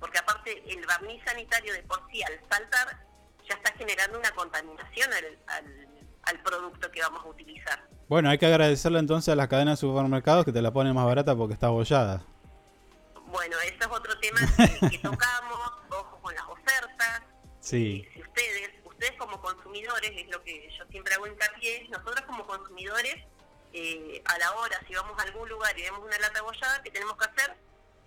porque 0.00 0.18
aparte 0.18 0.62
el 0.72 0.84
barniz 0.86 1.22
sanitario 1.24 1.72
de 1.72 1.82
por 1.84 2.02
sí 2.10 2.22
al 2.22 2.40
saltar 2.50 3.06
ya 3.48 3.54
está 3.54 3.72
generando 3.74 4.18
una 4.18 4.30
contaminación 4.32 5.12
al, 5.12 5.38
al- 5.48 5.88
al 6.22 6.42
producto 6.42 6.90
que 6.90 7.00
vamos 7.00 7.24
a 7.24 7.28
utilizar. 7.28 7.82
Bueno, 8.08 8.28
hay 8.30 8.38
que 8.38 8.46
agradecerle 8.46 8.98
entonces 8.98 9.32
a 9.32 9.36
las 9.36 9.48
cadenas 9.48 9.78
de 9.78 9.86
supermercados 9.86 10.44
que 10.44 10.52
te 10.52 10.60
la 10.62 10.70
ponen 10.72 10.94
más 10.94 11.06
barata 11.06 11.34
porque 11.36 11.54
está 11.54 11.66
abollada. 11.68 12.22
Bueno, 13.26 13.56
eso 13.60 13.76
es 13.80 13.86
otro 13.86 14.18
tema 14.18 14.40
que, 14.80 14.90
que 14.90 14.98
tocamos, 14.98 15.58
ojo 15.90 16.18
con 16.20 16.34
las 16.34 16.44
ofertas, 16.44 17.22
Sí. 17.60 18.06
si 18.14 18.20
ustedes, 18.22 18.70
ustedes 18.84 19.12
como 19.18 19.40
consumidores, 19.40 20.10
es 20.16 20.28
lo 20.30 20.42
que 20.42 20.68
yo 20.78 20.84
siempre 20.90 21.14
hago 21.14 21.26
hincapié, 21.26 21.86
nosotros 21.90 22.22
como 22.26 22.46
consumidores, 22.46 23.16
eh, 23.72 24.22
a 24.26 24.38
la 24.38 24.52
hora, 24.56 24.80
si 24.88 24.94
vamos 24.94 25.16
a 25.18 25.22
algún 25.22 25.48
lugar 25.48 25.78
y 25.78 25.82
vemos 25.82 26.00
una 26.04 26.18
lata 26.18 26.40
abollada, 26.40 26.82
¿qué 26.82 26.90
tenemos 26.90 27.16
que 27.16 27.24
hacer? 27.26 27.56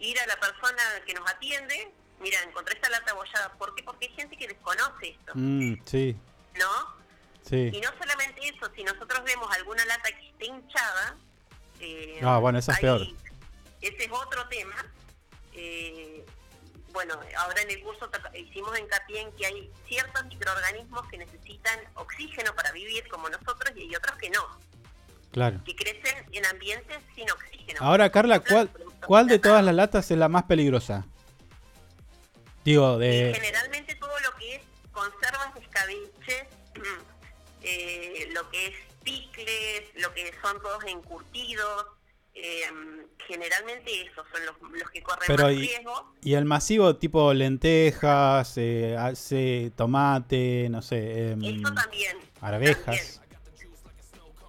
Ir 0.04 0.20
a 0.20 0.28
la 0.28 0.36
persona 0.40 0.84
que 1.06 1.14
nos 1.14 1.30
atiende, 1.30 1.92
mira, 2.20 2.42
encontré 2.44 2.76
esta 2.76 2.90
lata 2.90 3.12
abollada, 3.12 3.54
¿por 3.54 3.74
qué? 3.76 3.84
Porque 3.84 4.08
hay 4.08 4.14
gente 4.16 4.36
que 4.38 4.48
desconoce 4.48 5.10
esto, 5.10 5.32
Mm, 5.36 5.76
sí, 5.86 6.16
¿no? 6.56 6.96
sí. 7.42 7.72
Y 7.74 7.80
no 7.82 7.90
solamente 7.98 8.42
eso, 8.48 8.70
si 8.76 8.84
nosotros 8.84 9.24
vemos 9.24 9.50
alguna 9.56 9.86
lata 9.86 10.12
que 10.12 10.30
esté 10.30 10.46
hinchada, 10.46 11.18
eh, 11.80 12.20
Ah, 12.24 12.38
bueno, 12.40 12.60
eso 12.60 12.72
es 12.72 12.80
peor. 12.80 13.02
Ese 13.82 14.04
es 14.06 14.12
otro 14.12 14.48
tema. 14.50 14.76
Eh, 15.54 16.26
bueno, 16.92 17.20
ahora 17.38 17.62
en 17.62 17.72
el 17.72 17.82
curso 17.82 18.10
hicimos 18.36 18.78
hincapié 18.78 19.22
en 19.22 19.32
que 19.36 19.46
hay 19.46 19.72
ciertos 19.88 20.26
microorganismos 20.26 21.08
que 21.10 21.18
necesitan 21.18 21.80
oxígeno 21.96 22.54
para 22.56 22.72
vivir 22.72 23.08
como 23.08 23.30
nosotros 23.30 23.72
y 23.76 23.82
hay 23.82 23.96
otros 23.96 24.18
que 24.18 24.30
no, 24.30 24.60
Claro. 25.32 25.62
que 25.66 25.76
crecen 25.76 26.26
en 26.32 26.46
ambientes 26.46 26.98
sin 27.16 27.30
oxígeno. 27.32 27.80
Ahora, 27.82 28.12
Carla, 28.12 28.40
¿cuál, 28.42 28.70
cuál 29.06 29.28
de 29.28 29.40
todas 29.40 29.64
las 29.64 29.76
latas 29.76 30.10
es 30.12 30.18
la 30.18 30.30
más 30.30 30.44
peligrosa? 30.44 31.06
Digo, 32.64 32.98
de... 32.98 33.34
generalmente 33.36 33.96
todo 33.96 34.18
lo 34.22 34.38
que 34.38 34.56
es 34.56 34.62
conservas 34.92 35.54
de 35.54 35.62
escabeche, 35.62 36.48
eh, 37.64 38.30
lo 38.34 38.50
que 38.50 38.68
es 38.68 38.74
picles, 39.04 39.84
lo 39.96 40.14
que 40.14 40.32
son 40.42 40.62
todos 40.62 40.84
encurtidos, 40.86 41.86
eh, 42.36 42.64
generalmente 43.28 44.02
esos 44.02 44.26
son 44.32 44.46
los, 44.46 44.80
los 44.80 44.90
que 44.90 45.04
corren 45.04 45.28
Pero 45.28 45.44
más 45.44 45.54
y, 45.54 45.58
riesgo. 45.58 46.14
y 46.22 46.34
el 46.34 46.46
masivo 46.46 46.96
tipo 46.96 47.34
lentejas, 47.34 48.58
eh, 48.58 48.96
hace 48.98 49.72
tomate, 49.76 50.68
no 50.70 50.82
sé, 50.82 51.32
em, 51.32 51.44
Eso 51.44 51.74
también. 51.74 52.18
arvejas. 52.42 53.22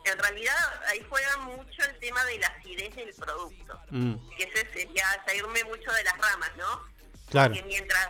En 0.05 0.19
realidad 0.19 0.55
ahí 0.89 1.05
juega 1.09 1.37
mucho 1.39 1.83
el 1.89 1.99
tema 1.99 2.23
de 2.25 2.39
la 2.39 2.47
acidez 2.49 2.95
del 2.95 3.15
producto, 3.15 3.81
Mm, 3.91 4.15
que 4.37 4.45
ese 4.45 4.71
sería 4.73 5.07
salirme 5.27 5.65
mucho 5.65 5.91
de 5.93 6.05
las 6.05 6.17
ramas, 6.19 6.51
¿no? 6.57 6.83
claro. 7.31 7.55
Porque 7.55 7.67
mientras, 7.67 8.09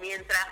mientras 0.00 0.46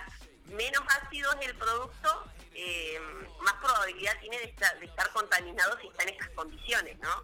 menos 0.45 0.81
ácido 1.01 1.31
es 1.39 1.47
el 1.47 1.55
producto, 1.55 2.31
eh, 2.53 2.99
más 3.41 3.53
probabilidad 3.55 4.19
tiene 4.21 4.37
de 4.39 4.45
estar, 4.45 4.79
de 4.79 4.85
estar 4.85 5.09
contaminado 5.11 5.77
si 5.79 5.87
está 5.87 6.03
en 6.03 6.09
estas 6.09 6.29
condiciones, 6.29 6.97
¿no? 6.99 7.23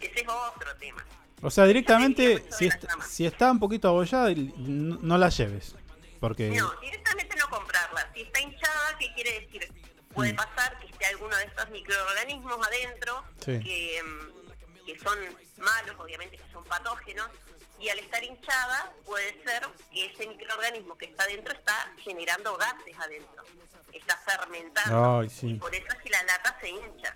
Ese 0.00 0.20
es 0.20 0.28
otro 0.28 0.74
tema. 0.76 1.04
O 1.42 1.50
sea, 1.50 1.64
directamente, 1.64 2.44
si, 2.50 2.66
est- 2.66 2.84
si 3.06 3.26
está 3.26 3.50
un 3.50 3.58
poquito 3.60 3.88
abollada, 3.88 4.30
no 4.34 5.18
la 5.18 5.28
lleves. 5.28 5.74
Porque... 6.20 6.48
No, 6.50 6.72
directamente 6.80 7.36
no 7.36 7.48
comprarla. 7.50 8.10
Si 8.14 8.22
está 8.22 8.40
hinchada, 8.40 8.96
¿qué 8.98 9.12
quiere 9.14 9.40
decir? 9.40 9.70
Puede 10.16 10.32
Mm. 10.32 10.36
pasar 10.36 10.78
que 10.80 10.86
esté 10.86 11.06
alguno 11.06 11.36
de 11.36 11.44
estos 11.44 11.70
microorganismos 11.70 12.66
adentro 12.66 13.22
Sí. 13.44 13.60
que, 13.60 14.02
mm, 14.02 14.84
que 14.86 14.98
son 14.98 15.18
malos, 15.58 15.94
obviamente 15.98 16.36
que 16.38 16.52
son 16.52 16.64
patógenos, 16.64 17.28
y 17.78 17.88
al 17.90 17.98
estar 17.98 18.24
hinchada 18.24 18.92
puede 19.04 19.32
ser 19.44 19.62
que 19.92 20.06
ese 20.06 20.26
microorganismo 20.26 20.96
que 20.96 21.04
está 21.06 21.24
adentro 21.24 21.52
está 21.52 21.92
generando 21.98 22.56
gases 22.56 22.98
adentro, 22.98 23.44
está 23.92 24.16
fermentando. 24.26 25.20
Ay, 25.20 25.28
sí. 25.28 25.54
Por 25.54 25.74
eso 25.74 25.86
es 25.88 26.02
que 26.02 26.10
la 26.10 26.22
lata 26.24 26.56
se 26.60 26.68
hincha. 26.70 27.14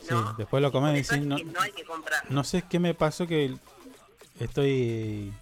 Sí, 0.00 0.14
después 0.38 0.62
lo 0.62 0.72
comes 0.72 0.92
y 0.92 0.96
decís, 1.02 1.12
es 1.12 1.20
no, 1.26 1.36
que 1.36 1.44
no 1.44 1.60
hay 1.60 1.72
que 1.72 1.84
comprar. 1.84 2.24
no 2.30 2.42
sé 2.44 2.62
qué 2.70 2.78
me 2.78 2.94
pasó 2.94 3.26
que 3.26 3.54
estoy... 4.38 5.32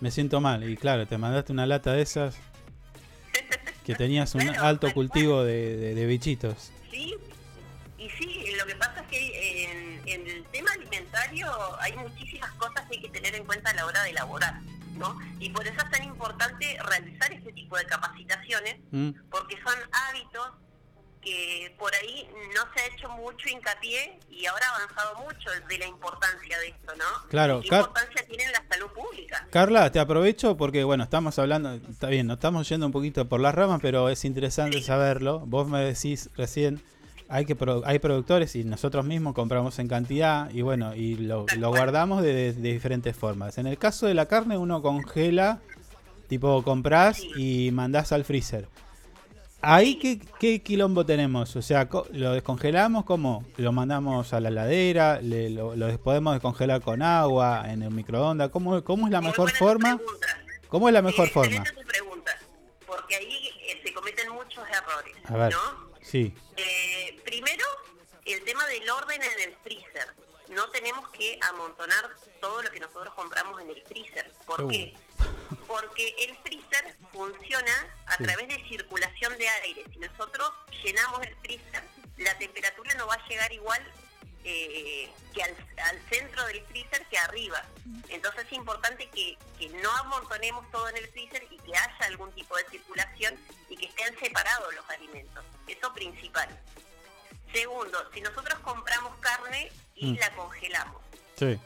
Me 0.00 0.10
siento 0.10 0.40
mal. 0.40 0.68
Y 0.68 0.76
claro, 0.78 1.06
te 1.06 1.18
mandaste 1.18 1.52
una 1.52 1.66
lata 1.66 1.92
de 1.92 2.00
esas 2.02 2.34
que 3.90 3.96
tenías 3.98 4.34
un 4.34 4.48
alto 4.56 4.92
cultivo 4.92 5.42
de, 5.42 5.76
de- 5.76 5.94
de 5.94 6.06
bichitos. 6.06 6.70
Sí, 6.90 7.14
y 7.98 8.08
sí, 8.10 8.44
lo 8.58 8.66
que 8.66 8.74
pasa 8.76 9.00
es 9.02 9.06
que 9.08 9.64
en, 9.64 10.02
en 10.08 10.28
el 10.28 10.44
tema 10.46 10.70
alimentario 10.72 11.46
hay 11.80 11.92
muchísimas 11.96 12.50
cosas 12.52 12.84
que 12.88 12.96
hay 12.96 13.02
que 13.02 13.08
tener 13.08 13.34
en 13.34 13.44
cuenta 13.44 13.70
a 13.70 13.74
la 13.74 13.86
hora 13.86 14.02
de 14.04 14.10
elaborar, 14.10 14.60
¿no? 14.96 15.18
Y 15.38 15.50
por 15.50 15.66
eso 15.66 15.76
es 15.84 15.90
tan 15.90 16.04
importante 16.04 16.78
realizar 16.88 17.32
este 17.32 17.52
tipo 17.52 17.76
de 17.76 17.84
capacitaciones, 17.86 18.76
Mm, 18.92 19.10
porque 19.30 19.56
son 19.64 19.74
hábitos 20.08 20.48
que 21.22 21.74
por 21.78 21.94
ahí 21.94 22.26
no 22.54 22.62
se 22.74 22.80
ha 22.80 22.86
hecho 22.86 23.08
mucho 23.10 23.48
hincapié 23.48 24.18
y 24.30 24.46
ahora 24.46 24.64
ha 24.70 24.76
avanzado 24.76 25.18
mucho 25.18 25.50
de 25.68 25.78
la 25.78 25.86
importancia 25.86 26.58
de 26.58 26.68
esto, 26.68 26.92
¿no? 26.96 27.28
Claro, 27.28 27.60
¿Qué 27.60 27.68
Car- 27.68 27.80
importancia 27.80 28.26
tiene 28.26 28.44
en 28.44 28.52
la 28.52 28.64
salud 28.70 28.86
pública? 28.88 29.46
Carla, 29.50 29.92
te 29.92 29.98
aprovecho 29.98 30.56
porque, 30.56 30.82
bueno, 30.84 31.04
estamos 31.04 31.38
hablando, 31.38 31.74
está 31.74 32.08
bien, 32.08 32.26
nos 32.26 32.36
estamos 32.38 32.68
yendo 32.68 32.86
un 32.86 32.92
poquito 32.92 33.28
por 33.28 33.40
las 33.40 33.54
ramas, 33.54 33.80
pero 33.82 34.08
es 34.08 34.24
interesante 34.24 34.80
saberlo. 34.82 35.40
Vos 35.40 35.68
me 35.68 35.80
decís 35.84 36.30
recién, 36.36 36.82
hay 37.28 37.44
que 37.44 37.54
pro- 37.54 37.82
hay 37.84 37.98
productores 37.98 38.56
y 38.56 38.64
nosotros 38.64 39.04
mismos 39.04 39.34
compramos 39.34 39.78
en 39.78 39.88
cantidad 39.88 40.50
y 40.50 40.62
bueno, 40.62 40.94
y 40.94 41.16
lo, 41.16 41.44
lo 41.58 41.68
guardamos 41.68 42.22
de, 42.22 42.32
de- 42.32 42.52
de 42.54 42.72
diferentes 42.72 43.14
formas. 43.14 43.58
En 43.58 43.66
el 43.66 43.76
caso 43.78 44.06
de 44.06 44.14
la 44.14 44.26
carne, 44.26 44.56
uno 44.56 44.80
congela, 44.80 45.60
tipo 46.28 46.62
compras 46.62 47.20
y 47.36 47.70
mandás 47.72 48.12
al 48.12 48.24
freezer. 48.24 48.68
Ahí, 49.62 49.96
¿qué, 49.98 50.18
qué 50.38 50.62
quilombo 50.62 51.04
tenemos? 51.04 51.54
O 51.54 51.60
sea, 51.62 51.86
¿lo 52.12 52.32
descongelamos 52.32 53.04
como? 53.04 53.44
¿Lo 53.58 53.72
mandamos 53.72 54.32
a 54.32 54.40
la 54.40 54.48
heladera? 54.48 55.20
Le- 55.20 55.50
lo, 55.50 55.76
lo 55.76 55.98
podemos 56.00 56.32
descongelar 56.34 56.80
con 56.80 57.02
agua, 57.02 57.64
en 57.66 57.82
el 57.82 57.90
microondas? 57.90 58.48
¿Cómo, 58.50 58.82
cómo 58.82 59.06
es 59.06 59.12
la 59.12 59.20
mejor 59.20 59.50
forma? 59.52 60.00
¿Cómo 60.68 60.88
es 60.88 60.94
la 60.94 61.02
mejor 61.02 61.28
forma? 61.28 61.56
Excelente 61.56 61.82
tu 61.82 61.86
pregunta, 61.88 62.32
porque 62.86 63.16
ahí 63.16 63.50
eh, 63.68 63.80
se 63.84 63.92
cometen 63.92 64.30
muchos 64.30 64.64
errores, 64.68 65.16
A 65.24 65.36
ver, 65.36 65.52
¿no? 65.52 65.90
sí. 66.00 66.32
Eh, 66.56 67.20
primero, 67.24 67.64
el 68.24 68.42
tema 68.44 68.66
del 68.66 68.88
orden 68.88 69.20
en 69.22 69.50
el 69.50 69.56
freezer. 69.62 70.06
No 70.54 70.68
tenemos 70.70 71.06
que 71.10 71.38
amontonar 71.52 72.06
todo 72.40 72.62
lo 72.62 72.70
que 72.70 72.80
nosotros 72.80 73.12
compramos 73.14 73.60
en 73.60 73.70
el 73.70 73.82
freezer. 73.82 74.32
¿Por 74.46 74.62
Uh. 74.64 74.68
qué? 74.68 74.94
Porque 75.66 76.14
el 76.20 76.36
freezer 76.38 76.96
funciona 77.12 77.86
a 78.06 78.16
Sí. 78.16 78.24
través 78.24 78.48
de 78.48 78.56
circulación 78.68 79.36
de 79.38 79.48
aire. 79.48 79.84
Si 79.92 79.98
nosotros 79.98 80.52
llenamos 80.82 81.22
el 81.22 81.34
freezer, 81.36 81.82
la 82.18 82.36
temperatura 82.38 82.94
no 82.94 83.06
va 83.06 83.14
a 83.14 83.28
llegar 83.28 83.52
igual 83.52 83.82
eh, 84.44 85.12
que 85.34 85.42
al, 85.42 85.54
al 85.84 86.00
centro 86.08 86.44
del 86.46 86.62
freezer 86.66 87.04
que 87.06 87.18
arriba. 87.18 87.62
Entonces 88.08 88.46
es 88.46 88.52
importante 88.54 89.08
que, 89.10 89.36
que 89.58 89.68
no 89.68 89.90
amontonemos 89.98 90.68
todo 90.70 90.88
en 90.88 90.96
el 90.96 91.08
freezer 91.08 91.46
y 91.50 91.58
que 91.58 91.76
haya 91.76 92.06
algún 92.06 92.32
tipo 92.32 92.56
de 92.56 92.64
circulación 92.70 93.38
y 93.68 93.76
que 93.76 93.86
estén 93.86 94.18
separados 94.18 94.74
los 94.74 94.88
alimentos. 94.88 95.44
Eso 95.66 95.92
principal. 95.92 96.48
Segundo, 97.52 97.98
si 98.14 98.20
nosotros 98.22 98.58
compramos 98.60 99.14
carne 99.18 99.70
y 99.94 100.12
Mm. 100.12 100.18
la 100.18 100.30
congelamos, 100.34 101.02
Sí. 101.36 101.58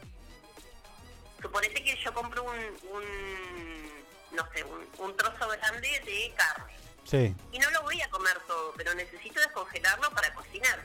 Suponete 1.45 1.83
que 1.83 1.95
yo 2.03 2.13
compro 2.13 2.43
un, 2.43 2.57
un 2.91 4.05
no 4.31 4.47
sé, 4.53 4.63
un, 4.63 4.87
un 4.97 5.15
trozo 5.17 5.47
grande 5.49 5.87
de 6.05 6.33
carne 6.35 6.73
Sí. 7.05 7.35
y 7.51 7.59
no 7.59 7.69
lo 7.69 7.83
voy 7.83 8.01
a 8.01 8.09
comer 8.09 8.35
todo, 8.47 8.73
pero 8.75 8.93
necesito 8.95 9.39
descongelarlo 9.39 10.09
para 10.11 10.33
cocinar. 10.33 10.79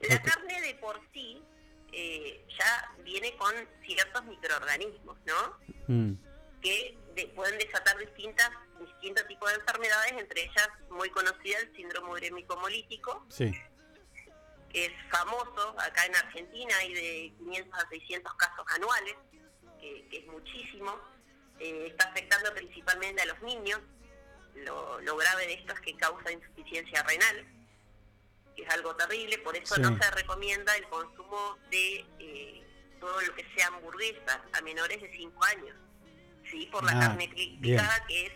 La 0.00 0.20
carne 0.20 0.60
de 0.62 0.74
por 0.74 1.00
sí 1.12 1.40
eh, 1.92 2.44
ya 2.58 2.90
viene 3.04 3.36
con 3.36 3.54
ciertos 3.86 4.24
microorganismos, 4.24 5.16
¿no? 5.26 5.58
Mm, 5.86 6.14
Que 6.60 6.98
de- 7.14 7.26
pueden 7.28 7.56
desatar 7.58 7.96
distintas 7.98 8.50
distintos 8.80 9.26
tipos 9.28 9.48
de 9.50 9.54
enfermedades, 9.60 10.12
entre 10.12 10.42
ellas 10.42 10.68
muy 10.90 11.08
conocida 11.10 11.58
el 11.60 11.74
síndrome 11.76 12.10
urémico 12.10 12.54
hemolítico, 12.54 13.24
Sí. 13.30 13.54
Que 14.74 14.86
es 14.86 14.92
famoso 15.08 15.74
acá 15.78 16.04
en 16.06 16.16
Argentina, 16.16 16.76
hay 16.78 16.92
de 16.94 17.32
500 17.38 17.78
a 17.80 17.88
600 17.88 18.34
casos 18.34 18.64
anuales, 18.74 19.14
que, 19.80 20.06
que 20.10 20.18
es 20.18 20.26
muchísimo, 20.26 20.92
Eh, 21.60 21.86
está 21.86 22.08
afectando 22.08 22.52
principalmente 22.52 23.22
a 23.22 23.26
los 23.26 23.40
niños, 23.42 23.80
lo, 24.66 25.00
lo 25.02 25.16
grave 25.16 25.46
de 25.46 25.52
esto 25.54 25.72
es 25.72 25.80
que 25.82 25.96
causa 25.96 26.32
insuficiencia 26.32 27.00
renal, 27.04 27.46
que 28.56 28.64
es 28.64 28.70
algo 28.70 28.96
terrible, 28.96 29.38
por 29.38 29.56
eso 29.56 29.76
no 29.78 29.96
se 29.96 30.10
recomienda 30.10 30.76
el 30.76 30.86
consumo 30.88 31.56
de 31.70 32.04
eh, 32.18 32.66
todo 32.98 33.20
lo 33.20 33.32
que 33.36 33.46
sea 33.54 33.68
hamburguesas 33.68 34.40
a 34.52 34.60
menores 34.62 35.00
de 35.00 35.08
5 35.16 35.44
años, 35.44 35.76
¿sí? 36.50 36.66
por 36.72 36.82
la 36.82 36.90
Ah, 36.96 37.00
carne 37.02 37.28
bien. 37.28 37.60
picada, 37.60 38.04
que 38.08 38.26
es 38.26 38.32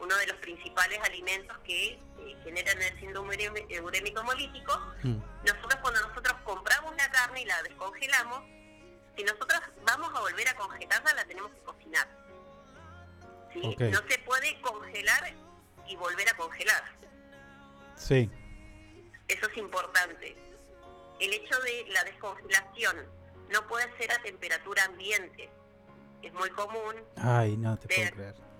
uno 0.00 0.16
de 0.16 0.26
los 0.26 0.36
principales 0.38 0.98
alimentos 1.04 1.56
que 1.64 1.92
eh, 1.92 2.00
generan 2.44 2.80
el 2.80 2.98
síndrome 2.98 3.36
urémico 3.82 4.20
hemolítico. 4.20 4.78
Mm. 5.02 5.16
Nosotros 5.46 5.76
cuando 5.80 6.00
nosotros 6.08 6.34
compramos 6.44 6.94
la 6.96 7.10
carne 7.10 7.42
y 7.42 7.44
la 7.44 7.62
descongelamos, 7.62 8.42
si 9.16 9.24
nosotros 9.24 9.60
vamos 9.84 10.10
a 10.14 10.20
volver 10.20 10.48
a 10.48 10.56
congelarla, 10.56 11.14
la 11.14 11.24
tenemos 11.24 11.50
que 11.52 11.60
cocinar. 11.60 12.08
¿sí? 13.52 13.76
No 13.78 14.00
se 14.08 14.18
puede 14.20 14.60
congelar 14.60 15.34
y 15.86 15.96
volver 15.96 16.28
a 16.28 16.36
congelar. 16.36 16.82
Sí. 17.96 18.30
Eso 19.28 19.46
es 19.48 19.56
importante. 19.56 20.36
El 21.20 21.32
hecho 21.32 21.58
de 21.60 21.86
la 21.92 22.04
descongelación 22.04 22.96
no 23.50 23.66
puede 23.68 23.86
ser 23.98 24.12
a 24.12 24.22
temperatura 24.22 24.84
ambiente. 24.84 25.50
Es 26.22 26.32
muy 26.32 26.50
común, 26.50 26.94
Ay, 27.16 27.56
no 27.56 27.76
te 27.78 27.88
puedo 27.88 28.10
creer. 28.12 28.51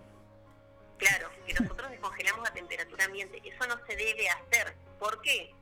Claro, 1.03 1.31
que 1.47 1.55
nosotros 1.55 1.91
descongelamos 1.91 2.49
a 2.49 2.53
temperatura 2.53 3.05
ambiente. 3.05 3.41
Eso 3.45 3.67
no 3.67 3.77
se 3.87 3.97
debe 3.97 4.29
hacer. 4.29 4.75
¿Por 4.99 5.21
qué? 5.21 5.53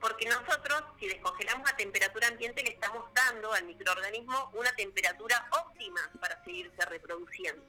Porque 0.00 0.26
nosotros, 0.26 0.82
si 0.98 1.06
descongelamos 1.08 1.70
a 1.70 1.76
temperatura 1.76 2.28
ambiente, 2.28 2.62
le 2.62 2.70
estamos 2.70 3.04
dando 3.14 3.52
al 3.52 3.64
microorganismo 3.64 4.50
una 4.54 4.72
temperatura 4.74 5.46
óptima 5.66 6.00
para 6.20 6.42
seguirse 6.44 6.82
reproduciendo. 6.86 7.62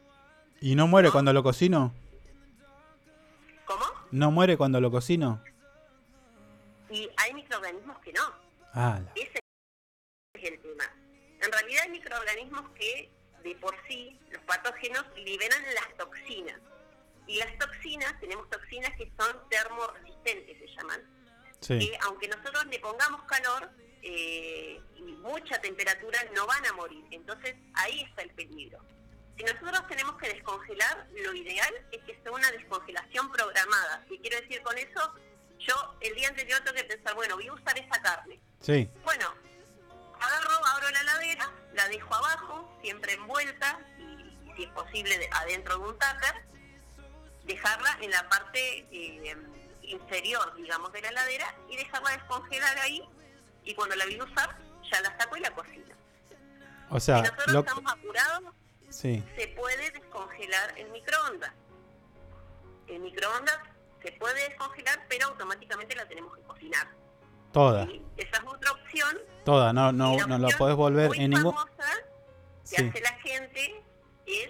¿Y 0.62 0.76
no 0.76 0.88
muere 0.88 1.12
cuando 1.12 1.34
lo 1.34 1.44
cocino? 1.44 1.94
¿Cómo? 3.66 3.86
¿No 4.12 4.32
muere 4.32 4.56
cuando 4.58 4.80
lo 4.80 4.90
cocino? 4.92 5.44
Y 6.90 7.10
hay 7.18 7.34
microorganismos 7.34 8.00
que 8.00 8.14
no. 8.14 8.24
Ah, 8.74 9.00
la- 9.04 9.12
Ese 9.16 9.40
es 10.34 10.44
el 10.52 10.60
tema. 10.62 10.86
En 11.42 11.52
realidad 11.52 11.84
hay 11.84 11.90
microorganismos 11.92 12.70
que 12.72 13.10
de 13.44 13.56
por 13.56 13.76
sí, 13.88 14.20
los 14.30 14.42
patógenos, 14.44 15.04
liberan 15.18 15.62
las 15.74 15.98
toxinas. 15.98 16.60
Y 17.32 17.38
las 17.38 17.58
toxinas, 17.58 18.20
tenemos 18.20 18.50
toxinas 18.50 18.92
que 18.98 19.10
son 19.18 19.50
termoresistentes, 19.50 20.58
se 20.58 20.68
llaman. 20.76 21.02
Sí. 21.62 21.80
Que 21.80 21.98
aunque 22.02 22.28
nosotros 22.28 22.66
le 22.66 22.80
pongamos 22.80 23.24
calor 23.24 23.70
eh, 24.02 24.82
y 24.98 25.02
mucha 25.14 25.60
temperatura, 25.62 26.20
no 26.36 26.46
van 26.46 26.66
a 26.66 26.74
morir. 26.74 27.06
Entonces 27.12 27.56
ahí 27.76 28.02
está 28.02 28.24
el 28.24 28.32
peligro. 28.32 28.80
Si 29.38 29.44
nosotros 29.44 29.88
tenemos 29.88 30.18
que 30.18 30.28
descongelar, 30.34 31.08
lo 31.24 31.34
ideal 31.34 31.74
es 31.92 32.04
que 32.04 32.20
sea 32.22 32.32
una 32.32 32.52
descongelación 32.52 33.32
programada. 33.32 34.04
¿Qué 34.10 34.20
quiero 34.20 34.42
decir 34.42 34.62
con 34.62 34.78
eso? 34.78 35.14
Yo 35.60 35.96
el 36.02 36.14
día 36.16 36.28
anterior 36.30 36.60
tengo 36.66 36.76
que 36.76 36.84
pensar, 36.84 37.14
bueno, 37.16 37.36
voy 37.36 37.48
a 37.48 37.54
usar 37.54 37.78
esa 37.78 38.02
carne. 38.02 38.42
Sí. 38.60 38.90
Bueno, 39.06 39.34
agarro, 40.20 40.66
abro 40.74 40.90
la 40.90 41.02
heladera, 41.02 41.50
la 41.74 41.88
dejo 41.88 42.14
abajo, 42.14 42.78
siempre 42.82 43.14
envuelta, 43.14 43.80
y 43.98 44.52
si 44.58 44.64
es 44.64 44.70
posible 44.72 45.18
de- 45.18 45.30
adentro 45.32 45.78
de 45.78 45.86
un 45.88 45.94
tupper, 45.94 46.51
dejarla 47.46 47.98
en 48.02 48.12
la 48.12 48.28
parte 48.30 48.88
eh, 48.92 49.36
inferior, 49.84 50.56
digamos, 50.56 50.92
de 50.94 51.02
la 51.02 51.10
heladera 51.10 51.56
y 51.70 51.78
dejarla 51.78 52.12
descongelar 52.12 52.78
ahí, 52.80 53.04
y 53.64 53.74
cuando 53.76 53.96
la 53.96 54.06
voy 54.06 54.20
a 54.20 54.24
usar, 54.24 54.58
ya 54.92 55.02
la 55.02 55.18
saco 55.18 55.38
y 55.38 55.40
la 55.42 55.52
cocino. 55.52 55.96
O 56.90 57.00
si 57.00 57.06
sea, 57.08 57.20
nosotros 57.22 57.48
lo- 57.54 57.60
estamos 57.60 57.92
apurados, 57.92 58.54
sí. 58.90 59.24
se 59.38 59.48
puede 59.50 59.92
descongelar 59.92 60.78
en 60.78 60.92
microondas. 60.92 61.52
En 62.88 63.02
microondas 63.04 63.58
se 64.04 64.12
puede 64.14 64.50
descongelar, 64.50 65.06
pero 65.08 65.28
automáticamente 65.28 65.96
la 65.96 66.08
tenemos 66.08 66.36
que 66.36 66.44
cocinar. 66.44 66.88
Toda. 67.54 67.84
Esa 68.18 68.38
es 68.38 68.44
otra 68.46 68.72
opción 68.72 69.18
Toda. 69.44 69.74
No, 69.74 69.92
no, 69.92 70.16
la 70.18 70.26
no 70.38 70.46
opción 70.46 70.58
podés 70.58 70.76
volver 70.76 71.12
en 71.16 71.32
ningún. 71.32 71.54
que 71.56 71.62
Sí. 72.64 72.88
hace 72.88 73.02
la 73.02 73.14
gente 73.20 73.84
es 74.26 74.50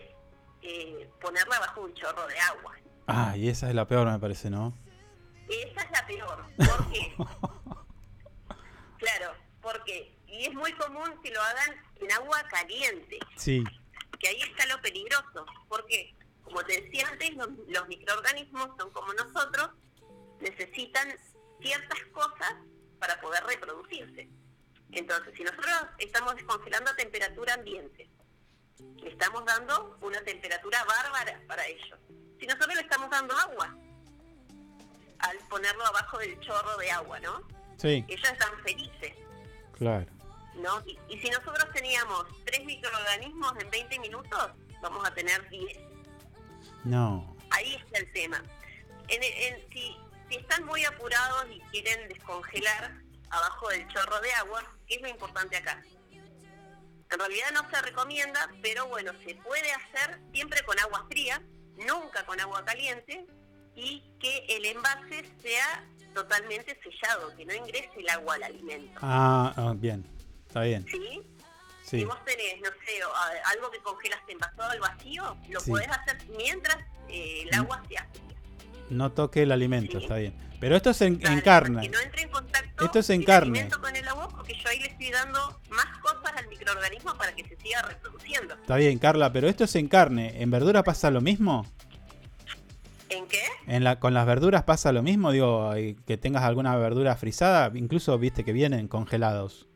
eh, 0.61 1.09
ponerla 1.19 1.59
bajo 1.59 1.81
un 1.81 1.93
chorro 1.95 2.27
de 2.27 2.39
agua. 2.39 2.76
Ah, 3.07 3.36
y 3.36 3.49
esa 3.49 3.68
es 3.69 3.76
la 3.76 3.88
peor, 3.88 4.07
me 4.10 4.19
parece, 4.19 4.49
¿no? 4.49 4.73
Esa 5.49 5.82
es 5.82 5.91
la 5.91 6.06
peor. 6.07 6.45
¿Por 6.57 6.91
qué? 6.91 7.15
claro, 8.98 9.34
porque 9.61 10.18
y 10.28 10.45
es 10.45 10.53
muy 10.53 10.72
común 10.73 11.19
que 11.22 11.32
lo 11.32 11.41
hagan 11.41 11.76
en 11.99 12.11
agua 12.14 12.41
caliente, 12.49 13.19
Sí. 13.36 13.64
que 14.19 14.28
ahí 14.30 14.41
está 14.41 14.65
lo 14.68 14.82
peligroso. 14.82 15.45
Porque, 15.68 16.15
como 16.44 16.64
te 16.64 16.82
decía 16.82 17.07
antes, 17.10 17.36
los, 17.36 17.49
los 17.68 17.88
microorganismos 17.90 18.69
son 18.78 18.91
como 18.91 19.14
nosotros, 19.14 19.72
necesitan 20.40 21.10
ciertas 21.61 21.99
cosas 22.14 22.56
para 22.99 23.19
poder 23.19 23.44
reproducirse. 23.44 24.30
Entonces, 24.94 25.34
si 25.36 25.44
nosotros 25.44 25.73
estamos 25.98 26.36
descongelando 26.36 26.91
a 26.91 26.95
temperatura 26.95 27.53
ambiente, 27.56 28.10
le 28.98 29.10
estamos 29.10 29.44
dando 29.45 29.98
una 30.02 30.22
temperatura 30.23 30.84
bárbara 30.86 31.41
para 31.48 31.65
ellos. 31.68 31.99
Si 32.41 32.47
nosotros 32.47 32.73
le 32.73 32.81
estamos 32.81 33.07
dando 33.11 33.38
agua, 33.38 33.77
al 35.19 35.38
ponerlo 35.47 35.85
abajo 35.85 36.18
del 36.18 36.39
chorro 36.39 36.76
de 36.77 36.89
agua, 36.89 37.19
¿no? 37.19 37.39
Sí, 37.77 38.03
Ellos 38.07 38.31
están 38.31 38.59
felices, 38.63 39.13
claro. 39.77 40.07
¿no? 40.55 40.81
Y, 40.88 40.97
y 41.07 41.19
si 41.19 41.30
nosotros 41.30 41.68
teníamos 41.72 42.26
tres 42.45 42.65
microorganismos 42.65 43.53
en 43.59 43.69
20 43.69 43.99
minutos, 43.99 44.49
vamos 44.81 45.07
a 45.07 45.13
tener 45.13 45.47
10. 45.49 45.77
No. 46.84 47.38
Ahí 47.51 47.76
está 47.76 47.99
el 47.99 48.11
tema. 48.11 48.43
En, 49.07 49.22
en- 49.23 49.69
si, 49.72 49.95
si 50.30 50.38
están 50.38 50.65
muy 50.65 50.84
apurados 50.84 51.45
y 51.51 51.59
quieren 51.69 52.07
descongelar 52.09 52.95
abajo 53.30 53.69
del 53.69 53.88
chorro 53.89 54.19
de 54.22 54.34
agua, 54.34 54.63
¿qué 54.88 54.95
es 54.95 55.01
lo 55.03 55.07
importante 55.09 55.57
acá? 55.57 55.80
En 56.11 57.19
realidad 57.19 57.51
no 57.53 57.69
se 57.69 57.80
recomienda, 57.84 58.49
pero 58.63 58.88
bueno, 58.88 59.11
se 59.23 59.35
puede 59.35 59.72
hacer 59.73 60.19
siempre 60.34 60.63
con 60.63 60.80
agua 60.80 61.05
fría, 61.09 61.39
nunca 61.86 62.26
con 62.26 62.40
agua 62.40 62.64
caliente, 62.66 63.26
y 63.76 64.02
que 64.20 64.45
el 64.49 64.66
envase 64.66 65.24
sea 65.41 65.84
totalmente 66.14 66.78
sellado, 66.84 67.34
que 67.36 67.45
no 67.45 67.53
ingrese 67.53 67.91
el 67.98 68.10
agua 68.10 68.36
al 68.36 68.44
alimento. 68.44 68.99
Ah, 69.02 69.53
ah, 69.56 69.74
bien. 69.76 70.06
Está 70.48 70.62
bien. 70.62 70.86
¿Sí? 70.90 71.22
Sí. 71.84 71.99
Si 71.99 72.06
vos 72.06 72.24
tenés, 72.26 72.60
no 72.62 72.70
sé, 72.86 73.03
o, 73.06 73.14
a- 73.16 73.49
algo 73.52 73.72
que 73.72 73.80
congelaste 73.80 74.34
envasado 74.34 74.70
al 74.72 74.80
vacío, 74.80 75.38
lo 75.49 75.60
Sí. 75.62 75.70
Mm. 75.70 75.74
podés 75.74 75.88
hacer 75.90 76.18
mientras 76.38 76.78
eh, 77.10 77.44
el 77.44 77.53
agua 77.58 77.82
sea 77.90 78.06
fría. 78.14 78.40
No 78.91 79.11
toque 79.11 79.43
el 79.43 79.51
alimento, 79.51 79.97
Sí. 79.97 80.03
está 80.03 80.18
bien. 80.18 80.34
Pero 80.59 80.76
esto 80.76 80.91
es 80.91 81.01
en, 81.01 81.18
carne. 81.41 81.81
Que 81.81 81.89
no 81.89 81.99
entre 81.99 82.22
en 82.22 82.30
contacto 82.30 82.85
Esto 82.85 82.99
es 82.99 83.09
en 83.09 83.22
el 83.22 83.26
carne. 83.26 83.59
alimento 83.61 83.81
con 83.81 83.95
el 83.95 84.07
agua 84.07 84.27
porque 84.30 84.53
yo 84.53 84.69
ahí 84.69 84.80
le 84.80 84.88
estoy 84.88 85.09
dando 85.09 85.59
más 85.69 85.97
cosas 85.99 86.34
al 86.38 86.47
microorganismo 86.47 87.18
para 87.18 87.34
que 87.34 87.43
se 87.47 87.55
siga 87.55 87.81
reproduciendo. 87.81 88.53
Está 88.53 88.76
bien, 88.76 88.99
Carla, 88.99 89.31
pero 89.34 89.47
esto 89.47 89.63
es 89.63 89.76
en 89.76 89.88
carne. 89.88 90.41
¿En 90.41 90.51
verdura 90.51 90.84
pasa 90.84 91.09
lo 91.09 91.22
mismo? 91.22 91.65
¿En 93.09 93.27
qué? 93.27 93.41
¿En 93.68 93.84
la, 93.84 93.99
¿Con 93.99 94.13
las 94.13 94.26
verduras 94.26 94.63
pasa 94.63 94.91
lo 94.91 95.01
mismo? 95.01 95.31
Digo, 95.31 95.76
y 95.77 95.95
que 96.05 96.18
tengas 96.18 96.43
alguna 96.43 96.76
verdura 96.76 97.15
frisada, 97.15 97.72
incluso 97.73 98.18
viste 98.18 98.45
que 98.45 98.53
vienen 98.53 98.88
congelados. 98.88 99.68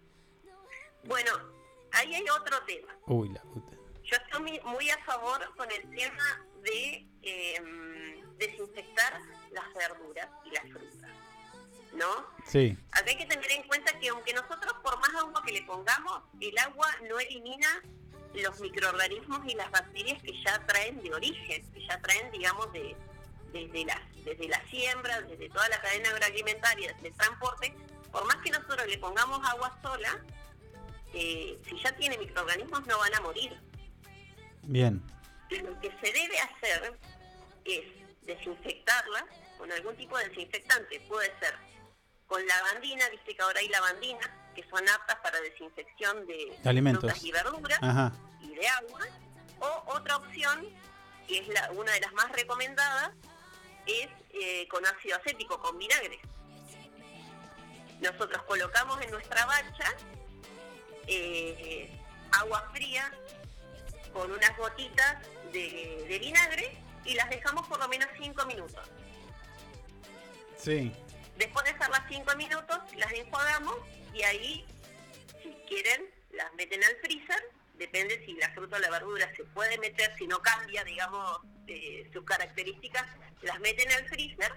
Bueno, 1.06 1.32
ahí 1.94 2.14
hay 2.16 2.24
otro 2.30 2.58
tema. 2.66 2.94
Uy, 3.08 3.30
la 3.30 3.42
puta. 3.42 3.76
Yo 4.04 4.16
estoy 4.18 4.42
muy, 4.42 4.60
muy 4.72 4.90
a 4.90 4.98
favor 5.00 5.40
con 5.58 5.68
el 5.72 5.82
tema 5.96 6.46
de 6.64 7.08
eh, 7.24 8.15
desinfectar 8.38 9.20
las 9.52 9.74
verduras 9.74 10.28
y 10.46 10.52
las 10.52 10.64
frutas, 10.64 11.10
¿no? 11.94 12.28
Sí, 12.46 12.78
Acá 12.92 13.06
hay 13.08 13.18
que 13.18 13.26
tener 13.26 13.52
en 13.52 13.64
cuenta 13.64 13.98
que 14.00 14.10
aunque 14.10 14.34
nosotros 14.34 14.74
por 14.84 15.00
más 15.00 15.14
agua 15.16 15.42
que 15.46 15.54
le 15.54 15.62
pongamos, 15.64 16.24
el 16.40 16.58
agua 16.58 16.88
no 17.10 17.20
elimina 17.20 17.82
los 18.34 18.60
microorganismos 18.60 19.40
y 19.48 19.56
las 19.56 19.72
bacterias 19.72 20.22
que 20.22 20.34
ya 20.44 20.66
traen 20.66 21.02
de 21.02 21.14
origen, 21.14 21.72
que 21.72 21.88
ya 21.88 22.00
traen, 22.02 22.32
digamos, 22.32 22.72
de, 22.74 22.96
desde, 23.54 23.86
la, 23.86 24.02
desde 24.24 24.48
la 24.50 24.62
siembra, 24.68 25.22
desde 25.22 25.50
toda 25.50 25.68
la 25.70 25.80
cadena 25.80 26.10
agroalimentaria, 26.10 26.94
desde 26.94 27.08
el 27.08 27.14
transporte, 27.14 27.74
por 28.12 28.26
más 28.26 28.38
que 28.38 28.52
nosotros 28.52 28.86
le 28.88 28.98
pongamos 28.98 29.40
agua 29.48 29.78
sola, 29.82 30.20
eh, 31.14 31.58
si 31.68 31.82
ya 31.82 31.96
tiene 31.96 32.18
microorganismos 32.18 32.86
no 32.88 33.00
van 33.00 33.16
a 33.16 33.22
morir. 33.22 33.58
bien. 34.64 35.02
Lo 35.50 35.80
que 35.80 35.90
se 36.02 36.12
debe 36.12 36.40
hacer 36.40 37.00
es 37.66 37.84
desinfectarla 38.26 39.26
con 39.58 39.72
algún 39.72 39.96
tipo 39.96 40.18
de 40.18 40.30
desinfectante. 40.30 41.00
Puede 41.02 41.28
ser 41.40 41.56
con 42.28 42.46
lavandina, 42.46 43.08
viste 43.10 43.36
que 43.36 43.42
ahora 43.42 43.60
hay 43.60 43.70
lavandinas 43.70 44.30
que 44.56 44.64
son 44.70 44.88
aptas 44.90 45.18
para 45.18 45.40
desinfección 45.42 46.26
de, 46.28 46.58
De 46.64 46.70
alimentos. 46.70 47.02
frutas 47.04 47.24
y 47.24 47.32
verduras 47.32 47.80
Ajá. 47.82 48.12
y 48.42 48.56
de 48.56 48.68
agua. 48.68 49.02
O 49.60 49.84
otra 49.94 50.18
opción, 50.18 50.68
que 51.28 51.40
es 51.40 51.48
la, 51.50 51.72
una 51.72 51.92
de 51.92 52.02
las 52.02 52.14
más 52.14 52.32
recomendadas, 52.32 53.12
es 53.86 54.08
eh, 54.34 54.68
con 54.70 54.86
ácido 54.86 55.18
acético, 55.18 55.60
con 55.60 55.78
vinagre. 55.78 56.20
Nosotros 58.02 58.42
colocamos 58.44 59.02
en 59.02 59.12
nuestra 59.12 59.46
bacha 59.46 59.94
eh, 61.08 61.90
agua 62.32 62.70
fría 62.74 63.12
con 64.14 64.32
unas 64.32 64.58
gotitas 64.58 65.18
de, 65.52 66.06
de 66.08 66.20
vinagre 66.20 66.78
y 67.06 67.14
las 67.14 67.30
dejamos 67.30 67.68
por 67.68 67.80
lo 67.80 67.88
menos 67.88 68.08
5 68.20 68.46
minutos. 68.46 68.90
Sí. 70.58 70.92
Después 71.38 71.66
de 71.66 71.72
hacerlas 71.72 72.02
5 72.10 72.36
minutos, 72.36 72.80
las 72.96 73.12
enjuagamos 73.14 73.76
y 74.14 74.24
ahí, 74.24 74.66
si 75.44 75.50
quieren, 75.68 76.10
las 76.32 76.54
meten 76.56 76.84
al 76.84 76.96
freezer. 76.98 77.52
Depende 77.76 78.24
si 78.26 78.34
la 78.36 78.50
fruta 78.54 78.78
o 78.78 78.80
la 78.80 78.90
verdura 78.90 79.30
se 79.36 79.44
puede 79.46 79.78
meter, 79.80 80.16
si 80.18 80.28
no 80.28 80.40
cambia, 80.40 80.84
digamos, 80.86 81.42
eh, 81.68 82.10
sus 82.14 82.24
características, 82.24 83.06
las 83.42 83.60
meten 83.60 83.92
al 83.92 84.08
freezer 84.08 84.54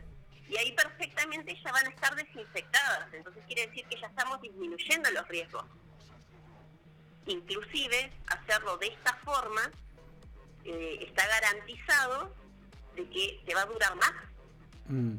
y 0.48 0.56
ahí 0.56 0.72
perfectamente 0.72 1.54
ya 1.62 1.72
van 1.72 1.86
a 1.86 1.90
estar 1.90 2.14
desinfectadas. 2.14 3.12
Entonces 3.12 3.42
quiere 3.46 3.66
decir 3.66 3.84
que 3.86 4.00
ya 4.00 4.06
estamos 4.06 4.40
disminuyendo 4.40 5.10
los 5.10 5.28
riesgos. 5.28 5.64
Inclusive, 7.26 8.10
hacerlo 8.28 8.78
de 8.78 8.86
esta 8.86 9.14
forma 9.24 9.70
eh, 10.64 10.98
está 11.06 11.26
garantizado 11.26 12.34
de 12.96 13.08
que 13.08 13.40
te 13.46 13.54
va 13.54 13.62
a 13.62 13.66
durar 13.66 13.94
más. 13.96 14.12
Mm. 14.86 15.16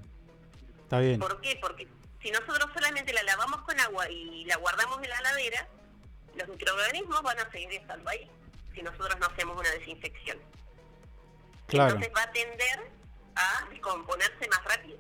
Está 0.84 1.00
bien. 1.00 1.20
¿Por 1.20 1.40
qué? 1.42 1.58
Porque 1.62 1.88
si 2.22 2.32
nosotros 2.32 2.70
solamente 2.74 3.14
la 3.14 3.24
lavamos 3.24 3.62
con 3.62 3.80
agua 3.80 4.10
y 4.10 4.46
la 4.46 4.58
guardamos 4.58 5.02
en 5.04 5.10
la 5.10 5.20
heladera, 5.20 5.68
los 6.36 6.48
microorganismos 6.50 7.22
van 7.22 7.40
a 7.40 7.52
seguir 7.52 7.74
estando 7.74 8.10
ahí 8.10 8.30
si 8.74 8.82
nosotros 8.82 9.18
no 9.20 9.28
hacemos 9.28 9.60
una 9.60 9.70
desinfección. 9.72 10.38
Claro. 11.68 11.96
Entonces 11.96 12.12
va 12.16 12.24
a 12.24 12.32
tender 12.32 12.92
a 13.36 13.68
descomponerse 13.70 14.48
más 14.50 14.64
rápido. 14.66 14.98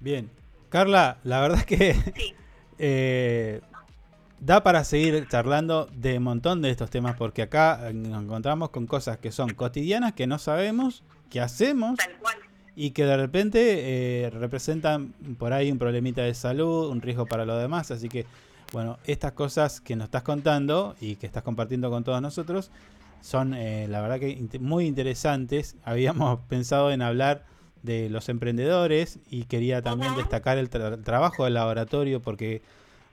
Bien. 0.00 0.30
Carla, 0.68 1.18
la 1.22 1.40
verdad 1.40 1.58
es 1.58 1.66
que 1.66 2.36
eh, 2.78 3.60
da 4.44 4.62
para 4.62 4.84
seguir 4.84 5.26
charlando 5.28 5.88
de 5.94 6.18
un 6.18 6.24
montón 6.24 6.60
de 6.60 6.70
estos 6.70 6.90
temas 6.90 7.16
porque 7.16 7.42
acá 7.42 7.90
nos 7.94 8.22
encontramos 8.22 8.70
con 8.70 8.86
cosas 8.86 9.18
que 9.18 9.32
son 9.32 9.50
cotidianas 9.54 10.12
que 10.12 10.26
no 10.26 10.38
sabemos, 10.38 11.02
que 11.30 11.40
hacemos 11.40 11.98
y 12.76 12.90
que 12.90 13.06
de 13.06 13.16
repente 13.16 13.60
eh, 14.26 14.30
representan 14.30 15.14
por 15.38 15.52
ahí 15.52 15.70
un 15.72 15.78
problemita 15.78 16.22
de 16.22 16.34
salud, 16.34 16.90
un 16.90 17.00
riesgo 17.00 17.24
para 17.26 17.46
los 17.46 17.60
demás. 17.60 17.90
Así 17.90 18.08
que, 18.08 18.26
bueno, 18.72 18.98
estas 19.04 19.32
cosas 19.32 19.80
que 19.80 19.96
nos 19.96 20.06
estás 20.06 20.22
contando 20.22 20.94
y 21.00 21.16
que 21.16 21.26
estás 21.26 21.42
compartiendo 21.42 21.88
con 21.90 22.04
todos 22.04 22.20
nosotros 22.20 22.70
son, 23.22 23.54
eh, 23.54 23.86
la 23.88 24.02
verdad 24.02 24.18
que 24.20 24.58
muy 24.60 24.86
interesantes. 24.86 25.76
Habíamos 25.84 26.40
pensado 26.48 26.90
en 26.90 27.00
hablar 27.00 27.44
de 27.82 28.10
los 28.10 28.28
emprendedores 28.28 29.18
y 29.30 29.44
quería 29.44 29.80
también 29.80 30.14
destacar 30.16 30.58
el, 30.58 30.68
tra- 30.68 30.94
el 30.94 31.02
trabajo 31.02 31.44
del 31.44 31.54
laboratorio 31.54 32.20
porque 32.20 32.60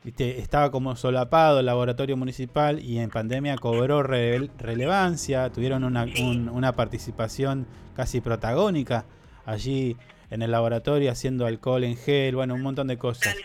viste, 0.04 0.40
estaba 0.40 0.72
como 0.72 0.96
solapado 0.96 1.60
el 1.60 1.66
laboratorio 1.66 2.18
municipal 2.18 2.80
y 2.80 3.00
en 3.00 3.10
pandemia 3.10 3.56
cobró 3.58 4.04
rele- 4.04 4.50
relevancia, 4.58 5.50
tuvieron 5.52 5.84
una, 5.84 6.04
un- 6.20 6.50
una 6.50 6.74
participación 6.74 7.68
casi 7.96 8.22
protagónica 8.22 9.06
allí 9.46 9.98
en 10.30 10.42
el 10.42 10.52
laboratorio 10.52 11.12
haciendo 11.12 11.46
alcohol 11.46 11.84
en 11.84 11.98
gel, 11.98 12.36
bueno, 12.36 12.56
un 12.56 12.62
montón 12.62 12.88
de 12.88 12.98
cosas. 12.98 13.36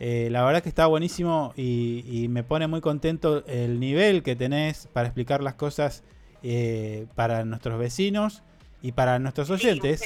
Eh, 0.00 0.28
la 0.30 0.44
verdad 0.44 0.62
que 0.62 0.68
está 0.68 0.86
buenísimo 0.86 1.52
y, 1.56 2.04
y 2.06 2.28
me 2.28 2.44
pone 2.44 2.66
muy 2.68 2.80
contento 2.80 3.44
el 3.46 3.80
nivel 3.80 4.22
que 4.22 4.36
tenés 4.36 4.88
para 4.92 5.08
explicar 5.08 5.42
las 5.42 5.54
cosas 5.54 6.04
eh, 6.42 7.06
para 7.16 7.44
nuestros 7.44 7.78
vecinos 7.80 8.42
y 8.80 8.92
para 8.92 9.18
nuestros 9.18 9.50
oyentes. 9.50 10.00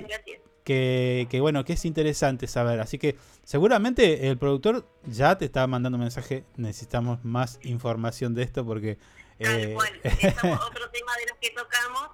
Que, 0.64 1.26
que 1.30 1.40
bueno, 1.40 1.64
que 1.64 1.72
es 1.72 1.84
interesante 1.84 2.47
saber. 2.47 2.78
Así 2.80 2.98
que 2.98 3.16
seguramente 3.43 4.28
el 4.28 4.39
productor 4.39 4.86
ya 5.05 5.36
te 5.36 5.47
está 5.47 5.66
mandando 5.66 5.97
un 5.97 6.02
mensaje. 6.02 6.44
Necesitamos 6.56 7.24
más 7.24 7.59
información 7.62 8.34
de 8.34 8.43
esto 8.44 8.64
porque... 8.64 8.98
eh, 9.40 9.76
Otro 9.76 10.90
tema 10.90 11.16
de 11.16 11.26
los 11.28 11.39
que 11.40 11.51
tocamos 11.51 12.10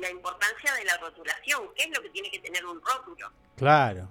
la 0.00 0.10
importancia 0.10 0.72
de 0.74 0.84
la 0.84 0.96
rotulación. 0.98 1.62
¿Qué 1.74 1.84
es 1.84 1.96
lo 1.96 2.00
que 2.02 2.10
tiene 2.10 2.30
que 2.30 2.38
tener 2.38 2.64
un 2.66 2.80
rótulo? 2.80 3.32
claro, 3.56 4.08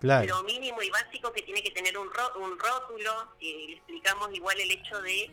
claro. 0.00 0.26
Lo 0.26 0.42
mínimo 0.42 0.82
y 0.82 0.90
básico 0.90 1.32
que 1.32 1.42
tiene 1.42 1.62
que 1.62 1.70
tener 1.70 1.96
un, 1.96 2.08
ro- 2.12 2.40
un 2.42 2.58
rótulo. 2.58 3.28
eh, 3.40 3.66
le 3.68 3.72
explicamos 3.74 4.30
igual 4.34 4.58
el 4.58 4.70
hecho 4.72 5.00
de 5.02 5.30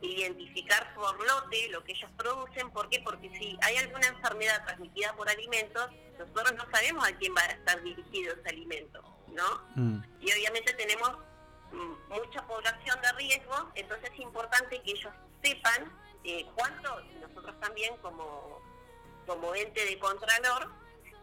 identificar 0.00 0.94
por 0.94 1.16
lote 1.26 1.68
lo 1.70 1.82
que 1.84 1.92
ellos 1.92 2.10
producen. 2.16 2.70
¿Por 2.70 2.88
qué? 2.88 3.00
Porque 3.00 3.28
si 3.38 3.58
hay 3.62 3.76
alguna 3.76 4.06
enfermedad 4.08 4.64
transmitida 4.64 5.12
por 5.14 5.28
alimentos, 5.28 5.90
nosotros 6.18 6.52
no 6.56 6.70
sabemos 6.70 7.06
a 7.08 7.16
quién 7.16 7.34
va 7.34 7.42
a 7.42 7.46
estar 7.46 7.82
dirigido 7.82 8.34
ese 8.34 8.48
alimento, 8.48 9.02
¿no? 9.28 9.62
Mm, 9.76 10.02
y 10.20 10.32
obviamente 10.32 10.72
tenemos 10.74 11.10
mm, 11.72 12.12
mucha 12.12 12.46
población 12.46 13.00
de 13.02 13.12
riesgo, 13.12 13.70
entonces 13.74 14.10
es 14.12 14.20
importante 14.20 14.80
que 14.82 14.90
ellos 14.92 15.12
sepan 15.42 15.92
eh, 16.24 16.46
cuánto, 16.54 17.00
y 17.12 17.14
nosotros 17.20 17.58
también 17.60 17.96
como, 17.98 18.60
como 19.26 19.54
ente 19.54 19.84
de 19.84 19.98
contralor, 19.98 20.70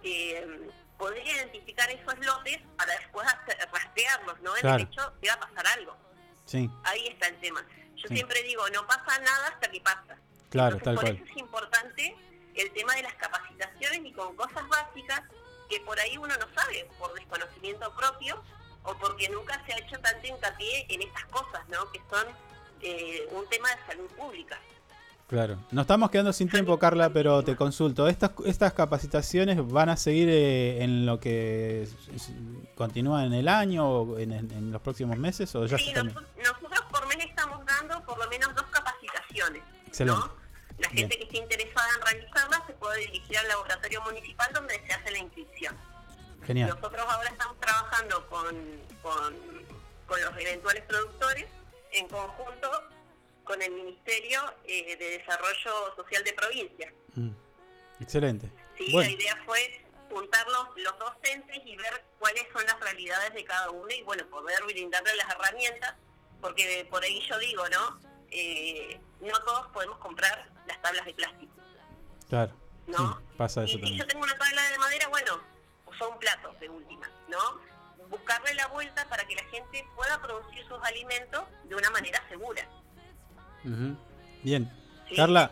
eh, 0.03 0.69
poder 0.97 1.25
identificar 1.27 1.89
esos 1.91 2.17
lotes 2.25 2.59
para 2.77 2.93
después 2.97 3.27
hacer- 3.27 3.57
rastrearlos, 3.71 4.39
¿no? 4.41 4.55
En 4.55 4.61
Claro. 4.61 4.75
el 4.77 4.83
hecho 4.83 5.13
que 5.21 5.27
va 5.27 5.33
a 5.33 5.39
pasar 5.41 5.67
algo. 5.77 5.97
sí, 6.45 6.69
Ahí 6.83 7.07
está 7.07 7.27
el 7.27 7.39
tema. 7.41 7.65
Yo 7.95 8.07
Sí. 8.09 8.15
siempre 8.15 8.43
digo, 8.43 8.67
no 8.69 8.85
pasa 8.87 9.19
nada 9.19 9.47
hasta 9.47 9.69
que 9.71 9.81
pasa. 9.81 10.17
claro, 10.49 10.77
Entonces, 10.77 10.83
tal 10.83 10.95
por 10.95 11.03
cual. 11.03 11.15
eso 11.15 11.25
es 11.31 11.37
importante 11.37 12.15
el 12.55 12.71
tema 12.71 12.95
de 12.95 13.03
las 13.03 13.13
capacitaciones 13.15 14.01
y 14.05 14.13
con 14.13 14.35
cosas 14.35 14.67
básicas 14.69 15.21
que 15.69 15.79
por 15.81 15.99
ahí 15.99 16.17
uno 16.17 16.33
no 16.37 16.47
sabe 16.55 16.87
por 16.97 17.13
desconocimiento 17.13 17.93
propio 17.95 18.41
o 18.83 18.95
porque 18.97 19.27
nunca 19.29 19.61
se 19.65 19.73
ha 19.73 19.77
hecho 19.79 19.99
tanto 19.99 20.27
hincapié 20.27 20.85
en 20.89 21.01
estas 21.01 21.25
cosas, 21.25 21.67
¿no? 21.69 21.91
Que 21.91 21.99
son 22.09 22.27
eh, 22.81 23.27
un 23.31 23.47
tema 23.49 23.69
de 23.75 23.85
salud 23.87 24.09
pública. 24.11 24.59
Claro. 25.27 25.57
Nos 25.71 25.83
estamos 25.83 26.11
quedando 26.11 26.31
sin 26.33 26.49
tiempo, 26.49 26.77
Carla, 26.77 27.09
pero 27.09 27.43
te 27.43 27.55
consulto. 27.55 28.07
¿Estas, 28.07 28.31
estas 28.45 28.73
capacitaciones 28.73 29.57
van 29.67 29.89
a 29.89 29.97
seguir 29.97 30.29
eh, 30.29 30.83
en 30.83 31.05
lo 31.07 31.19
que 31.19 31.87
continúa 32.75 33.25
en 33.25 33.33
el 33.33 33.47
año 33.47 33.89
o 33.89 34.19
en, 34.19 34.71
los 34.71 34.81
próximos 34.81 35.17
meses 35.17 35.55
o 35.55 35.65
ya 35.65 35.77
Sí, 35.79 35.91
noso- 35.93 36.21
nosotros 36.37 36.81
por 36.91 37.07
mes 37.07 37.17
estamos 37.25 37.65
dando 37.65 38.03
por 38.05 38.19
lo 38.23 38.29
menos 38.29 38.53
dos 38.53 38.65
capacitaciones. 38.69 39.63
Excelente. 39.87 40.21
La 40.77 40.89
Bien. 40.89 41.09
gente 41.09 41.17
que 41.17 41.23
esté 41.23 41.37
interesada 41.37 41.87
en 41.95 42.01
realizarlas 42.19 42.61
se 42.67 42.73
puede 42.73 42.99
dirigir 42.99 43.37
al 43.39 43.47
laboratorio 43.47 44.01
municipal 44.03 44.47
donde 44.53 44.75
se 44.85 44.93
hace 44.93 45.09
la 45.11 45.17
inscripción. 45.19 45.75
Genial. 46.45 46.69
Nosotros 46.69 47.03
ahora 47.09 47.29
estamos 47.29 47.59
trabajando 47.59 48.27
con, 48.29 48.45
con, 49.01 49.33
con 50.05 50.21
los 50.21 50.37
eventuales 50.37 50.83
productores 50.83 51.45
en 51.93 52.07
conjunto 52.09 52.69
con 53.45 53.61
el 53.61 53.71
Ministerio 53.71 54.41
eh, 54.65 54.97
de 54.97 55.17
Desarrollo 55.19 55.95
Social 55.95 56.23
de 56.23 56.33
Provincia. 56.33 56.93
Mm. 57.15 57.31
Excelente. 58.01 58.51
¿sí? 58.77 58.91
Bueno, 58.91 59.09
La 59.09 59.15
idea 59.15 59.43
fue 59.45 59.85
juntar 60.09 60.45
los, 60.47 60.83
los 60.83 60.99
docentes 60.99 61.61
y 61.65 61.75
ver 61.77 62.03
cuáles 62.19 62.43
son 62.53 62.65
las 62.65 62.79
realidades 62.79 63.33
de 63.33 63.43
cada 63.45 63.69
uno 63.69 63.89
y 63.89 64.01
bueno, 64.03 64.25
poder 64.27 64.63
brindarles 64.65 65.15
las 65.17 65.29
herramientas, 65.35 65.95
porque 66.41 66.87
por 66.89 67.03
ahí 67.03 67.21
yo 67.27 67.37
digo, 67.39 67.63
¿no? 67.69 67.99
Eh, 68.31 68.99
no 69.21 69.37
todos 69.39 69.67
podemos 69.67 69.97
comprar 69.99 70.49
las 70.67 70.81
tablas 70.81 71.05
de 71.05 71.13
plástico. 71.13 71.53
claro. 72.29 72.53
¿no? 72.87 72.97
Sí, 72.97 73.25
pasa 73.37 73.63
eso 73.63 73.77
Y 73.79 73.87
si 73.87 73.97
yo 73.97 74.05
tengo 74.05 74.23
una 74.23 74.37
tabla 74.37 74.61
de 74.69 74.77
madera, 74.77 75.07
bueno, 75.07 75.41
son 75.97 76.17
platos 76.19 76.59
de 76.59 76.69
última, 76.69 77.09
¿no? 77.29 77.59
Buscarle 78.09 78.53
la 78.53 78.67
vuelta 78.67 79.07
para 79.09 79.25
que 79.25 79.35
la 79.35 79.43
gente 79.45 79.87
pueda 79.95 80.21
producir 80.21 80.63
sus 80.67 80.77
alimentos 80.83 81.43
de 81.63 81.75
una 81.75 81.89
manera 81.89 82.23
segura. 82.29 82.67
Bien. 84.43 84.71
¿sí? 85.09 85.15
Carla, 85.15 85.51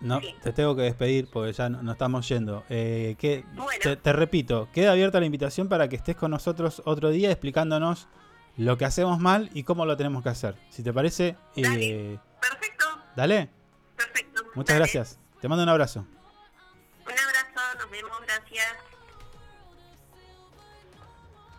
no, 0.00 0.20
sí. 0.20 0.34
te 0.42 0.52
tengo 0.52 0.74
que 0.76 0.82
despedir 0.82 1.28
porque 1.30 1.52
ya 1.52 1.68
no- 1.68 1.82
nos 1.82 1.94
estamos 1.94 2.28
yendo. 2.28 2.64
Eh, 2.68 3.16
que, 3.18 3.44
Bueno. 3.54 3.70
te, 3.82 3.96
te 3.96 4.12
repito, 4.12 4.68
queda 4.72 4.92
abierta 4.92 5.20
la 5.20 5.26
invitación 5.26 5.68
para 5.68 5.88
que 5.88 5.96
estés 5.96 6.16
con 6.16 6.30
nosotros 6.30 6.82
otro 6.84 7.10
día 7.10 7.30
explicándonos 7.30 8.08
lo 8.56 8.76
que 8.78 8.84
hacemos 8.84 9.18
mal 9.20 9.50
y 9.54 9.62
cómo 9.64 9.86
lo 9.86 9.96
tenemos 9.96 10.22
que 10.22 10.28
hacer. 10.30 10.56
Si 10.70 10.82
te 10.82 10.92
parece, 10.92 11.36
eh, 11.56 12.18
Perfecto, 12.40 12.84
dale. 13.16 13.48
perfecto. 13.96 14.42
Muchas 14.54 14.74
Dale. 14.74 14.78
gracias. 14.80 15.18
Te 15.40 15.48
mando 15.48 15.62
un 15.62 15.68
abrazo. 15.68 16.00
Un 16.00 17.12
abrazo, 17.12 17.78
nos 17.78 17.90
vemos, 17.90 18.10
gracias. 18.26 18.66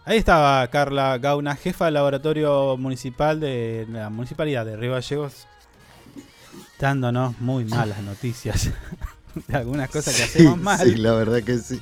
Ahí 0.06 0.18
estaba 0.18 0.68
Carla 0.70 1.18
Gauna, 1.20 1.56
jefa 1.56 1.86
del 1.86 1.94
laboratorio 1.94 2.78
municipal 2.78 3.40
de 3.40 3.86
la 3.90 4.10
municipalidad 4.10 4.66
de 4.66 4.76
Río 4.76 4.94
Gallegos, 4.94 5.48
dándonos 6.80 7.40
muy 7.40 7.66
malas 7.66 8.02
noticias 8.02 8.70
de 9.48 9.58
algunas 9.58 9.90
cosas 9.90 10.16
que 10.16 10.24
hacemos 10.24 10.58
mal. 10.58 10.80
Sí, 10.80 10.96
la 10.96 11.14
verdad 11.14 11.44
que 11.44 11.58
sí. 11.60 11.80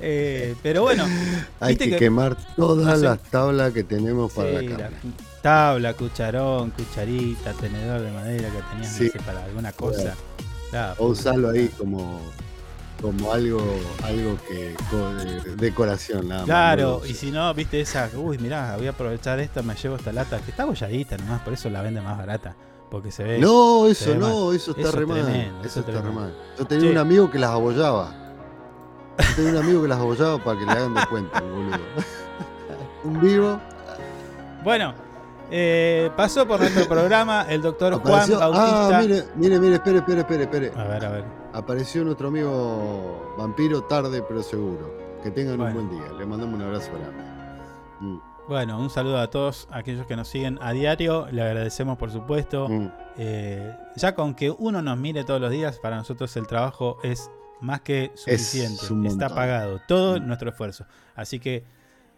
Eh, 0.00 0.54
pero 0.62 0.82
bueno, 0.82 1.06
Hay 1.60 1.76
que, 1.76 1.96
quemar 1.96 2.36
todas 2.56 2.84
no 2.86 2.96
sé. 2.96 3.04
las 3.04 3.22
tablas 3.30 3.72
que 3.72 3.84
tenemos 3.84 4.32
para 4.32 4.48
Sí, 4.48 4.54
la 4.54 4.62
la 4.62 4.68
cámara. 4.68 4.90
tabla, 5.40 5.94
cucharón, 5.94 6.70
cucharita, 6.70 7.52
tenedor 7.52 8.00
de 8.00 8.10
madera 8.10 8.48
que 8.50 8.62
tenías 8.72 8.92
no 8.92 8.98
Sí. 8.98 9.08
sé, 9.10 9.18
para 9.20 9.44
alguna 9.44 9.72
cosa. 9.72 10.14
Claro, 10.70 10.94
O 10.98 11.06
usarlo 11.08 11.50
ahí 11.50 11.68
como, 11.78 12.20
como 13.00 13.32
algo, 13.32 13.62
algo 14.02 14.36
que 14.48 14.74
co- 14.90 15.10
de- 15.14 15.56
decoración, 15.56 16.26
nada 16.28 16.40
más. 16.40 16.46
Claro, 16.48 17.00
no 17.02 17.06
y 17.06 17.14
si 17.14 17.30
no, 17.30 17.54
viste 17.54 17.80
esa, 17.80 18.10
uy, 18.16 18.38
mirá, 18.38 18.76
voy 18.76 18.88
a 18.88 18.90
aprovechar 18.90 19.38
esta, 19.38 19.62
me 19.62 19.74
llevo 19.76 19.96
esta 19.96 20.12
lata, 20.12 20.40
que 20.40 20.50
está 20.50 20.64
bolladita 20.64 21.16
nomás, 21.18 21.40
por 21.42 21.52
eso 21.52 21.70
la 21.70 21.80
vende 21.82 22.00
más 22.00 22.18
barata, 22.18 22.56
porque 22.94 23.10
se 23.10 23.24
ve. 23.24 23.38
No, 23.40 23.88
eso 23.88 24.10
ve 24.10 24.16
no, 24.18 24.46
mal. 24.46 24.54
eso 24.54 24.70
está 24.70 24.92
re 24.92 25.04
mal. 25.04 25.22
tremendo, 25.24 25.64
Eso 25.64 25.80
está 25.80 25.90
re 25.92 25.98
tremendo. 25.98 26.20
mal. 26.20 26.34
Yo 26.56 26.64
tenía 26.64 26.90
un 26.92 26.98
amigo 26.98 27.28
que 27.28 27.40
las 27.40 27.50
abollaba. 27.50 28.12
Tengo 29.34 29.48
un 29.50 29.56
amigo 29.56 29.82
que 29.82 29.88
las 29.88 29.98
abollaba 29.98 30.38
para 30.38 30.58
que 30.60 30.64
le 30.64 30.70
hagan 30.70 30.94
de 30.94 31.00
cuenta, 31.10 31.40
boludo. 31.42 31.78
un 33.02 33.20
vivo. 33.20 33.60
Bueno, 34.62 34.94
eh, 35.50 36.08
pasó 36.16 36.46
por 36.46 36.60
nuestro 36.60 36.86
programa 36.86 37.42
el 37.48 37.62
doctor 37.62 37.94
Juan 38.00 38.14
Apareció- 38.14 38.38
Bautista. 38.38 38.98
Ah, 38.98 39.00
mire, 39.02 39.24
mire, 39.34 39.58
mire, 39.58 39.74
espere, 39.74 39.98
espere, 39.98 40.20
espere, 40.20 40.44
espere. 40.44 40.72
A 40.80 40.84
ver, 40.84 41.04
a 41.04 41.10
ver. 41.10 41.24
Apareció 41.52 42.04
nuestro 42.04 42.28
amigo 42.28 43.34
vampiro 43.36 43.82
tarde 43.82 44.22
pero 44.28 44.40
seguro. 44.40 44.94
Que 45.20 45.32
tengan 45.32 45.56
Bueno. 45.58 45.80
un 45.80 45.88
buen 45.88 46.00
día. 46.00 46.12
Le 46.16 46.26
mandamos 46.26 46.54
un 46.54 46.62
abrazo 46.62 46.90
grande. 46.92 47.24
Mm. 48.00 48.18
Bueno, 48.46 48.78
un 48.78 48.90
saludo 48.90 49.18
a 49.18 49.30
todos 49.30 49.66
aquellos 49.70 50.06
que 50.06 50.16
nos 50.16 50.28
siguen 50.28 50.58
a 50.60 50.72
diario. 50.72 51.26
Le 51.32 51.40
agradecemos, 51.42 51.96
por 51.96 52.10
supuesto. 52.10 52.68
Mm. 52.68 52.92
Eh, 53.16 53.74
ya 53.96 54.14
con 54.14 54.34
que 54.34 54.50
uno 54.50 54.82
nos 54.82 54.98
mire 54.98 55.24
todos 55.24 55.40
los 55.40 55.50
días, 55.50 55.78
para 55.78 55.96
nosotros 55.96 56.36
el 56.36 56.46
trabajo 56.46 56.98
es 57.02 57.30
más 57.62 57.80
que 57.80 58.12
suficiente. 58.14 58.84
Está. 59.08 59.30
Mm. 59.30 59.34
pagado 59.34 59.80
todo 59.88 60.20
nuestro 60.20 60.50
esfuerzo. 60.50 60.84
Así 61.14 61.38
que, 61.38 61.64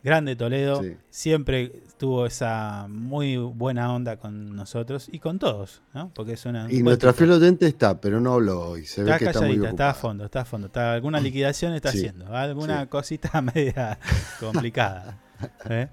grande 0.03 0.35
Toledo. 0.35 0.83
Sí. 0.83 0.97
Siempre 1.11 1.83
tuvo 1.97 2.27
esa 2.27 2.87
muy 2.89 3.37
buena 3.37 3.93
onda 3.95 4.17
con 4.17 4.57
nosotros 4.57 5.09
y 5.13 5.21
con 5.21 5.39
todos, 5.39 5.81
¿no? 5.95 6.11
Porque 6.13 6.33
es 6.33 6.45
una. 6.45 6.67
Y 6.73 6.83
nuestra 6.83 7.13
fiel 7.13 7.31
oyente 7.31 7.69
está, 7.69 8.01
pero 8.01 8.19
no 8.19 8.35
habló 8.35 8.71
hoy. 8.71 8.85
Se 8.85 9.05
ve 9.05 9.13
Está 9.13 9.19
que 9.21 9.25
está 9.27 9.41
muy 9.43 9.51
calladita, 9.51 9.71
está 9.71 9.91
a 9.91 9.95
fondo, 9.95 10.25
está 10.25 10.41
a 10.41 10.45
fondo. 10.45 10.67
Está, 10.67 10.93
alguna 10.93 11.21
liquidación 11.21 11.73
está 11.73 11.93
Sí, 11.93 11.99
haciendo, 11.99 12.35
alguna 12.35 12.83
sí. 12.83 12.89
cosita 12.89 13.41
media 13.55 13.97
complicada. 14.41 15.21
¿eh? 15.71 15.89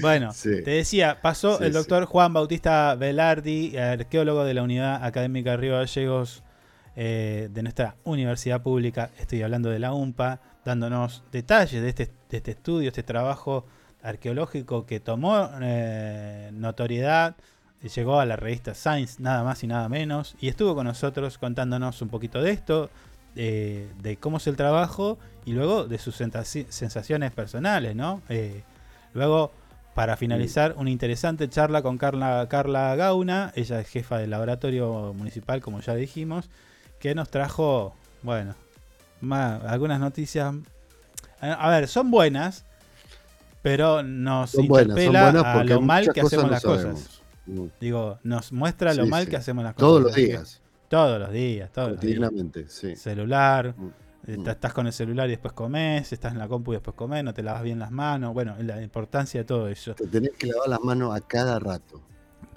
Bueno, 0.00 0.32
Sí. 0.32 0.62
te 0.64 0.70
decía, 0.70 1.20
pasó 1.20 1.58
Sí, 1.58 1.64
el 1.64 1.72
sí. 1.72 1.78
doctor 1.78 2.04
Juan 2.04 2.32
Bautista 2.32 2.94
Velardi, 2.94 3.76
arqueólogo 3.76 4.44
de 4.44 4.54
la 4.54 4.62
Unidad 4.62 5.04
Académica 5.04 5.56
Río 5.56 5.74
Gallegos 5.74 6.42
eh, 6.96 7.48
de 7.52 7.62
nuestra 7.62 7.96
universidad 8.04 8.62
pública, 8.62 9.10
estoy 9.18 9.42
hablando 9.42 9.68
de 9.70 9.78
la 9.78 9.92
UMPA, 9.92 10.40
dándonos 10.64 11.22
detalles 11.32 11.82
de 11.82 11.88
este, 11.88 12.10
de 12.28 12.36
este 12.36 12.50
estudio, 12.52 12.88
este 12.88 13.02
trabajo 13.02 13.64
arqueológico 14.02 14.86
que 14.86 15.00
tomó 15.00 15.48
eh, 15.60 16.50
notoriedad, 16.52 17.36
llegó 17.94 18.20
a 18.20 18.26
la 18.26 18.36
revista 18.36 18.74
Science, 18.74 19.20
nada 19.22 19.42
más 19.42 19.62
y 19.64 19.66
nada 19.66 19.88
menos, 19.88 20.36
y 20.40 20.48
estuvo 20.48 20.74
con 20.74 20.86
nosotros 20.86 21.38
contándonos 21.38 22.00
un 22.02 22.08
poquito 22.08 22.42
de 22.42 22.50
esto, 22.52 22.90
eh, 23.36 23.88
de 24.02 24.16
cómo 24.16 24.36
es 24.38 24.46
el 24.46 24.56
trabajo 24.56 25.18
y 25.44 25.52
luego 25.52 25.84
de 25.86 25.98
sus 25.98 26.14
sensaciones 26.16 27.32
personales, 27.32 27.94
¿no? 27.96 28.22
Eh, 28.28 28.62
luego, 29.14 29.52
para 29.94 30.16
finalizar, 30.16 30.74
una 30.76 30.90
interesante 30.90 31.48
charla 31.48 31.82
con 31.82 31.98
Carla, 31.98 32.46
Carla 32.48 32.94
Gauna, 32.96 33.52
ella 33.54 33.80
es 33.80 33.88
jefa 33.88 34.18
del 34.18 34.30
laboratorio 34.30 35.12
municipal, 35.14 35.60
como 35.60 35.80
ya 35.80 35.94
dijimos, 35.94 36.48
que 36.98 37.14
nos 37.14 37.28
trajo, 37.30 37.94
bueno, 38.22 38.54
ma- 39.20 39.56
algunas 39.56 39.98
noticias. 40.00 40.54
A 41.40 41.70
ver, 41.70 41.88
son 41.88 42.10
buenas, 42.10 42.64
pero 43.62 44.02
nos 44.02 44.50
Son 44.50 44.64
interpela 44.64 45.30
buenas 45.32 45.44
a 45.44 45.64
lo 45.64 45.80
mal 45.80 46.12
que 46.12 46.20
hacemos 46.20 46.44
no 46.46 46.50
las 46.50 46.62
sabemos. 46.62 46.94
cosas. 47.02 47.22
Mm. 47.46 47.64
Digo, 47.80 48.18
nos 48.22 48.52
muestra 48.52 48.94
lo 48.94 49.04
Sí, 49.04 49.10
mal 49.10 49.24
sí. 49.24 49.30
que 49.30 49.36
hacemos 49.36 49.64
las 49.64 49.74
cosas. 49.74 49.86
Todos 49.88 50.02
los 50.02 50.14
días. 50.14 50.60
todos 50.88 51.18
los 51.20 51.30
días, 51.32 51.70
todos 51.72 51.90
los 51.92 52.00
días. 52.00 53.00
Celular, 53.00 53.74
Mm. 53.76 53.90
Ta- 54.44 54.52
estás 54.52 54.72
con 54.72 54.86
el 54.86 54.92
celular 54.92 55.26
y 55.28 55.32
después 55.32 55.52
comes, 55.54 56.12
estás 56.12 56.32
en 56.32 56.38
la 56.38 56.48
compu 56.48 56.72
y 56.72 56.76
después 56.76 56.94
comes, 56.96 57.24
no 57.24 57.32
te 57.34 57.42
lavas 57.42 57.62
bien 57.62 57.78
las 57.78 57.90
manos. 57.90 58.32
Bueno, 58.34 58.54
la 58.60 58.80
importancia 58.82 59.40
de 59.40 59.44
todo 59.44 59.68
eso. 59.68 59.94
Te 59.94 60.06
tenés 60.06 60.32
que 60.38 60.46
lavar 60.46 60.68
las 60.68 60.80
manos 60.80 61.14
a 61.16 61.20
cada 61.20 61.58
rato. 61.58 62.00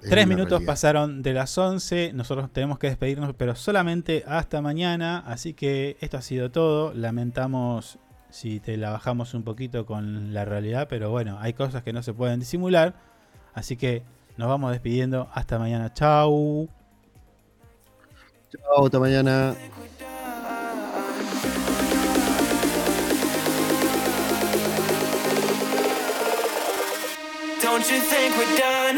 Es 0.02 0.10
Tres 0.10 0.26
minutos 0.26 0.50
realidad. 0.50 0.66
pasaron 0.66 1.22
de 1.22 1.32
las 1.32 1.56
11, 1.56 2.12
nosotros 2.12 2.50
tenemos 2.52 2.78
que 2.78 2.88
despedirnos, 2.88 3.34
pero 3.36 3.54
solamente 3.54 4.22
hasta 4.26 4.60
mañana, 4.60 5.22
así 5.26 5.54
que 5.54 5.96
esto 6.00 6.18
ha 6.18 6.22
sido 6.22 6.50
todo. 6.50 6.92
Lamentamos 6.92 7.98
si 8.28 8.60
te 8.60 8.76
la 8.76 8.90
bajamos 8.90 9.32
un 9.32 9.44
poquito 9.44 9.86
con 9.86 10.34
la 10.34 10.44
realidad, 10.44 10.88
pero 10.90 11.10
bueno, 11.10 11.38
hay 11.40 11.54
cosas 11.54 11.82
que 11.82 11.92
no 11.94 12.02
se 12.02 12.12
pueden 12.12 12.40
disimular, 12.40 12.94
así 13.54 13.76
que 13.76 14.02
nos 14.36 14.48
vamos 14.48 14.72
despidiendo. 14.72 15.28
Hasta 15.32 15.58
mañana, 15.58 15.92
chau. 15.94 16.68
Chao, 18.50 18.84
hasta 18.86 18.98
mañana. 18.98 19.54
Don't 27.64 27.90
you 27.90 27.98
think 27.98 28.36
we're 28.36 28.56
done? 28.58 28.96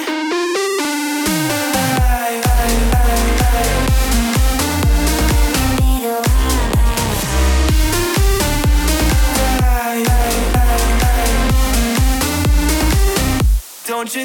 Don't 13.86 14.14
you 14.14 14.24